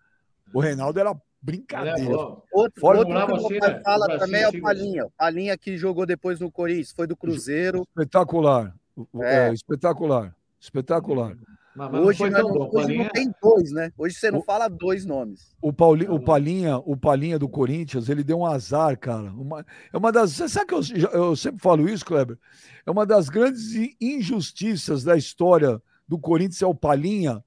O 0.53 0.61
Reinaldo 0.61 0.99
era 1.01 1.15
É 1.45 1.47
brincadeira. 1.47 2.17
Outro, 2.53 2.81
Fora 2.81 2.99
outro 2.99 3.15
que 3.15 3.43
você, 3.43 3.49
meu 3.55 3.61
pai 3.61 3.83
fala 3.83 4.09
No 4.09 4.19
também 4.19 4.41
é 4.41 4.43
Brasil, 4.45 4.61
o 4.61 4.63
Palinha. 4.63 5.07
Palinha 5.19 5.59
que 5.59 5.77
jogou 5.77 6.07
depois 6.07 6.41
no 6.41 6.51
Corinthians, 6.51 6.93
foi 6.93 7.07
do 7.07 7.17
Cruzeiro. 7.17 7.83
Espetacular. 7.91 8.75
É. 9.21 9.49
É, 9.49 9.53
espetacular. 9.53 10.35
Espetacular. 10.59 11.37
Mas, 11.77 11.91
mas 11.91 12.01
não 12.01 12.07
Hoje, 12.07 12.31
não, 12.31 12.53
bom. 12.53 12.65
hoje 12.73 12.73
Palinha- 12.73 13.03
não 13.05 13.11
tem 13.11 13.35
dois, 13.43 13.73
né? 13.73 13.93
Hoje 13.99 14.15
você 14.15 14.31
não 14.31 14.39
O- 14.39 14.43
fala 14.45 14.69
dois 14.69 15.05
nomes. 15.05 15.55
O, 15.61 15.73
Pauli, 15.73 16.07
Tá 16.07 16.13
o, 16.13 16.21
Palinha, 16.21 16.79
o 16.79 16.97
Palinha 16.97 17.39
do 17.39 17.49
Corinthians, 17.49 18.09
ele 18.09 18.23
deu 18.23 18.39
um 18.39 18.47
azar, 18.47 18.97
cara. 18.99 19.31
Uma, 19.33 19.67
é 19.93 19.97
uma 19.99 20.13
das. 20.13 20.31
você 20.33 20.49
Sabe 20.49 20.67
que 20.69 20.75
eu, 20.75 20.81
eu 21.13 21.37
sempre 21.37 21.61
falo 21.61 21.89
isso, 21.89 22.05
Kleber? 22.05 22.39
É 22.87 22.91
uma 22.91 23.05
das 23.05 23.29
grandes 23.29 23.73
injustiças 24.01 25.03
da 25.05 25.17
história 25.17 25.83
do 26.09 26.19
Corinthians 26.19 26.63
é 26.63 26.67
o 26.67 26.75
Palinha. 26.75 27.43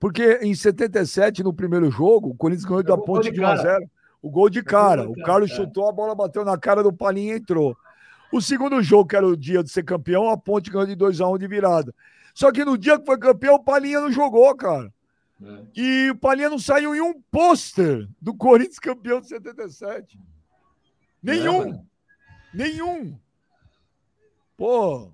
Porque 0.00 0.40
em 0.40 0.54
77, 0.54 1.44
no 1.44 1.52
primeiro 1.52 1.90
jogo, 1.90 2.30
o 2.30 2.34
Corinthians 2.34 2.64
ganhou 2.64 2.82
da 2.82 2.96
Ponte 2.96 3.24
de 3.24 3.32
de 3.32 3.40
1 3.42 3.44
a 3.44 3.56
cara. 3.56 3.62
0 3.62 3.90
O 4.22 4.30
gol 4.30 4.48
de 4.48 4.62
cara. 4.62 5.08
O 5.08 5.14
Carlos 5.22 5.50
é. 5.50 5.54
chutou, 5.54 5.86
a 5.86 5.92
bola 5.92 6.14
bateu 6.14 6.42
na 6.42 6.56
cara 6.56 6.82
do 6.82 6.90
Palinha 6.90 7.34
e 7.34 7.36
entrou. 7.36 7.76
O 8.32 8.40
segundo 8.40 8.82
jogo, 8.82 9.06
que 9.06 9.14
era 9.16 9.26
o 9.26 9.36
dia 9.36 9.62
de 9.62 9.70
ser 9.70 9.84
campeão, 9.84 10.30
a 10.30 10.38
Ponte 10.38 10.70
ganhou 10.70 10.86
de 10.86 10.96
2 10.96 11.20
a 11.20 11.28
1 11.28 11.38
de 11.38 11.46
virada. 11.46 11.94
Só 12.34 12.50
que 12.50 12.64
no 12.64 12.78
dia 12.78 12.98
que 12.98 13.04
foi 13.04 13.18
campeão, 13.18 13.56
o 13.56 13.62
Palinha 13.62 14.00
não 14.00 14.10
jogou, 14.10 14.54
cara. 14.56 14.90
É. 15.42 15.62
E 15.76 16.10
o 16.10 16.16
Palinha 16.16 16.48
não 16.48 16.58
saiu 16.58 16.94
em 16.94 17.00
um 17.02 17.20
pôster 17.30 18.08
do 18.18 18.34
Corinthians 18.34 18.78
campeão 18.78 19.20
de 19.20 19.28
77. 19.28 20.18
Nenhum. 21.22 21.74
É, 21.74 21.80
nenhum. 22.54 23.18
Pô. 24.56 25.12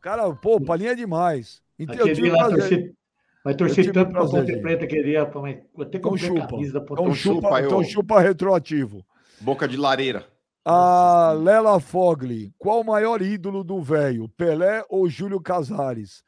Cara, 0.00 0.34
pô, 0.34 0.56
o 0.56 0.64
Palinha 0.64 0.90
é 0.90 0.96
demais. 0.96 1.62
Então, 1.78 1.94
eu 1.94 2.06
Aquele 2.06 2.30
lá 2.30 2.48
prazer. 2.48 2.96
Vai 3.44 3.54
torcer 3.54 3.86
tanto 3.92 4.10
pra 4.10 4.20
prazer, 4.20 4.40
Ponte 4.40 4.52
gente. 4.52 4.62
Preta 4.62 4.86
que 4.86 4.96
ele 4.96 5.12
ia 5.12 5.26
pra 5.26 5.38
uma- 5.40 5.48
até 5.50 5.98
Então 5.98 6.14
a 6.14 6.18
chupa. 6.18 6.46
camisa 6.48 6.72
da 6.74 6.80
Ponte 6.80 7.00
Então 7.00 7.14
chupa, 7.14 7.34
chupa, 7.48 7.60
eu- 7.60 7.66
então 7.66 7.84
chupa 7.84 8.20
retroativo. 8.20 9.04
Boca 9.40 9.66
de 9.68 9.76
lareira. 9.76 10.26
A 10.64 11.32
Lela 11.42 11.80
Fogli, 11.80 12.52
qual 12.58 12.80
o 12.82 12.84
maior 12.84 13.22
ídolo 13.22 13.64
do 13.64 13.80
velho? 13.80 14.28
Pelé 14.36 14.84
ou 14.90 15.08
Júlio 15.08 15.40
Casares? 15.40 16.22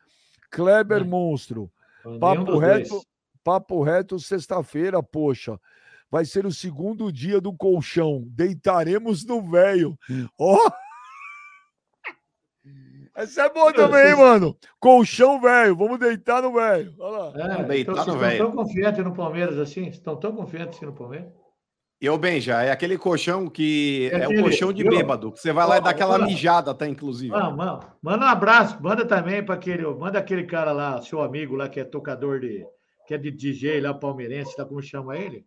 Kleber 0.51 1.03
Hum. 1.03 1.07
Monstro. 1.09 1.71
Papo 2.19 2.59
reto, 2.59 2.89
dois. 2.89 3.03
papo 3.45 3.83
reto, 3.83 4.19
sexta-feira, 4.19 5.03
poxa. 5.03 5.59
Vai 6.11 6.25
ser 6.25 6.45
o 6.45 6.51
segundo 6.53 7.13
dia 7.13 7.41
do 7.41 7.53
colchão. 7.55 8.25
Deitaremos 8.27 9.25
no 9.25 9.41
velho. 9.43 9.97
Ó! 10.39 10.59
Essa 13.15 13.43
é 13.43 13.51
boa 13.51 13.73
também, 13.73 14.05
vocês- 14.05 14.19
mano. 14.19 14.57
Colchão 14.81 15.41
velho. 15.41 15.77
Vamos 15.77 15.99
deitar 15.99 16.43
no 16.43 16.53
velho. 16.53 16.95
Olha 16.99 17.19
lá. 17.19 17.55
É, 17.61 17.65
Deitar 17.65 17.93
então, 17.93 17.95
no 17.95 18.05
vocês 18.05 18.17
velho. 18.21 18.33
estão 18.33 18.47
tão 18.51 18.57
confiantes 18.65 19.05
no 19.05 19.15
Palmeiras 19.15 19.59
assim? 19.59 19.87
Estão 19.89 20.17
tão 20.17 20.35
confiantes 20.35 20.77
assim 20.79 20.87
no 20.87 20.93
Palmeiras? 20.95 21.29
E 22.01 22.09
ô, 22.11 22.19
Benja, 22.19 22.63
é 22.63 22.71
aquele 22.73 22.99
colchão 22.99 23.49
que 23.49 24.09
É 24.13 24.17
é, 24.17 24.25
aquele- 24.25 24.41
o 24.41 24.43
colchão 24.45 24.73
de 24.73 24.83
bêbado, 24.83 25.31
que 25.31 25.39
você 25.39 25.53
vai 25.53 25.67
lá 25.69 25.77
e 25.77 25.81
dá 25.81 25.91
aquela 25.91 26.19
mijada, 26.19 26.75
tá, 26.75 26.89
inclusive. 26.89 27.33
Ah, 27.35 27.49
mano, 27.51 27.81
manda 28.03 28.25
um 28.25 28.29
abraço, 28.29 28.83
manda 28.83 29.05
também 29.07 29.45
para 29.45 29.55
aquele, 29.55 29.87
manda 29.87 30.19
aquele 30.19 30.45
cara 30.45 30.73
lá, 30.73 31.01
seu 31.03 31.23
amigo 31.23 31.55
lá 31.55 31.69
que 31.69 31.79
é 31.79 31.85
tocador 31.85 32.41
de, 32.41 32.67
que 33.07 33.15
é 33.15 33.19
de 33.19 33.31
DJ 33.31 33.81
lá, 33.81 33.95
palmeirense, 33.95 34.57
tá 34.57 34.65
como 34.65 34.83
chama 34.83 35.17
ele? 35.17 35.47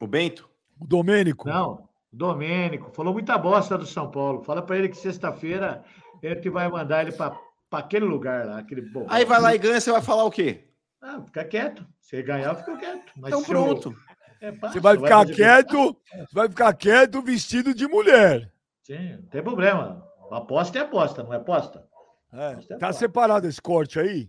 O 0.00 0.06
Bento? 0.08 0.50
O 0.80 0.84
Domênico. 0.84 1.46
Não, 1.48 1.88
Domênico, 2.12 2.90
falou 2.92 3.12
muita 3.12 3.38
bosta 3.38 3.78
do 3.78 3.86
São 3.86 4.10
Paulo. 4.10 4.42
Fala 4.42 4.62
para 4.62 4.76
ele 4.78 4.88
que 4.88 4.96
sexta-feira 4.96 5.84
ele 6.22 6.36
que 6.36 6.50
vai 6.50 6.68
mandar 6.68 7.02
ele 7.02 7.12
para 7.12 7.36
aquele 7.72 8.04
lugar 8.04 8.46
lá, 8.46 8.58
aquele 8.58 8.82
bom. 8.82 9.06
Aí 9.08 9.24
vai 9.24 9.40
lá 9.40 9.54
e 9.54 9.58
ganha, 9.58 9.80
você 9.80 9.90
vai 9.90 10.02
falar 10.02 10.24
o 10.24 10.30
quê? 10.30 10.64
Ah, 11.00 11.20
fica 11.24 11.44
quieto. 11.44 11.86
Se 12.00 12.22
ganhar, 12.22 12.54
fica 12.54 12.76
quieto. 12.76 13.12
Mas 13.16 13.28
Então 13.32 13.44
se 13.44 13.50
eu- 13.52 13.56
pronto. 13.64 13.94
É, 14.40 14.50
Você 14.50 14.80
vai 14.80 14.96
ficar 14.96 15.18
fazer- 15.20 15.34
quieto, 15.34 15.96
vai 16.32 16.48
ficar 16.48 16.72
quieto 16.74 17.22
vestido 17.22 17.72
de 17.72 17.86
mulher. 17.86 18.50
Sim, 18.82 19.12
não 19.16 19.22
tem 19.28 19.42
problema. 19.42 20.04
Aposta 20.32 20.78
é 20.78 20.82
aposta, 20.82 21.22
não 21.22 21.32
é 21.32 21.36
aposta? 21.36 21.86
É, 22.32 22.56
Você 22.56 22.76
tá 22.76 22.92
separado 22.92 23.46
esse 23.46 23.60
corte 23.62 24.00
aí? 24.00 24.28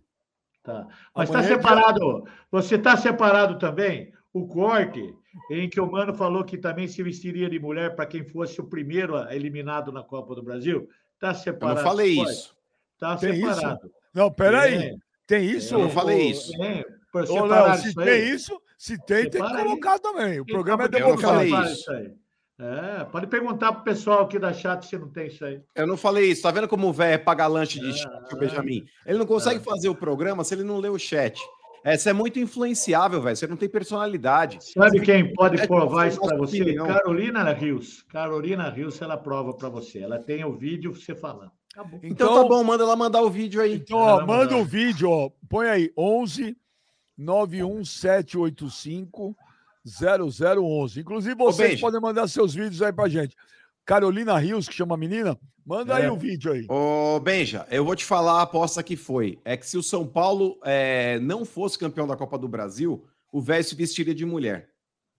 Tá. 0.61 0.88
Mas 1.15 1.30
está 1.30 1.40
é 1.40 1.44
separado. 1.44 2.24
Você 2.52 2.76
está 2.76 2.95
separado 2.95 3.57
também 3.57 4.14
o 4.32 4.48
corte 4.48 5.02
em 5.49 5.68
que 5.70 5.82
o 5.82 5.91
Mano 5.91 6.14
falou 6.14 6.44
que 6.44 6.57
também 6.57 6.88
se 6.88 7.02
vestiria 7.02 7.49
de 7.49 7.60
mulher 7.60 7.95
para 7.95 8.06
quem 8.06 8.24
fosse 8.24 8.61
o 8.61 8.65
primeiro 8.70 9.18
eliminado 9.32 9.91
na 9.91 10.03
Copa 10.03 10.36
do 10.36 10.44
Brasil? 10.44 10.88
Está 11.15 11.34
separado. 11.34 11.80
Eu 11.80 11.84
não 11.84 11.90
falei 11.91 12.19
isso. 12.22 12.56
Está 12.94 13.18
separado. 13.18 13.91
Não, 14.14 14.31
peraí. 14.31 14.76
É. 14.76 14.95
Tem 15.26 15.45
isso? 15.45 15.73
Eu 15.76 15.80
não 15.80 15.90
falei 15.90 16.31
isso. 16.31 16.52
É, 16.61 16.84
Ô, 17.30 17.45
Léo, 17.45 17.76
se 17.77 17.88
isso 17.90 17.95
tem 17.95 18.10
aí. 18.10 18.30
isso, 18.30 18.61
se 18.77 18.98
tem, 19.06 19.22
tem 19.30 19.30
que 19.30 19.38
Separa 19.38 19.57
aí. 19.60 19.64
colocar 19.64 19.99
também. 19.99 20.40
O 20.40 20.45
programa 20.45 20.84
é 20.85 20.88
democrático. 20.88 21.61
isso. 21.64 21.91
aí? 21.91 22.11
É, 22.60 23.03
pode 23.06 23.27
perguntar 23.27 23.72
pro 23.73 23.84
pessoal 23.84 24.22
aqui 24.23 24.38
da 24.38 24.53
chat 24.53 24.85
se 24.85 24.98
não 24.98 25.10
tem 25.10 25.27
isso 25.27 25.44
aí. 25.44 25.61
Eu 25.76 25.88
não 25.88 25.98
falei 25.98 26.30
isso. 26.31 26.44
Tá 26.44 26.52
vendo 26.52 26.68
como 26.68 26.88
o 26.88 26.94
velho 26.94 27.14
é 27.14 27.18
paga 27.18 27.48
lanche 27.48 27.80
de 27.80 27.90
Ah, 27.90 27.94
chat, 27.94 28.34
o 28.34 28.38
Benjamin? 28.38 28.85
Ele 29.06 29.18
não 29.18 29.26
consegue 29.26 29.60
fazer 29.64 29.90
o 29.90 29.95
programa 29.95 30.44
se 30.44 30.53
ele 30.53 30.64
não 30.64 30.77
lê 30.77 30.88
o 30.90 30.99
chat. 30.99 31.40
Você 31.86 32.10
é 32.10 32.14
muito 32.14 32.40
influenciável, 32.40 33.22
velho. 33.22 33.36
Você 33.36 33.46
não 33.48 33.58
tem 33.58 33.68
personalidade. 33.68 34.60
Sabe 34.62 35.02
quem 35.02 35.34
pode 35.34 35.60
É, 35.62 35.68
provar 35.68 36.08
isso 36.08 36.20
para 36.22 36.38
você? 36.38 36.62
opinião. 36.62 36.88
Carolina 36.88 37.52
Rios. 37.54 38.04
Carolina 38.04 38.70
Rios, 38.70 39.02
ela 39.02 39.18
prova 39.18 39.54
para 39.54 39.68
você. 39.70 40.00
Ela 40.00 40.18
tem 40.20 40.46
o 40.46 40.54
vídeo 40.54 40.94
você 40.94 41.14
falando. 41.14 41.52
Acabou. 41.74 42.00
Então, 42.04 42.10
Então, 42.10 42.44
tá 42.44 42.48
bom, 42.48 42.64
manda 42.64 42.84
ela 42.84 42.96
mandar 42.96 43.22
o 43.22 43.30
vídeo 43.30 43.62
aí. 43.62 43.76
Então, 43.76 43.98
ó, 43.98 44.26
manda 44.26 44.56
o 44.56 44.64
vídeo, 44.64 45.10
ó. 45.10 45.30
Põe 45.50 45.68
aí, 45.68 45.92
11 45.98 46.56
91785 47.18 49.36
0011. 49.86 51.00
Inclusive, 51.02 51.36
vocês 51.36 51.82
podem 51.82 52.00
mandar 52.00 52.28
seus 52.28 52.54
vídeos 52.54 52.82
aí 52.82 52.94
pra 52.94 53.10
gente. 53.10 53.36
Carolina 53.86 54.38
Rios, 54.38 54.70
que 54.70 54.74
chama 54.76 54.96
a 54.96 54.98
menina, 54.98 55.38
manda 55.65 55.95
aí 55.95 56.06
É. 56.06 56.11
o 56.11 56.18
vídeo 56.18 56.52
aí. 56.52 56.65
Ô, 56.69 57.19
Benja, 57.19 57.65
eu 57.72 57.84
vou 57.85 57.95
te 57.95 58.06
falar 58.06 58.40
a 58.40 58.41
aposta 58.44 58.81
que 58.84 58.95
foi. 58.95 59.40
É 59.45 59.56
que 59.57 59.65
se 59.68 59.77
o 59.77 59.84
São 59.84 60.06
Paulo 60.06 60.57
é, 60.64 61.19
não 61.19 61.45
fosse 61.45 61.77
campeão 61.77 62.07
da 62.07 62.15
Copa 62.18 62.38
do 62.38 62.48
Brasil, 62.48 63.03
o 63.31 63.41
velho 63.41 63.64
se 63.64 63.76
vestiria 63.76 64.14
de 64.15 64.26
mulher. 64.26 64.69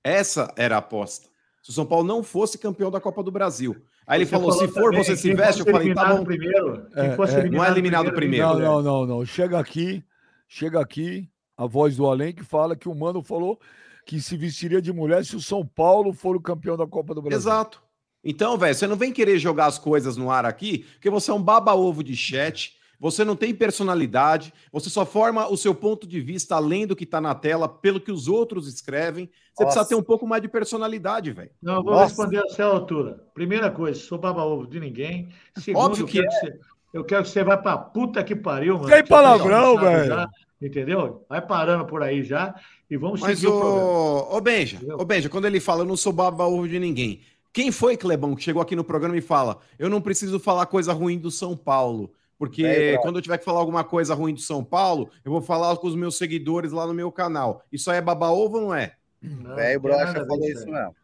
Essa 0.02 0.52
era 0.56 0.74
a 0.76 0.78
aposta. 0.78 1.28
Se 1.62 1.70
o 1.70 1.72
São 1.72 1.86
Paulo 1.86 2.06
não 2.06 2.22
fosse 2.22 2.58
campeão 2.58 2.90
da 2.90 3.00
Copa 3.00 3.22
do 3.22 3.30
Brasil. 3.30 3.74
Aí 4.06 4.18
ele 4.18 4.26
Você 4.26 4.30
falou: 4.32 4.52
se 4.52 4.68
for, 4.68 4.90
também, 4.90 5.02
você 5.02 5.16
se 5.16 5.32
veste. 5.34 5.60
Eu 5.66 5.72
falei: 5.72 5.94
tá 5.94 6.14
bom. 6.14 6.24
Primeiro, 6.24 6.86
É, 6.94 7.06
é. 7.06 7.48
Não 7.48 7.64
é 7.64 7.70
eliminado 7.70 8.12
primeiro. 8.12 8.46
Não, 8.46 8.54
mulher. 8.54 8.66
não, 8.68 8.82
não, 8.82 9.06
não. 9.06 9.24
Chega 9.24 9.58
aqui, 9.58 10.04
chega 10.46 10.78
aqui, 10.78 11.26
a 11.56 11.64
voz 11.66 11.96
do 11.96 12.06
além 12.06 12.34
que 12.34 12.44
fala 12.44 12.76
que 12.76 12.86
o 12.88 12.94
Mano 12.94 13.22
falou 13.22 13.58
que 14.04 14.20
se 14.20 14.36
vestiria 14.36 14.82
de 14.82 14.92
mulher 14.92 15.24
se 15.24 15.34
o 15.34 15.40
São 15.40 15.66
Paulo 15.66 16.12
for 16.12 16.36
o 16.36 16.40
campeão 16.40 16.76
da 16.76 16.86
Copa 16.86 17.14
do 17.14 17.22
Brasil. 17.22 17.38
Exato. 17.38 17.82
Então, 18.24 18.56
velho, 18.56 18.74
você 18.74 18.86
não 18.86 18.96
vem 18.96 19.12
querer 19.12 19.38
jogar 19.38 19.66
as 19.66 19.78
coisas 19.78 20.16
no 20.16 20.30
ar 20.30 20.46
aqui, 20.46 20.78
porque 20.94 21.10
você 21.10 21.30
é 21.30 21.34
um 21.34 21.42
baba-ovo 21.42 22.02
de 22.02 22.16
chat, 22.16 22.76
você 22.98 23.24
não 23.24 23.36
tem 23.36 23.54
personalidade, 23.54 24.52
você 24.72 24.88
só 24.88 25.04
forma 25.04 25.46
o 25.48 25.56
seu 25.56 25.74
ponto 25.74 26.06
de 26.06 26.20
vista 26.20 26.54
além 26.54 26.86
do 26.86 26.96
que 26.96 27.04
tá 27.04 27.20
na 27.20 27.34
tela, 27.34 27.68
pelo 27.68 28.00
que 28.00 28.10
os 28.10 28.28
outros 28.28 28.66
escrevem. 28.66 29.28
Você 29.52 29.64
Nossa. 29.64 29.76
precisa 29.76 29.88
ter 29.88 30.00
um 30.00 30.02
pouco 30.02 30.26
mais 30.26 30.40
de 30.40 30.48
personalidade, 30.48 31.30
velho. 31.32 31.50
Não, 31.62 31.76
eu 31.76 31.82
vou 31.82 31.92
Nossa. 31.92 32.06
responder 32.06 32.38
a 32.38 32.44
essa 32.46 32.64
altura. 32.64 33.22
Primeira 33.34 33.70
coisa, 33.70 34.00
sou 34.00 34.16
baba-ovo 34.16 34.66
de 34.66 34.80
ninguém. 34.80 35.28
Segundo, 35.58 35.84
Óbvio 35.84 36.02
eu 36.04 36.06
que 36.06 36.20
quero 36.20 36.30
você, 36.30 36.60
eu 36.94 37.04
quero 37.04 37.22
que 37.24 37.28
você 37.28 37.44
vá 37.44 37.58
pra 37.58 37.76
puta 37.76 38.24
que 38.24 38.34
pariu, 38.34 38.76
mano. 38.76 38.88
Tem 38.88 39.04
palavrão, 39.04 39.76
velho. 39.76 40.28
Entendeu? 40.62 41.26
Vai 41.28 41.42
parando 41.42 41.84
por 41.84 42.02
aí 42.02 42.22
já 42.22 42.54
e 42.90 42.96
vamos 42.96 43.20
Mas, 43.20 43.38
seguir 43.38 43.52
o 43.52 43.60
programa. 43.60 44.36
ô, 44.36 44.40
Benja, 44.40 44.78
ô 44.98 45.04
Benja, 45.04 45.28
quando 45.28 45.44
ele 45.44 45.60
fala, 45.60 45.82
eu 45.82 45.86
não 45.86 45.96
sou 45.96 46.12
baba-ovo 46.12 46.66
de 46.66 46.78
ninguém. 46.78 47.20
Quem 47.54 47.70
foi, 47.70 47.96
Clebão, 47.96 48.34
que 48.34 48.42
chegou 48.42 48.60
aqui 48.60 48.74
no 48.74 48.82
programa 48.82 49.16
e 49.16 49.20
fala, 49.20 49.60
eu 49.78 49.88
não 49.88 50.00
preciso 50.00 50.40
falar 50.40 50.66
coisa 50.66 50.92
ruim 50.92 51.16
do 51.16 51.30
São 51.30 51.56
Paulo, 51.56 52.12
porque 52.36 52.66
É, 52.66 52.98
quando 52.98 53.14
eu 53.16 53.22
tiver 53.22 53.38
que 53.38 53.44
falar 53.44 53.60
alguma 53.60 53.84
coisa 53.84 54.12
ruim 54.12 54.34
do 54.34 54.40
São 54.40 54.64
Paulo, 54.64 55.08
eu 55.24 55.30
vou 55.30 55.40
falar 55.40 55.76
com 55.76 55.86
os 55.86 55.94
meus 55.94 56.18
seguidores 56.18 56.72
lá 56.72 56.84
no 56.84 56.92
meu 56.92 57.12
canal. 57.12 57.62
Isso 57.70 57.88
aí 57.92 57.98
é 57.98 58.02
baba-ovo 58.02 58.56
ou 58.56 58.62
não 58.64 58.74
é? 58.74 58.94
Não, 59.22 59.54
Velho 59.54 59.80
nada 59.84 60.02
a 60.02 60.12
brocha 60.12 60.26
falou 60.26 60.44
isso 60.48 60.66
mesmo. 60.66 60.96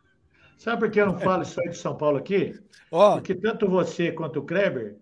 Sabe 0.59 0.81
por 0.81 0.91
que 0.91 1.01
eu 1.01 1.07
não 1.07 1.19
falo 1.21 1.43
isso 1.45 1.61
aí 1.61 1.69
de 1.69 1.79
São 1.79 1.97
Paulo 1.97 2.19
aqui? 2.19 2.59
Ó, 2.91 3.15
Porque 3.15 3.35
tanto 3.35 3.69
você 3.69 4.11
quanto 4.11 4.41
o 4.41 4.43
Kleber, 4.43 4.97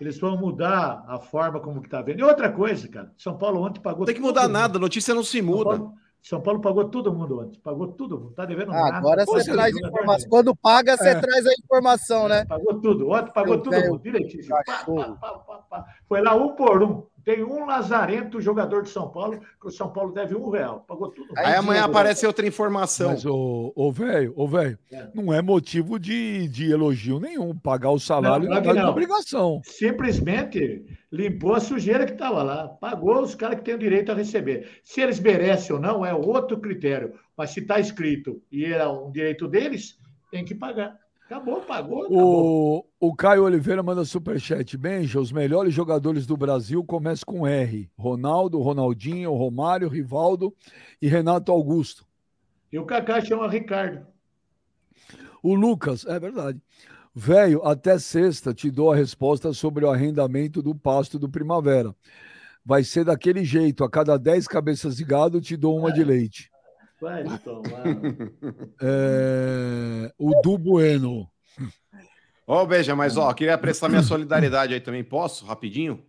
eles 0.00 0.18
vão 0.20 0.36
mudar 0.38 1.04
a 1.08 1.18
forma 1.18 1.58
como 1.58 1.82
que 1.82 1.88
tá 1.88 2.00
vendo. 2.00 2.20
E 2.20 2.22
outra 2.22 2.50
coisa, 2.50 2.88
cara, 2.88 3.12
São 3.18 3.36
Paulo 3.36 3.60
ontem 3.60 3.80
pagou. 3.80 4.00
Não 4.00 4.06
tem 4.06 4.14
que 4.14 4.20
mudar 4.20 4.42
mundo. 4.42 4.52
nada, 4.52 4.78
a 4.78 4.80
notícia 4.80 5.12
não 5.14 5.24
se 5.24 5.38
São 5.38 5.46
muda. 5.46 5.64
Paulo, 5.64 5.94
São 6.22 6.40
Paulo 6.40 6.60
pagou 6.60 6.84
todo 6.88 7.12
mundo 7.12 7.40
ontem. 7.40 7.58
Pagou 7.64 7.88
todo 7.88 8.16
mundo. 8.18 8.32
Tá 8.32 8.44
devendo 8.46 8.70
Ah, 8.70 8.74
nada. 8.82 8.96
agora 8.96 9.24
Pô, 9.24 9.32
você 9.32 9.50
traz 9.52 9.74
informação. 9.76 10.16
nenhum. 10.18 10.28
Quando 10.30 10.54
paga, 10.56 10.96
você 10.96 11.08
É. 11.08 11.14
traz 11.20 11.44
a 11.46 11.50
informação, 11.64 12.28
né? 12.28 12.44
Pagou 12.44 12.80
tudo. 12.80 13.10
Ontem 13.10 13.32
pagou 13.32 13.58
todo 13.58 13.70
velho 13.72 13.90
mundo. 13.92 14.02
Direitinho. 14.02 14.46
Pá, 14.48 14.62
pá, 14.64 14.84
pá, 15.20 15.32
pá, 15.38 15.54
pá. 15.68 15.84
Foi 16.08 16.20
lá 16.22 16.34
um 16.36 16.54
por 16.54 16.80
um. 16.82 17.02
Tem 17.24 17.42
um 17.44 17.64
lazarento 17.66 18.40
jogador 18.40 18.82
de 18.82 18.88
São 18.88 19.08
Paulo, 19.08 19.38
que 19.60 19.66
o 19.68 19.70
São 19.70 19.88
Paulo 19.92 20.12
deve 20.12 20.34
um 20.34 20.48
real. 20.50 20.84
Pagou 20.88 21.08
tudo. 21.10 21.32
Aí, 21.36 21.46
Aí 21.46 21.54
amanhã 21.54 21.82
Diego, 21.82 21.92
aparece 21.92 22.26
outra 22.26 22.46
informação. 22.46 23.10
mas 23.10 23.24
o 23.24 23.72
ô, 23.76 23.92
velho, 23.92 24.32
ô, 24.36 24.46
velho, 24.48 24.76
É. 24.92 25.08
não 25.14 25.32
é 25.32 25.40
motivo 25.42 25.98
de, 26.00 26.48
de 26.48 26.70
elogio 26.72 27.20
nenhum. 27.20 27.54
Pagar 27.56 27.90
o 27.90 27.98
salário 27.98 28.48
Não, 28.48 28.60
não, 28.60 28.70
é 28.70 28.74
não. 28.74 28.90
obrigação. 28.90 29.60
Simplesmente 29.64 30.84
limpou 31.12 31.54
a 31.54 31.60
sujeira 31.60 32.06
que 32.06 32.12
estava 32.12 32.42
lá. 32.42 32.68
Pagou 32.68 33.20
os 33.20 33.34
caras 33.34 33.58
que 33.58 33.64
têm 33.64 33.74
o 33.74 33.78
direito 33.78 34.10
a 34.10 34.14
receber. 34.14 34.80
Se 34.82 35.02
eles 35.02 35.20
merecem 35.20 35.76
ou 35.76 35.80
não, 35.80 36.04
é 36.04 36.14
outro 36.14 36.58
critério. 36.58 37.12
Mas 37.36 37.50
se 37.50 37.60
está 37.60 37.78
escrito 37.78 38.42
e 38.50 38.64
é 38.64 38.88
um 38.88 39.12
direito 39.12 39.46
deles, 39.46 39.98
tem 40.30 40.44
que 40.44 40.54
pagar. 40.54 40.98
Acabou, 41.26 41.60
pagou, 41.62 42.00
acabou. 42.00 42.86
O, 43.00 43.08
o 43.08 43.14
Caio 43.14 43.44
Oliveira 43.44 43.82
manda 43.82 44.04
superchat. 44.04 44.76
Benja, 44.76 45.20
os 45.20 45.32
melhores 45.32 45.72
jogadores 45.72 46.26
do 46.26 46.36
Brasil 46.36 46.82
começam 46.84 47.24
com 47.26 47.46
R. 47.46 47.90
Ronaldo, 47.96 48.60
Ronaldinho, 48.60 49.32
Romário, 49.32 49.88
Rivaldo 49.88 50.54
e 51.00 51.08
Renato 51.08 51.52
Augusto. 51.52 52.06
E 52.70 52.78
o 52.78 52.84
Kaká 52.86 53.20
chama 53.20 53.48
Ricardo. 53.48 54.06
O 55.42 55.54
Lucas, 55.54 56.06
é 56.06 56.18
verdade. 56.18 56.60
Velho, 57.14 57.62
até 57.64 57.98
sexta 57.98 58.54
te 58.54 58.70
dou 58.70 58.90
a 58.90 58.96
resposta 58.96 59.52
sobre 59.52 59.84
o 59.84 59.90
arrendamento 59.90 60.62
do 60.62 60.74
pasto 60.74 61.18
do 61.18 61.28
Primavera. 61.28 61.94
Vai 62.64 62.84
ser 62.84 63.04
daquele 63.04 63.44
jeito, 63.44 63.84
a 63.84 63.90
cada 63.90 64.16
10 64.16 64.48
cabeças 64.48 64.96
de 64.96 65.04
gado 65.04 65.40
te 65.40 65.56
dou 65.56 65.78
uma 65.78 65.92
de 65.92 66.02
leite. 66.02 66.50
Vai 67.00 67.24
tomar. 67.40 67.82
É, 68.80 70.12
O 70.16 70.40
Du 70.40 70.56
Bueno. 70.56 71.28
Ô, 72.46 72.64
Beija, 72.64 72.96
mas 72.96 73.16
ó, 73.16 73.32
queria 73.32 73.58
prestar 73.58 73.88
minha 73.88 74.02
solidariedade 74.02 74.72
aí 74.72 74.80
também, 74.80 75.04
posso? 75.04 75.44
Rapidinho? 75.44 76.02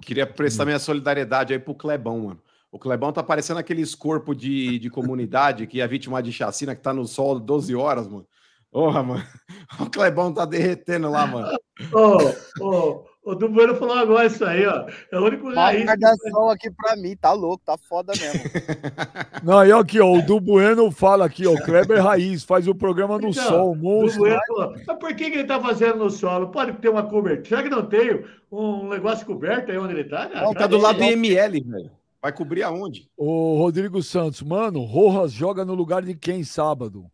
Queria 0.00 0.26
prestar 0.26 0.64
minha 0.64 0.78
solidariedade 0.78 1.52
aí 1.52 1.58
pro 1.58 1.74
Clebão, 1.74 2.20
mano. 2.20 2.42
O 2.70 2.78
Clebão 2.78 3.12
tá 3.12 3.22
parecendo 3.22 3.60
aqueles 3.60 3.94
corpos 3.94 4.36
de, 4.36 4.78
de 4.78 4.90
comunidade 4.90 5.66
que 5.66 5.80
é 5.80 5.86
vítima 5.86 6.22
de 6.22 6.32
chacina 6.32 6.74
que 6.74 6.82
tá 6.82 6.92
no 6.92 7.06
sol 7.06 7.38
12 7.38 7.74
horas, 7.74 8.08
mano. 8.08 8.26
Porra, 8.74 9.04
mano. 9.04 9.24
O 9.80 9.90
Clebão 9.90 10.32
tá 10.32 10.44
derretendo 10.44 11.10
lá, 11.10 11.26
mano. 11.26 11.48
Ô, 11.92 12.64
ô, 12.64 13.04
o 13.24 13.34
do 13.34 13.48
Bueno 13.48 13.74
falou 13.74 13.96
agora 13.96 14.26
isso 14.26 14.44
aí, 14.44 14.64
ó. 14.66 14.86
É 15.10 15.18
o 15.18 15.24
único 15.24 15.52
raiz. 15.52 15.84
guardação 15.84 16.50
aqui 16.50 16.70
pra 16.70 16.94
mim, 16.94 17.16
tá 17.16 17.32
louco, 17.32 17.62
tá 17.64 17.76
foda 17.76 18.12
mesmo. 18.12 18.40
Não, 19.42 19.64
e 19.66 19.72
aqui, 19.72 20.00
ó, 20.00 20.12
o 20.12 20.22
Du 20.22 20.38
Bueno 20.38 20.92
fala 20.92 21.24
aqui, 21.24 21.44
ó, 21.46 21.56
Kleber 21.56 22.04
Raiz, 22.04 22.44
faz 22.44 22.68
o 22.68 22.74
programa 22.74 23.18
no 23.18 23.30
Então, 23.30 23.48
sol, 23.48 23.74
Do 23.74 23.82
monstro. 23.82 24.20
Bueno 24.20 24.40
falou, 24.46 24.74
mas 24.86 24.98
por 24.98 25.14
que, 25.16 25.30
que 25.30 25.38
ele 25.38 25.48
tá 25.48 25.60
fazendo 25.60 25.98
no 25.98 26.10
solo? 26.10 26.48
Pode 26.48 26.72
ter 26.74 26.88
uma 26.88 27.02
cobertura. 27.02 27.48
Será 27.48 27.62
que 27.62 27.70
não 27.70 27.86
tem 27.86 28.24
um 28.52 28.88
negócio 28.88 29.26
coberto 29.26 29.72
aí 29.72 29.78
onde 29.78 29.94
ele 29.94 30.04
tá? 30.04 30.28
cara? 30.28 30.54
Tá 30.54 30.66
do 30.66 30.78
lado 30.78 30.98
do 30.98 31.04
IML, 31.04 31.64
velho. 31.64 31.90
Vai 32.22 32.32
cobrir 32.32 32.62
aonde? 32.62 33.08
O 33.16 33.56
Rodrigo 33.58 34.02
Santos, 34.02 34.42
mano, 34.42 34.82
Rojas 34.84 35.32
joga 35.32 35.64
no 35.64 35.74
lugar 35.74 36.02
de 36.02 36.14
quem 36.14 36.44
sábado? 36.44 37.10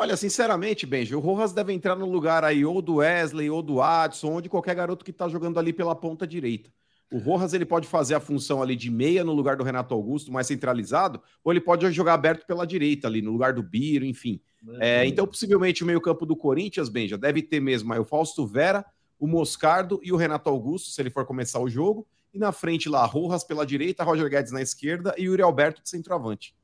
Olha, 0.00 0.16
sinceramente, 0.16 0.86
Benji, 0.86 1.14
o 1.14 1.20
Rojas 1.20 1.52
deve 1.52 1.74
entrar 1.74 1.94
no 1.94 2.10
lugar 2.10 2.42
aí 2.42 2.64
ou 2.64 2.80
do 2.80 2.94
Wesley 2.96 3.50
ou 3.50 3.60
do 3.60 3.82
Adson, 3.82 4.32
ou 4.32 4.40
de 4.40 4.48
qualquer 4.48 4.74
garoto 4.74 5.04
que 5.04 5.12
tá 5.12 5.28
jogando 5.28 5.58
ali 5.58 5.74
pela 5.74 5.94
ponta 5.94 6.26
direita. 6.26 6.70
O 7.12 7.18
Rojas 7.18 7.52
ele 7.52 7.66
pode 7.66 7.86
fazer 7.86 8.14
a 8.14 8.20
função 8.20 8.62
ali 8.62 8.74
de 8.74 8.90
meia 8.90 9.22
no 9.22 9.34
lugar 9.34 9.58
do 9.58 9.62
Renato 9.62 9.92
Augusto, 9.92 10.32
mais 10.32 10.46
centralizado, 10.46 11.20
ou 11.44 11.52
ele 11.52 11.60
pode 11.60 11.92
jogar 11.92 12.14
aberto 12.14 12.46
pela 12.46 12.66
direita 12.66 13.08
ali, 13.08 13.20
no 13.20 13.30
lugar 13.30 13.52
do 13.52 13.62
Biro, 13.62 14.06
enfim. 14.06 14.40
É, 14.78 15.04
então, 15.04 15.26
possivelmente, 15.26 15.84
o 15.84 15.86
meio-campo 15.86 16.24
do 16.24 16.34
Corinthians, 16.34 16.88
Benja, 16.88 17.18
deve 17.18 17.42
ter 17.42 17.60
mesmo 17.60 17.92
aí 17.92 18.00
o 18.00 18.04
Fausto 18.04 18.46
Vera, 18.46 18.86
o 19.18 19.26
Moscardo 19.26 20.00
e 20.02 20.14
o 20.14 20.16
Renato 20.16 20.48
Augusto, 20.48 20.88
se 20.88 21.02
ele 21.02 21.10
for 21.10 21.26
começar 21.26 21.60
o 21.60 21.68
jogo. 21.68 22.06
E 22.32 22.38
na 22.38 22.52
frente 22.52 22.88
lá, 22.88 23.04
Rojas 23.04 23.44
pela 23.44 23.66
direita, 23.66 24.02
Roger 24.02 24.30
Guedes 24.30 24.50
na 24.50 24.62
esquerda 24.62 25.14
e 25.18 25.28
o 25.28 25.32
Yuri 25.32 25.42
Alberto 25.42 25.82
de 25.82 25.90
centroavante. 25.90 26.54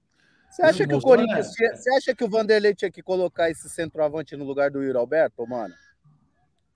Você 0.56 0.62
acha 0.62 0.86
que 0.86 0.92
o 0.92 0.96
mostrou, 0.96 1.16
Corinthians. 1.16 1.50
tinha- 1.52 1.76
Você 1.76 1.90
acha 1.94 2.14
que 2.14 2.24
o 2.24 2.28
Vanderlei 2.28 2.74
tinha 2.74 2.90
que 2.90 3.02
colocar 3.02 3.50
esse 3.50 3.68
centroavante 3.68 4.36
no 4.36 4.44
lugar 4.44 4.70
do 4.70 4.82
Yuri 4.82 4.96
Alberto, 4.96 5.46
mano? 5.46 5.74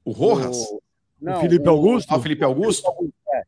O 0.04 0.12
Rojas? 0.12 0.56
O, 0.56 0.80
O 1.22 1.40
Felipe 1.40 1.68
Augusto? 1.68 2.12
Ah, 2.12 2.16
o 2.16 2.20
Felipe 2.22 2.44
Augusto? 2.44 2.90
É. 3.34 3.42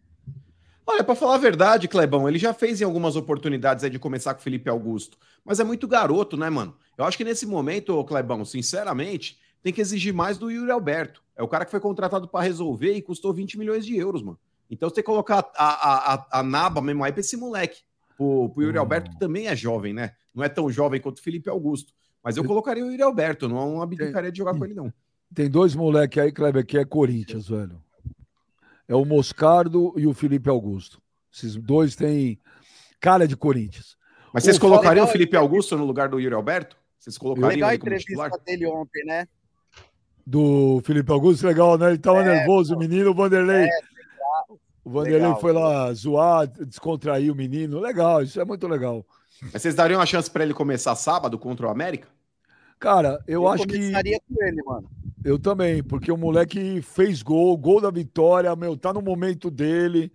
Olha, 0.87 1.05
para 1.05 1.15
falar 1.15 1.37
a 1.37 1.39
verdade, 1.39 1.89
Clebão, 1.89 2.29
ele 2.29 2.39
já 2.39 2.53
fez 2.53 2.81
em 2.81 2.85
algumas 2.85 3.15
oportunidades 3.17 3.85
aí 3.85 3.91
de 3.91 3.99
começar 3.99 4.35
com 4.35 4.41
o 4.41 4.43
Felipe 4.43 4.69
Augusto, 4.69 5.17
mas 5.45 5.61
é 5.61 5.65
muito 5.65 5.87
garoto, 5.89 6.37
né, 6.37 6.51
mano? 6.51 6.77
Eu 6.99 7.05
acho 7.05 7.17
que 7.17 7.25
nesse 7.25 7.47
momento, 7.47 8.03
Clebão, 8.05 8.45
sinceramente, 8.45 9.39
tem 9.63 9.73
que 9.73 9.81
exigir 9.81 10.13
mais 10.13 10.37
do 10.39 10.51
Yuri 10.51 10.71
Alberto. 10.71 11.23
É 11.37 11.43
o 11.43 11.49
cara 11.49 11.65
que 11.65 11.71
foi 11.71 11.81
contratado 11.81 12.27
para 12.29 12.45
resolver 12.45 12.93
e 12.95 13.01
custou 13.03 13.33
20 13.33 13.57
milhões 13.59 13.87
de 13.87 13.97
euros, 13.97 14.23
mano. 14.23 14.39
Então 14.71 14.89
você 14.89 14.97
tem 14.97 15.05
que 15.05 15.07
colocar 15.11 15.39
a, 15.57 15.65
a, 15.65 16.15
a, 16.15 16.27
a 16.41 16.43
naba 16.43 16.81
mesmo 16.83 17.05
aí 17.05 17.13
pra 17.13 17.21
esse 17.21 17.37
moleque. 17.37 17.83
Pro, 18.23 18.51
pro 18.51 18.63
Yuri 18.63 18.79
Hum. 18.79 18.81
Alberto, 18.81 19.11
que 19.11 19.19
também 19.19 19.47
é 19.49 19.57
jovem, 19.57 19.93
né? 19.93 20.13
Não 20.35 20.43
é 20.45 20.49
tão 20.49 20.71
jovem 20.71 21.01
quanto 21.01 21.19
o 21.19 21.23
Felipe 21.23 21.51
Augusto. 21.51 21.93
Mas 22.23 22.37
eu 22.37 22.45
colocaria 22.45 22.85
o 22.85 22.91
Yuri 22.91 23.03
Alberto, 23.03 23.49
não 23.49 23.83
abdicaria 23.83 24.31
de 24.31 24.39
jogar 24.39 24.57
com 24.57 24.65
ele, 24.65 24.75
não. 24.75 24.93
Tem 25.35 25.51
dois 25.51 25.75
moleque 25.75 26.21
aí, 26.21 26.31
Kleber, 26.31 26.65
que 26.65 26.79
é 26.79 26.85
Corinthians, 26.85 27.49
velho. 27.49 27.83
É 28.87 28.95
o 28.95 29.05
Moscardo 29.05 29.93
e 29.97 30.07
o 30.07 30.15
Felipe 30.15 30.49
Augusto. 30.49 31.01
Esses 31.33 31.57
dois 31.57 31.97
têm 31.97 32.39
cara 33.01 33.27
de 33.27 33.37
Corinthians. 33.37 33.97
Mas 34.33 34.45
vocês 34.45 34.57
O 34.57 34.61
colocariam 34.61 34.93
legal 35.05 35.09
o 35.09 35.13
Felipe 35.13 35.37
Augusto 35.37 35.77
no 35.77 35.85
lugar 35.85 36.09
do 36.09 36.21
Yuri 36.21 36.35
Alberto? 36.35 36.77
Vocês 36.99 37.19
colocariam 37.19 37.51
Legal 37.51 37.71
a 37.71 37.73
ele 37.73 37.81
como 37.81 37.89
entrevista 37.95 38.11
titular? 38.13 38.45
dele 38.45 38.67
ontem, 38.67 39.05
né? 39.05 39.27
Do 40.25 40.81
Felipe 40.85 41.11
Augusto, 41.11 41.47
legal, 41.47 41.77
né? 41.77 41.89
Ele 41.89 41.99
tava 41.99 42.21
É, 42.21 42.25
nervoso, 42.25 42.77
o 42.77 42.79
menino, 42.79 43.11
o 43.11 43.15
Vanderlei. 43.15 43.69
O 44.85 44.91
Vanderlei 44.91 45.21
Legal. 45.23 45.41
foi 45.41 45.53
lá 45.53 45.93
zoar, 45.95 46.47
descontrair 46.47 47.33
o 47.33 47.37
menino. 47.37 47.79
Legal, 47.79 48.23
isso 48.23 48.41
é 48.41 48.45
muito 48.45 48.67
legal. 48.67 49.07
Mas 49.53 49.63
vocês 49.63 49.75
dariam 49.75 50.01
uma 50.01 50.07
chance 50.07 50.31
para 50.31 50.45
ele 50.45 50.55
começar 50.55 50.95
sábado 50.97 51.39
contra 51.39 51.67
o 51.67 51.71
América? 51.71 52.09
Cara, 52.79 53.23
eu, 53.29 53.47
acho 53.47 53.65
que. 53.65 53.77
começaria 53.79 54.19
com 54.29 54.45
ele, 54.45 54.63
mano. 54.65 54.91
Eu 55.25 55.39
também, 55.39 55.85
porque 55.85 56.11
o 56.11 56.17
moleque 56.17 56.83
fez 56.83 57.23
gol, 57.23 57.57
gol 57.57 57.81
da 57.81 57.91
vitória, 57.91 58.55
meu, 58.57 58.77
tá 58.77 58.93
no 58.93 59.01
momento 59.01 59.51
dele. 59.51 60.11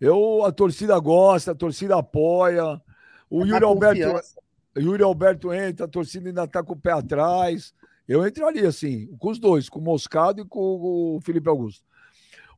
Eu, 0.00 0.44
a 0.44 0.52
torcida 0.52 0.96
gosta, 1.00 1.50
a 1.50 1.54
torcida 1.54 1.96
apoia. 1.96 2.80
O 3.28 3.40
Tá 3.40 3.46
Yuri 3.46 3.64
Alberto, 3.64 4.02
confiança. 4.02 4.40
Yuri 4.78 5.02
Alberto 5.02 5.52
entra, 5.52 5.86
a 5.86 5.88
torcida 5.88 6.28
ainda 6.28 6.46
tá 6.46 6.62
com 6.62 6.74
o 6.74 6.80
pé 6.80 6.92
atrás. 6.92 7.74
Eu 8.06 8.26
entraria 8.26 8.68
assim, 8.68 9.08
com 9.18 9.30
os 9.30 9.40
dois, 9.40 9.68
com 9.68 9.80
o 9.80 9.82
Moscado 9.82 10.42
e 10.42 10.44
com 10.44 11.16
o 11.16 11.20
Felipe 11.20 11.48
Augusto. 11.48 11.84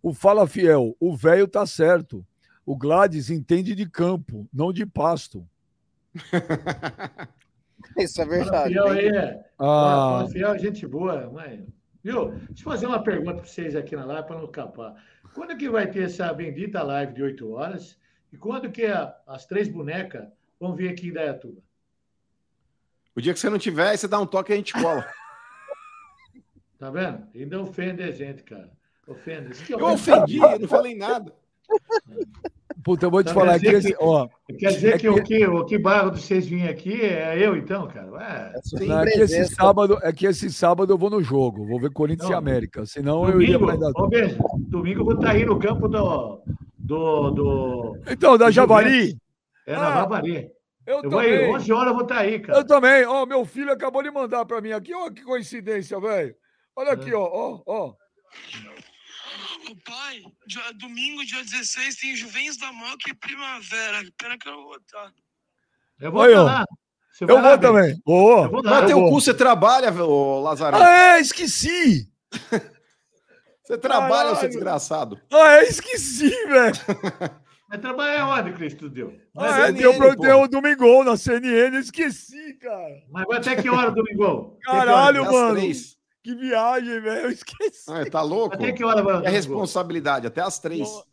O 0.05 0.13
Fala 0.13 0.47
Fiel, 0.47 0.95
o 1.01 1.17
velho 1.17 1.49
tá 1.49 1.65
certo. 1.65 2.23
O 2.67 2.77
Gladys 2.77 3.31
entende 3.31 3.75
de 3.75 3.89
campo, 3.89 4.47
não 4.53 4.71
de 4.71 4.85
pasto. 4.85 5.49
Isso 7.99 8.21
é 8.21 8.25
Fala, 8.27 8.37
verdade. 8.37 8.73
Fiel 8.75 8.85
Bem- 8.91 8.99
aí 8.99 9.07
é. 9.17 9.45
Ah, 9.59 9.65
Fala, 10.19 10.29
Fiel, 10.29 10.55
é 10.55 10.59
gente 10.59 10.87
boa, 10.87 11.31
mas. 11.33 11.61
Viu? 12.03 12.33
Deixa 12.33 12.53
eu 12.61 12.65
fazer 12.65 12.87
uma 12.87 13.03
pergunta 13.03 13.37
para 13.37 13.47
vocês 13.47 13.75
aqui 13.75 13.97
na 13.97 14.05
live 14.05 14.27
para 14.29 14.39
não 14.39 14.47
capar. 14.47 14.95
Quando 15.33 15.57
que 15.57 15.71
vai 15.71 15.91
ter 15.91 16.03
essa 16.05 16.31
bendita 16.35 16.83
live 16.83 17.15
de 17.15 17.23
8 17.23 17.51
horas? 17.53 17.99
E 18.31 18.37
quando 18.37 18.71
que 18.71 18.85
a- 18.85 19.17
as 19.27 19.47
três 19.47 19.69
bonecas 19.69 20.29
vão 20.61 20.75
vir 20.77 20.91
aqui 20.91 21.09
em 21.09 21.13
Dayatuba? 21.15 21.63
O 23.17 23.21
dia 23.23 23.33
que 23.33 23.39
você 23.41 23.49
não 23.49 23.59
tiver, 23.59 23.89
aí 23.89 23.97
você 23.97 24.07
dá 24.09 24.19
um 24.21 24.27
toque 24.27 24.53
e 24.53 24.55
a 24.55 24.57
gente 24.57 24.73
cola. 24.75 25.07
Tá 26.79 26.91
vendo? 26.91 27.27
Ainda 27.35 27.63
ofende 27.63 28.03
a 28.03 28.11
gente, 28.11 28.43
cara. 28.43 28.71
Que 29.67 29.75
Eu 29.75 29.85
ofendi, 29.87 30.39
eu 30.39 30.59
não 30.59 30.69
falei 30.69 30.95
nada. 30.97 31.33
puta, 32.83 33.07
eu 33.07 33.11
vou 33.11 33.23
te 33.23 33.27
Tá 33.29 33.35
falar 33.35 33.59
vendo? 33.59 33.81
que 33.83 33.95
ó, 33.99 34.29
Quer 34.59 34.69
dizer 34.73 34.95
É 34.95 34.99
que, 34.99 35.09
o 35.09 35.23
que 35.23 35.47
o 35.47 35.65
que 35.65 35.79
bairro 35.79 36.11
de 36.11 36.21
vocês 36.23 36.47
virem 36.47 36.69
aqui 36.69 37.01
é 37.03 37.39
eu, 37.47 37.57
então, 37.57 37.87
cara? 37.89 38.11
Ué, 38.13 38.53
Sem 38.63 38.89
Não, 38.89 39.01
é, 39.01 39.11
que 39.11 39.21
esse 39.21 39.47
sábado, 39.55 39.99
é 40.03 40.13
que 40.13 40.27
esse 40.27 40.51
sábado 40.53 40.93
eu 40.93 40.99
vou 40.99 41.11
no 41.11 41.23
jogo, 41.23 41.67
vou 41.67 41.81
ver 41.81 41.91
Corinthians 41.91 42.29
e 42.29 42.33
Não. 42.33 42.39
América. 42.39 42.87
Senão 42.87 43.29
eu 43.29 43.41
iria 43.41 43.59
domingo, 43.59 43.79
pra 43.93 44.03
ô, 44.03 44.09
beijo, 44.09 44.39
domingo 44.69 45.01
eu 45.01 45.05
vou 45.05 45.15
estar 45.15 45.31
aí 45.31 45.45
no 45.45 45.59
campo 45.59 45.89
do. 45.89 46.41
do, 46.79 47.31
do 47.31 47.97
Então, 48.09 48.37
da 48.39 48.47
do 48.47 48.53
Javari, 48.53 49.17
É 49.67 49.73
na 49.75 49.89
Ah, 49.89 49.95
Javari. 50.01 50.51
eu, 50.87 51.03
Eu 51.03 51.11
vou 51.11 51.19
aí, 51.21 51.31
também. 51.39 51.55
11 51.57 51.73
horas 51.73 51.89
eu 51.89 51.95
vou 51.95 52.03
estar 52.03 52.19
aí, 52.19 52.39
cara. 52.41 52.59
Eu 52.59 52.67
também. 52.67 53.05
Ó, 53.07 53.25
meu 53.27 53.45
filho 53.45 53.73
acabou 53.73 54.03
de 54.03 54.11
mandar 54.11 54.45
pra 54.45 54.61
mim 54.61 54.73
aqui. 54.73 54.95
Ó, 54.95 55.11
que 55.11 55.23
coincidência, 55.23 55.99
velho. 56.01 56.35
Olha 56.77 56.93
aqui, 56.93 57.11
É. 57.11 57.15
ó, 57.15 57.23
ó, 57.33 57.63
ó. 57.67 57.95
O 59.71 59.77
pai, 59.83 60.23
dia- 60.47 60.73
domingo, 60.75 61.25
dia 61.25 61.43
16, 61.43 61.97
tem 61.97 62.15
Juventus 62.15 62.57
da 62.59 62.73
Moca 62.73 63.09
e 63.09 63.15
Primavera. 63.15 64.03
Pena 64.19 64.37
que 64.39 64.49
eu 64.49 64.53
não 64.53 64.65
vou 64.65 64.77
estar. 64.77 65.13
Eu 66.01 66.13
vou 66.13 66.21
Oi, 66.23 66.29
estar 66.31 66.43
lá. 66.43 66.65
Eu 67.21 67.27
vai 67.27 67.37
lá, 67.37 67.43
vou 67.43 67.51
Bento? 67.59 67.61
também. 67.63 68.03
Vou. 68.05 68.45
Eu 68.45 68.51
vou 68.51 68.63
lá. 68.63 68.87
Teu 68.87 68.99
cu, 69.09 69.21
você 69.21 69.33
trabalha, 69.33 69.93
ô 70.03 70.41
Lazarão. 70.41 70.79
Ah, 70.83 71.17
é, 71.17 71.21
esqueci. 71.21 72.09
Você 73.67 73.79
trabalha, 73.79 74.29
seu 74.29 74.35
Caralho. 74.35 74.49
desgraçado. 74.51 75.21
Ah, 75.33 75.53
é, 75.55 75.63
esqueci, 75.63 76.29
velho. 76.29 76.75
Mas 77.67 77.81
trabalha 77.81 78.27
onde, 78.27 78.53
Cristo 78.53 78.91
Deus? 78.91 79.15
Na 79.35 79.43
Ah, 79.43 79.47
é, 79.49 79.67
CNN, 79.69 79.79
deu, 79.79 79.95
pro- 79.97 80.17
deu 80.17 80.43
o 80.43 80.49
Domingol 80.49 81.03
na 81.03 81.17
CNN, 81.17 81.79
esqueci, 81.79 82.53
cara. 82.61 83.03
Mas 83.11 83.25
vai 83.27 83.39
até 83.39 83.57
que 83.57 83.71
hora, 83.71 83.91
Domingão? 83.91 84.59
Que 84.63 84.71
hora? 84.71 84.85
Caralho, 84.85 85.25
as 85.25 85.33
mano. 85.33 85.55
três. 85.59 85.97
Que 86.25 86.35
viagem, 86.35 87.01
velho. 87.03 87.27
Eu 87.27 87.31
esqueci. 87.31 87.85
Ah, 87.91 88.09
tá 88.11 88.23
louco? 88.23 88.55
Até 88.55 88.73
que 88.73 88.83
hora 88.83 89.03
vai, 89.03 89.27
É 89.27 89.29
responsabilidade, 89.29 90.27
até 90.27 90.41
as 90.41 90.59
três. 90.59 90.89
Ô, 90.89 91.05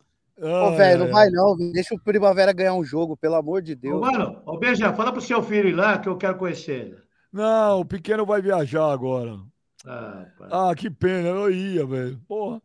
Ah, 0.42 0.70
velho, 0.70 1.04
não 1.04 1.12
vai 1.12 1.28
não. 1.28 1.54
Deixa 1.70 1.94
o 1.94 2.00
Primavera 2.00 2.50
ganhar 2.54 2.72
um 2.72 2.82
jogo, 2.82 3.14
pelo 3.14 3.34
amor 3.34 3.60
de 3.60 3.74
Ô, 3.74 3.76
Deus. 3.76 4.00
mano, 4.00 4.40
ô, 4.46 4.58
Beija, 4.58 4.92
fala 4.94 5.12
pro 5.12 5.20
seu 5.20 5.42
filho 5.42 5.68
ir 5.68 5.74
lá 5.74 5.98
que 5.98 6.08
eu 6.08 6.16
quero 6.16 6.38
conhecer 6.38 6.86
ele. 6.86 6.96
Não, 7.30 7.80
o 7.80 7.84
pequeno 7.84 8.24
vai 8.24 8.40
viajar 8.40 8.90
agora. 8.90 9.38
Ah. 9.86 10.26
Ah, 10.50 10.74
que 10.74 10.90
pena, 10.90 11.28
eu 11.28 11.50
ia, 11.50 11.86
velho. 11.86 12.18
Porra. 12.26 12.62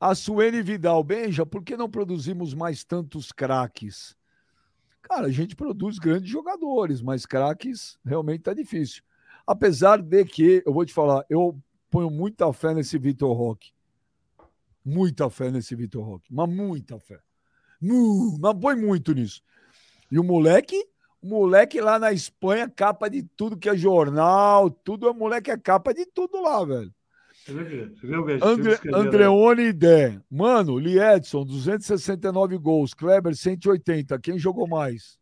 A 0.00 0.14
Suene 0.14 0.62
Vidal, 0.62 1.04
Benja, 1.04 1.44
por 1.44 1.62
que 1.62 1.76
não 1.76 1.90
produzimos 1.90 2.54
mais 2.54 2.82
tantos 2.82 3.30
craques? 3.30 4.16
Cara, 5.02 5.26
a 5.26 5.30
gente 5.30 5.54
produz 5.54 5.98
grandes 5.98 6.30
jogadores, 6.30 7.02
mas 7.02 7.26
craques 7.26 7.98
realmente 8.02 8.40
tá 8.44 8.54
difícil. 8.54 9.02
Apesar 9.46 10.00
de 10.00 10.24
que, 10.24 10.62
eu 10.64 10.72
vou 10.72 10.86
te 10.86 10.94
falar, 10.94 11.26
eu 11.28 11.58
ponho 11.90 12.10
muita 12.10 12.52
fé 12.52 12.72
nesse 12.72 12.98
Vitor 12.98 13.36
Roque. 13.36 13.72
Muita 14.84 15.28
fé 15.28 15.50
nesse 15.50 15.74
Vitor 15.74 16.04
Roque, 16.04 16.32
mas 16.32 16.48
muita 16.48 16.98
fé. 16.98 17.18
Mas 18.40 18.58
põe 18.60 18.74
muito 18.74 19.12
nisso. 19.12 19.42
E 20.10 20.18
o 20.18 20.24
moleque, 20.24 20.76
o 21.20 21.26
moleque 21.28 21.80
lá 21.80 21.98
na 21.98 22.12
Espanha, 22.12 22.68
capa 22.68 23.08
de 23.08 23.22
tudo 23.22 23.56
que 23.56 23.68
é 23.68 23.76
jornal, 23.76 24.70
tudo, 24.70 25.10
o 25.10 25.14
moleque 25.14 25.50
é 25.50 25.56
capa 25.56 25.92
de 25.92 26.06
tudo 26.06 26.40
lá, 26.40 26.64
velho. 26.64 26.94
Andre, 28.42 28.78
Andreone 28.94 29.62
e 29.64 29.72
Dé. 29.72 30.20
Mano, 30.30 30.78
Liedson, 30.78 31.44
269 31.44 32.58
gols. 32.58 32.94
Kleber, 32.94 33.34
180. 33.34 34.18
Quem 34.20 34.38
jogou 34.38 34.68
mais? 34.68 35.18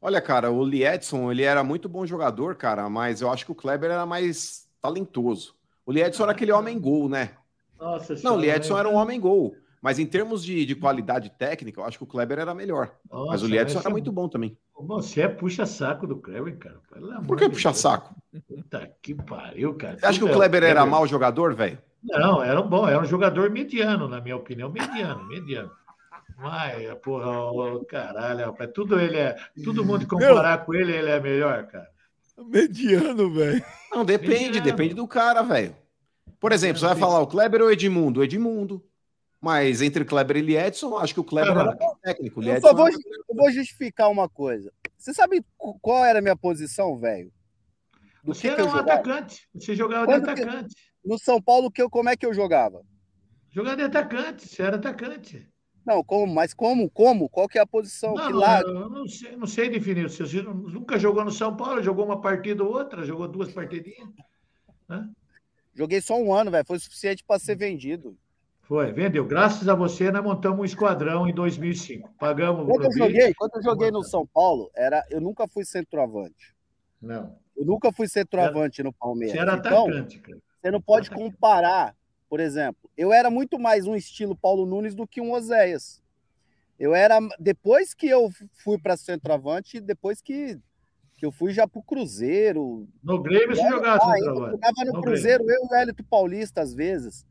Olha, 0.00 0.20
cara, 0.20 0.50
o 0.50 0.64
Liedson, 0.64 1.30
ele 1.30 1.42
era 1.42 1.62
muito 1.62 1.88
bom 1.88 2.06
jogador, 2.06 2.56
cara, 2.56 2.88
mas 2.88 3.20
eu 3.20 3.30
acho 3.30 3.44
que 3.44 3.52
o 3.52 3.56
Kleber 3.56 3.90
era 3.90 4.06
mais 4.06 4.65
talentoso. 4.80 5.54
O 5.84 5.92
Liedson 5.92 6.24
era 6.24 6.32
aquele 6.32 6.52
homem-gol, 6.52 7.08
né? 7.08 7.30
Nossa 7.78 8.14
Não, 8.22 8.36
o 8.36 8.40
Liedson 8.40 8.78
era 8.78 8.88
um 8.88 8.94
homem-gol. 8.94 9.54
Mas 9.82 9.98
em 9.98 10.06
termos 10.06 10.42
de, 10.44 10.64
de 10.64 10.74
qualidade 10.74 11.30
técnica, 11.30 11.80
eu 11.80 11.84
acho 11.84 11.98
que 11.98 12.04
o 12.04 12.06
Kleber 12.08 12.38
era 12.40 12.54
melhor. 12.54 12.92
Nossa, 13.10 13.30
mas 13.30 13.42
o 13.42 13.46
Liedson 13.46 13.78
era 13.78 13.82
você- 13.82 13.88
muito 13.90 14.10
bom 14.10 14.28
também. 14.28 14.56
Você 14.78 15.20
é 15.22 15.28
puxa-saco 15.28 16.06
do 16.06 16.16
Kleber, 16.16 16.56
cara. 16.58 16.80
Pelo 16.92 17.22
Por 17.24 17.36
que 17.38 17.44
de 17.46 17.50
puxar 17.54 17.70
Deus. 17.70 17.80
saco? 17.80 18.14
Puta 18.48 18.90
que 19.00 19.14
pariu, 19.14 19.74
cara. 19.74 19.98
Você 19.98 20.06
acha 20.06 20.18
que 20.18 20.24
o 20.24 20.28
é 20.28 20.32
Kleber 20.32 20.62
era 20.64 20.84
mau 20.84 21.06
jogador, 21.06 21.54
velho? 21.54 21.78
Não, 22.02 22.42
era 22.42 22.60
um 22.60 22.68
bom, 22.68 22.88
era 22.88 23.00
um 23.00 23.04
jogador 23.04 23.48
mediano, 23.50 24.08
na 24.08 24.20
minha 24.20 24.36
opinião. 24.36 24.70
Mediano, 24.70 25.24
mediano. 25.26 25.70
Mas, 26.36 26.92
porra, 27.02 27.50
ô, 27.50 27.84
caralho, 27.86 28.46
rapaz, 28.46 28.70
tudo 28.74 28.98
ele 29.00 29.16
é. 29.16 29.36
Todo 29.64 29.84
mundo 29.84 30.06
comparar 30.06 30.64
com 30.64 30.74
ele, 30.74 30.92
ele 30.94 31.10
é 31.10 31.20
melhor, 31.20 31.66
cara. 31.66 31.88
Mediano, 32.38 33.32
velho. 33.32 33.64
Não, 33.92 34.04
depende, 34.04 34.44
Mediano. 34.44 34.64
depende 34.64 34.94
do 34.94 35.06
cara, 35.08 35.42
velho. 35.42 35.74
Por 36.38 36.52
exemplo, 36.52 36.78
você 36.78 36.86
vai 36.86 36.96
falar 36.96 37.20
o 37.20 37.26
Kleber 37.26 37.62
ou 37.62 37.68
o 37.68 37.70
Edmundo? 37.72 38.20
O 38.20 38.24
Edmundo. 38.24 38.84
Mas 39.40 39.80
entre 39.82 40.04
Kleber 40.04 40.36
e 40.38 40.40
Liedson, 40.42 40.96
acho 40.98 41.14
que 41.14 41.20
o 41.20 41.24
Kleber 41.24 41.52
era 41.56 41.72
bom 41.74 41.96
técnico. 42.02 42.42
Eu 42.42 42.60
só 42.60 42.74
vou, 42.74 42.88
era- 42.88 42.96
eu 43.28 43.34
vou 43.36 43.50
justificar 43.50 44.10
uma 44.10 44.28
coisa. 44.28 44.72
Você 44.96 45.12
sabe 45.14 45.44
qu- 45.56 45.78
qual 45.80 46.04
era 46.04 46.18
a 46.18 46.22
minha 46.22 46.36
posição, 46.36 46.98
velho? 46.98 47.30
Do 48.24 48.34
Você 48.34 48.48
que, 48.48 48.54
que 48.54 48.60
era 48.60 48.62
eu 48.62 48.66
um 48.66 48.70
jogava? 48.76 48.92
atacante. 49.00 49.48
Você 49.54 49.74
jogava 49.76 50.06
de 50.06 50.12
Quando 50.12 50.24
que- 50.34 50.42
atacante. 50.42 50.74
No 51.04 51.18
São 51.18 51.40
Paulo, 51.40 51.70
que 51.70 51.80
eu, 51.80 51.88
como 51.88 52.08
é 52.08 52.16
que 52.16 52.26
eu 52.26 52.34
jogava? 52.34 52.82
Jogava 53.50 53.76
de 53.76 53.82
atacante, 53.84 54.48
você 54.48 54.62
era 54.62 54.76
atacante. 54.76 55.48
Não, 55.86 56.02
como? 56.02 56.34
Mas 56.34 56.52
como? 56.52 56.90
Como? 56.90 57.28
Qual 57.28 57.48
que 57.48 57.58
é 57.58 57.62
a 57.62 57.66
posição? 57.66 58.14
Não, 58.14 58.26
que 58.26 58.32
lado? 58.32 58.68
eu 58.68 58.90
não 58.90 59.06
sei, 59.06 59.36
não 59.36 59.46
sei 59.46 59.68
definir. 59.68 60.10
Você 60.10 60.42
nunca 60.42 60.98
jogou 60.98 61.24
no 61.24 61.30
São 61.30 61.56
Paulo, 61.56 61.80
jogou 61.80 62.04
uma 62.04 62.20
partida 62.20 62.64
ou 62.64 62.72
outra, 62.72 63.04
jogou 63.04 63.28
duas 63.28 63.52
partidinhas. 63.52 64.08
Joguei 65.72 66.00
só 66.00 66.20
um 66.20 66.34
ano, 66.34 66.50
velho. 66.50 66.66
Foi 66.66 66.78
suficiente 66.80 67.22
para 67.22 67.38
ser 67.38 67.56
vendido. 67.56 68.18
Foi, 68.62 68.90
vendeu. 68.92 69.24
Graças 69.24 69.68
a 69.68 69.76
você, 69.76 70.10
nós 70.10 70.24
montamos 70.24 70.58
um 70.58 70.64
esquadrão 70.64 71.28
em 71.28 71.32
2005. 71.32 72.12
Pagamos 72.18 72.66
Quando 72.66 72.86
eu 72.86 72.92
joguei, 72.92 73.32
quando 73.34 73.54
eu 73.54 73.62
joguei 73.62 73.90
no 73.92 74.02
São 74.02 74.26
Paulo, 74.26 74.68
era, 74.74 75.04
eu 75.08 75.20
nunca 75.20 75.46
fui 75.46 75.64
centroavante. 75.64 76.52
Não, 77.00 77.38
Eu 77.56 77.64
nunca 77.64 77.92
fui 77.92 78.08
centroavante 78.08 78.82
no 78.82 78.92
Palmeiras. 78.92 79.36
você 79.36 79.40
era 79.40 79.54
então, 79.54 79.84
atacante, 79.84 80.18
cara. 80.18 80.38
você 80.60 80.70
não 80.72 80.80
pode 80.80 81.10
comparar, 81.10 81.94
por 82.28 82.40
exemplo. 82.40 82.90
Eu 82.96 83.12
era 83.12 83.30
muito 83.30 83.58
mais 83.58 83.86
um 83.86 83.94
estilo 83.94 84.36
Paulo 84.36 84.66
Nunes 84.66 84.94
do 84.94 85.06
que 85.06 85.20
um 85.20 85.32
Oséias. 85.32 86.02
Eu 86.78 86.94
era 86.94 87.18
depois 87.38 87.94
que 87.94 88.06
eu 88.06 88.30
fui 88.62 88.78
para 88.78 88.96
centroavante, 88.96 89.80
depois 89.80 90.20
que, 90.20 90.58
que 91.16 91.24
eu 91.24 91.32
fui 91.32 91.52
já 91.52 91.66
para 91.66 91.78
o 91.78 91.82
Cruzeiro. 91.82 92.86
No 93.02 93.22
Grêmio 93.22 93.56
você 93.56 93.68
jogava 93.68 94.04
eu 94.04 94.14
centroavante. 94.14 94.50
jogava 94.52 94.84
no 94.84 94.92
No 94.92 95.02
Cruzeiro, 95.02 95.44
eu 95.44 95.64
e 95.64 95.66
o 95.66 95.74
Hélito 95.74 96.04
Paulista 96.04 96.60
às 96.60 96.74
vezes. 96.74 97.24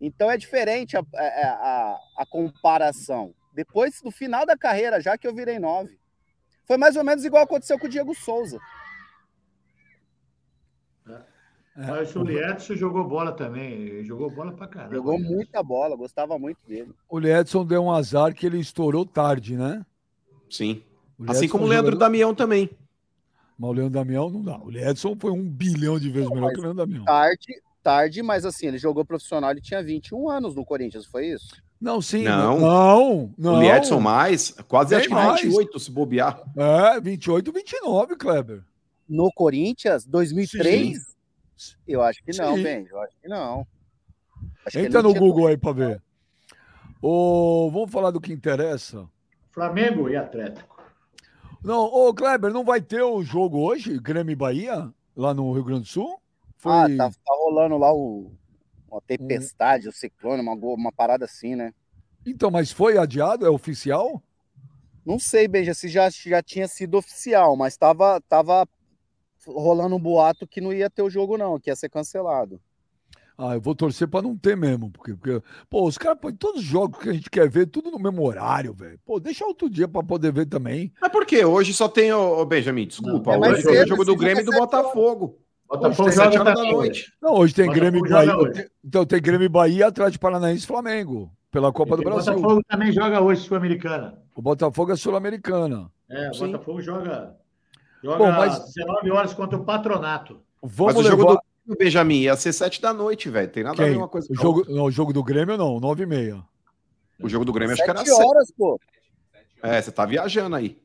Então 0.00 0.30
é 0.30 0.36
diferente 0.36 0.96
a, 0.96 1.00
a, 1.14 1.24
a, 1.24 1.98
a 2.18 2.26
comparação. 2.26 3.34
Depois, 3.52 4.02
no 4.02 4.10
final 4.10 4.44
da 4.44 4.56
carreira, 4.56 5.00
já 5.00 5.16
que 5.16 5.26
eu 5.26 5.34
virei 5.34 5.58
nove. 5.58 5.98
Foi 6.66 6.76
mais 6.76 6.96
ou 6.96 7.04
menos 7.04 7.24
igual 7.24 7.42
aconteceu 7.44 7.78
com 7.78 7.86
o 7.86 7.88
Diego 7.88 8.14
Souza. 8.14 8.58
Mas 11.76 12.14
o 12.16 12.22
Liedson 12.22 12.74
jogou 12.74 13.04
bola 13.06 13.32
também. 13.32 13.72
ele 13.72 14.04
Jogou 14.04 14.30
bola 14.30 14.52
pra 14.52 14.66
caramba. 14.66 14.94
Jogou 14.94 15.18
muita 15.18 15.62
bola, 15.62 15.94
gostava 15.96 16.38
muito 16.38 16.58
dele. 16.66 16.90
O 17.08 17.20
Edson 17.20 17.64
deu 17.66 17.82
um 17.84 17.92
azar 17.92 18.34
que 18.34 18.46
ele 18.46 18.58
estourou 18.58 19.04
tarde, 19.04 19.56
né? 19.56 19.84
Sim. 20.50 20.82
O 21.18 21.24
Assim 21.30 21.44
Edson 21.44 21.52
como 21.52 21.64
o 21.64 21.68
Leandro 21.68 21.92
jogador- 21.92 22.04
Damião 22.06 22.34
também. 22.34 22.70
Mas 23.58 23.70
o 23.70 23.72
Leandro 23.72 23.92
Damião 23.92 24.30
não 24.30 24.42
dá. 24.42 24.58
O 24.58 24.70
Edson 24.70 25.16
foi 25.18 25.30
um 25.30 25.42
bilhão 25.48 25.98
de 25.98 26.10
vezes 26.10 26.30
melhor 26.30 26.52
que 26.52 26.58
o 26.58 26.62
Leandro 26.62 26.86
Damião. 26.86 27.04
Tarde, 27.04 27.60
tarde, 27.82 28.22
mas 28.22 28.44
assim, 28.44 28.66
ele 28.68 28.78
jogou 28.78 29.04
profissional, 29.04 29.50
ele 29.50 29.60
tinha 29.60 29.82
21 29.82 30.28
anos 30.30 30.54
no 30.54 30.64
Corinthians, 30.64 31.04
foi 31.06 31.26
isso? 31.28 31.60
Não, 31.80 32.00
sim. 32.00 32.22
Não. 32.22 32.58
Não, 32.58 33.34
não. 33.36 33.54
O 33.56 33.60
Liedson 33.60 34.00
mais, 34.00 34.50
quase 34.66 34.94
acho 34.94 35.08
que 35.08 35.14
mais. 35.14 35.40
28 35.42 35.78
se 35.78 35.90
bobear. 35.90 36.42
É, 36.56 37.00
28, 37.00 37.52
29, 37.52 38.16
Kleber. 38.16 38.62
No 39.08 39.30
Corinthians, 39.34 40.04
2003? 40.06 41.15
Eu 41.86 42.02
acho 42.02 42.22
que 42.22 42.32
não, 42.36 42.54
Sim. 42.54 42.62
bem, 42.62 42.86
eu 42.88 43.00
acho 43.00 43.16
que 43.20 43.28
não. 43.28 43.66
Acho 44.66 44.78
que 44.78 44.84
Entra 44.86 45.02
não 45.02 45.12
no 45.12 45.18
Google 45.20 45.46
aí 45.46 45.56
pra 45.56 45.72
ver. 45.72 46.02
Ô, 47.00 47.70
vamos 47.70 47.90
falar 47.90 48.10
do 48.10 48.20
que 48.20 48.32
interessa. 48.32 49.08
Flamengo 49.50 50.08
e 50.08 50.16
Atlético. 50.16 50.76
Não, 51.62 51.84
ô 51.84 52.14
Kleber, 52.14 52.52
não 52.52 52.64
vai 52.64 52.80
ter 52.80 53.02
o 53.02 53.22
jogo 53.22 53.58
hoje, 53.58 53.98
Grêmio 53.98 54.32
e 54.32 54.36
Bahia, 54.36 54.92
lá 55.16 55.34
no 55.34 55.52
Rio 55.52 55.64
Grande 55.64 55.82
do 55.82 55.88
Sul? 55.88 56.20
Ah, 56.64 56.86
Foi- 56.86 56.96
tá, 56.96 57.10
tá 57.10 57.34
rolando 57.38 57.76
lá 57.78 57.92
o, 57.92 58.32
uma 58.88 59.00
tempestade, 59.00 59.88
o 59.88 59.92
ciclone, 59.92 60.42
uma, 60.42 60.52
uma 60.54 60.92
parada 60.92 61.24
assim, 61.24 61.54
né? 61.54 61.72
Então, 62.24 62.50
mas 62.50 62.70
foi 62.70 62.98
adiado? 62.98 63.46
É 63.46 63.50
oficial? 63.50 64.22
Não 65.04 65.18
sei, 65.18 65.46
Beija, 65.46 65.72
se 65.74 65.88
já, 65.88 66.08
já 66.10 66.42
tinha 66.42 66.66
sido 66.66 66.98
oficial, 66.98 67.56
mas 67.56 67.76
tava, 67.76 68.20
tava 68.28 68.66
rolando 69.46 69.96
um 69.96 70.00
boato 70.00 70.46
que 70.46 70.60
não 70.60 70.72
ia 70.72 70.90
ter 70.90 71.02
o 71.02 71.10
jogo, 71.10 71.36
não, 71.38 71.58
que 71.58 71.70
ia 71.70 71.76
ser 71.76 71.88
cancelado. 71.88 72.60
Ah, 73.38 73.54
eu 73.54 73.60
vou 73.60 73.74
torcer 73.74 74.08
pra 74.08 74.22
não 74.22 74.34
ter 74.34 74.56
mesmo, 74.56 74.90
porque, 74.90 75.14
porque 75.14 75.42
pô, 75.68 75.86
os 75.86 75.98
caras 75.98 76.18
põem 76.18 76.34
todos 76.34 76.62
os 76.62 76.66
jogos 76.66 76.98
que 77.02 77.10
a 77.10 77.12
gente 77.12 77.28
quer 77.28 77.48
ver, 77.50 77.66
tudo 77.66 77.90
no 77.90 77.98
mesmo 77.98 78.24
horário, 78.26 78.72
velho. 78.72 78.98
Pô, 79.04 79.20
deixa 79.20 79.44
outro 79.44 79.68
dia 79.68 79.86
pra 79.86 80.02
poder 80.02 80.32
ver 80.32 80.46
também. 80.46 80.90
Mas 81.00 81.12
por 81.12 81.26
quê? 81.26 81.44
Hoje 81.44 81.74
só 81.74 81.86
tem, 81.86 82.10
ô, 82.14 82.38
ô, 82.40 82.46
Benjamin, 82.46 82.86
desculpa. 82.86 83.36
Não, 83.36 83.44
é 83.44 83.50
hoje 83.50 83.62
tem 83.62 83.82
o 83.82 83.86
jogo 83.86 84.04
do 84.06 84.16
Grêmio 84.16 84.40
e 84.40 84.44
do 84.44 84.54
é 84.54 84.58
Botafogo. 84.58 85.38
Botafogo 85.68 86.08
Hoje 86.08 86.16
joga 86.16 86.40
horas 86.40 86.54
da 86.54 86.64
noite. 86.64 87.12
Não, 87.20 87.34
hoje 87.34 87.54
tem 87.54 87.66
Botafogo 87.66 87.90
Grêmio 87.90 88.06
e 88.06 88.10
Bahia. 88.10 88.52
tem- 88.52 88.66
Então 88.82 89.04
tem 89.04 89.20
Grêmio 89.20 89.44
e 89.44 89.48
Bahia, 89.50 89.86
Atlético 89.88 90.22
Paranaense 90.22 90.64
e 90.64 90.66
Flamengo, 90.66 91.30
pela 91.50 91.70
Copa 91.72 91.94
do 91.96 92.02
E 92.02 92.06
o 92.06 92.08
Brasil. 92.08 92.32
Botafogo 92.34 92.62
também 92.66 92.90
joga 92.90 93.20
hoje, 93.20 93.42
Sul-Americana. 93.42 94.18
O 94.34 94.40
Botafogo 94.40 94.92
é 94.92 94.96
sul-americana. 94.96 95.90
É, 96.08 96.30
o 96.30 96.34
Sim. 96.34 96.46
Botafogo 96.52 96.80
joga, 96.80 97.36
joga 98.02 98.18
Bom, 98.18 98.32
mas- 98.32 98.54
às 98.60 98.74
19 98.74 99.10
horas 99.10 99.34
contra 99.34 99.58
o 99.58 99.64
Patronato. 99.64 100.40
Vamos 100.62 100.94
Mas 100.94 101.04
o 101.06 101.08
jogo 101.08 101.22
levar... 101.28 101.40
do 101.66 101.76
Benjamin 101.76 102.20
ia 102.22 102.36
ser 102.36 102.52
7 102.52 102.80
da 102.80 102.92
noite, 102.92 103.28
velho. 103.28 103.48
Tem 103.50 103.62
nada 103.62 103.80
a 103.82 103.84
ver 103.84 103.90
Quem? 103.92 103.98
uma 103.98 104.08
coisa 104.08 104.26
O 104.30 104.34
jogo, 104.34 104.64
não, 104.68 104.84
o 104.84 104.90
jogo 104.90 105.12
do 105.12 105.22
Grêmio 105.22 105.56
não, 105.56 105.78
9 105.78 106.02
e 106.02 106.06
meia. 106.06 106.42
O 107.20 107.28
jogo 107.28 107.44
do 107.44 107.52
Grêmio 107.52 107.72
acho 107.74 107.82
que 107.84 107.90
era 107.90 107.98
Sete 108.00 108.10
7. 108.10 108.26
horas, 108.26 108.50
pô. 108.56 108.80
É, 109.62 109.80
você 109.80 109.90
tá 109.92 110.04
viajando 110.04 110.56
aí. 110.56 110.78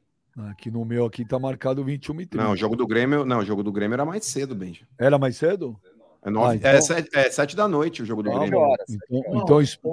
Aqui 0.49 0.71
no 0.71 0.85
meu 0.85 1.05
aqui 1.05 1.25
tá 1.25 1.38
marcado 1.38 1.83
21 1.83 2.21
e 2.21 2.25
30. 2.25 2.43
Não, 2.45 2.53
o 2.53 2.55
jogo 2.55 2.75
do 2.75 2.88
Grêmio, 2.88 3.25
não, 3.25 3.39
o 3.39 3.45
jogo 3.45 3.63
do 3.63 3.71
Grêmio 3.71 3.95
era 3.95 4.05
mais 4.05 4.25
cedo, 4.25 4.55
Benja. 4.55 4.85
Era 4.97 5.17
mais 5.19 5.35
cedo? 5.35 5.77
É, 6.23 6.29
nove, 6.29 6.51
Ah, 6.53 6.55
então- 6.55 6.69
é, 6.71 6.81
sete, 6.81 7.09
é 7.17 7.29
sete 7.31 7.55
da 7.55 7.67
noite 7.67 8.01
o 8.01 8.05
jogo 8.05 8.23
do 8.23 8.31
Grêmio. 8.31 8.57
horas, 8.59 8.85
Então, 8.89 9.33
Não, 9.33 9.41
então, 9.41 9.61
es- 9.61 9.77
o- 9.83 9.89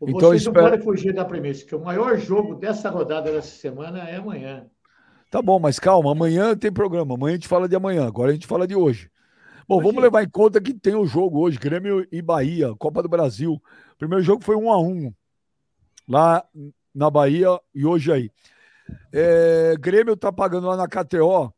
o- 0.00 0.08
então 0.08 0.30
vocês 0.30 0.42
espera- 0.42 0.62
não 0.62 0.70
podem 0.70 0.84
fugir 0.84 1.12
da 1.12 1.24
premissa, 1.24 1.66
que 1.66 1.74
o 1.74 1.80
maior 1.84 2.16
jogo 2.16 2.54
dessa 2.54 2.88
rodada 2.88 3.30
dessa 3.30 3.48
semana 3.56 4.08
é 4.08 4.16
amanhã. 4.16 4.66
Tá 5.34 5.42
bom, 5.42 5.58
mas 5.58 5.80
calma, 5.80 6.12
amanhã 6.12 6.56
tem 6.56 6.72
programa. 6.72 7.16
Amanhã 7.16 7.32
a 7.32 7.34
gente 7.34 7.48
fala 7.48 7.68
de 7.68 7.74
amanhã, 7.74 8.06
agora 8.06 8.30
a 8.30 8.34
gente 8.34 8.46
fala 8.46 8.68
de 8.68 8.76
hoje. 8.76 9.10
Bom, 9.66 9.78
Hoje- 9.78 9.86
vamos 9.88 10.00
levar 10.00 10.22
em 10.22 10.30
conta 10.30 10.60
que 10.60 10.72
tem 10.72 10.94
o 10.94 11.04
jogo 11.04 11.40
hoje, 11.40 11.58
Grêmio 11.58 12.06
e 12.12 12.22
Bahia, 12.22 12.72
Copa 12.76 13.02
do 13.02 13.08
Brasil. 13.08 13.54
O 13.54 13.96
primeiro 13.98 14.22
jogo 14.22 14.44
foi 14.44 14.54
1 14.54 14.70
a 14.70 14.80
1 14.80 15.12
lá 16.06 16.44
na 16.94 17.10
Bahia 17.10 17.48
e 17.74 17.84
hoje 17.84 18.12
aí. 18.12 18.30
É, 19.12 19.74
Grêmio 19.76 20.16
tá 20.16 20.30
pagando 20.30 20.68
lá 20.68 20.76
na 20.76 20.86
KTO 20.86 21.52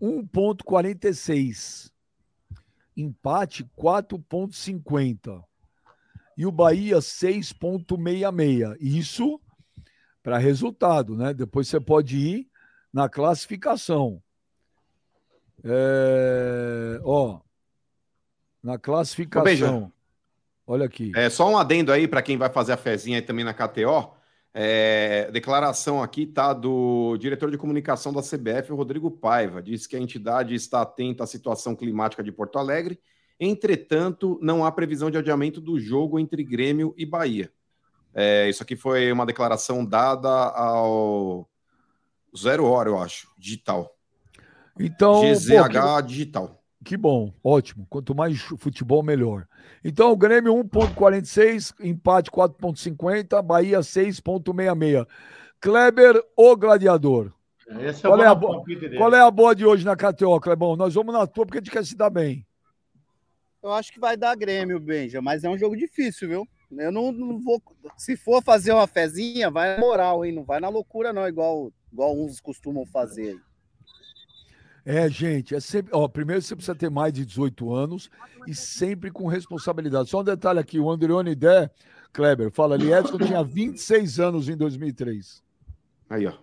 1,46. 0.00 1.92
Empate 2.96 3.64
4,50. 3.76 5.44
E 6.38 6.46
o 6.46 6.50
Bahia 6.50 7.02
6,66. 7.02 8.76
Isso 8.80 9.38
para 10.26 10.38
resultado, 10.38 11.14
né? 11.14 11.32
Depois 11.32 11.68
você 11.68 11.78
pode 11.78 12.16
ir 12.16 12.48
na 12.92 13.08
classificação. 13.08 14.20
É, 15.62 17.00
ó, 17.04 17.38
na 18.60 18.76
classificação. 18.76 19.92
Olha 20.66 20.84
aqui. 20.84 21.12
É, 21.14 21.30
só 21.30 21.48
um 21.48 21.56
adendo 21.56 21.92
aí 21.92 22.08
para 22.08 22.22
quem 22.22 22.36
vai 22.36 22.50
fazer 22.50 22.72
a 22.72 22.76
fezinha 22.76 23.18
aí 23.18 23.22
também 23.22 23.44
na 23.44 23.54
KTO. 23.54 24.16
É, 24.52 25.30
declaração 25.30 26.02
aqui 26.02 26.26
tá 26.26 26.52
do 26.52 27.16
diretor 27.18 27.48
de 27.48 27.56
comunicação 27.56 28.12
da 28.12 28.20
CBF, 28.20 28.72
Rodrigo 28.72 29.12
Paiva. 29.12 29.62
Diz 29.62 29.86
que 29.86 29.94
a 29.94 30.00
entidade 30.00 30.56
está 30.56 30.82
atenta 30.82 31.22
à 31.22 31.26
situação 31.28 31.76
climática 31.76 32.24
de 32.24 32.32
Porto 32.32 32.58
Alegre. 32.58 32.98
Entretanto, 33.38 34.40
não 34.42 34.64
há 34.64 34.72
previsão 34.72 35.08
de 35.08 35.18
adiamento 35.18 35.60
do 35.60 35.78
jogo 35.78 36.18
entre 36.18 36.42
Grêmio 36.42 36.92
e 36.96 37.06
Bahia. 37.06 37.48
É, 38.18 38.48
isso 38.48 38.62
aqui 38.62 38.74
foi 38.74 39.12
uma 39.12 39.26
declaração 39.26 39.84
dada 39.84 40.30
ao 40.30 41.46
Zero 42.34 42.64
Hora, 42.64 42.88
eu 42.88 42.98
acho, 42.98 43.28
digital. 43.36 43.94
Então, 44.80 45.20
pô, 45.20 45.26
GZH 45.26 46.00
digital. 46.06 46.62
que, 46.82 46.92
que 46.92 46.96
bom, 46.96 47.30
ótimo. 47.44 47.86
Quanto 47.90 48.14
mais 48.14 48.40
futebol, 48.40 49.02
melhor. 49.02 49.46
Então, 49.84 50.10
o 50.10 50.16
Grêmio 50.16 50.54
1,46, 50.54 51.74
empate 51.78 52.30
4,50, 52.30 53.42
Bahia 53.42 53.80
6,66. 53.80 55.06
Kleber, 55.60 56.18
o 56.34 56.56
gladiador. 56.56 57.32
Esse 57.80 58.00
Qual 58.00 58.22
é 58.22 58.34
bo-. 58.34 58.64
Qual 58.96 59.14
é 59.14 59.20
a 59.20 59.30
boa 59.30 59.54
de 59.54 59.66
hoje 59.66 59.84
na 59.84 59.94
KTO, 59.94 60.40
Clebão? 60.40 60.74
Nós 60.74 60.94
vamos 60.94 61.12
na 61.12 61.26
tua 61.26 61.44
porque 61.44 61.58
a 61.58 61.60
gente 61.60 61.70
quer 61.70 61.84
se 61.84 61.94
dar 61.94 62.08
bem. 62.08 62.46
Eu 63.62 63.74
acho 63.74 63.92
que 63.92 64.00
vai 64.00 64.16
dar 64.16 64.34
Grêmio, 64.36 64.80
Benja, 64.80 65.20
mas 65.20 65.44
é 65.44 65.50
um 65.50 65.58
jogo 65.58 65.76
difícil, 65.76 66.28
viu? 66.28 66.48
Eu 66.70 66.90
não, 66.90 67.12
não 67.12 67.38
vou. 67.40 67.62
Se 67.96 68.16
for 68.16 68.42
fazer 68.42 68.72
uma 68.72 68.86
fezinha, 68.86 69.50
vai 69.50 69.76
na 69.76 69.80
moral, 69.80 70.24
hein? 70.24 70.32
Não 70.32 70.44
vai 70.44 70.60
na 70.60 70.68
loucura, 70.68 71.12
não, 71.12 71.26
igual, 71.28 71.72
igual 71.92 72.16
uns 72.16 72.40
costumam 72.40 72.84
fazer. 72.86 73.30
aí. 73.30 73.40
É, 74.84 75.08
gente, 75.08 75.54
é 75.54 75.60
sempre. 75.60 75.90
Ó, 75.94 76.06
primeiro 76.06 76.40
você 76.40 76.54
precisa 76.54 76.74
ter 76.74 76.88
mais 76.90 77.12
de 77.12 77.26
18 77.26 77.72
anos 77.74 78.08
e 78.46 78.54
sempre 78.54 79.10
com 79.10 79.26
responsabilidade. 79.26 80.08
Só 80.08 80.20
um 80.20 80.24
detalhe 80.24 80.60
aqui: 80.60 80.78
o 80.78 80.90
Andrione 80.90 81.34
Dé, 81.34 81.68
Kleber, 82.12 82.50
fala 82.52 82.74
ali, 82.76 82.92
Edson 82.92 83.18
tinha 83.18 83.42
26 83.42 84.20
anos 84.20 84.48
em 84.48 84.56
2003. 84.56 85.42
Aí, 86.08 86.26
ó. 86.26 86.34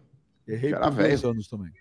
Errei 0.45 0.73
Era 0.73 0.89
por 0.89 0.95
dois 0.97 1.21
velho. 1.21 1.31
anos 1.31 1.47
também. 1.47 1.71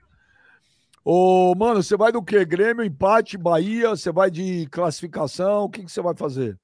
Ô, 1.05 1.52
mano, 1.56 1.82
você 1.82 1.97
vai 1.97 2.12
do 2.12 2.23
quê? 2.23 2.44
Grêmio, 2.44 2.85
empate, 2.85 3.36
Bahia? 3.36 3.90
Você 3.90 4.12
vai 4.12 4.31
de 4.31 4.66
classificação? 4.70 5.64
O 5.64 5.69
que, 5.69 5.85
que 5.85 5.90
você 5.90 6.01
vai 6.01 6.14
fazer? 6.14 6.56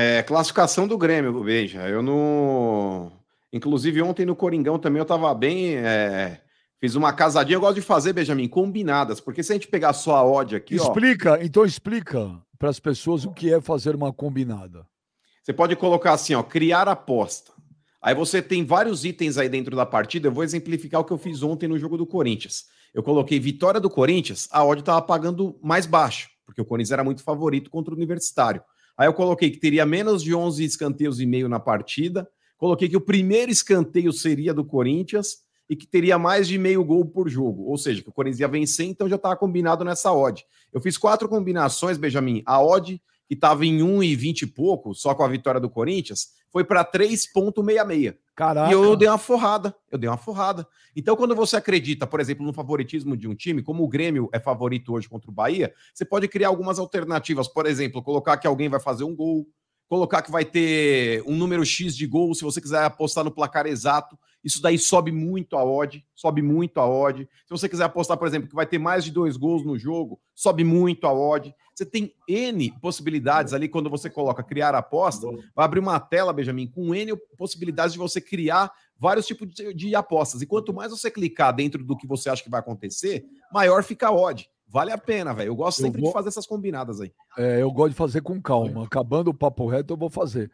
É, 0.00 0.22
classificação 0.22 0.88
do 0.88 0.96
Grêmio, 0.96 1.42
veja. 1.42 1.88
Eu 1.88 2.02
não. 2.02 3.12
Inclusive, 3.52 4.00
ontem 4.02 4.24
no 4.24 4.34
Coringão 4.34 4.78
também 4.78 4.98
eu 5.00 5.04
tava 5.04 5.32
bem. 5.34 5.74
é, 5.76 6.40
Fiz 6.80 6.94
uma 6.94 7.12
casadinha. 7.12 7.56
Eu 7.56 7.60
gosto 7.60 7.74
de 7.74 7.82
fazer, 7.82 8.14
Benjamin, 8.14 8.48
combinadas. 8.48 9.20
Porque 9.20 9.42
se 9.42 9.52
a 9.52 9.54
gente 9.54 9.68
pegar 9.68 9.92
só 9.92 10.16
a 10.16 10.24
odd 10.24 10.56
aqui, 10.56 10.80
ó, 10.80 10.82
explica, 10.82 11.38
então 11.44 11.64
explica 11.64 12.40
para 12.58 12.70
as 12.70 12.80
pessoas 12.80 13.26
o 13.26 13.32
que 13.32 13.52
é 13.52 13.60
fazer 13.60 13.94
uma 13.94 14.10
combinada. 14.12 14.86
você 15.42 15.52
pode 15.52 15.76
colocar 15.76 16.14
assim, 16.14 16.34
ó, 16.34 16.42
criar 16.42 16.88
aposta. 16.88 17.52
Aí 18.02 18.14
você 18.14 18.40
tem 18.40 18.64
vários 18.64 19.04
itens 19.04 19.36
aí 19.36 19.50
dentro 19.50 19.76
da 19.76 19.84
partida. 19.84 20.28
Eu 20.28 20.32
vou 20.32 20.42
exemplificar 20.42 21.02
o 21.02 21.04
que 21.04 21.12
eu 21.12 21.18
fiz 21.18 21.42
ontem 21.42 21.68
no 21.68 21.78
jogo 21.78 21.98
do 21.98 22.06
Corinthians. 22.06 22.64
Eu 22.94 23.02
coloquei 23.02 23.38
vitória 23.38 23.78
do 23.78 23.90
Corinthians, 23.90 24.48
a 24.50 24.64
odd 24.64 24.80
estava 24.80 25.02
pagando 25.02 25.58
mais 25.62 25.84
baixo, 25.84 26.30
porque 26.46 26.62
o 26.62 26.64
Corinthians 26.64 26.92
era 26.92 27.04
muito 27.04 27.22
favorito 27.22 27.70
contra 27.70 27.92
o 27.92 27.96
Universitário. 27.96 28.62
Aí 29.00 29.08
eu 29.08 29.14
coloquei 29.14 29.50
que 29.50 29.56
teria 29.56 29.86
menos 29.86 30.22
de 30.22 30.34
11 30.34 30.62
escanteios 30.62 31.20
e 31.20 31.24
meio 31.24 31.48
na 31.48 31.58
partida. 31.58 32.28
Coloquei 32.58 32.86
que 32.86 32.98
o 32.98 33.00
primeiro 33.00 33.50
escanteio 33.50 34.12
seria 34.12 34.52
do 34.52 34.62
Corinthians 34.62 35.38
e 35.70 35.74
que 35.74 35.86
teria 35.86 36.18
mais 36.18 36.46
de 36.46 36.58
meio 36.58 36.84
gol 36.84 37.06
por 37.06 37.26
jogo. 37.26 37.62
Ou 37.62 37.78
seja, 37.78 38.02
que 38.02 38.10
o 38.10 38.12
Corinthians 38.12 38.40
ia 38.40 38.48
vencer, 38.48 38.84
então 38.84 39.08
já 39.08 39.16
estava 39.16 39.34
combinado 39.38 39.86
nessa 39.86 40.12
odd. 40.12 40.44
Eu 40.70 40.82
fiz 40.82 40.98
quatro 40.98 41.30
combinações, 41.30 41.96
Benjamin. 41.96 42.42
A 42.44 42.62
odd, 42.62 43.00
que 43.26 43.32
estava 43.32 43.64
em 43.64 43.78
1,20 43.78 44.42
e 44.42 44.46
pouco, 44.46 44.94
só 44.94 45.14
com 45.14 45.22
a 45.22 45.28
vitória 45.28 45.58
do 45.58 45.70
Corinthians, 45.70 46.32
foi 46.52 46.62
para 46.62 46.84
3,66. 46.84 48.16
Caraca. 48.40 48.70
E 48.70 48.72
eu 48.72 48.96
dei 48.96 49.06
uma 49.06 49.18
forrada. 49.18 49.76
Eu 49.92 49.98
dei 49.98 50.08
uma 50.08 50.16
forrada. 50.16 50.66
Então, 50.96 51.14
quando 51.14 51.36
você 51.36 51.58
acredita, 51.58 52.06
por 52.06 52.20
exemplo, 52.20 52.42
no 52.42 52.54
favoritismo 52.54 53.14
de 53.14 53.28
um 53.28 53.34
time, 53.34 53.62
como 53.62 53.84
o 53.84 53.88
Grêmio 53.88 54.30
é 54.32 54.40
favorito 54.40 54.94
hoje 54.94 55.06
contra 55.06 55.30
o 55.30 55.34
Bahia, 55.34 55.74
você 55.92 56.06
pode 56.06 56.26
criar 56.26 56.48
algumas 56.48 56.78
alternativas. 56.78 57.46
Por 57.46 57.66
exemplo, 57.66 58.02
colocar 58.02 58.38
que 58.38 58.46
alguém 58.46 58.70
vai 58.70 58.80
fazer 58.80 59.04
um 59.04 59.14
gol, 59.14 59.46
colocar 59.86 60.22
que 60.22 60.30
vai 60.30 60.46
ter 60.46 61.22
um 61.26 61.36
número 61.36 61.66
X 61.66 61.94
de 61.94 62.06
gols, 62.06 62.38
se 62.38 62.44
você 62.44 62.62
quiser 62.62 62.82
apostar 62.82 63.24
no 63.24 63.30
placar 63.30 63.66
exato, 63.66 64.18
isso 64.42 64.62
daí 64.62 64.78
sobe 64.78 65.12
muito 65.12 65.56
a 65.56 65.64
odd, 65.64 66.04
sobe 66.14 66.42
muito 66.42 66.80
a 66.80 66.88
odd. 66.88 67.28
Se 67.44 67.50
você 67.50 67.68
quiser 67.68 67.84
apostar, 67.84 68.16
por 68.16 68.26
exemplo, 68.26 68.48
que 68.48 68.54
vai 68.54 68.66
ter 68.66 68.78
mais 68.78 69.04
de 69.04 69.10
dois 69.10 69.36
gols 69.36 69.64
no 69.64 69.78
jogo, 69.78 70.20
sobe 70.34 70.64
muito 70.64 71.06
a 71.06 71.12
odd. 71.12 71.54
Você 71.74 71.84
tem 71.84 72.14
N 72.28 72.72
possibilidades 72.80 73.52
ali 73.52 73.68
quando 73.68 73.88
você 73.88 74.10
coloca 74.10 74.42
criar 74.42 74.74
aposta, 74.74 75.26
vai 75.54 75.64
abrir 75.64 75.80
uma 75.80 75.98
tela, 75.98 76.32
Benjamin, 76.32 76.66
com 76.66 76.94
N 76.94 77.16
possibilidades 77.36 77.92
de 77.92 77.98
você 77.98 78.20
criar 78.20 78.72
vários 78.98 79.26
tipos 79.26 79.48
de, 79.48 79.72
de 79.72 79.94
apostas. 79.94 80.42
E 80.42 80.46
quanto 80.46 80.74
mais 80.74 80.90
você 80.90 81.10
clicar 81.10 81.54
dentro 81.54 81.82
do 81.82 81.96
que 81.96 82.06
você 82.06 82.28
acha 82.28 82.42
que 82.42 82.50
vai 82.50 82.60
acontecer, 82.60 83.24
maior 83.52 83.82
fica 83.82 84.08
a 84.08 84.12
odd. 84.12 84.48
Vale 84.72 84.92
a 84.92 84.98
pena, 84.98 85.34
velho. 85.34 85.48
Eu 85.48 85.56
gosto 85.56 85.80
Eu 85.80 85.86
sempre 85.86 86.00
vou- 86.00 86.10
de 86.10 86.12
fazer 86.14 86.28
essas 86.28 86.46
combinadas 86.46 87.00
aí. 87.00 87.10
É, 87.36 87.60
eu 87.60 87.70
gosto 87.72 87.90
de 87.90 87.96
fazer 87.96 88.20
com 88.22 88.40
calma. 88.40 88.84
Acabando 88.84 89.28
o 89.30 89.34
papo 89.34 89.66
reto, 89.66 89.92
eu 89.94 89.96
vou 89.96 90.08
fazer. 90.08 90.48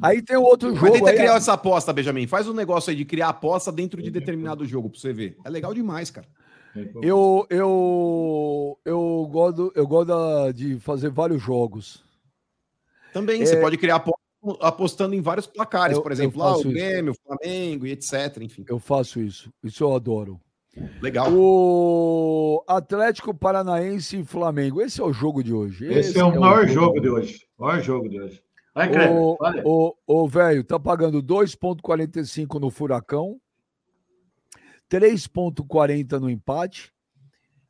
Aí 0.00 0.22
tem 0.22 0.36
outro 0.36 0.70
Mas 0.70 0.80
jogo. 0.80 0.92
tenta 0.92 1.10
aí, 1.10 1.16
criar 1.16 1.36
essa 1.36 1.52
aposta, 1.52 1.92
Benjamin. 1.92 2.26
Faz 2.26 2.48
um 2.48 2.54
negócio 2.54 2.90
aí 2.90 2.96
de 2.96 3.04
criar 3.04 3.28
aposta 3.28 3.70
dentro 3.70 4.02
de 4.02 4.10
determinado 4.10 4.64
jogo 4.64 4.88
pra 4.88 4.98
você 4.98 5.12
ver. 5.12 5.36
É 5.44 5.50
legal 5.50 5.74
demais, 5.74 6.10
cara. 6.10 6.26
Eu, 7.02 7.46
eu, 7.50 8.78
eu 8.84 9.28
gosto, 9.30 9.70
eu 9.74 9.86
gosto 9.86 10.52
de 10.54 10.78
fazer 10.80 11.10
vários 11.10 11.42
jogos. 11.42 12.02
Também, 13.12 13.42
É. 13.42 13.46
você 13.46 13.60
pode 13.60 13.76
criar 13.76 13.96
aposta 13.96 14.18
apostando 14.60 15.14
em 15.14 15.20
vários 15.20 15.46
placares, 15.46 15.96
Eu- 15.96 16.02
por 16.02 16.10
eu 16.10 16.14
exemplo, 16.14 16.40
lá 16.40 16.52
o 16.52 16.54
faço 16.56 16.68
isso. 16.68 16.72
Grêmio, 16.74 17.12
o 17.12 17.16
Flamengo 17.26 17.86
e 17.86 17.90
etc. 17.92 18.38
Enfim, 18.40 18.64
Eu 18.66 18.78
faço 18.78 19.20
isso. 19.20 19.52
Isso 19.62 19.84
eu 19.84 19.94
adoro. 19.94 20.40
Legal. 21.00 21.32
O 21.32 22.64
Atlético 22.66 23.34
Paranaense 23.34 24.20
e 24.20 24.24
Flamengo. 24.24 24.80
Esse 24.80 25.00
é 25.00 25.04
o 25.04 25.12
jogo 25.12 25.42
de 25.42 25.52
hoje. 25.52 25.86
Esse 25.92 26.18
é 26.18 26.24
o 26.24 26.38
maior 26.38 26.66
jogo 26.66 27.00
de 27.00 27.08
hoje. 27.08 27.46
Maior 27.58 27.80
jogo 27.80 28.08
de 28.08 28.20
hoje. 28.20 28.42
Vai, 28.74 28.88
Kleber, 28.88 29.12
O, 29.14 29.36
o, 29.64 29.94
o 30.06 30.28
velho 30.28 30.64
tá 30.64 30.80
pagando 30.80 31.22
2,45 31.22 32.58
no 32.58 32.70
Furacão, 32.70 33.38
3,40 34.90 36.18
no 36.18 36.30
empate 36.30 36.90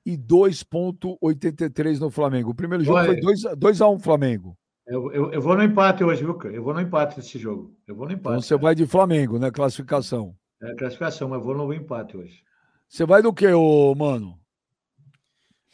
e 0.07 0.17
2,83 0.17 1.99
no 1.99 2.11
Flamengo. 2.11 2.51
O 2.51 2.55
primeiro 2.55 2.85
jogo 2.85 2.99
Olha- 2.99 3.21
foi 3.21 3.57
2x1 3.57 4.01
Flamengo. 4.01 4.57
Eu, 4.87 5.13
eu, 5.13 5.33
eu 5.33 5.41
vou 5.41 5.57
no 5.57 5.63
empate 5.63 6.03
hoje, 6.03 6.25
viu, 6.25 6.35
cara? 6.35 6.55
Eu 6.55 6.63
vou 6.63 6.75
no 6.75 6.81
empate 6.81 7.17
nesse 7.17 7.39
jogo. 7.39 7.73
Eu 7.87 7.95
vou 7.95 8.07
no 8.07 8.13
empate. 8.13 8.35
Então 8.37 8.43
você 8.43 8.57
vai 8.57 8.75
de 8.75 8.85
Flamengo, 8.87 9.39
né? 9.39 9.51
Classificação. 9.51 10.35
É 10.61 10.75
classificação, 10.75 11.29
mas 11.29 11.39
eu 11.39 11.45
vou 11.45 11.57
no 11.57 11.73
empate 11.73 12.17
hoje. 12.17 12.43
Você 12.93 13.07
vai 13.07 13.23
do 13.23 13.33
que, 13.33 13.47
ô, 13.47 13.95
mano? 13.95 14.39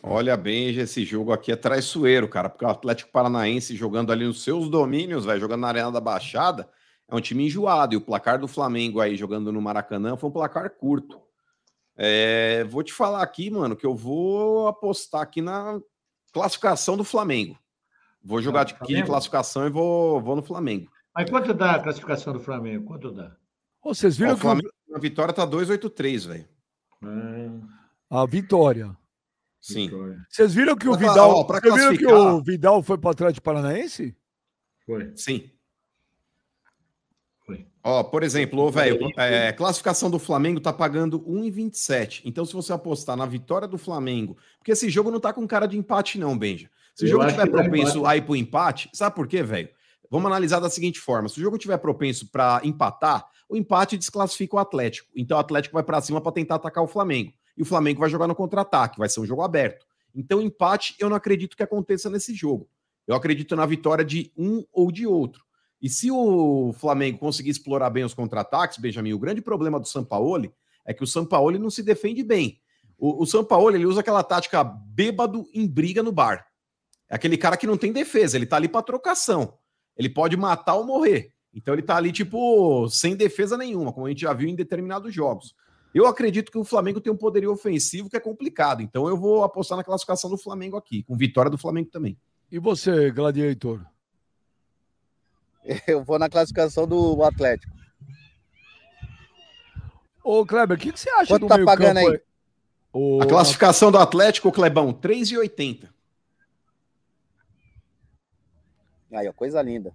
Olha 0.01 0.37
bem, 0.37 0.69
esse 0.69 1.05
jogo 1.05 1.33
aqui 1.33 1.51
é 1.51 1.57
traiçoeiro, 1.57 2.29
cara, 2.29 2.49
porque 2.49 2.65
o 2.65 2.69
Atlético 2.69 3.11
Paranaense 3.11 3.75
jogando 3.75 4.13
ali 4.13 4.25
nos 4.25 4.45
seus 4.45 4.71
domínios, 4.71 5.25
vai 5.25 5.41
jogando 5.41 5.63
na 5.63 5.67
Arena 5.67 5.91
da 5.91 6.01
Baixada, 6.01 6.71
é 7.09 7.17
um 7.17 7.21
time 7.21 7.47
enjoado. 7.47 7.93
E 7.93 7.97
o 7.97 8.01
placar 8.01 8.39
do 8.39 8.47
Flamengo 8.47 9.01
aí 9.01 9.17
jogando 9.17 9.51
no 9.51 9.61
Maracanã 9.61 10.17
foi 10.17 10.31
um 10.31 10.33
placar 10.33 10.71
curto. 10.71 11.21
É, 11.97 12.63
vou 12.69 12.85
te 12.85 12.93
falar 12.93 13.25
aqui, 13.25 13.51
mano, 13.51 13.75
que 13.75 13.85
eu 13.85 13.97
vou 13.97 14.69
apostar 14.69 15.23
aqui 15.23 15.43
na 15.43 15.81
classificação 16.33 16.97
do 16.97 17.03
Flamengo. 17.03 17.59
Vou 18.23 18.41
jogar 18.41 18.61
aqui 18.61 18.75
de 18.75 18.79
Flamengo? 18.79 19.07
classificação 19.09 19.67
e 19.67 19.71
vou, 19.71 20.21
vou 20.21 20.37
no 20.37 20.43
Flamengo. 20.45 20.89
Mas 21.13 21.29
quanto 21.29 21.53
dá 21.53 21.73
a 21.73 21.83
classificação 21.83 22.33
do 22.33 22.39
Flamengo? 22.39 22.85
Quanto 22.85 23.11
dá? 23.11 23.35
Ô, 23.83 23.93
Vocês 23.93 24.15
Ó, 24.15 24.19
viram 24.19 24.35
o 24.35 24.37
que 24.37 24.43
Flamengo 24.43 24.71
na 24.89 25.01
vitória 25.01 25.35
tá 25.35 25.45
283, 25.45 26.25
velho. 26.25 26.58
Ah, 27.03 28.23
a 28.23 28.27
vitória. 28.27 28.97
Sim. 29.61 29.87
vitória. 29.89 30.27
Vocês 30.29 30.55
viram 30.55 30.77
que 30.77 30.89
o 30.89 30.97
Pra- 30.97 31.09
Vidal. 31.09 31.31
ó, 31.31 31.45
Vocês 31.45 31.63
viram 31.75 31.91
que 31.97 32.05
classificar- 32.05 32.35
o 32.35 32.43
Vidal 32.43 32.83
foi 32.83 32.97
para 32.99 33.09
o 33.09 33.11
Atlético 33.11 33.45
Paranaense? 33.45 34.17
Foi, 34.87 35.13
Sim. 35.17 35.51
foi. 37.45 37.67
Ó, 37.83 38.03
por 38.05 38.23
exemplo, 38.23 38.71
velho, 38.71 38.99
é, 39.17 39.53
classificação 39.53 40.11
do 40.11 40.19
Flamengo 40.19 40.61
tá 40.61 40.73
pagando 40.73 41.21
1,27. 41.29 42.23
Então, 42.25 42.45
se 42.45 42.53
você 42.55 42.73
apostar 42.73 43.17
na 43.17 43.27
vitória 43.27 43.69
do 43.69 43.77
Flamengo, 43.79 44.37
porque 44.59 44.73
esse 44.73 44.89
jogo 44.89 45.11
não 45.11 45.21
tá 45.21 45.33
com 45.33 45.47
cara 45.47 45.67
de 45.67 45.77
empate, 45.77 46.19
não, 46.19 46.37
Benja. 46.39 46.71
Se 46.95 47.05
o 47.05 47.09
jogo 47.09 47.27
tiver 47.27 47.47
dá 47.47 47.51
propenso 47.51 48.05
a 48.07 48.17
ir 48.17 48.23
pro 48.23 48.35
empate, 48.35 48.91
sabe 48.93 49.15
por 49.15 49.29
quê, 49.29 49.43
velho? 49.43 49.69
Vamos 50.11 50.27
analisar 50.27 50.61
da 50.61 50.71
seguinte 50.71 51.01
forma: 51.01 51.29
se 51.29 51.39
o 51.39 51.43
jogo 51.43 51.59
tiver 51.59 51.79
propenso 51.79 52.31
para 52.31 52.61
empatar, 52.65 53.29
o 53.49 53.57
empate 53.57 53.97
desclassifica 53.97 54.57
o 54.57 54.59
Atlético. 54.59 55.11
Então 55.17 55.37
o 55.37 55.41
Atlético 55.41 55.75
vai 55.75 55.83
para 55.83 56.01
cima 56.01 56.21
para 56.21 56.33
tentar 56.33 56.57
atacar 56.57 56.85
o 56.85 56.89
Flamengo. 56.89 57.33
E 57.57 57.63
o 57.63 57.65
Flamengo 57.65 58.01
vai 58.01 58.09
jogar 58.09 58.29
no 58.29 58.35
contra-ataque, 58.35 58.99
vai 58.99 59.09
ser 59.09 59.21
um 59.21 59.27
jogo 59.27 59.43
aberto. 59.43 59.85
Então, 60.15 60.41
empate, 60.41 60.95
eu 60.99 61.09
não 61.09 61.17
acredito 61.17 61.57
que 61.57 61.63
aconteça 61.63 62.09
nesse 62.09 62.35
jogo. 62.35 62.69
Eu 63.07 63.15
acredito 63.15 63.55
na 63.57 63.67
vitória 63.67 64.05
de 64.05 64.33
um 64.37 64.65
ou 64.73 64.93
de 64.93 65.07
outro. 65.07 65.45
E 65.81 65.89
se 65.89 66.11
o 66.11 66.73
Flamengo 66.75 67.19
conseguir 67.19 67.51
explorar 67.51 67.91
bem 67.91 68.05
os 68.05 68.15
contra-ataques, 68.15 68.79
Benjamin, 68.79 69.13
o 69.13 69.19
grande 69.19 69.41
problema 69.41 69.79
do 69.79 69.87
Sampaoli 69.87 70.53
é 70.85 70.93
que 70.93 71.05
o 71.05 71.07
Sampaoli 71.07 71.59
não 71.59 71.71
se 71.71 71.83
defende 71.83 72.23
bem. 72.23 72.61
O, 72.99 73.23
o 73.23 73.27
Sampaoli, 73.27 73.77
ele 73.77 73.87
usa 73.87 74.01
aquela 74.01 74.23
tática 74.23 74.65
bêbado 74.65 75.49
em 75.55 75.67
briga 75.67 76.03
no 76.03 76.11
bar. 76.11 76.47
É 77.09 77.15
aquele 77.15 77.39
cara 77.39 77.57
que 77.57 77.67
não 77.67 77.77
tem 77.77 77.93
defesa, 77.93 78.37
ele 78.37 78.47
tá 78.47 78.57
ali 78.57 78.69
pra 78.69 78.83
trocação. 78.83 79.57
Ele 79.99 80.09
pode 80.09 80.37
matar 80.37 80.77
ou 80.77 80.85
morrer. 80.85 81.33
Então 81.53 81.75
ele 81.75 81.83
tá 81.83 81.97
ali, 81.97 82.13
tipo, 82.13 82.89
sem 82.89 83.17
defesa 83.17 83.57
nenhuma, 83.59 83.93
como 83.93 84.07
a 84.07 84.11
gente 84.11 84.21
já 84.21 84.33
viu 84.33 84.49
em 84.49 84.55
determinados 84.55 85.13
jogos. 85.13 85.55
Eu 85.93 86.07
acredito 86.07 86.53
que 86.53 86.59
o 86.59 86.65
Flamengo 86.65 87.01
tem 87.01 87.13
um 87.13 87.17
poderio 87.17 87.51
ofensivo 87.51 88.09
que 88.09 88.17
é 88.17 88.21
complicado. 88.21 88.81
Então 88.83 89.09
eu 89.09 89.17
vou 89.17 89.43
apostar 89.43 89.77
na 89.77 89.83
classificação 89.83 90.31
do 90.31 90.39
Flamengo 90.39 90.77
aqui, 90.77 91.03
com 91.03 91.17
vitória 91.17 91.51
do 91.51 91.59
Flamengo 91.59 91.91
também. 91.91 92.17
E 92.53 92.59
você, 92.59 93.11
Gladiator? 93.11 93.85
Eu 95.87 96.03
vou 96.05 96.19
na 96.19 96.29
classificação 96.31 96.87
do 96.87 97.23
Atlético. 97.23 97.77
Ô, 100.23 100.45
Kleber, 100.47 100.77
o 100.77 100.81
que, 100.81 100.93
que 100.93 101.01
você 101.01 101.11
acha 101.11 101.27
Quanto 101.27 101.43
do 101.43 101.49
tá 101.49 101.55
meio 101.57 101.67
pagando 101.67 101.97
campo 101.97 102.09
aí? 102.11 102.21
O- 102.93 103.23
A 103.23 103.27
classificação 103.27 103.91
do 103.91 103.99
Atlético, 103.99 104.53
Clebão, 104.53 104.93
3,80. 104.93 105.89
Aí, 109.13 109.29
ó, 109.29 109.33
coisa 109.33 109.61
linda. 109.63 109.93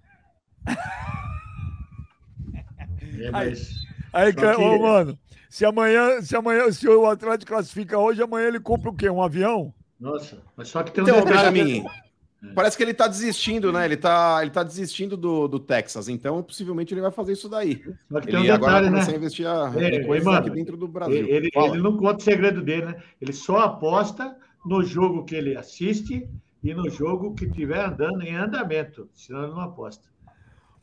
É, 3.19 3.31
mas 3.31 3.83
Aí, 4.11 4.31
Cle- 4.33 4.55
que- 4.55 4.61
ô, 4.61 4.79
mano, 4.79 5.19
se 5.49 5.65
amanhã, 5.65 6.21
se 6.21 6.35
amanhã, 6.35 6.71
se 6.71 6.87
o 6.87 7.05
Atlético 7.05 7.51
classifica 7.51 7.97
hoje, 7.97 8.21
amanhã 8.21 8.47
ele 8.47 8.59
compra 8.59 8.89
o 8.89 8.95
quê? 8.95 9.09
Um 9.09 9.21
avião? 9.21 9.73
Nossa, 9.99 10.41
mas 10.55 10.67
só 10.67 10.83
que 10.83 10.91
tem 10.91 11.03
um 11.03 11.07
Então, 11.07 11.23
detalhe. 11.25 11.51
Benjamin, 11.51 11.85
parece 12.53 12.77
que 12.77 12.83
ele 12.83 12.93
tá 12.93 13.07
desistindo, 13.07 13.71
né? 13.71 13.85
Ele 13.85 13.97
tá, 13.97 14.39
ele 14.41 14.51
tá 14.51 14.61
desistindo 14.63 15.15
do, 15.17 15.47
do 15.47 15.59
Texas, 15.59 16.09
então 16.09 16.43
possivelmente 16.43 16.93
ele 16.93 17.01
vai 17.01 17.11
fazer 17.11 17.33
isso 17.33 17.49
daí. 17.49 17.83
Só 18.11 18.19
que 18.19 18.27
tem 18.27 18.39
Ele 18.39 18.51
um 18.51 18.53
agora 18.53 18.73
vai 18.73 18.81
detalhe, 18.81 18.87
começar 18.89 19.09
a 19.09 19.13
né? 19.13 19.17
investir 19.17 19.47
a, 19.47 19.73
É, 19.75 20.21
mano, 20.21 20.37
aqui 20.37 20.49
dentro 20.51 20.77
do 20.77 20.87
Brasil. 20.87 21.27
Ele, 21.27 21.49
ele 21.55 21.77
não 21.81 21.97
conta 21.97 22.17
o 22.17 22.21
segredo 22.21 22.61
dele, 22.61 22.85
né? 22.87 22.95
Ele 23.21 23.33
só 23.33 23.59
aposta 23.59 24.37
no 24.65 24.83
jogo 24.83 25.25
que 25.25 25.35
ele 25.35 25.55
assiste 25.57 26.29
e 26.63 26.73
no 26.73 26.89
jogo 26.89 27.33
que 27.35 27.45
estiver 27.45 27.83
andando 27.85 28.21
em 28.23 28.35
andamento. 28.35 29.09
Senão 29.13 29.43
ele 29.43 29.51
não 29.53 29.61
aposta. 29.61 30.07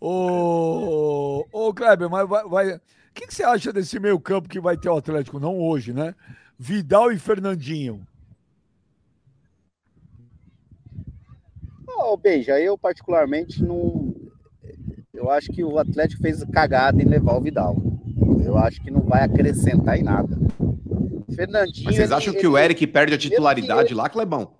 Ô, 0.01 1.45
ô 1.53 1.75
Kleber, 1.75 2.09
mas 2.11 2.29
vai. 2.29 2.45
vai- 2.49 2.75
O 2.77 2.81
que, 3.15 3.27
que 3.27 3.35
você 3.35 3.43
acha 3.43 3.73
desse 3.73 3.99
meio 3.99 4.19
campo 4.21 4.49
que 4.49 4.61
vai 4.61 4.77
ter 4.77 4.89
o 4.89 4.97
Atlético? 4.97 5.41
Não 5.41 5.59
hoje, 5.59 5.93
né? 5.93 6.15
Vidal 6.59 7.11
e 7.11 7.19
Fernandinho. 7.19 8.07
Ô, 11.87 12.17
Beija, 12.17 12.59
eu 12.61 12.79
particularmente 12.79 13.63
não. 13.63 14.15
Eu 15.13 15.31
acho 15.31 15.51
que 15.53 15.63
o 15.63 15.79
Atlético 15.79 16.23
fez 16.23 16.43
cagada 16.45 17.03
em 17.03 17.07
levar 17.07 17.37
o 17.37 17.41
Vidal. 17.41 17.77
Eu 18.45 18.57
acho 18.57 18.81
que 18.81 18.91
não 18.91 19.01
vai 19.03 19.23
acrescentar 19.25 19.99
em 19.99 20.03
nada. 20.03 20.37
Fernandinho. 21.35 21.85
Mas 21.87 21.97
vocês 21.97 22.11
ele- 22.11 22.15
acham 22.15 22.33
que 22.33 22.41
ele- 22.41 22.49
o 22.49 22.57
Eric 22.59 22.87
perde 22.87 23.13
a 23.13 23.17
ele- 23.17 23.23
titularidade 23.23 23.93
lá, 23.93 24.09
Clebão? 24.09 24.53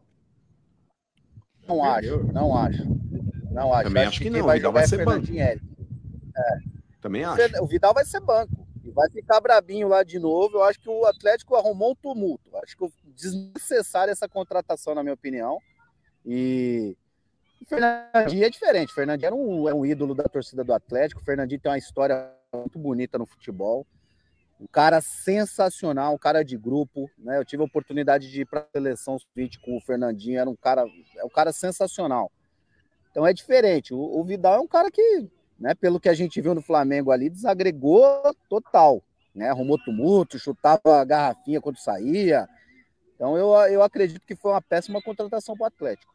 Não 1.75 1.85
acho, 1.85 2.33
não 2.33 2.57
acho. 2.57 2.85
Não 3.51 3.73
acho. 3.73 3.85
Também 3.85 4.03
Eu 4.03 4.09
acho 4.09 4.19
que 4.19 4.25
quem 4.25 4.33
não, 4.33 4.41
o 4.41 4.45
vai 4.45 4.57
Vidal 4.59 4.73
vai 4.73 4.85
é 4.85 4.87
ser 4.87 5.05
e 5.31 5.39
Eric. 5.41 5.65
Também 7.01 7.25
acho. 7.25 7.63
O 7.63 7.67
Vidal 7.67 7.95
vai 7.95 8.05
ser 8.05 8.21
banco. 8.21 8.67
E 8.85 8.91
vai 8.91 9.09
ficar 9.11 9.41
brabinho 9.41 9.89
lá 9.89 10.03
de 10.03 10.19
novo. 10.19 10.59
Eu 10.59 10.65
acho 10.65 10.81
que 10.81 10.89
o 10.89 11.05
Atlético 11.07 11.55
arrumou 11.55 11.93
um 11.93 11.95
tumulto. 11.95 12.57
Acho 12.57 12.77
que 12.77 12.93
desnecessária 13.15 14.13
essa 14.13 14.29
contratação, 14.29 14.95
na 14.95 15.03
minha 15.03 15.15
opinião. 15.15 15.59
E 16.25 16.97
o 17.61 17.67
Fernandinho 17.67 18.45
é 18.45 18.51
diferente. 18.51 18.91
O 18.91 18.95
Fernandinho 18.95 19.27
era 19.27 19.35
um, 19.35 19.69
é 19.69 19.75
um 19.75 19.85
ídolo 19.85 20.15
da 20.15 20.25
torcida 20.25 20.65
do 20.65 20.73
Atlético. 20.73 21.21
O 21.21 21.25
Fernandinho 21.25 21.61
tem 21.61 21.71
uma 21.71 21.79
história 21.79 22.33
muito 22.55 22.79
bonita 22.79 23.19
no 23.19 23.27
futebol. 23.27 23.87
Um 24.61 24.67
cara 24.67 25.01
sensacional, 25.01 26.15
um 26.15 26.19
cara 26.19 26.45
de 26.45 26.57
grupo. 26.57 27.11
Né? 27.19 27.39
Eu 27.39 27.45
tive 27.45 27.63
a 27.63 27.67
oportunidade 27.67 28.31
de 28.31 28.43
ir 28.43 28.47
para 28.47 28.61
a 28.61 28.67
seleção 28.71 29.19
sub 29.19 29.51
com 29.65 29.77
o 29.77 29.81
Fernandinho. 29.81 30.39
Era 30.39 30.51
um 30.51 30.57
cara, 30.57 30.85
é 31.17 31.25
um 31.25 31.31
cara 31.31 31.53
sensacional. 31.53 32.31
Então 33.11 33.27
é 33.27 33.33
diferente. 33.33 33.95
O, 33.95 33.99
o 33.99 34.23
Vidal 34.23 34.57
é 34.57 34.61
um 34.61 34.69
cara 34.69 34.91
que 34.91 35.31
né, 35.61 35.75
pelo 35.75 36.01
que 36.01 36.09
a 36.09 36.15
gente 36.15 36.41
viu 36.41 36.55
no 36.55 36.63
Flamengo 36.63 37.13
ali, 37.13 37.29
desagregou 37.29 38.35
total, 38.49 39.03
né? 39.35 39.51
Arrumou 39.51 39.79
tumulto, 39.79 40.39
chutava 40.39 40.81
a 41.01 41.05
garrafinha 41.05 41.61
quando 41.61 41.77
saía. 41.77 42.49
Então 43.15 43.37
eu, 43.37 43.51
eu 43.71 43.83
acredito 43.83 44.27
que 44.27 44.35
foi 44.35 44.53
uma 44.53 44.63
péssima 44.63 45.03
contratação 45.03 45.55
para 45.55 45.65
o 45.65 45.67
Atlético. 45.67 46.15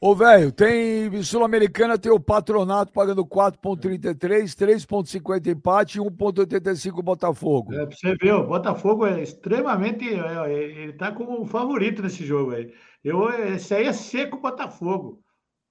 Ô, 0.00 0.14
velho, 0.14 0.52
tem. 0.52 1.22
Sul-Americana 1.24 1.98
tem 1.98 2.12
o 2.12 2.20
patronato 2.20 2.92
pagando 2.92 3.26
4,33, 3.26 4.54
3,50 4.54 5.48
empate 5.48 5.98
e 5.98 6.00
1,85 6.00 7.02
Botafogo. 7.02 7.74
É, 7.74 7.84
pra 7.84 7.96
você 7.96 8.14
ver, 8.14 8.34
o 8.34 8.46
Botafogo 8.46 9.04
é 9.06 9.20
extremamente. 9.20 10.08
é, 10.08 10.52
é, 10.52 10.52
Ele 10.52 10.92
tá 10.92 11.10
como 11.10 11.44
favorito 11.46 12.00
nesse 12.00 12.24
jogo 12.24 12.52
aí. 12.52 12.72
Eu, 13.02 13.28
esse 13.54 13.74
aí 13.74 13.86
é 13.86 13.92
seco 13.92 14.36
o 14.36 14.40
Botafogo. 14.40 15.20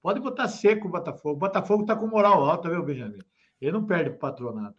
Pode 0.02 0.20
botar 0.20 0.46
seco 0.48 0.88
o 0.88 0.90
Botafogo. 0.90 1.34
O 1.34 1.38
Botafogo 1.38 1.86
tá 1.86 1.96
com 1.96 2.06
moral 2.06 2.44
alta, 2.44 2.68
viu, 2.68 2.84
Benjamin? 2.84 3.18
Ele 3.60 3.72
não 3.72 3.86
perde 3.86 4.10
pro 4.10 4.18
patronato. 4.18 4.76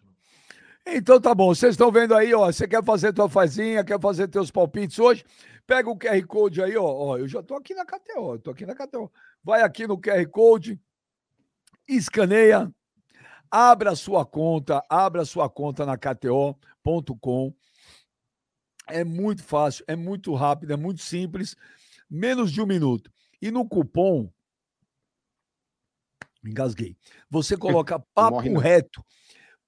Então 0.85 1.19
tá 1.19 1.35
bom, 1.35 1.53
vocês 1.53 1.71
estão 1.71 1.91
vendo 1.91 2.15
aí, 2.15 2.33
ó. 2.33 2.45
Você 2.45 2.67
quer 2.67 2.83
fazer 2.83 3.13
tua 3.13 3.29
fazinha, 3.29 3.83
quer 3.83 3.99
fazer 3.99 4.27
teus 4.27 4.49
palpites 4.49 4.97
hoje? 4.97 5.23
Pega 5.69 5.87
o 5.87 5.95
QR 5.95 6.25
Code 6.25 6.63
aí, 6.63 6.75
ó. 6.75 6.83
ó 6.83 7.17
eu 7.19 7.27
já 7.27 7.43
tô 7.43 7.53
aqui 7.55 7.75
na 7.75 7.85
KTO, 7.85 8.33
eu 8.33 8.39
tô 8.39 8.49
aqui 8.49 8.65
na 8.65 8.73
KTO. 8.73 9.11
Vai 9.43 9.61
aqui 9.61 9.85
no 9.85 10.01
QR 10.01 10.27
Code, 10.27 10.81
escaneia, 11.87 12.73
abra 13.51 13.95
sua 13.95 14.25
conta, 14.25 14.83
abra 14.89 15.23
sua 15.25 15.47
conta 15.47 15.85
na 15.85 15.95
KTO.com. 15.95 17.53
É 18.87 19.03
muito 19.03 19.43
fácil, 19.43 19.85
é 19.87 19.95
muito 19.95 20.33
rápido, 20.33 20.73
é 20.73 20.75
muito 20.75 21.03
simples, 21.03 21.55
menos 22.09 22.51
de 22.51 22.59
um 22.59 22.65
minuto. 22.65 23.11
E 23.39 23.51
no 23.51 23.63
cupom, 23.63 24.27
engasguei, 26.43 26.97
você 27.29 27.55
coloca 27.55 27.99
papo 28.15 28.37
morre 28.37 28.57
reto, 28.57 29.05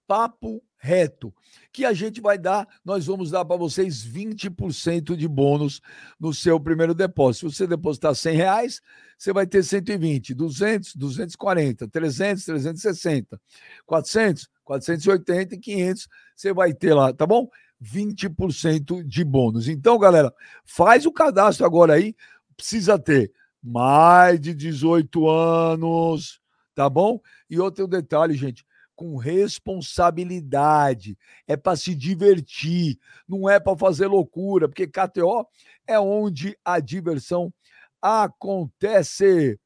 papo 0.07 0.64
reto, 0.82 1.32
que 1.72 1.86
a 1.86 1.94
gente 1.94 2.20
vai 2.20 2.40
dar, 2.40 2.68
nós 2.84 3.06
vamos 3.06 3.30
dar 3.30 3.45
para 3.45 3.56
vocês 3.56 4.03
20% 4.03 5.16
de 5.16 5.28
bônus 5.28 5.80
no 6.20 6.34
seu 6.34 6.60
primeiro 6.60 6.95
depósito. 6.95 7.49
Se 7.49 7.56
você 7.56 7.68
depositar 7.68 8.16
100 8.16 8.36
reais, 8.36 8.82
você 9.16 9.32
vai 9.32 9.45
ter 9.45 9.64
120, 9.64 10.34
200, 10.34 10.95
240, 10.95 11.88
300, 11.88 12.45
360, 12.45 13.40
400, 13.86 14.49
480 14.64 15.56
e 15.56 15.60
500, 15.60 16.08
você 16.36 16.52
vai 16.52 16.74
ter 16.74 16.95
lá, 16.95 17.14
tá 17.14 17.28
bom? 17.28 17.48
20% 17.80 19.03
de 19.03 19.24
bônus. 19.24 19.68
Então, 19.68 19.99
galera, 19.99 20.34
faz 20.66 21.06
o 21.06 21.12
cadastro 21.12 21.64
agora 21.64 21.94
aí, 21.94 22.16
precisa 22.58 22.98
ter 22.98 23.32
mais 23.62 24.40
de 24.40 24.56
18 24.56 25.30
anos, 25.30 26.41
tá 26.74 26.90
bom? 26.90 27.20
E 27.48 27.60
outro 27.60 27.88
detalhe, 27.88 28.34
gente, 28.34 28.66
com 29.02 29.18
responsabilidade. 29.18 31.18
É 31.48 31.57
para 31.57 31.76
se 31.76 31.95
divertir, 31.95 32.99
não 33.28 33.49
é 33.49 33.60
para 33.60 33.76
fazer 33.76 34.06
loucura, 34.06 34.69
porque 34.69 34.86
KTO 34.86 35.44
é 35.88 35.99
onde 35.99 36.56
a 36.64 36.80
diversão 36.80 37.52
acontece. 37.99 39.60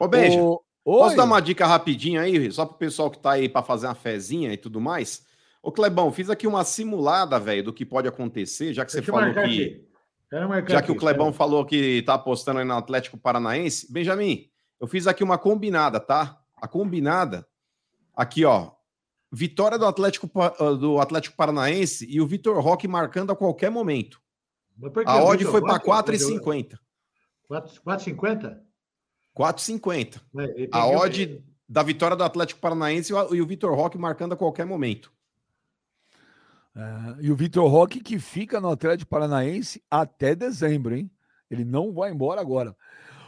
Ô, 0.00 0.08
Benja, 0.08 0.40
posso 0.82 1.14
dar 1.14 1.22
uma 1.22 1.40
dica 1.40 1.68
rapidinha 1.68 2.22
aí, 2.22 2.50
só 2.50 2.66
pro 2.66 2.78
pessoal 2.78 3.12
que 3.12 3.20
tá 3.20 3.30
aí 3.30 3.48
para 3.48 3.62
fazer 3.62 3.86
uma 3.86 3.94
fezinha 3.94 4.52
e 4.52 4.56
tudo 4.56 4.80
mais? 4.80 5.24
Ô, 5.62 5.70
Clebão, 5.70 6.10
fiz 6.10 6.28
aqui 6.28 6.48
uma 6.48 6.64
simulada, 6.64 7.38
velho, 7.38 7.62
do 7.62 7.72
que 7.72 7.86
pode 7.86 8.08
acontecer, 8.08 8.74
já 8.74 8.84
que 8.84 8.90
você 8.90 8.98
Deixa 8.98 9.12
eu 9.12 9.14
falou 9.14 9.32
que. 9.32 9.38
aqui. 9.38 9.86
Já 10.66 10.82
que 10.82 10.90
o 10.90 10.94
aqui, 10.94 11.00
Clebão 11.00 11.32
falou 11.32 11.64
que 11.64 12.02
tá 12.02 12.14
apostando 12.14 12.58
aí 12.58 12.64
no 12.64 12.74
Atlético 12.74 13.16
Paranaense, 13.16 13.86
Benjamin, 13.92 14.50
eu 14.80 14.88
fiz 14.88 15.06
aqui 15.06 15.22
uma 15.22 15.38
combinada, 15.38 16.00
tá? 16.00 16.40
A 16.56 16.66
combinada, 16.66 17.46
aqui, 18.16 18.44
ó. 18.44 18.79
Vitória 19.32 19.78
do 19.78 19.86
Atlético, 19.86 20.28
ah, 20.40 20.72
do 20.72 20.98
Atlético 21.00 21.36
Paranaense 21.36 22.06
e 22.08 22.20
o 22.20 22.26
Vitor 22.26 22.58
Roque 22.60 22.88
marcando 22.88 23.30
a 23.30 23.36
qualquer 23.36 23.70
momento. 23.70 24.20
A 25.06 25.22
o 25.22 25.26
odd 25.26 25.38
Vitor 25.38 25.52
foi 25.52 25.60
para 25.60 25.72
Roque- 25.74 25.86
4,50. 25.86 26.78
4 27.46 27.82
4,50? 27.82 28.60
4,50. 29.34 30.20
Mas 30.32 30.50
ele 30.56 30.68
A 30.72 30.86
odd 30.86 31.44
da 31.68 31.82
vitória 31.82 32.16
do 32.16 32.24
Atlético 32.24 32.60
Paranaense 32.60 33.12
e 33.12 33.14
o- 33.14 33.34
e 33.34 33.40
o 33.42 33.46
Vitor 33.46 33.74
Roque 33.74 33.96
marcando 33.98 34.32
a 34.32 34.36
qualquer 34.36 34.66
momento. 34.66 35.12
É, 36.74 37.16
e 37.26 37.30
o 37.30 37.36
Vitor 37.36 37.68
Roque 37.70 38.00
que 38.00 38.18
fica 38.18 38.60
no 38.60 38.70
Atlético 38.70 39.10
Paranaense 39.10 39.82
até 39.90 40.34
dezembro, 40.34 40.96
hein? 40.96 41.10
Ele 41.50 41.64
não 41.64 41.92
vai 41.92 42.10
embora 42.12 42.40
agora. 42.40 42.76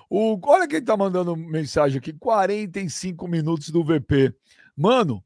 O, 0.09 0.39
olha 0.45 0.69
quem 0.69 0.83
tá 0.83 0.97
mandando 0.97 1.37
mensagem 1.37 1.99
aqui: 1.99 2.12
45 2.12 3.27
minutos 3.27 3.69
do 3.70 3.83
VP. 3.85 4.35
Mano, 4.77 5.23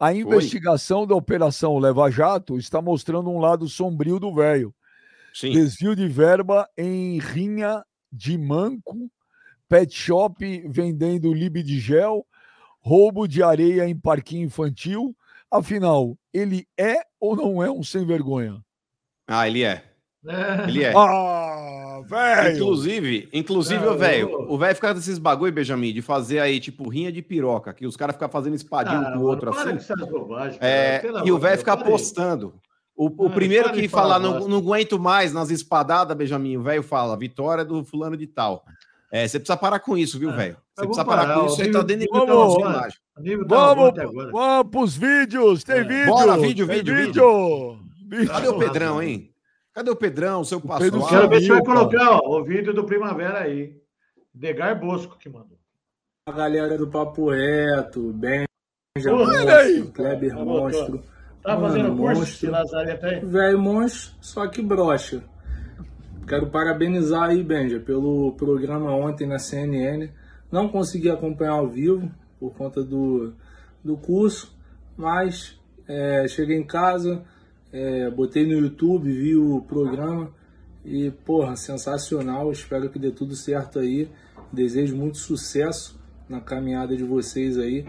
a 0.00 0.14
investigação 0.14 1.06
da 1.06 1.14
Operação 1.14 1.78
Leva 1.78 2.10
Jato 2.10 2.56
está 2.56 2.80
mostrando 2.80 3.28
um 3.28 3.38
lado 3.38 3.68
sombrio 3.68 4.18
do 4.18 4.34
velho. 4.34 4.74
Desvio 5.40 5.94
de 5.94 6.08
verba 6.08 6.66
em 6.76 7.18
rinha 7.18 7.84
de 8.10 8.38
manco, 8.38 9.10
pet 9.68 9.94
shop 9.94 10.66
vendendo 10.68 11.32
lib 11.34 11.62
de 11.62 11.78
gel, 11.78 12.26
roubo 12.80 13.28
de 13.28 13.42
areia 13.42 13.86
em 13.86 13.96
parquinho 13.96 14.46
infantil. 14.46 15.14
Afinal, 15.50 16.18
ele 16.32 16.66
é 16.78 17.02
ou 17.20 17.36
não 17.36 17.62
é 17.62 17.70
um 17.70 17.82
sem 17.82 18.06
vergonha? 18.06 18.58
Ah, 19.28 19.46
ele 19.46 19.62
é. 19.62 19.84
É. 20.26 20.64
Ele 20.68 20.84
é. 20.84 20.92
Ah, 20.94 21.89
velho! 22.02 22.56
Inclusive, 22.56 23.28
inclusive, 23.32 23.84
Não, 23.84 23.92
ô, 23.92 23.96
velho, 23.96 24.28
eu- 24.30 24.46
o 24.50 24.58
velho 24.58 24.74
fica 24.74 24.92
desses 24.94 25.18
bagulho, 25.18 25.52
Benjamin, 25.52 25.92
de 25.92 26.02
fazer 26.02 26.38
aí, 26.40 26.58
tipo, 26.60 26.88
rinha 26.88 27.10
de 27.12 27.22
piroca, 27.22 27.72
que 27.72 27.86
os 27.86 27.96
caras 27.96 28.14
ficam 28.14 28.28
fazendo 28.28 28.54
espadinho 28.54 29.02
com 29.12 29.18
o 29.18 29.22
outro 29.22 29.50
para 29.52 29.74
assim. 29.76 30.06
bobagens. 30.10 30.58
É, 30.60 31.02
e 31.24 31.32
o 31.32 31.38
velho 31.38 31.58
fica 31.58 31.72
apostando. 31.72 32.54
O, 32.96 33.24
o 33.24 33.28
Ah, 33.28 33.30
primeiro 33.30 33.72
que 33.72 33.88
falar 33.88 34.20
falar, 34.20 34.40
não, 34.40 34.46
não 34.48 34.58
aguento 34.58 34.98
mais 34.98 35.32
nas 35.32 35.50
espadadas, 35.50 36.14
Benjamin, 36.16 36.56
o 36.58 36.62
velho 36.62 36.82
fala, 36.82 37.16
vitória 37.16 37.64
do 37.64 37.82
fulano 37.82 38.16
de 38.16 38.26
tal. 38.26 38.62
É, 39.12 39.26
você 39.26 39.38
precisa 39.40 39.56
parar 39.56 39.80
com 39.80 39.96
isso, 39.96 40.18
viu, 40.18 40.30
Ah, 40.30 40.36
velho? 40.36 40.56
Você 40.74 40.84
precisa 40.86 41.04
parar 41.04 41.22
parar, 41.22 41.34
com 41.34 41.40
o 41.40 41.46
isso, 41.46 41.56
você 41.56 41.62
tá 41.70 41.78
nossa 42.26 42.60
vamos. 42.60 42.76
imagem. 42.76 42.98
O 43.16 43.46
tá 43.46 43.74
Vamos, 43.74 44.30
vamos 44.32 44.70
pros 44.70 44.96
vídeos, 44.96 45.64
tem 45.64 45.76
É. 45.78 45.82
vídeo. 45.84 46.06
Bora, 46.06 46.36
vídeo, 46.38 46.66
tem 46.66 46.76
vídeo, 46.76 46.94
vídeo. 46.96 47.78
Vídeo. 48.06 48.28
Cadê 48.28 48.48
o 48.48 48.58
Pedrão, 48.58 49.02
hein? 49.02 49.30
Cadê 49.74 49.90
o 49.90 49.96
Pedrão, 49.96 50.40
o 50.40 50.44
seu 50.44 50.60
Pedro 50.60 51.00
passo? 51.00 51.08
Quero 51.08 51.28
ver 51.28 51.40
se 51.40 51.48
vai 51.48 51.64
colocar 51.64 52.10
ó, 52.10 52.40
o 52.40 52.44
vídeo 52.44 52.74
do 52.74 52.84
Primavera 52.84 53.40
aí. 53.40 53.76
Degar 54.34 54.78
Bosco 54.78 55.16
que 55.18 55.28
mandou. 55.28 55.58
A 56.26 56.32
galera 56.32 56.76
do 56.76 56.88
Papo 56.88 57.30
Reto, 57.30 58.12
Benja, 58.12 58.46
Olha 59.12 59.58
aí. 59.58 59.74
Monstro, 59.78 59.92
Kleber 59.92 60.34
botou. 60.34 60.44
Monstro, 60.60 61.02
Tá 61.42 61.56
Mano, 61.56 61.68
fazendo 61.68 61.96
curso 61.96 62.20
monstro. 62.20 62.46
de 62.46 62.52
Lazareta 62.52 63.06
aí? 63.06 63.20
velho 63.24 63.58
monstro, 63.58 64.14
só 64.20 64.46
que 64.46 64.60
brocha. 64.60 65.24
Quero 66.28 66.48
parabenizar 66.50 67.30
aí, 67.30 67.42
Benja, 67.42 67.80
pelo 67.80 68.32
programa 68.34 68.92
ontem 68.92 69.26
na 69.26 69.38
CNN. 69.38 70.10
Não 70.52 70.68
consegui 70.68 71.10
acompanhar 71.10 71.52
ao 71.52 71.66
vivo 71.68 72.10
por 72.38 72.52
conta 72.54 72.84
do, 72.84 73.32
do 73.82 73.96
curso, 73.96 74.54
mas 74.96 75.58
é, 75.88 76.26
cheguei 76.28 76.56
em 76.58 76.66
casa, 76.66 77.22
é, 77.72 78.10
botei 78.10 78.44
no 78.46 78.52
YouTube, 78.52 79.10
vi 79.10 79.36
o 79.36 79.60
programa 79.62 80.32
e, 80.84 81.10
porra, 81.10 81.56
sensacional. 81.56 82.50
Espero 82.50 82.90
que 82.90 82.98
dê 82.98 83.10
tudo 83.10 83.34
certo 83.34 83.78
aí. 83.78 84.10
Desejo 84.52 84.96
muito 84.96 85.18
sucesso 85.18 86.00
na 86.28 86.40
caminhada 86.40 86.96
de 86.96 87.04
vocês 87.04 87.58
aí. 87.58 87.84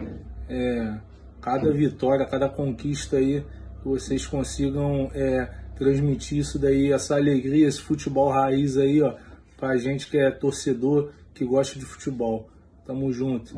É, 0.48 0.98
cada 1.40 1.72
vitória, 1.72 2.26
cada 2.26 2.48
conquista 2.48 3.16
aí, 3.16 3.44
que 3.82 3.88
vocês 3.88 4.26
consigam 4.26 5.10
é, 5.14 5.46
transmitir 5.76 6.38
isso 6.38 6.58
daí, 6.58 6.92
essa 6.92 7.16
alegria, 7.16 7.66
esse 7.66 7.80
futebol 7.80 8.30
raiz 8.30 8.76
aí, 8.76 9.02
ó, 9.02 9.16
pra 9.56 9.76
gente 9.76 10.08
que 10.08 10.18
é 10.18 10.30
torcedor, 10.30 11.12
que 11.34 11.44
gosta 11.44 11.78
de 11.78 11.84
futebol. 11.84 12.48
Tamo 12.84 13.12
junto. 13.12 13.54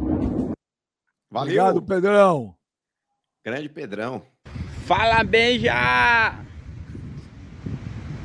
Valeu, 1.31 1.43
Obrigado, 1.43 1.83
Pedrão. 1.83 2.55
grande 3.45 3.69
Pedrão. 3.69 4.34
Fala, 4.85 5.25
beija! 5.25 6.35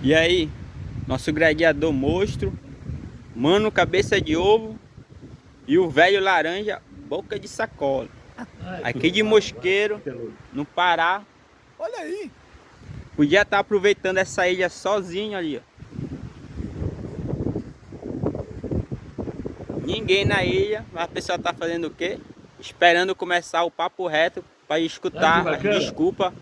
E 0.04 0.14
aí, 0.14 0.50
nosso 1.08 1.32
gladiador 1.32 1.94
monstro, 1.94 2.54
mano 3.36 3.72
cabeça 3.72 4.20
de 4.20 4.36
ovo 4.36 4.78
e 5.68 5.78
o 5.78 5.90
velho 5.90 6.22
laranja 6.22 6.82
boca 7.08 7.40
de 7.40 7.48
sacola. 7.48 8.10
Aqui 8.84 9.10
de 9.10 9.24
Mosqueiro, 9.24 10.02
no 10.54 10.66
Pará, 10.66 11.22
Olha 11.78 12.00
aí. 12.00 12.30
podia 13.16 13.42
estar 13.44 13.60
aproveitando 13.60 14.18
essa 14.18 14.48
ilha 14.48 14.70
sozinho 14.70 15.38
ali, 15.38 15.58
ó. 15.58 15.70
Ninguém 19.86 20.26
na 20.26 20.44
ilha, 20.44 20.86
mas 20.94 21.04
a 21.04 21.08
pessoa 21.08 21.40
tá 21.40 21.54
fazendo 21.54 21.88
o 21.88 21.90
quê? 21.92 22.20
Esperando 22.60 23.16
começar 23.16 23.64
o 23.64 23.72
papo 23.72 24.06
reto 24.08 24.44
para 24.68 24.76
Ah, 24.76 24.80
escutar 24.82 25.44
que 25.44 25.68
as 25.68 25.86
bacana. 25.86 26.34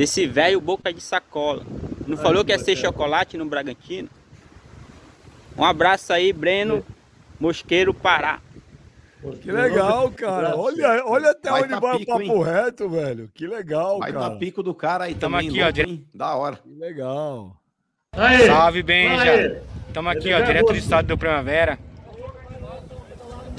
Desse 0.00 0.26
velho 0.26 0.58
boca 0.62 0.90
de 0.90 1.00
sacola. 1.02 1.62
Não 2.06 2.16
Ah, 2.16 2.22
falou 2.22 2.42
que 2.42 2.50
ia 2.50 2.58
ser 2.58 2.74
chocolate 2.74 3.36
no 3.36 3.44
Bragantino? 3.44 4.08
Um 5.58 5.62
abraço 5.62 6.10
aí, 6.10 6.32
Breno 6.32 6.82
Mosqueiro 7.38 7.92
Pará. 7.92 8.40
Que 9.42 9.52
legal, 9.52 10.10
cara. 10.12 10.56
Olha, 10.56 11.04
olha 11.04 11.30
até 11.32 11.50
Vai 11.50 11.60
onde 11.64 11.70
tá 11.74 11.80
vai 11.80 11.98
pico, 11.98 12.12
o 12.16 12.18
papo 12.18 12.42
reto, 12.42 12.88
velho. 12.88 13.30
Que 13.34 13.46
legal, 13.46 13.98
Vai 13.98 14.10
cara. 14.10 14.30
dar 14.30 14.36
pico 14.38 14.62
do 14.62 14.72
cara 14.72 15.04
aí 15.04 15.14
Tamo 15.14 15.36
também, 15.36 15.50
aqui, 15.50 15.60
ó, 15.60 15.64
louco, 15.66 15.80
hein? 15.80 16.06
Da 16.14 16.34
hora. 16.34 16.56
Que 16.56 16.80
legal. 16.80 17.54
Aí, 18.12 18.46
Salve, 18.46 18.82
Benja. 18.82 19.62
Estamos 19.86 20.12
aqui, 20.12 20.32
ó, 20.32 20.40
direto 20.40 20.68
do 20.72 20.78
estado 20.78 21.08
do 21.08 21.18
Primavera. 21.18 21.78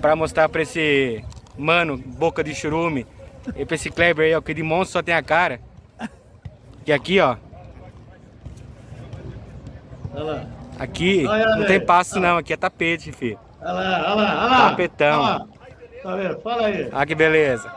pra 0.02 0.16
mostrar 0.16 0.50
pra 0.50 0.64
esse 0.64 1.24
mano, 1.56 1.96
boca 1.98 2.44
de 2.44 2.56
churume, 2.56 3.06
e 3.56 3.64
pra 3.64 3.76
esse 3.76 3.92
Kleber 3.92 4.26
aí, 4.26 4.34
ó, 4.34 4.42
que 4.42 4.56
de 4.56 4.64
monstro 4.64 4.94
só 4.94 5.04
tem 5.04 5.14
a 5.14 5.22
cara. 5.22 5.62
Que 6.86 6.92
aqui, 6.92 7.20
ó, 7.20 7.38
Olha 10.14 10.24
lá. 10.24 10.48
aqui 10.80 11.26
Olha, 11.26 11.56
não 11.56 11.66
tem 11.66 11.84
passo 11.86 12.20
não, 12.20 12.38
aqui 12.38 12.54
é 12.54 12.58
tapete, 12.58 13.12
filho. 13.12 13.40
Olha 13.62 13.72
lá, 13.72 13.82
olha 13.82 14.16
lá, 14.16 14.42
olha 14.42 14.50
lá. 14.50 14.70
Tapetão. 14.70 15.22
Olha 15.22 15.38
lá. 15.38 15.48
Tá 16.02 16.16
vendo? 16.16 16.42
Fala 16.42 16.66
aí. 16.66 16.90
Ah, 16.92 17.06
que 17.06 17.14
beleza. 17.14 17.72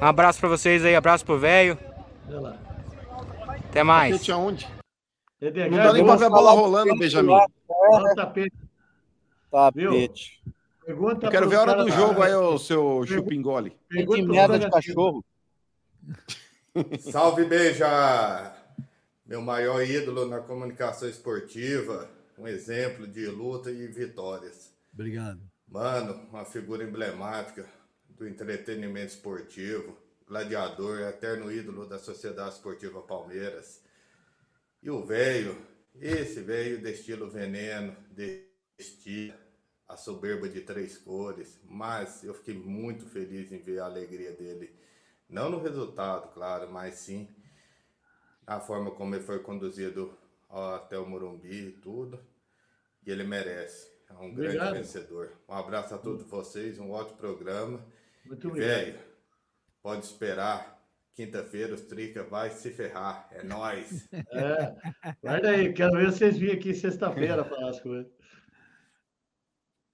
Um 0.00 0.06
abraço 0.06 0.40
pra 0.40 0.48
vocês 0.48 0.84
aí, 0.84 0.96
abraço 0.96 1.24
pro 1.24 1.38
velho. 1.38 1.78
Olha 2.28 2.40
lá. 2.40 2.56
Até 3.68 3.82
mais. 3.82 4.12
Tapete 4.12 4.32
aonde? 4.32 4.68
Edgar, 5.40 5.70
Não 5.70 5.78
dá 5.78 5.92
nem 5.92 6.04
pra 6.04 6.16
ver 6.16 6.24
a 6.24 6.30
bola 6.30 6.50
rolando, 6.52 6.98
Benjamin. 6.98 7.32
Olha 7.32 8.12
o 8.12 8.14
tapete. 8.14 8.56
Tapete. 9.50 10.42
Pergunta 10.84 11.26
Eu 11.26 11.30
quero 11.30 11.48
ver 11.48 11.56
a 11.56 11.60
hora 11.60 11.84
do 11.84 11.90
jogo 11.90 12.22
aí, 12.22 12.34
ô 12.34 12.56
seu 12.58 13.04
chupingole. 13.06 13.76
Pros 13.88 14.26
merda 14.26 14.58
de 14.58 14.70
cachorro. 14.70 15.22
Salve, 17.00 17.44
Beija! 17.44 18.54
Meu 19.26 19.42
maior 19.42 19.82
ídolo 19.82 20.26
na 20.26 20.40
comunicação 20.40 21.08
esportiva, 21.08 22.10
um 22.38 22.46
exemplo 22.46 23.06
de 23.06 23.26
luta 23.26 23.70
e 23.70 23.86
vitórias. 23.86 24.72
Obrigado. 24.92 25.40
Mano, 25.66 26.14
uma 26.30 26.44
figura 26.44 26.82
emblemática 26.82 27.66
do 28.08 28.26
entretenimento 28.26 29.12
esportivo, 29.12 29.96
gladiador, 30.26 31.00
eterno 31.00 31.52
ídolo 31.52 31.86
da 31.86 31.98
Sociedade 31.98 32.54
Esportiva 32.54 33.02
Palmeiras. 33.02 33.82
E 34.82 34.90
o 34.90 35.04
velho, 35.04 35.56
esse 36.00 36.40
velho 36.40 36.80
de 36.80 36.90
estilo 36.90 37.28
veneno, 37.28 37.94
de 38.10 38.44
estilo, 38.78 39.34
a 39.86 39.96
soberba 39.96 40.48
de 40.48 40.60
três 40.60 40.96
cores, 40.96 41.58
mas 41.64 42.22
eu 42.22 42.34
fiquei 42.34 42.54
muito 42.54 43.06
feliz 43.06 43.50
em 43.52 43.58
ver 43.58 43.80
a 43.80 43.86
alegria 43.86 44.32
dele. 44.32 44.72
Não 45.28 45.50
no 45.50 45.60
resultado, 45.60 46.32
claro, 46.32 46.70
mas 46.70 46.94
sim 46.94 47.28
na 48.46 48.58
forma 48.60 48.90
como 48.92 49.14
ele 49.14 49.22
foi 49.24 49.40
conduzido 49.40 50.16
até 50.48 50.98
o 50.98 51.06
Morumbi 51.06 51.68
e 51.68 51.72
tudo. 51.72 52.18
E 53.06 53.10
ele 53.10 53.24
merece. 53.24 53.90
É 54.08 54.14
um 54.14 54.30
Obrigado. 54.30 54.54
grande 54.54 54.78
vencedor. 54.78 55.32
Um 55.46 55.52
abraço 55.54 55.94
a 55.94 55.98
todos 55.98 56.24
vocês, 56.26 56.78
um 56.78 56.90
ótimo 56.90 57.18
programa. 57.18 57.84
Muito 58.24 58.46
E, 58.46 58.50
obrigado. 58.50 58.70
Velho, 58.70 59.00
pode 59.82 60.04
esperar. 60.06 60.78
Quinta-feira 61.14 61.74
os 61.74 61.82
Trica 61.82 62.22
vai 62.22 62.50
se 62.50 62.70
ferrar. 62.70 63.28
É 63.32 63.42
nóis. 63.42 64.08
É. 64.32 65.14
Guarda 65.20 65.50
aí, 65.50 65.72
quero 65.74 65.92
ver 65.98 66.06
vocês 66.12 66.38
virem 66.38 66.56
aqui 66.56 66.72
sexta-feira 66.72 67.44
falar 67.44 67.70
as 67.70 67.80
coisas. 67.80 68.10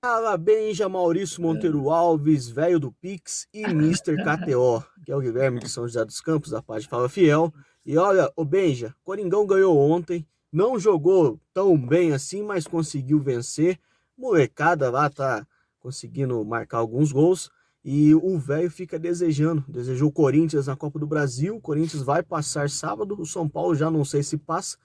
Fala, 0.07 0.37
Benja, 0.37 0.87
Maurício 0.87 1.41
Monteiro 1.41 1.89
Alves, 1.89 2.47
velho 2.47 2.79
do 2.79 2.93
Pix 2.93 3.49
e 3.55 3.63
Mr. 3.73 4.17
KTO, 4.17 4.85
que 5.03 5.11
é 5.11 5.17
o 5.17 5.21
Guilherme 5.21 5.61
de 5.61 5.67
São 5.67 5.89
José 5.89 6.05
dos 6.05 6.21
Campos, 6.21 6.51
da 6.51 6.61
página 6.61 6.91
Fala 6.91 7.09
Fiel. 7.09 7.51
E 7.87 7.97
olha, 7.97 8.31
o 8.37 8.45
Benja, 8.45 8.95
Coringão 9.03 9.47
ganhou 9.47 9.75
ontem, 9.79 10.29
não 10.53 10.79
jogou 10.79 11.41
tão 11.55 11.75
bem 11.79 12.13
assim, 12.13 12.43
mas 12.43 12.67
conseguiu 12.67 13.19
vencer. 13.19 13.81
Molecada 14.15 14.91
lá 14.91 15.09
tá 15.09 15.47
conseguindo 15.81 16.45
marcar 16.45 16.77
alguns 16.81 17.11
gols. 17.11 17.51
E 17.83 18.15
o 18.15 18.39
velho 18.39 18.71
fica 18.71 18.99
desejando, 18.99 19.65
desejou 19.67 20.11
o 20.11 20.13
Corinthians 20.13 20.67
na 20.67 20.77
Copa 20.77 20.99
do 20.99 21.07
Brasil. 21.07 21.57
O 21.57 21.63
Corinthians 21.63 22.03
vai 22.03 22.23
passar 22.23 22.69
sábado, 22.69 23.19
o 23.19 23.25
São 23.25 23.49
Paulo 23.49 23.75
já 23.75 23.91
não 23.91 24.05
sei 24.05 24.23
se 24.23 24.37
passa. 24.37 24.77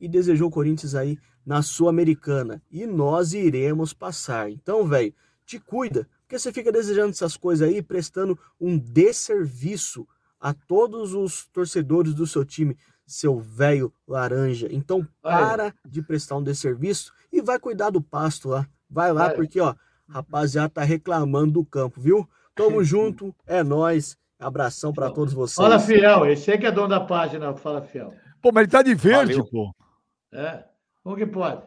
E 0.00 0.06
desejou 0.06 0.46
o 0.46 0.52
Corinthians 0.52 0.94
aí 0.94 1.18
na 1.44 1.62
Sul-Americana. 1.62 2.62
E 2.70 2.86
nós 2.86 3.32
iremos 3.32 3.92
passar. 3.92 4.50
Então, 4.50 4.86
velho, 4.86 5.14
te 5.44 5.58
cuida, 5.58 6.08
porque 6.22 6.38
você 6.38 6.52
fica 6.52 6.72
desejando 6.72 7.10
essas 7.10 7.36
coisas 7.36 7.68
aí, 7.68 7.82
prestando 7.82 8.38
um 8.60 8.78
desserviço 8.78 10.06
a 10.40 10.52
todos 10.54 11.14
os 11.14 11.46
torcedores 11.46 12.14
do 12.14 12.26
seu 12.26 12.44
time, 12.44 12.76
seu 13.06 13.38
velho 13.38 13.92
laranja. 14.06 14.68
Então, 14.70 15.06
para 15.20 15.74
de 15.86 16.02
prestar 16.02 16.36
um 16.36 16.42
desserviço 16.42 17.12
e 17.32 17.40
vai 17.40 17.58
cuidar 17.58 17.90
do 17.90 18.00
pasto 18.00 18.48
lá. 18.48 18.66
Vai 18.88 19.12
lá, 19.12 19.30
porque, 19.30 19.60
ó, 19.60 19.74
rapaziada 20.08 20.68
tá 20.68 20.82
reclamando 20.82 21.52
do 21.52 21.64
campo, 21.64 22.00
viu? 22.00 22.28
Tamo 22.54 22.82
junto, 22.84 23.34
é 23.46 23.62
nós. 23.62 24.16
Abração 24.38 24.92
para 24.92 25.08
todos 25.08 25.32
vocês. 25.32 25.54
Fala 25.54 25.78
Fiel, 25.78 26.26
esse 26.26 26.50
aí 26.50 26.58
que 26.58 26.66
é 26.66 26.72
dono 26.72 26.88
da 26.88 26.98
página, 26.98 27.54
Fala 27.54 27.80
Fiel. 27.80 28.12
Pô, 28.40 28.50
mas 28.52 28.62
ele 28.62 28.72
tá 28.72 28.82
de 28.82 28.92
verde, 28.92 29.34
Valeu. 29.34 29.46
pô. 29.46 29.74
É, 30.32 30.64
como 31.02 31.16
que 31.16 31.26
pode? 31.26 31.62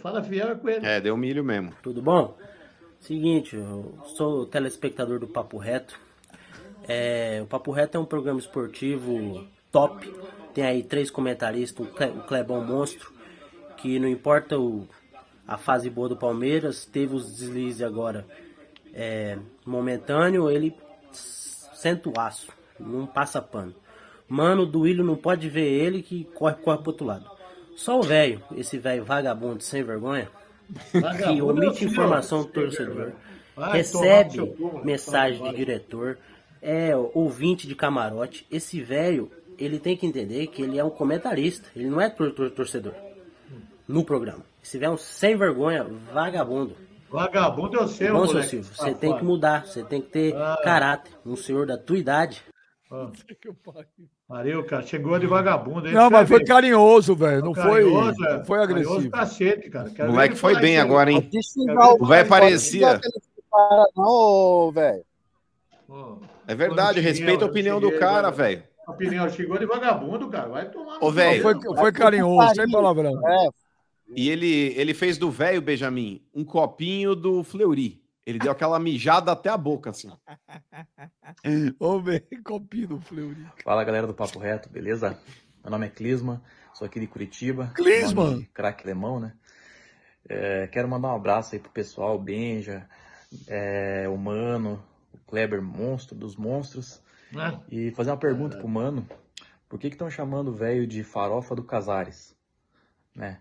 Fala 0.00 0.22
Fiel 0.22 0.50
é 0.50 0.54
com 0.54 0.68
ele. 0.68 0.86
É, 0.86 1.00
deu 1.00 1.16
milho 1.16 1.42
mesmo. 1.44 1.72
Tudo 1.82 2.02
bom? 2.02 2.36
Seguinte, 2.98 3.56
eu 3.56 3.98
sou 4.16 4.46
telespectador 4.46 5.18
do 5.18 5.26
Papo 5.26 5.56
Reto. 5.56 5.98
É, 6.86 7.40
o 7.42 7.46
Papo 7.46 7.70
Reto 7.70 7.96
é 7.96 8.00
um 8.00 8.04
programa 8.04 8.38
esportivo 8.38 9.46
top. 9.72 10.12
Tem 10.52 10.64
aí 10.64 10.82
três 10.82 11.10
comentaristas, 11.10 11.86
o 11.86 11.90
Cle- 11.90 12.10
o 12.10 12.22
Clebão 12.22 12.62
Monstro, 12.64 13.10
que 13.76 13.98
não 13.98 14.08
importa 14.08 14.58
o, 14.58 14.86
a 15.46 15.56
fase 15.56 15.88
boa 15.88 16.08
do 16.08 16.16
Palmeiras, 16.16 16.84
teve 16.84 17.14
os 17.14 17.30
deslizes 17.32 17.80
agora 17.80 18.26
é, 18.92 19.38
momentâneo, 19.64 20.50
ele 20.50 20.76
senta 21.12 22.10
o 22.10 22.20
aço, 22.20 22.52
não 22.78 23.06
passa 23.06 23.40
pano. 23.40 23.74
Mano, 24.28 24.66
do 24.66 24.80
Willian 24.80 25.04
não 25.04 25.16
pode 25.16 25.48
ver 25.48 25.66
ele 25.66 26.02
que 26.02 26.24
corre, 26.24 26.56
corre 26.56 26.78
pro 26.78 26.90
outro 26.90 27.06
lado. 27.06 27.30
Só 27.80 27.98
o 27.98 28.02
velho, 28.02 28.42
esse 28.58 28.76
velho 28.76 29.02
vagabundo 29.06 29.62
sem 29.62 29.82
vergonha, 29.82 30.28
que 30.92 31.00
Vagabundo 31.00 31.62
é 31.64 31.66
omite 31.66 31.84
informação 31.86 32.42
do 32.42 32.48
torcedor. 32.48 33.12
Vai 33.56 33.82
tomar 33.84 34.04
recebe 34.04 34.54
mensagem 34.84 35.42
de 35.50 35.56
diretor, 35.56 36.18
é 36.60 36.94
ouvinte 37.14 37.66
de 37.66 37.74
camarote. 37.74 38.46
Esse 38.50 38.82
velho, 38.82 39.30
ele 39.58 39.78
tem 39.78 39.96
que 39.96 40.04
entender 40.06 40.48
que 40.48 40.60
ele 40.60 40.78
é 40.78 40.84
um 40.84 40.90
comentarista, 40.90 41.68
ele 41.74 41.88
não 41.88 41.98
é 42.02 42.10
tor- 42.10 42.32
tor- 42.32 42.50
torcedor 42.50 42.92
no 43.88 44.04
programa. 44.04 44.44
Se 44.62 44.72
tiver 44.72 44.90
um 44.90 44.98
sem 44.98 45.34
vergonha, 45.34 45.86
vagabundo. 46.12 46.76
Vagabundo 47.10 47.78
é 47.78 47.82
o 47.84 47.88
seu, 47.88 48.12
Bom, 48.12 48.26
seu. 48.26 48.42
Silvio, 48.42 48.68
você 48.70 48.76
safado. 48.76 48.94
tem 48.98 49.16
que 49.16 49.24
mudar, 49.24 49.66
você 49.66 49.82
tem 49.82 50.02
que 50.02 50.08
ter 50.10 50.36
Ah. 50.36 50.60
caráter. 50.62 51.12
Um 51.24 51.34
senhor 51.34 51.66
da 51.66 51.78
tua 51.78 51.96
idade. 51.96 52.42
Ó. 52.92 53.10
Pariu, 54.28 54.64
cara. 54.64 54.82
Chegou 54.82 55.18
de 55.18 55.26
vagabundo. 55.26 55.86
hein? 55.86 55.94
Não, 55.94 56.10
mas 56.10 56.28
foi 56.28 56.38
Escreve. 56.42 56.44
carinhoso, 56.62 57.14
velho. 57.14 57.44
Não 57.44 57.54
foi, 57.54 57.64
Carinhoso, 57.84 58.24
é. 58.24 58.36
não 58.38 58.44
foi 58.44 58.58
Carinhoso 58.58 58.90
agressivo. 58.90 59.10
cacete, 59.12 59.70
cara. 59.70 59.88
O 59.88 59.94
Quero 59.94 60.10
moleque 60.12 60.34
foi 60.36 60.54
bem 60.60 60.72
aí. 60.76 60.78
agora, 60.82 61.10
hein? 61.12 61.30
O 61.98 62.02
o 62.02 62.06
velho 62.06 62.28
parecia- 62.28 63.00
Não, 63.96 64.70
velho. 64.72 65.04
É 66.46 66.54
verdade, 66.54 67.00
respeita 67.00 67.32
a 67.32 67.34
cheguei, 67.34 67.48
opinião 67.50 67.76
eu 67.76 67.80
do 67.80 67.86
cheguei, 67.86 68.00
cara, 68.00 68.30
velho. 68.30 68.62
A 68.86 68.92
opinião 68.92 69.28
chegou 69.28 69.58
de 69.58 69.66
vagabundo, 69.66 70.28
cara. 70.28 70.48
Vai 70.48 70.68
tomar 70.68 70.98
Ô, 71.00 71.10
velho. 71.12 71.42
Foi, 71.42 71.54
foi 71.60 71.92
carinhoso, 71.92 72.54
sem 72.54 72.68
palavrão. 72.70 73.12
É, 73.28 73.48
E 74.16 74.28
ele, 74.28 74.74
ele 74.76 74.94
fez 74.94 75.16
do 75.16 75.30
velho 75.30 75.62
Benjamin 75.62 76.20
um 76.34 76.44
copinho 76.44 77.14
do 77.14 77.44
Fleury. 77.44 77.99
Ele 78.24 78.38
deu 78.38 78.52
aquela 78.52 78.78
mijada 78.78 79.32
até 79.32 79.48
a 79.48 79.56
boca, 79.56 79.90
assim. 79.90 80.10
Ô, 81.78 82.00
velho, 82.00 82.24
copinho 82.44 82.88
do 82.88 83.00
Fleury. 83.00 83.46
Fala 83.64 83.84
galera 83.84 84.06
do 84.06 84.14
Papo 84.14 84.38
Reto, 84.38 84.68
beleza? 84.68 85.18
Meu 85.62 85.70
nome 85.70 85.86
é 85.86 85.90
Clisma, 85.90 86.42
sou 86.74 86.86
aqui 86.86 87.00
de 87.00 87.06
Curitiba. 87.06 87.72
Clisma! 87.74 88.42
Craque 88.52 88.86
Lemão, 88.86 89.20
né? 89.20 89.34
É, 90.28 90.66
quero 90.68 90.88
mandar 90.88 91.08
um 91.08 91.16
abraço 91.16 91.54
aí 91.54 91.60
pro 91.60 91.70
pessoal, 91.70 92.16
o 92.16 92.18
Benja, 92.18 92.88
é, 93.46 94.08
o 94.08 94.16
Mano, 94.16 94.82
o 95.12 95.18
Kleber 95.26 95.62
Monstro 95.62 96.16
dos 96.16 96.36
Monstros. 96.36 97.02
Né? 97.32 97.60
E 97.70 97.90
fazer 97.92 98.10
uma 98.10 98.16
pergunta 98.16 98.56
pro 98.56 98.68
Mano: 98.68 99.06
por 99.68 99.78
que 99.78 99.88
estão 99.88 100.10
chamando 100.10 100.48
o 100.48 100.54
velho 100.54 100.86
de 100.86 101.02
farofa 101.02 101.54
do 101.54 101.64
Casares? 101.64 102.36
Né? 103.14 103.40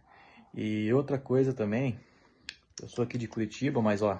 E 0.54 0.92
outra 0.94 1.18
coisa 1.18 1.54
também, 1.54 2.00
eu 2.82 2.88
sou 2.88 3.04
aqui 3.04 3.18
de 3.18 3.28
Curitiba, 3.28 3.82
mas 3.82 4.02
ó, 4.02 4.20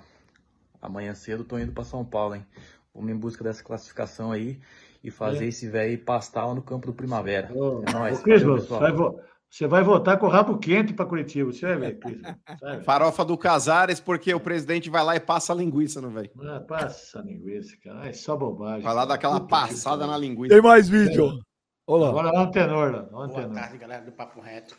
amanhã 0.82 1.14
cedo 1.14 1.44
tô 1.44 1.58
indo 1.58 1.72
para 1.72 1.84
São 1.84 2.04
Paulo, 2.06 2.36
hein? 2.36 2.46
Vamos 2.94 3.12
em 3.12 3.16
busca 3.18 3.44
dessa 3.44 3.64
classificação 3.64 4.32
aí 4.32 4.60
e 5.04 5.10
fazer 5.12 5.46
É. 5.46 5.48
esse 5.48 5.68
velho 5.70 5.98
pastar 6.04 6.46
lá 6.46 6.54
no 6.56 6.62
campo 6.62 6.88
do 6.88 6.94
Primavera. 6.94 7.52
Ô, 7.54 7.84
é 7.88 7.92
nóis. 7.94 8.22
ô, 8.46 8.80
vai 8.80 8.92
vo- 8.92 9.20
você 9.50 9.66
vai 9.68 9.82
votar 9.84 10.20
com 10.20 10.28
o 10.28 10.30
rabo 10.30 10.58
quente 10.60 10.94
para 10.94 11.06
Curitiba. 11.08 11.52
Você 11.52 11.66
vai 11.66 11.78
ver, 11.78 12.00
ver. 12.06 12.84
Farofa 12.84 13.26
do 13.26 13.36
Casares, 13.38 14.00
porque 14.00 14.32
o 14.34 14.40
presidente 14.40 14.90
vai 14.92 15.04
lá 15.04 15.16
e 15.16 15.20
passa 15.20 15.54
a 15.54 15.56
linguiça 15.56 16.00
no 16.00 16.10
velho. 16.12 16.30
Ah, 16.44 16.60
passa 16.60 17.20
linguiça, 17.22 17.76
cara. 17.84 18.08
É 18.08 18.14
só 18.14 18.36
bobagem. 18.38 18.84
Vai 18.84 18.94
lá 18.94 19.06
dar 19.06 19.16
aquela 19.16 19.40
Puta 19.40 19.46
que 19.46 19.50
passada 19.50 20.06
na 20.06 20.16
linguiça. 20.18 20.54
Tem 20.54 20.62
mais 20.62 20.88
vídeo. 20.88 21.40
Olha 21.88 22.04
lá. 22.04 22.10
Agora 22.10 22.32
lá 22.32 22.46
no 22.46 22.52
tenor, 22.52 22.92
lá. 22.92 23.02
Boa 23.04 23.28
tenor. 23.30 23.54
tarde, 23.56 23.78
galera 23.80 24.04
do 24.06 24.12
Papo 24.12 24.40
Reto. 24.40 24.78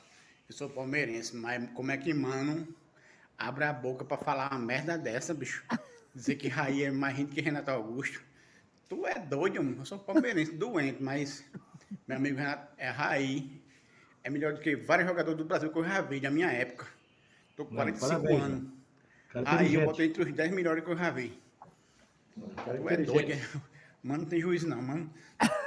Eu 0.49 0.55
sou 0.55 0.69
palmeirense, 0.69 1.37
mas 1.37 1.69
como 1.75 1.91
é 1.91 1.97
que 1.97 2.15
mano 2.15 2.69
abre 3.37 3.65
a 3.65 3.73
boca 3.73 4.05
pra 4.05 4.17
falar 4.19 4.51
uma 4.53 4.59
merda 4.61 4.97
dessa, 4.97 5.35
bicho? 5.35 5.65
Dizer 6.15 6.35
que 6.37 6.49
Raí 6.49 6.85
é 6.85 6.91
mais 6.91 7.17
gente 7.17 7.33
que 7.33 7.41
Renato 7.41 7.71
Augusto. 7.71 8.21
Tu 8.89 9.07
é 9.07 9.19
doido, 9.19 9.63
mano. 9.63 9.81
Eu 9.81 9.87
sou 9.87 9.99
palmeirense, 9.99 10.53
doente, 10.53 11.03
mas 11.03 11.45
meu 12.07 12.17
amigo 12.17 12.39
Renato 12.39 12.73
é 12.77 12.91
Raí. 12.91 13.61
É 14.23 14.31
melhor 14.31 14.53
do 14.53 14.61
que 14.61 14.77
vários 14.77 15.09
jogadores 15.09 15.39
do 15.39 15.45
Brasil 15.45 15.71
que 15.71 15.79
eu 15.79 15.85
já 15.85 16.01
vi 16.01 16.21
da 16.21 16.31
minha 16.31 16.51
época. 16.51 16.87
Tô 17.57 17.65
com 17.65 17.75
Não, 17.75 17.83
45 17.83 18.09
parabéns, 18.09 18.43
anos. 18.43 18.73
Cara 19.29 19.59
Aí 19.59 19.75
eu 19.75 19.85
botei 19.85 20.07
entre 20.07 20.23
os 20.23 20.33
10 20.33 20.53
melhores 20.53 20.85
que 20.85 20.91
eu 20.91 20.97
já 20.97 21.11
vi. 21.11 21.39
Cara 22.57 22.79
Tu 22.79 22.89
é 22.89 22.97
doido, 22.99 23.33
é? 23.33 23.41
Mano, 24.03 24.23
não 24.23 24.29
tem 24.29 24.41
juízo 24.41 24.67
não, 24.67 24.81
mano. 24.81 25.13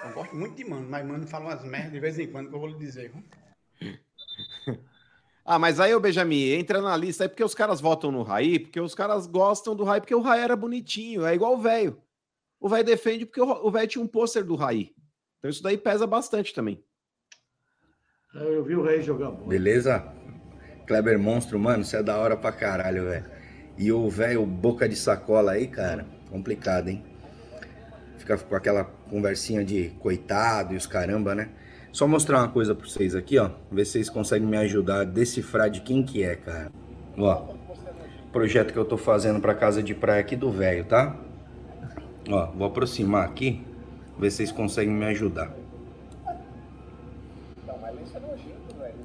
Eu 0.04 0.14
gosto 0.14 0.36
muito 0.36 0.56
de 0.56 0.66
mano, 0.66 0.90
mas 0.90 1.06
mano 1.06 1.28
fala 1.28 1.46
umas 1.46 1.64
merdas 1.64 1.92
de 1.92 2.00
vez 2.00 2.20
em 2.20 2.28
quando 2.28 2.50
que 2.50 2.56
eu 2.56 2.60
vou 2.60 2.70
lhe 2.70 2.78
dizer. 2.78 3.12
viu? 3.12 4.00
Ah, 5.46 5.60
mas 5.60 5.80
aí, 5.80 5.94
ô 5.94 6.00
Benjamin, 6.00 6.52
entra 6.52 6.82
na 6.82 6.96
lista 6.96 7.26
aí 7.26 7.30
porque 7.30 7.44
os 7.44 7.54
caras 7.54 7.82
votam 7.82 8.12
no 8.12 8.24
Raí, 8.24 8.60
porque 8.60 8.80
os 8.80 8.96
caras 8.96 9.28
gostam 9.28 9.76
do 9.76 9.84
Raí, 9.84 10.00
porque 10.00 10.16
o 10.16 10.22
Raí 10.22 10.40
era 10.40 10.56
bonitinho, 10.56 11.26
é 11.26 11.36
igual 11.36 11.56
o 11.56 11.62
velho. 11.62 12.02
O 12.60 12.70
velho 12.70 12.86
defende 12.86 13.26
porque 13.26 13.42
o 13.42 13.46
o 13.46 13.70
velho 13.70 13.88
tinha 13.88 14.04
um 14.04 14.08
pôster 14.08 14.44
do 14.44 14.56
Raí. 14.56 14.96
Então 15.38 15.52
isso 15.52 15.62
daí 15.62 15.78
pesa 15.78 16.08
bastante 16.08 16.54
também. 16.54 16.82
Eu 18.34 18.64
vi 18.64 18.76
o 18.76 18.82
Rei 18.82 19.02
jogar 19.02 19.32
bola. 19.32 19.50
Beleza? 19.50 20.04
Kleber 20.88 21.20
Monstro, 21.20 21.60
mano, 21.60 21.84
você 21.84 21.98
é 21.98 22.04
da 22.04 22.18
hora 22.18 22.36
pra 22.36 22.52
caralho, 22.52 23.04
velho. 23.04 23.26
E 23.78 23.92
o 23.92 24.10
velho 24.10 24.46
boca 24.46 24.88
de 24.88 24.96
sacola 24.96 25.52
aí, 25.52 25.68
cara, 25.68 26.06
complicado, 26.30 26.88
hein? 26.88 27.04
Fica 28.18 28.38
com 28.38 28.56
aquela 28.56 28.86
conversinha 28.86 29.64
de 29.64 29.90
coitado 30.00 30.74
e 30.74 30.78
os 30.78 30.88
caramba, 30.88 31.36
né? 31.36 31.50
Só 31.94 32.08
mostrar 32.08 32.40
uma 32.40 32.50
coisa 32.50 32.74
pra 32.74 32.88
vocês 32.88 33.16
aqui, 33.16 33.38
ó. 33.38 33.52
Ver 33.72 33.86
se 33.86 33.92
vocês 33.92 34.10
conseguem 34.10 34.48
me 34.48 34.58
ajudar 34.58 35.02
a 35.02 35.04
decifrar 35.04 35.70
de 35.70 35.80
quem 35.82 36.02
que 36.02 36.24
é, 36.24 36.36
cara. 36.36 36.72
Ó, 37.16 37.54
projeto 38.32 38.74
que 38.74 38.80
eu 38.80 38.84
tô 38.84 38.98
fazendo 38.98 39.40
pra 39.40 39.54
casa 39.54 39.84
de 39.84 39.94
praia 39.94 40.20
aqui 40.20 40.36
do 40.36 40.50
velho, 40.50 40.86
tá? 40.86 41.16
Ó, 42.28 42.48
vou 42.48 42.66
aproximar 42.66 43.24
aqui, 43.24 43.62
ver 44.18 44.32
se 44.32 44.38
vocês 44.38 44.52
conseguem 44.52 44.92
me 44.92 45.06
ajudar. 45.06 45.54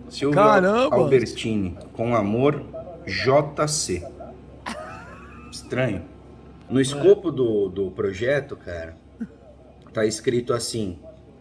Silvio 0.09 0.35
Caramba! 0.35 0.97
Albertini, 0.97 1.77
com 1.93 2.17
amor, 2.17 2.65
JC. 3.05 4.03
Estranho. 5.53 6.07
No 6.71 6.81
escopo 6.81 7.31
do, 7.31 7.69
do 7.69 7.91
projeto, 7.91 8.57
cara, 8.57 8.97
tá 9.93 10.07
escrito 10.07 10.55
assim: 10.55 10.99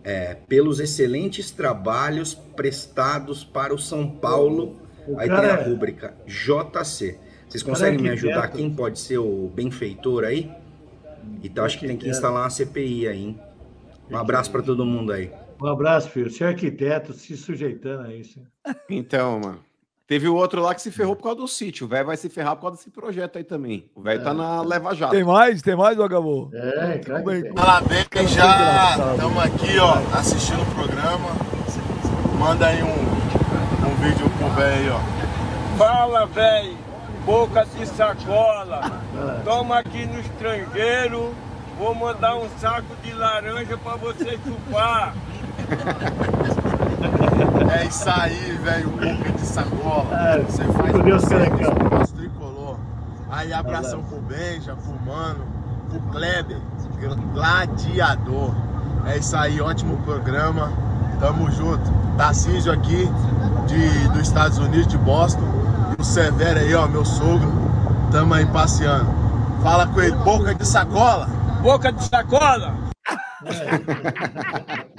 é, 0.07 0.35
pelos 0.35 0.79
excelentes 0.79 1.51
trabalhos 1.51 2.33
prestados 2.33 3.43
para 3.43 3.75
o 3.75 3.77
São 3.77 4.09
Paulo. 4.09 4.77
O 5.05 5.19
Aí 5.19 5.27
cara 5.27 5.41
tem 5.41 5.49
a 5.49 5.59
é- 5.59 5.69
rúbrica 5.69 6.13
JC. 6.25 7.19
Vocês 7.49 7.61
cara 7.61 7.75
conseguem 7.75 7.99
é 7.99 8.01
me 8.01 8.09
ajudar? 8.11 8.47
Quem 8.47 8.73
pode 8.73 8.99
ser 8.99 9.17
o 9.17 9.51
benfeitor 9.53 10.23
aí? 10.23 10.49
Então 11.43 11.65
acho 11.65 11.77
que 11.77 11.85
tem 11.85 11.97
que 11.97 12.07
instalar 12.07 12.43
uma 12.43 12.49
CPI 12.49 13.05
aí, 13.09 13.21
hein? 13.21 13.39
Um 14.09 14.15
abraço 14.15 14.49
para 14.49 14.61
todo 14.61 14.85
mundo 14.85 15.11
aí. 15.11 15.29
Um 15.61 15.67
abraço, 15.67 16.09
filho. 16.09 16.31
Você 16.31 16.45
é 16.45 16.47
arquiteto, 16.47 17.11
se 17.11 17.35
sujeitando 17.35 18.03
a 18.03 18.13
isso. 18.15 18.41
Então, 18.89 19.41
mano. 19.41 19.66
Teve 20.07 20.29
o 20.29 20.35
outro 20.35 20.61
lá 20.61 20.73
que 20.73 20.81
se 20.81 20.89
ferrou 20.89 21.17
por 21.17 21.23
causa 21.23 21.39
do 21.39 21.47
sítio. 21.49 21.85
O 21.85 21.89
velho 21.89 22.05
vai 22.05 22.15
se 22.15 22.29
ferrar 22.29 22.55
por 22.55 22.61
causa 22.61 22.77
desse 22.77 22.89
projeto 22.89 23.37
aí 23.37 23.43
também. 23.43 23.89
O 23.93 24.01
velho 24.01 24.23
tá 24.23 24.33
na 24.33 24.61
leva 24.61 24.95
jato. 24.95 25.11
Tem 25.11 25.23
mais? 25.23 25.61
Tem 25.61 25.75
mais, 25.75 25.97
Vagabundo? 25.97 26.55
É, 26.55 26.99
Tudo 26.99 27.23
bem. 27.25 27.53
Fala 27.53 27.81
bem, 27.81 28.05
já 28.25 28.95
estamos 29.13 29.43
aqui, 29.43 29.77
ó, 29.77 29.97
assistindo 30.17 30.61
o 30.61 30.65
programa. 30.73 31.29
Manda 32.39 32.67
aí 32.67 32.81
um, 32.81 32.87
um 32.87 33.95
vídeo 34.01 34.29
pro 34.37 34.49
velho 34.51 34.93
ó. 34.93 35.77
Fala, 35.77 36.25
velho, 36.25 36.77
boca 37.25 37.65
de 37.65 37.85
sacola. 37.85 39.01
Toma 39.43 39.79
aqui 39.79 40.05
no 40.05 40.21
estrangeiro. 40.21 41.35
Vou 41.77 41.93
mandar 41.93 42.37
um 42.37 42.47
saco 42.59 42.95
de 43.03 43.11
laranja 43.11 43.77
pra 43.77 43.97
você 43.97 44.39
chupar. 44.41 45.13
É 47.71 47.85
isso 47.85 48.09
aí, 48.09 48.57
velho, 48.63 48.89
boca 48.89 49.31
de 49.31 49.41
sacola. 49.41 50.07
É, 50.11 50.39
Você 50.41 50.63
faz 50.63 50.91
com 50.91 51.01
Deus, 51.03 51.23
o 51.23 51.95
nosso 51.95 52.13
tricolor. 52.13 52.77
Aí 53.29 53.53
abração 53.53 54.01
pro 54.03 54.19
Benja, 54.21 54.75
pro 54.75 54.99
Mano, 55.05 55.45
pro 55.89 55.99
Kleber, 56.11 56.57
gladiador. 57.33 58.55
É 59.05 59.17
isso 59.17 59.35
aí, 59.35 59.61
ótimo 59.61 59.97
programa. 59.97 60.71
Tamo 61.19 61.49
junto. 61.51 61.83
Tarcísio 62.17 62.71
aqui 62.71 63.09
de, 63.67 64.07
dos 64.09 64.21
Estados 64.21 64.57
Unidos, 64.57 64.87
de 64.87 64.97
Boston. 64.97 65.43
E 65.97 66.01
o 66.01 66.05
Severo 66.05 66.59
aí, 66.59 66.73
ó, 66.73 66.87
meu 66.87 67.05
sogro. 67.05 67.51
Tamo 68.11 68.33
aí 68.33 68.45
passeando. 68.45 69.07
Fala 69.61 69.87
com 69.87 70.01
ele, 70.01 70.15
boca 70.17 70.55
de 70.55 70.65
sacola. 70.65 71.27
Boca 71.61 71.91
de 71.91 72.03
sacola? 72.03 72.73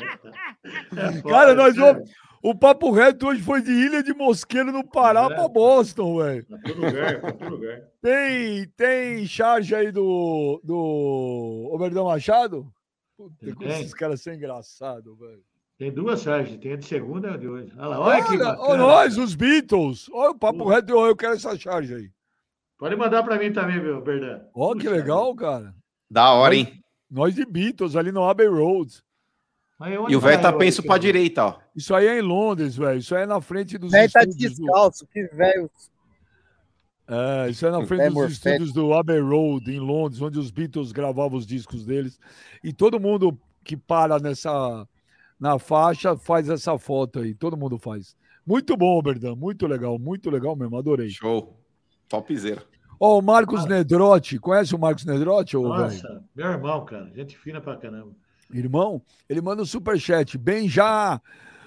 Cara, 1.28 1.54
nós 1.54 1.76
vamos. 1.76 2.10
O 2.40 2.54
papo 2.54 2.92
reto 2.92 3.26
hoje 3.26 3.42
foi 3.42 3.60
de 3.60 3.70
Ilha 3.72 4.00
de 4.02 4.14
Mosqueiro 4.14 4.70
no 4.70 4.86
Pará 4.86 5.26
pra 5.28 5.48
Boston, 5.48 6.18
velho. 6.18 6.46
Todo 6.64 6.80
lugar, 6.86 7.20
pra 7.20 7.32
todo 7.32 7.50
lugar. 7.50 7.80
Tem, 8.00 8.68
tem 8.76 9.26
charge 9.26 9.74
aí 9.74 9.90
do, 9.90 10.60
do 10.62 11.68
Oberdão 11.72 12.04
Machado? 12.04 12.72
Puta, 13.16 13.34
Tem. 13.56 13.68
esses 13.68 13.92
caras 13.92 14.20
são 14.22 14.32
engraçados, 14.32 15.18
velho. 15.18 15.42
Tem 15.76 15.92
duas 15.92 16.22
charges, 16.22 16.56
tem 16.58 16.72
a 16.72 16.76
de 16.76 16.84
segunda 16.86 17.28
e 17.28 17.34
a 17.34 17.36
de 17.36 17.48
hoje. 17.48 17.72
Olha 17.76 17.86
lá, 17.88 18.00
olha 18.00 18.24
que 18.24 18.30
Olha, 18.30 18.38
bacana. 18.44 18.62
olha 18.68 18.78
nós, 18.78 19.18
os 19.18 19.34
Beatles. 19.34 20.08
Olha 20.12 20.30
o 20.30 20.38
papo 20.38 20.68
reto, 20.68 20.92
eu 20.92 21.16
quero 21.16 21.34
essa 21.34 21.56
charge 21.58 21.92
aí. 21.94 22.10
Pode 22.78 22.94
mandar 22.94 23.24
pra 23.24 23.36
mim 23.38 23.52
também, 23.52 23.82
meu, 23.82 24.00
Berdan. 24.00 24.42
Ó, 24.54 24.74
que 24.76 24.88
legal, 24.88 25.34
cara. 25.34 25.74
Da 26.08 26.32
hora, 26.34 26.54
Nós- 26.54 26.66
hein? 26.68 26.80
Nós 27.10 27.34
de 27.34 27.44
Beatles 27.44 27.96
ali 27.96 28.12
no 28.12 28.22
Abbey 28.24 28.46
Road. 28.46 29.02
E 30.08 30.16
o 30.16 30.20
velho 30.20 30.42
tá 30.42 30.52
penso 30.52 30.82
pra 30.82 30.98
direita, 30.98 31.44
ó. 31.44 31.58
Isso 31.74 31.94
aí 31.94 32.06
é 32.08 32.18
em 32.18 32.22
Londres, 32.22 32.76
velho. 32.76 32.98
Isso 32.98 33.14
aí 33.14 33.22
é 33.22 33.26
na 33.26 33.40
frente 33.40 33.78
dos 33.78 33.92
velho 33.92 34.10
tá 34.10 34.20
estúdios 34.20 34.56
do- 34.56 34.62
descalço, 34.64 35.06
que 35.06 35.22
velho. 35.28 35.70
É, 37.06 37.48
isso 37.48 37.64
é 37.64 37.70
na 37.70 37.86
frente 37.86 38.02
É 38.02 38.06
dos 38.06 38.14
morfético. 38.14 38.48
estúdios 38.48 38.72
do 38.72 38.92
Abbey 38.92 39.20
Road, 39.20 39.70
em 39.72 39.78
Londres, 39.80 40.20
onde 40.20 40.38
os 40.38 40.50
Beatles 40.50 40.92
gravavam 40.92 41.38
os 41.38 41.46
discos 41.46 41.84
deles. 41.84 42.18
E 42.62 42.72
todo 42.72 43.00
mundo 43.00 43.38
que 43.64 43.76
para 43.76 44.18
nessa 44.18 44.86
na 45.40 45.58
faixa 45.58 46.16
faz 46.16 46.48
essa 46.48 46.76
foto 46.78 47.20
aí. 47.20 47.32
Todo 47.34 47.56
mundo 47.56 47.78
faz. 47.78 48.16
Muito 48.44 48.76
bom, 48.76 49.00
Berdan. 49.00 49.36
Muito 49.36 49.66
legal, 49.66 49.98
muito 49.98 50.28
legal 50.28 50.56
mesmo. 50.56 50.76
Adorei. 50.76 51.08
Show. 51.10 51.56
Topzera. 52.08 52.62
Ó, 53.00 53.18
o 53.18 53.22
Marcos 53.22 53.64
Nedrotti. 53.64 54.38
Conhece 54.38 54.74
o 54.74 54.78
Marcos 54.78 55.04
Nedrotti, 55.04 55.56
velho? 55.56 55.68
Nossa, 55.68 56.24
meu 56.34 56.46
irmão, 56.48 56.84
cara. 56.84 57.10
Gente 57.14 57.38
fina 57.38 57.60
pra 57.60 57.76
caramba. 57.76 58.10
Irmão, 58.52 59.02
ele 59.28 59.40
manda 59.40 59.62
um 59.62 59.66
superchat. 59.66 60.38
Bem, 60.38 60.68
já 60.68 61.20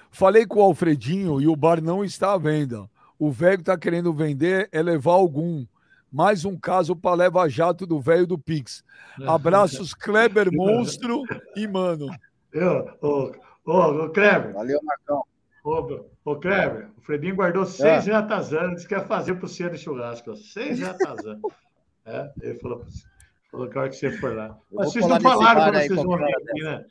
falei 0.09 0.45
com 0.45 0.59
o 0.59 0.63
Alfredinho 0.63 1.39
e 1.39 1.47
o 1.47 1.55
bar 1.55 1.81
não 1.81 2.03
está 2.03 2.33
à 2.33 2.37
venda. 2.37 2.89
O 3.19 3.31
velho 3.31 3.63
tá 3.63 3.77
querendo 3.77 4.11
vender 4.13 4.67
é 4.71 4.81
levar 4.81 5.13
algum. 5.13 5.65
Mais 6.11 6.43
um 6.43 6.57
caso 6.57 6.95
para 6.95 7.15
leva 7.15 7.47
jato 7.47 7.85
do 7.85 7.99
velho 8.01 8.27
do 8.27 8.37
Pix. 8.37 8.83
Abraços, 9.25 9.93
Kleber 9.93 10.49
Monstro 10.51 11.23
e 11.55 11.67
Mano. 11.67 12.07
Eu, 12.51 12.89
ô, 13.01 13.31
ô, 13.65 14.05
ô, 14.05 14.09
Kleber. 14.09 14.53
Valeu, 14.53 14.79
Marcão. 14.83 15.23
Ô, 15.63 16.03
ô, 16.25 16.35
Kleber, 16.35 16.89
o 16.97 17.01
Fredinho 17.01 17.35
guardou 17.35 17.65
seis 17.65 18.07
ratazanas, 18.07 18.75
disse 18.75 18.87
que 18.87 18.95
ia 18.95 19.05
fazer 19.05 19.35
pro 19.35 19.47
você 19.47 19.69
no 19.69 19.77
churrasco. 19.77 20.35
Seis 20.35 20.79
ratazanas. 20.81 21.39
é, 22.05 22.31
ele 22.41 22.59
falou, 22.59 22.79
pra 22.79 22.89
você- 22.89 23.10
a 23.53 23.57
hora 23.57 23.89
que 23.89 23.95
você 23.95 24.11
for 24.11 24.35
lá. 24.35 24.57
vocês 24.71 25.05
não 25.07 25.19
falaram 25.19 25.59
bar 25.61 25.71
quando 25.71 25.83
vocês 25.87 26.03
vão 26.03 26.17
vir 26.17 26.35
aqui, 26.35 26.63
né? 26.63 26.85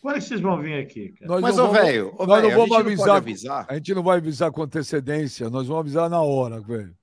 Quando 0.00 0.14
é 0.16 0.18
que 0.20 0.24
vocês 0.24 0.40
vão 0.40 0.60
vir 0.60 0.74
aqui, 0.82 1.08
cara? 1.18 1.26
Nós 1.32 1.40
Mas, 1.42 1.56
não 1.56 1.68
ô, 1.68 1.72
velho, 1.72 2.14
nós 2.18 2.26
velho, 2.28 2.42
não 2.42 2.48
a 2.48 2.54
vamos 2.54 2.58
gente 2.58 2.68
não 2.70 2.76
avisar, 2.78 3.16
avisar? 3.16 3.66
A 3.68 3.74
gente 3.74 3.94
não 3.94 4.02
vai 4.02 4.18
avisar 4.18 4.50
com 4.52 4.62
antecedência, 4.62 5.50
nós 5.50 5.66
vamos 5.66 5.80
avisar 5.80 6.08
na 6.08 6.20
hora, 6.22 6.60
velho. 6.60 6.94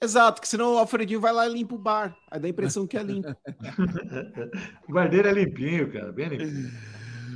Exato, 0.00 0.40
que 0.40 0.46
senão 0.48 0.74
o 0.74 0.78
Alfredinho 0.78 1.20
vai 1.20 1.32
lá 1.32 1.48
e 1.48 1.52
limpa 1.52 1.74
o 1.74 1.78
bar. 1.78 2.14
Aí 2.30 2.38
dá 2.38 2.46
a 2.46 2.50
impressão 2.50 2.86
que 2.86 2.96
é 2.96 3.02
limpo. 3.02 3.34
O 4.88 4.92
guardeiro 4.92 5.28
é 5.28 5.32
limpinho, 5.32 5.90
cara, 5.92 6.12
bem 6.12 6.28
limpinho. 6.28 6.70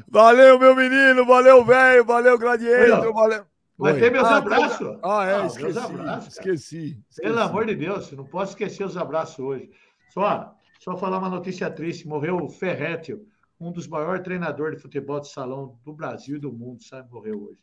Valeu, 0.09 0.59
meu 0.59 0.75
menino, 0.77 1.25
valeu, 1.27 1.65
velho, 1.65 2.05
valeu, 2.05 2.39
Gladiator, 2.39 3.13
valeu. 3.13 3.45
Vai 3.77 3.93
Oi. 3.95 4.01
ter 4.01 4.11
meus 4.11 4.27
Ah, 4.27 4.37
abraços. 4.39 4.99
Ah, 5.05 5.25
é, 5.27 5.35
Ah, 5.35 5.39
meus 5.41 5.57
esqueci, 5.57 5.79
abraços, 5.79 6.35
cara. 6.35 6.51
esqueci, 6.55 6.99
Pelo 7.17 7.35
esqueci. 7.35 7.49
amor 7.49 7.67
de 7.67 7.75
Deus, 7.77 8.13
não 8.13 8.25
posso 8.25 8.53
esquecer 8.53 8.85
os 8.85 8.97
abraços 8.97 9.39
hoje. 9.39 9.71
Só, 10.11 10.53
só 10.79 10.97
falar 10.97 11.19
uma 11.19 11.29
notícia 11.29 11.71
triste: 11.71 12.07
morreu 12.07 12.37
o 12.37 12.49
Ferretti, 12.49 13.17
um 13.61 13.73
dos 13.73 13.87
maiores 13.87 14.23
treinadores 14.23 14.77
de 14.77 14.83
futebol 14.83 15.21
de 15.21 15.29
salão 15.29 15.79
do 15.85 15.93
Brasil 15.93 16.37
e 16.37 16.41
do 16.41 16.53
mundo, 16.53 16.83
sabe? 16.83 17.11
Morreu 17.11 17.43
hoje. 17.43 17.61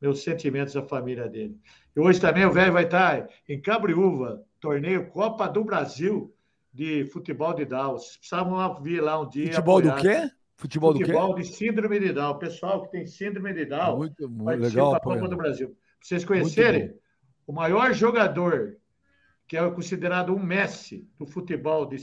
Meus 0.00 0.22
sentimentos 0.22 0.76
à 0.76 0.82
família 0.82 1.28
dele. 1.28 1.56
E 1.94 2.00
hoje 2.00 2.20
também 2.20 2.44
o 2.44 2.52
velho 2.52 2.72
vai 2.72 2.84
estar 2.84 3.28
em 3.48 3.60
Cabriúva, 3.60 4.42
torneio 4.60 5.08
Copa 5.08 5.48
do 5.48 5.64
Brasil 5.64 6.34
de 6.72 7.04
futebol 7.06 7.54
de 7.54 7.64
Down. 7.64 7.92
Vocês 7.92 8.16
precisavam 8.16 8.82
vir 8.82 9.00
lá 9.00 9.20
um 9.20 9.28
dia. 9.28 9.46
Futebol 9.46 9.82
do 9.82 9.90
apoiar. 9.90 10.22
quê? 10.22 10.34
Futebol 10.56 10.92
do 10.92 10.98
quê? 10.98 11.04
Futebol 11.04 11.34
de 11.34 11.44
síndrome 11.44 12.00
de 12.00 12.12
Down. 12.12 12.30
O 12.30 12.38
pessoal 12.38 12.82
que 12.82 12.90
tem 12.90 13.06
síndrome 13.06 13.52
de 13.52 13.66
Down 13.66 13.96
Muito, 13.98 14.28
muito 14.28 14.60
legal, 14.60 14.92
da 14.92 15.00
Copa 15.00 15.28
do 15.28 15.36
Brasil. 15.36 15.68
Pra 15.68 15.76
vocês 16.00 16.24
conhecerem, 16.24 16.94
o 17.46 17.52
maior 17.52 17.92
jogador, 17.92 18.76
que 19.46 19.56
é 19.56 19.70
considerado 19.70 20.34
um 20.34 20.42
Messi 20.42 21.08
do 21.18 21.26
futebol 21.26 21.86
de, 21.86 21.96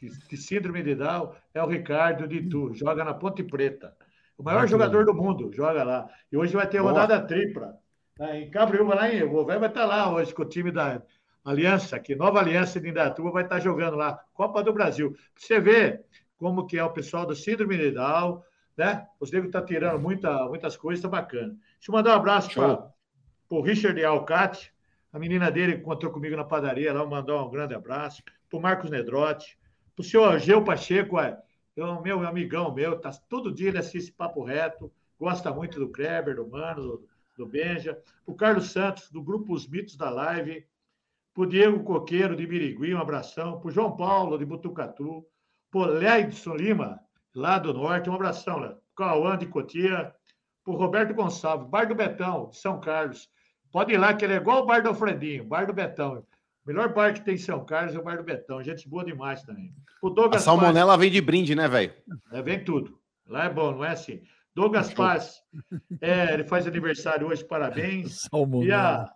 de, 0.00 0.08
de 0.28 0.36
síndrome 0.36 0.82
de 0.82 0.94
Down, 0.94 1.32
é 1.54 1.62
o 1.62 1.66
Ricardo 1.66 2.26
de 2.26 2.48
Tu, 2.48 2.74
joga 2.74 3.04
na 3.04 3.14
Ponte 3.14 3.42
Preta. 3.44 3.94
O 4.38 4.42
maior 4.42 4.60
Ah, 4.60 4.64
que 4.64 4.70
jogador 4.70 5.04
do 5.04 5.14
mundo, 5.14 5.52
joga 5.52 5.84
lá. 5.84 6.08
E 6.32 6.36
hoje 6.36 6.54
vai 6.54 6.66
ter 6.66 6.78
rodada 6.78 7.20
tripla. 7.20 7.78
né, 8.18 8.40
Em 8.40 8.50
Cabriúva, 8.50 8.94
lá 8.94 9.12
em. 9.12 9.22
O 9.22 9.44
velho 9.44 9.60
vai 9.60 9.68
estar 9.68 9.84
lá 9.84 10.10
hoje 10.12 10.32
com 10.34 10.42
o 10.42 10.48
time 10.48 10.70
da, 10.72 11.02
Aliança, 11.44 11.98
que 11.98 12.14
Nova 12.14 12.38
Aliança 12.38 12.78
de 12.78 12.88
Indatuba 12.90 13.30
vai 13.30 13.44
estar 13.44 13.60
jogando 13.60 13.96
lá, 13.96 14.22
Copa 14.34 14.62
do 14.62 14.72
Brasil. 14.74 15.16
Você 15.34 15.58
vê 15.58 16.00
como 16.36 16.66
que 16.66 16.78
é 16.78 16.84
o 16.84 16.90
pessoal 16.90 17.24
do 17.26 17.34
Síndrome 17.34 17.76
de 17.78 17.90
Down, 17.92 18.42
né? 18.76 19.06
Os 19.18 19.30
negros 19.30 19.48
estão 19.48 19.64
tirando 19.64 19.98
muita, 20.00 20.44
muitas 20.48 20.76
coisas, 20.76 21.02
tá 21.02 21.08
bacana. 21.08 21.48
Deixa 21.48 21.88
eu 21.90 21.92
mandar 21.94 22.12
um 22.12 22.16
abraço 22.18 22.50
para 22.54 22.92
o 23.50 23.60
Richard 23.62 24.02
Alcate, 24.04 24.72
a 25.12 25.18
menina 25.18 25.50
dele 25.50 25.72
que 25.74 25.80
encontrou 25.80 26.12
comigo 26.12 26.36
na 26.36 26.44
padaria, 26.44 26.92
lá 26.92 27.04
mandou 27.06 27.44
um 27.46 27.50
grande 27.50 27.74
abraço. 27.74 28.22
Para 28.48 28.58
o 28.58 28.62
Marcos 28.62 28.90
Nedrotti, 28.90 29.58
o 30.00 30.02
senhor 30.02 30.38
Geu 30.38 30.64
Pacheco, 30.64 31.18
é, 31.20 31.38
é 31.76 32.00
meu 32.02 32.26
amigão 32.26 32.74
meu, 32.74 32.98
tá, 32.98 33.10
todo 33.28 33.52
dia 33.52 33.68
ele 33.68 33.78
assiste 33.78 34.10
Papo 34.10 34.42
Reto, 34.42 34.90
gosta 35.18 35.52
muito 35.52 35.78
do 35.78 35.90
Kleber, 35.90 36.36
do 36.36 36.48
Mano, 36.48 36.82
do, 36.82 37.08
do 37.36 37.46
Benja. 37.46 38.00
O 38.26 38.34
Carlos 38.34 38.72
Santos, 38.72 39.10
do 39.10 39.22
Grupo 39.22 39.52
Os 39.52 39.68
Mitos 39.68 39.96
da 39.96 40.08
Live. 40.08 40.66
Para 41.34 41.42
o 41.42 41.46
Diego 41.46 41.84
Coqueiro, 41.84 42.34
de 42.34 42.46
Birigui, 42.46 42.94
um 42.94 43.00
abração. 43.00 43.60
Para 43.60 43.68
o 43.68 43.70
João 43.70 43.96
Paulo, 43.96 44.38
de 44.38 44.44
Butucatu. 44.44 45.24
Para 45.70 45.80
o 45.80 45.84
Leidson 45.86 46.56
Lima, 46.56 46.98
lá 47.34 47.58
do 47.58 47.72
Norte, 47.72 48.10
um 48.10 48.14
abração. 48.14 48.58
Lá. 48.58 48.76
Cauã, 48.96 49.36
de 49.36 49.46
Cotia. 49.46 50.14
Para 50.64 50.74
o 50.74 50.76
Roberto 50.76 51.14
Gonçalves, 51.14 51.68
Bar 51.68 51.86
do 51.86 51.94
Betão, 51.94 52.48
de 52.48 52.56
São 52.56 52.80
Carlos. 52.80 53.30
Pode 53.70 53.92
ir 53.92 53.98
lá, 53.98 54.14
que 54.14 54.24
ele 54.24 54.34
é 54.34 54.36
igual 54.36 54.62
o 54.62 54.66
Bar 54.66 54.82
do 54.82 54.88
Alfredinho, 54.88 55.44
Bar 55.44 55.66
do 55.66 55.72
Betão. 55.72 56.26
O 56.64 56.68
melhor 56.68 56.92
bar 56.92 57.14
que 57.14 57.24
tem 57.24 57.34
em 57.34 57.38
São 57.38 57.64
Carlos 57.64 57.94
é 57.94 57.98
o 57.98 58.02
Bar 58.02 58.18
do 58.18 58.22
Betão. 58.24 58.62
Gente 58.62 58.88
boa 58.88 59.04
demais 59.04 59.42
também. 59.42 59.72
O 60.02 60.08
A 60.08 60.14
Douglas 60.14 60.42
salmonela 60.42 60.96
vem 60.96 61.10
de 61.10 61.20
brinde, 61.20 61.54
né, 61.54 61.66
velho? 61.68 61.92
é, 62.32 62.42
vem 62.42 62.62
tudo. 62.62 62.98
Lá 63.26 63.44
é 63.44 63.50
bom, 63.50 63.72
não 63.72 63.84
é 63.84 63.90
assim. 63.90 64.22
Douglas 64.54 64.92
Paz, 64.92 65.40
é, 66.00 66.34
ele 66.34 66.44
faz 66.44 66.66
aniversário 66.66 67.28
hoje, 67.28 67.44
parabéns. 67.44 68.28
E 68.62 68.72
a 68.72 69.10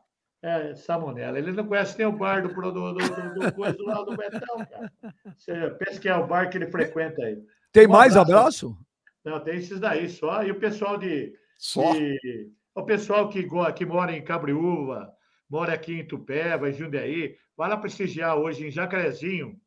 é, 0.45 0.75
Salmonella. 0.75 1.39
Ele 1.39 1.53
não 1.53 1.67
conhece 1.67 1.97
nem 1.97 2.07
o 2.07 2.13
bar 2.13 2.43
do, 2.47 2.49
do, 2.55 2.71
do, 2.71 2.93
do, 2.93 3.41
do 3.41 3.53
coisa 3.55 3.77
lá 3.83 4.03
do 4.03 4.15
Betão, 4.15 4.59
cara. 4.59 4.93
Você 5.37 5.71
pensa 5.79 5.99
que 6.01 6.09
é 6.09 6.15
o 6.15 6.27
bar 6.27 6.51
que 6.51 6.59
ele 6.59 6.67
frequenta 6.67 7.23
aí. 7.23 7.43
Tem 7.73 7.87
Um 7.87 7.91
mais 7.93 8.15
abraço? 8.15 8.77
Não, 9.25 9.41
tem 9.41 9.57
esses 9.57 9.81
daí 9.81 10.09
só. 10.09 10.43
E 10.45 10.51
o 10.51 10.61
pessoal 10.61 10.99
de. 10.99 11.33
Só? 11.59 11.93
de- 11.95 12.53
o 12.75 12.83
pessoal 12.83 13.29
que, 13.29 13.49
que 13.75 13.87
mora 13.87 14.13
em 14.15 14.23
Cabriúva, 14.23 15.14
mora 15.49 15.75
aqui 15.75 16.01
em 16.01 16.07
Tupéva, 16.07 16.69
em 16.69 16.73
Jundiaí, 16.73 17.37
vai 17.57 17.69
lá 17.69 17.77
prestigiar 17.77 18.37
hoje 18.37 18.67
em 18.67 18.71
Jacarezinho 18.71 19.59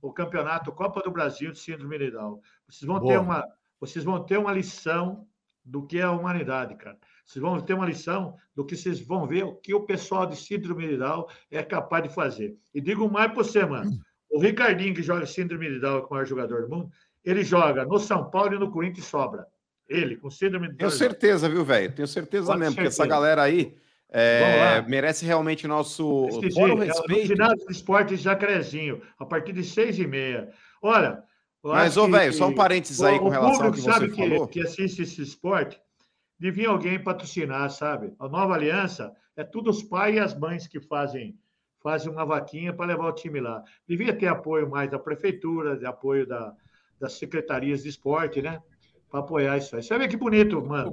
o 0.00 0.12
campeonato 0.12 0.72
Copa 0.72 1.00
do 1.02 1.10
Brasil 1.10 1.50
de 1.52 1.58
Síndrome 1.58 1.98
de 1.98 2.10
Down. 2.12 2.40
Vocês 2.68 2.86
vão 2.86 3.04
ter 3.04 3.18
uma, 3.18 3.44
vocês 3.80 4.04
vão 4.04 4.24
ter 4.24 4.38
uma 4.38 4.52
lição 4.52 5.26
do 5.64 5.86
que 5.86 5.98
é 5.98 6.02
a 6.02 6.12
humanidade, 6.12 6.76
cara. 6.76 6.96
Vocês 7.24 7.42
vão 7.42 7.60
ter 7.60 7.74
uma 7.74 7.86
lição 7.86 8.36
do 8.54 8.64
que 8.64 8.76
vocês 8.76 9.00
vão 9.00 9.26
ver 9.26 9.44
o 9.44 9.54
que 9.54 9.74
o 9.74 9.82
pessoal 9.82 10.24
de 10.24 10.36
Síndrome 10.36 10.88
de 10.88 10.96
Down 10.96 11.26
é 11.50 11.62
capaz 11.62 12.02
de 12.04 12.08
fazer. 12.08 12.56
E 12.74 12.80
digo 12.80 13.10
mais 13.10 13.26
para 13.32 13.42
você, 13.42 13.66
mano. 13.66 13.90
O 14.30 14.40
Ricardinho, 14.40 14.94
que 14.94 15.02
joga 15.02 15.26
Síndrome 15.26 15.68
de 15.68 15.80
Down, 15.80 16.00
que 16.00 16.04
é 16.04 16.06
o 16.06 16.10
maior 16.10 16.26
jogador 16.26 16.62
do 16.62 16.68
mundo, 16.68 16.90
ele 17.24 17.44
joga 17.44 17.84
no 17.84 17.98
São 17.98 18.30
Paulo 18.30 18.54
e 18.54 18.58
no 18.58 18.70
Corinthians 18.70 19.06
sobra. 19.06 19.46
Ele, 19.88 20.16
com 20.16 20.30
Síndrome 20.30 20.68
de 20.68 20.74
Down. 20.74 20.78
Tenho 20.78 20.90
certeza, 20.90 21.48
viu, 21.48 21.64
velho? 21.64 21.92
Tenho 21.94 22.08
certeza 22.08 22.46
Pode 22.46 22.60
mesmo, 22.60 22.74
porque 22.74 22.88
essa 22.88 22.96
certeza. 22.96 23.14
galera 23.14 23.42
aí 23.42 23.76
é, 24.10 24.82
merece 24.82 25.24
realmente 25.26 25.66
nosso. 25.66 26.26
Prestigie, 26.28 26.54
Fora 26.54 26.74
o 26.74 26.82
é, 26.82 26.86
respeito. 26.86 27.26
ginásio 27.26 27.66
de 27.66 27.72
esportes 27.72 28.20
Jacarezinho, 28.20 29.02
a 29.18 29.24
partir 29.26 29.52
de 29.52 29.62
seis 29.64 29.98
e 29.98 30.06
meia. 30.06 30.48
Olha. 30.82 31.22
Mas, 31.62 31.96
ô, 31.96 32.08
velho, 32.08 32.32
só 32.32 32.46
um 32.46 32.54
parênteses 32.54 33.02
aí 33.02 33.16
o- 33.16 33.20
com 33.20 33.26
o 33.26 33.30
relação 33.30 33.50
ao 33.66 33.72
público 33.72 33.76
que 33.76 33.82
você 33.82 33.90
sabe 33.92 34.08
falou. 34.16 34.46
Que, 34.46 34.60
que 34.60 34.66
assiste 34.66 35.02
esse 35.02 35.20
esporte, 35.20 35.78
devia 36.38 36.68
alguém 36.68 37.02
patrocinar, 37.02 37.68
sabe? 37.70 38.14
A 38.18 38.28
nova 38.28 38.54
aliança 38.54 39.12
é 39.36 39.42
tudo 39.44 39.68
os 39.70 39.82
pais 39.82 40.14
e 40.14 40.18
as 40.18 40.38
mães 40.38 40.66
que 40.66 40.80
fazem 40.80 41.36
fazem 41.82 42.10
uma 42.10 42.24
vaquinha 42.24 42.72
para 42.72 42.86
levar 42.86 43.06
o 43.08 43.12
time 43.12 43.38
lá. 43.40 43.62
Devia 43.86 44.12
ter 44.12 44.26
apoio 44.26 44.68
mais 44.68 44.90
da 44.90 44.98
prefeitura, 44.98 45.76
de 45.76 45.86
apoio 45.86 46.26
da, 46.26 46.52
das 46.98 47.12
secretarias 47.14 47.82
de 47.84 47.88
esporte, 47.88 48.42
né? 48.42 48.60
Para 49.10 49.20
apoiar 49.20 49.56
isso 49.58 49.76
aí. 49.76 49.82
Você 49.82 49.96
vê 49.96 50.08
que 50.08 50.16
bonito, 50.16 50.60
mano. 50.60 50.92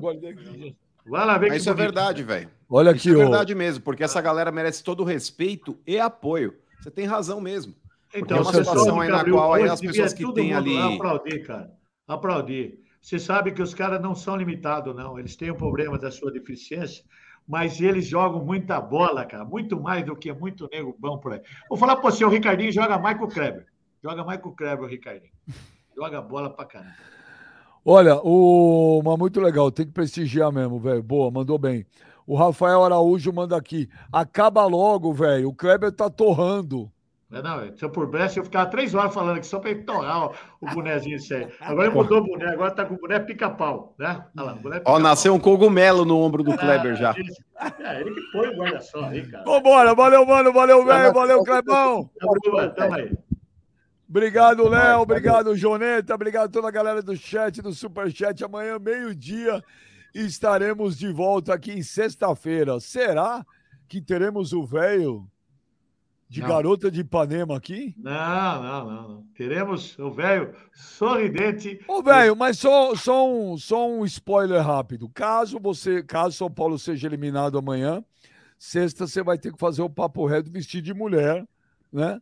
Vai 1.05 1.25
lá 1.25 1.37
ver 1.37 1.51
que 1.51 1.57
isso 1.57 1.69
é 1.69 1.73
bonito. 1.73 1.85
verdade, 1.85 2.23
velho. 2.23 2.49
Olha 2.69 2.91
Isso 2.91 3.09
aqui, 3.09 3.09
é 3.09 3.13
ô. 3.13 3.17
verdade 3.29 3.53
mesmo, 3.53 3.83
porque 3.83 4.03
essa 4.03 4.19
galera 4.21 4.51
merece 4.51 4.83
todo 4.83 5.01
o 5.01 5.05
respeito 5.05 5.77
e 5.85 5.99
apoio. 5.99 6.55
Você 6.79 6.89
tem 6.89 7.05
razão 7.05 7.39
mesmo. 7.39 7.75
Então, 8.13 8.37
é 8.37 8.41
uma 8.41 8.53
situação 8.53 8.99
aí 8.99 9.09
na 9.09 9.23
qual 9.23 9.53
aí 9.53 9.63
as 9.63 9.79
pessoas 9.79 10.13
que 10.13 10.33
têm 10.33 10.53
ali. 10.53 10.77
Aplaudir, 10.77 11.45
cara. 11.45 11.71
Aplaudir. 12.07 12.79
Você 13.01 13.19
sabe 13.19 13.51
que 13.51 13.61
os 13.61 13.73
caras 13.73 14.01
não 14.01 14.15
são 14.15 14.35
limitados, 14.35 14.95
não. 14.95 15.19
Eles 15.19 15.35
têm 15.35 15.51
o 15.51 15.55
problema 15.55 15.97
da 15.97 16.09
sua 16.09 16.31
deficiência, 16.31 17.03
mas 17.47 17.79
eles 17.79 18.07
jogam 18.07 18.43
muita 18.43 18.81
bola, 18.81 19.25
cara. 19.25 19.45
Muito 19.45 19.79
mais 19.79 20.03
do 20.03 20.15
que 20.15 20.33
muito 20.33 20.67
nego 20.71 20.95
bom 20.97 21.19
por 21.19 21.33
aí. 21.33 21.41
Vou 21.69 21.77
falar 21.77 21.97
para 21.97 22.09
você, 22.09 22.25
o 22.25 22.29
Ricardinho 22.29 22.71
joga 22.71 22.97
mais 22.97 23.17
que 23.17 23.23
o 23.23 23.27
Kleber. 23.27 23.67
Joga 24.03 24.23
mais 24.23 24.41
que 24.41 24.47
o 24.47 24.51
Kleber, 24.51 24.85
o 24.85 24.87
Ricardinho. 24.87 25.31
Joga 25.95 26.21
bola 26.21 26.49
pra 26.49 26.65
caramba. 26.65 26.95
Olha, 27.87 28.19
o... 28.23 28.99
mas 29.05 29.19
muito 29.19 29.39
legal, 29.39 29.71
tem 29.71 29.85
que 29.85 29.91
prestigiar 29.91 30.51
mesmo, 30.51 30.79
velho. 30.79 31.03
Boa, 31.03 31.29
mandou 31.29 31.59
bem. 31.59 31.85
O 32.25 32.35
Rafael 32.35 32.83
Araújo 32.83 33.31
manda 33.31 33.55
aqui. 33.55 33.87
Acaba 34.11 34.65
logo, 34.65 35.13
velho. 35.13 35.49
O 35.49 35.53
Kleber 35.53 35.91
tá 35.91 36.09
torrando. 36.09 36.91
Não, 37.29 37.39
é 37.39 37.41
não, 37.43 37.77
se 37.77 37.83
eu 37.83 37.89
por 37.89 38.07
Brest, 38.07 38.37
eu 38.37 38.43
ficava 38.43 38.69
três 38.69 38.95
horas 38.95 39.13
falando 39.13 39.37
aqui 39.37 39.45
só 39.45 39.59
para 39.59 39.75
torrar 39.83 40.27
o, 40.27 40.33
o 40.61 40.73
bonezinho 40.73 41.17
isso 41.17 41.33
aí. 41.33 41.47
Agora 41.59 41.87
ele 41.87 41.95
mudou 41.95 42.19
o 42.19 42.23
boné, 42.23 42.47
agora 42.47 42.71
tá 42.71 42.85
com 42.85 42.95
o 42.95 42.97
boné 42.97 43.19
pica-pau, 43.19 43.93
né? 43.99 44.23
Olha 44.37 44.45
lá, 44.45 44.53
o 44.53 44.59
boné 44.59 44.81
Ó, 44.85 44.99
nasceu 44.99 45.33
um 45.33 45.39
cogumelo 45.39 46.05
no 46.05 46.19
ombro 46.19 46.43
do 46.43 46.57
Kleber 46.57 46.95
já. 46.95 47.13
É, 47.79 48.01
ele 48.01 48.13
que 48.13 48.21
põe 48.31 48.47
o 48.47 48.57
guarda-sol 48.57 49.05
aí, 49.05 49.25
cara. 49.27 49.43
Vambora, 49.43 49.93
valeu, 49.93 50.25
mano, 50.25 50.53
valeu, 50.53 50.85
velho, 50.85 51.13
valeu, 51.13 51.43
Clebão. 51.43 52.09
Tamo, 52.19 52.69
tamo 52.73 52.93
aí. 52.95 53.11
Obrigado, 54.15 54.69
Léo, 54.69 55.01
obrigado, 55.01 55.57
Joneta, 55.57 56.15
obrigado 56.15 56.45
a 56.45 56.49
toda 56.49 56.69
a 56.69 56.71
galera 56.71 57.01
do 57.01 57.17
chat, 57.17 57.61
do 57.61 57.73
Superchat. 57.73 58.45
Amanhã, 58.45 58.79
meio-dia, 58.79 59.61
estaremos 60.13 60.97
de 60.97 61.11
volta 61.11 61.53
aqui 61.53 61.73
em 61.73 61.83
sexta-feira. 61.83 62.79
Será 62.79 63.45
que 63.89 63.99
teremos 63.99 64.53
o 64.53 64.65
velho 64.65 65.29
de 66.29 66.39
Não. 66.39 66.47
garota 66.47 66.89
de 66.89 67.01
Ipanema 67.01 67.57
aqui? 67.57 67.93
Não, 67.97 68.63
não, 68.63 68.85
não, 68.85 69.09
não. 69.09 69.23
Teremos 69.35 69.99
o 69.99 70.09
velho 70.09 70.55
sorridente. 70.73 71.77
Ô, 71.85 72.01
velho, 72.01 72.37
mas 72.37 72.57
só, 72.57 72.95
só, 72.95 73.29
um, 73.29 73.57
só 73.57 73.85
um 73.85 74.05
spoiler 74.05 74.65
rápido. 74.65 75.09
Caso 75.09 75.59
você, 75.59 76.01
caso 76.01 76.37
São 76.37 76.49
Paulo 76.49 76.79
seja 76.79 77.05
eliminado 77.05 77.57
amanhã, 77.57 78.01
sexta 78.57 79.07
você 79.07 79.21
vai 79.21 79.37
ter 79.37 79.51
que 79.51 79.59
fazer 79.59 79.81
o 79.81 79.89
papo 79.89 80.25
reto 80.25 80.49
vestido 80.49 80.85
de 80.85 80.93
mulher, 80.93 81.45
né? 81.91 82.21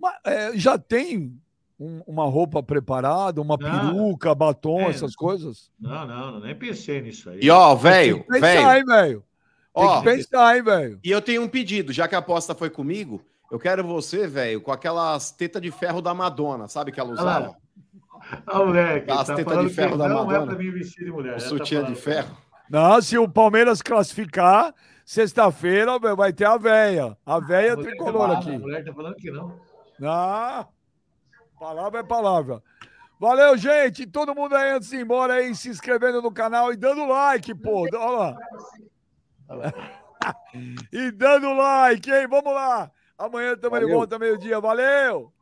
Mas 0.00 0.14
é, 0.24 0.56
já 0.56 0.76
tem 0.78 1.38
um- 1.78 2.02
uma 2.06 2.24
roupa 2.24 2.62
preparada, 2.62 3.40
uma 3.40 3.58
peruca, 3.58 4.34
batom, 4.34 4.80
É. 4.82 4.90
essas 4.90 5.14
coisas? 5.14 5.70
Não, 5.80 6.06
não, 6.06 6.32
não, 6.32 6.40
nem 6.40 6.54
pensei 6.54 7.00
nisso 7.02 7.30
aí. 7.30 7.40
E 7.42 7.50
ó, 7.50 7.74
velho, 7.74 8.16
Tem 8.16 8.22
que 8.24 8.32
pensar, 8.32 8.52
velho. 8.72 8.78
hein, 8.78 8.84
velho? 8.84 9.24
Tem 9.74 9.84
Ó, 9.84 9.98
que 9.98 10.04
pensar, 10.04 10.56
hein, 10.56 10.62
velho? 10.62 10.98
E 11.04 11.10
eu 11.10 11.20
tenho 11.20 11.42
um 11.42 11.48
pedido, 11.48 11.92
já 11.92 12.08
que 12.08 12.14
a 12.14 12.18
aposta 12.18 12.54
foi 12.54 12.70
comigo, 12.70 13.20
eu 13.50 13.58
quero 13.58 13.84
você, 13.84 14.26
velho, 14.26 14.60
com 14.60 14.72
aquelas 14.72 15.30
tetas 15.30 15.60
de 15.60 15.70
ferro 15.70 16.00
da 16.00 16.14
Madonna, 16.14 16.66
sabe 16.66 16.90
que 16.92 16.98
ela 17.00 17.10
lá. 17.14 17.20
usava? 17.20 17.56
Ah, 18.46 18.58
moleque, 18.58 19.10
As 19.10 19.26
tá 19.26 19.34
tetas 19.36 19.60
de 19.62 19.68
ferro 19.68 19.96
da 19.98 20.08
não 20.08 20.22
é 20.22 20.24
Madonna. 20.24 20.46
para 20.46 20.58
mim 20.58 20.70
vestir 20.72 21.04
de 21.04 21.12
mulher. 21.12 21.32
O 21.36 21.40
tá 21.40 21.40
sutiã 21.48 21.80
de 21.84 21.94
falando. 21.94 21.96
ferro. 22.24 22.36
Não, 22.68 23.00
se 23.02 23.16
o 23.18 23.28
Palmeiras 23.28 23.80
classificar, 23.82 24.74
sexta-feira 25.04 25.98
velho, 25.98 26.16
vai 26.16 26.32
ter 26.32 26.44
a 26.46 26.56
véia. 26.56 27.16
A 27.24 27.38
véia 27.38 27.74
A 27.74 27.76
tricolor 27.76 28.30
tá- 28.30 28.38
aqui. 28.38 28.54
A 28.54 28.58
mulher 28.58 28.84
tá 28.84 28.92
falando 28.92 29.14
que 29.14 29.30
não. 29.30 29.54
Ah, 30.02 30.66
palavra 31.58 32.00
é 32.00 32.02
palavra. 32.02 32.62
Valeu, 33.18 33.56
gente. 33.56 34.06
Todo 34.06 34.34
mundo 34.34 34.54
aí 34.54 34.72
antes 34.72 34.90
de 34.90 34.96
ir 34.96 35.02
embora 35.02 35.34
aí, 35.34 35.54
se 35.54 35.68
inscrevendo 35.68 36.20
no 36.20 36.30
canal 36.30 36.72
e 36.72 36.76
dando 36.76 37.06
like, 37.06 37.54
pô. 37.54 37.86
Olha 37.92 37.98
lá. 37.98 38.36
e 40.92 41.10
dando 41.10 41.52
like, 41.54 42.10
hein? 42.10 42.26
Vamos 42.28 42.52
lá. 42.52 42.90
Amanhã 43.16 43.54
estamos 43.54 43.80
de 43.80 43.86
volta 43.86 44.18
meio-dia. 44.18 44.60
Valeu! 44.60 45.32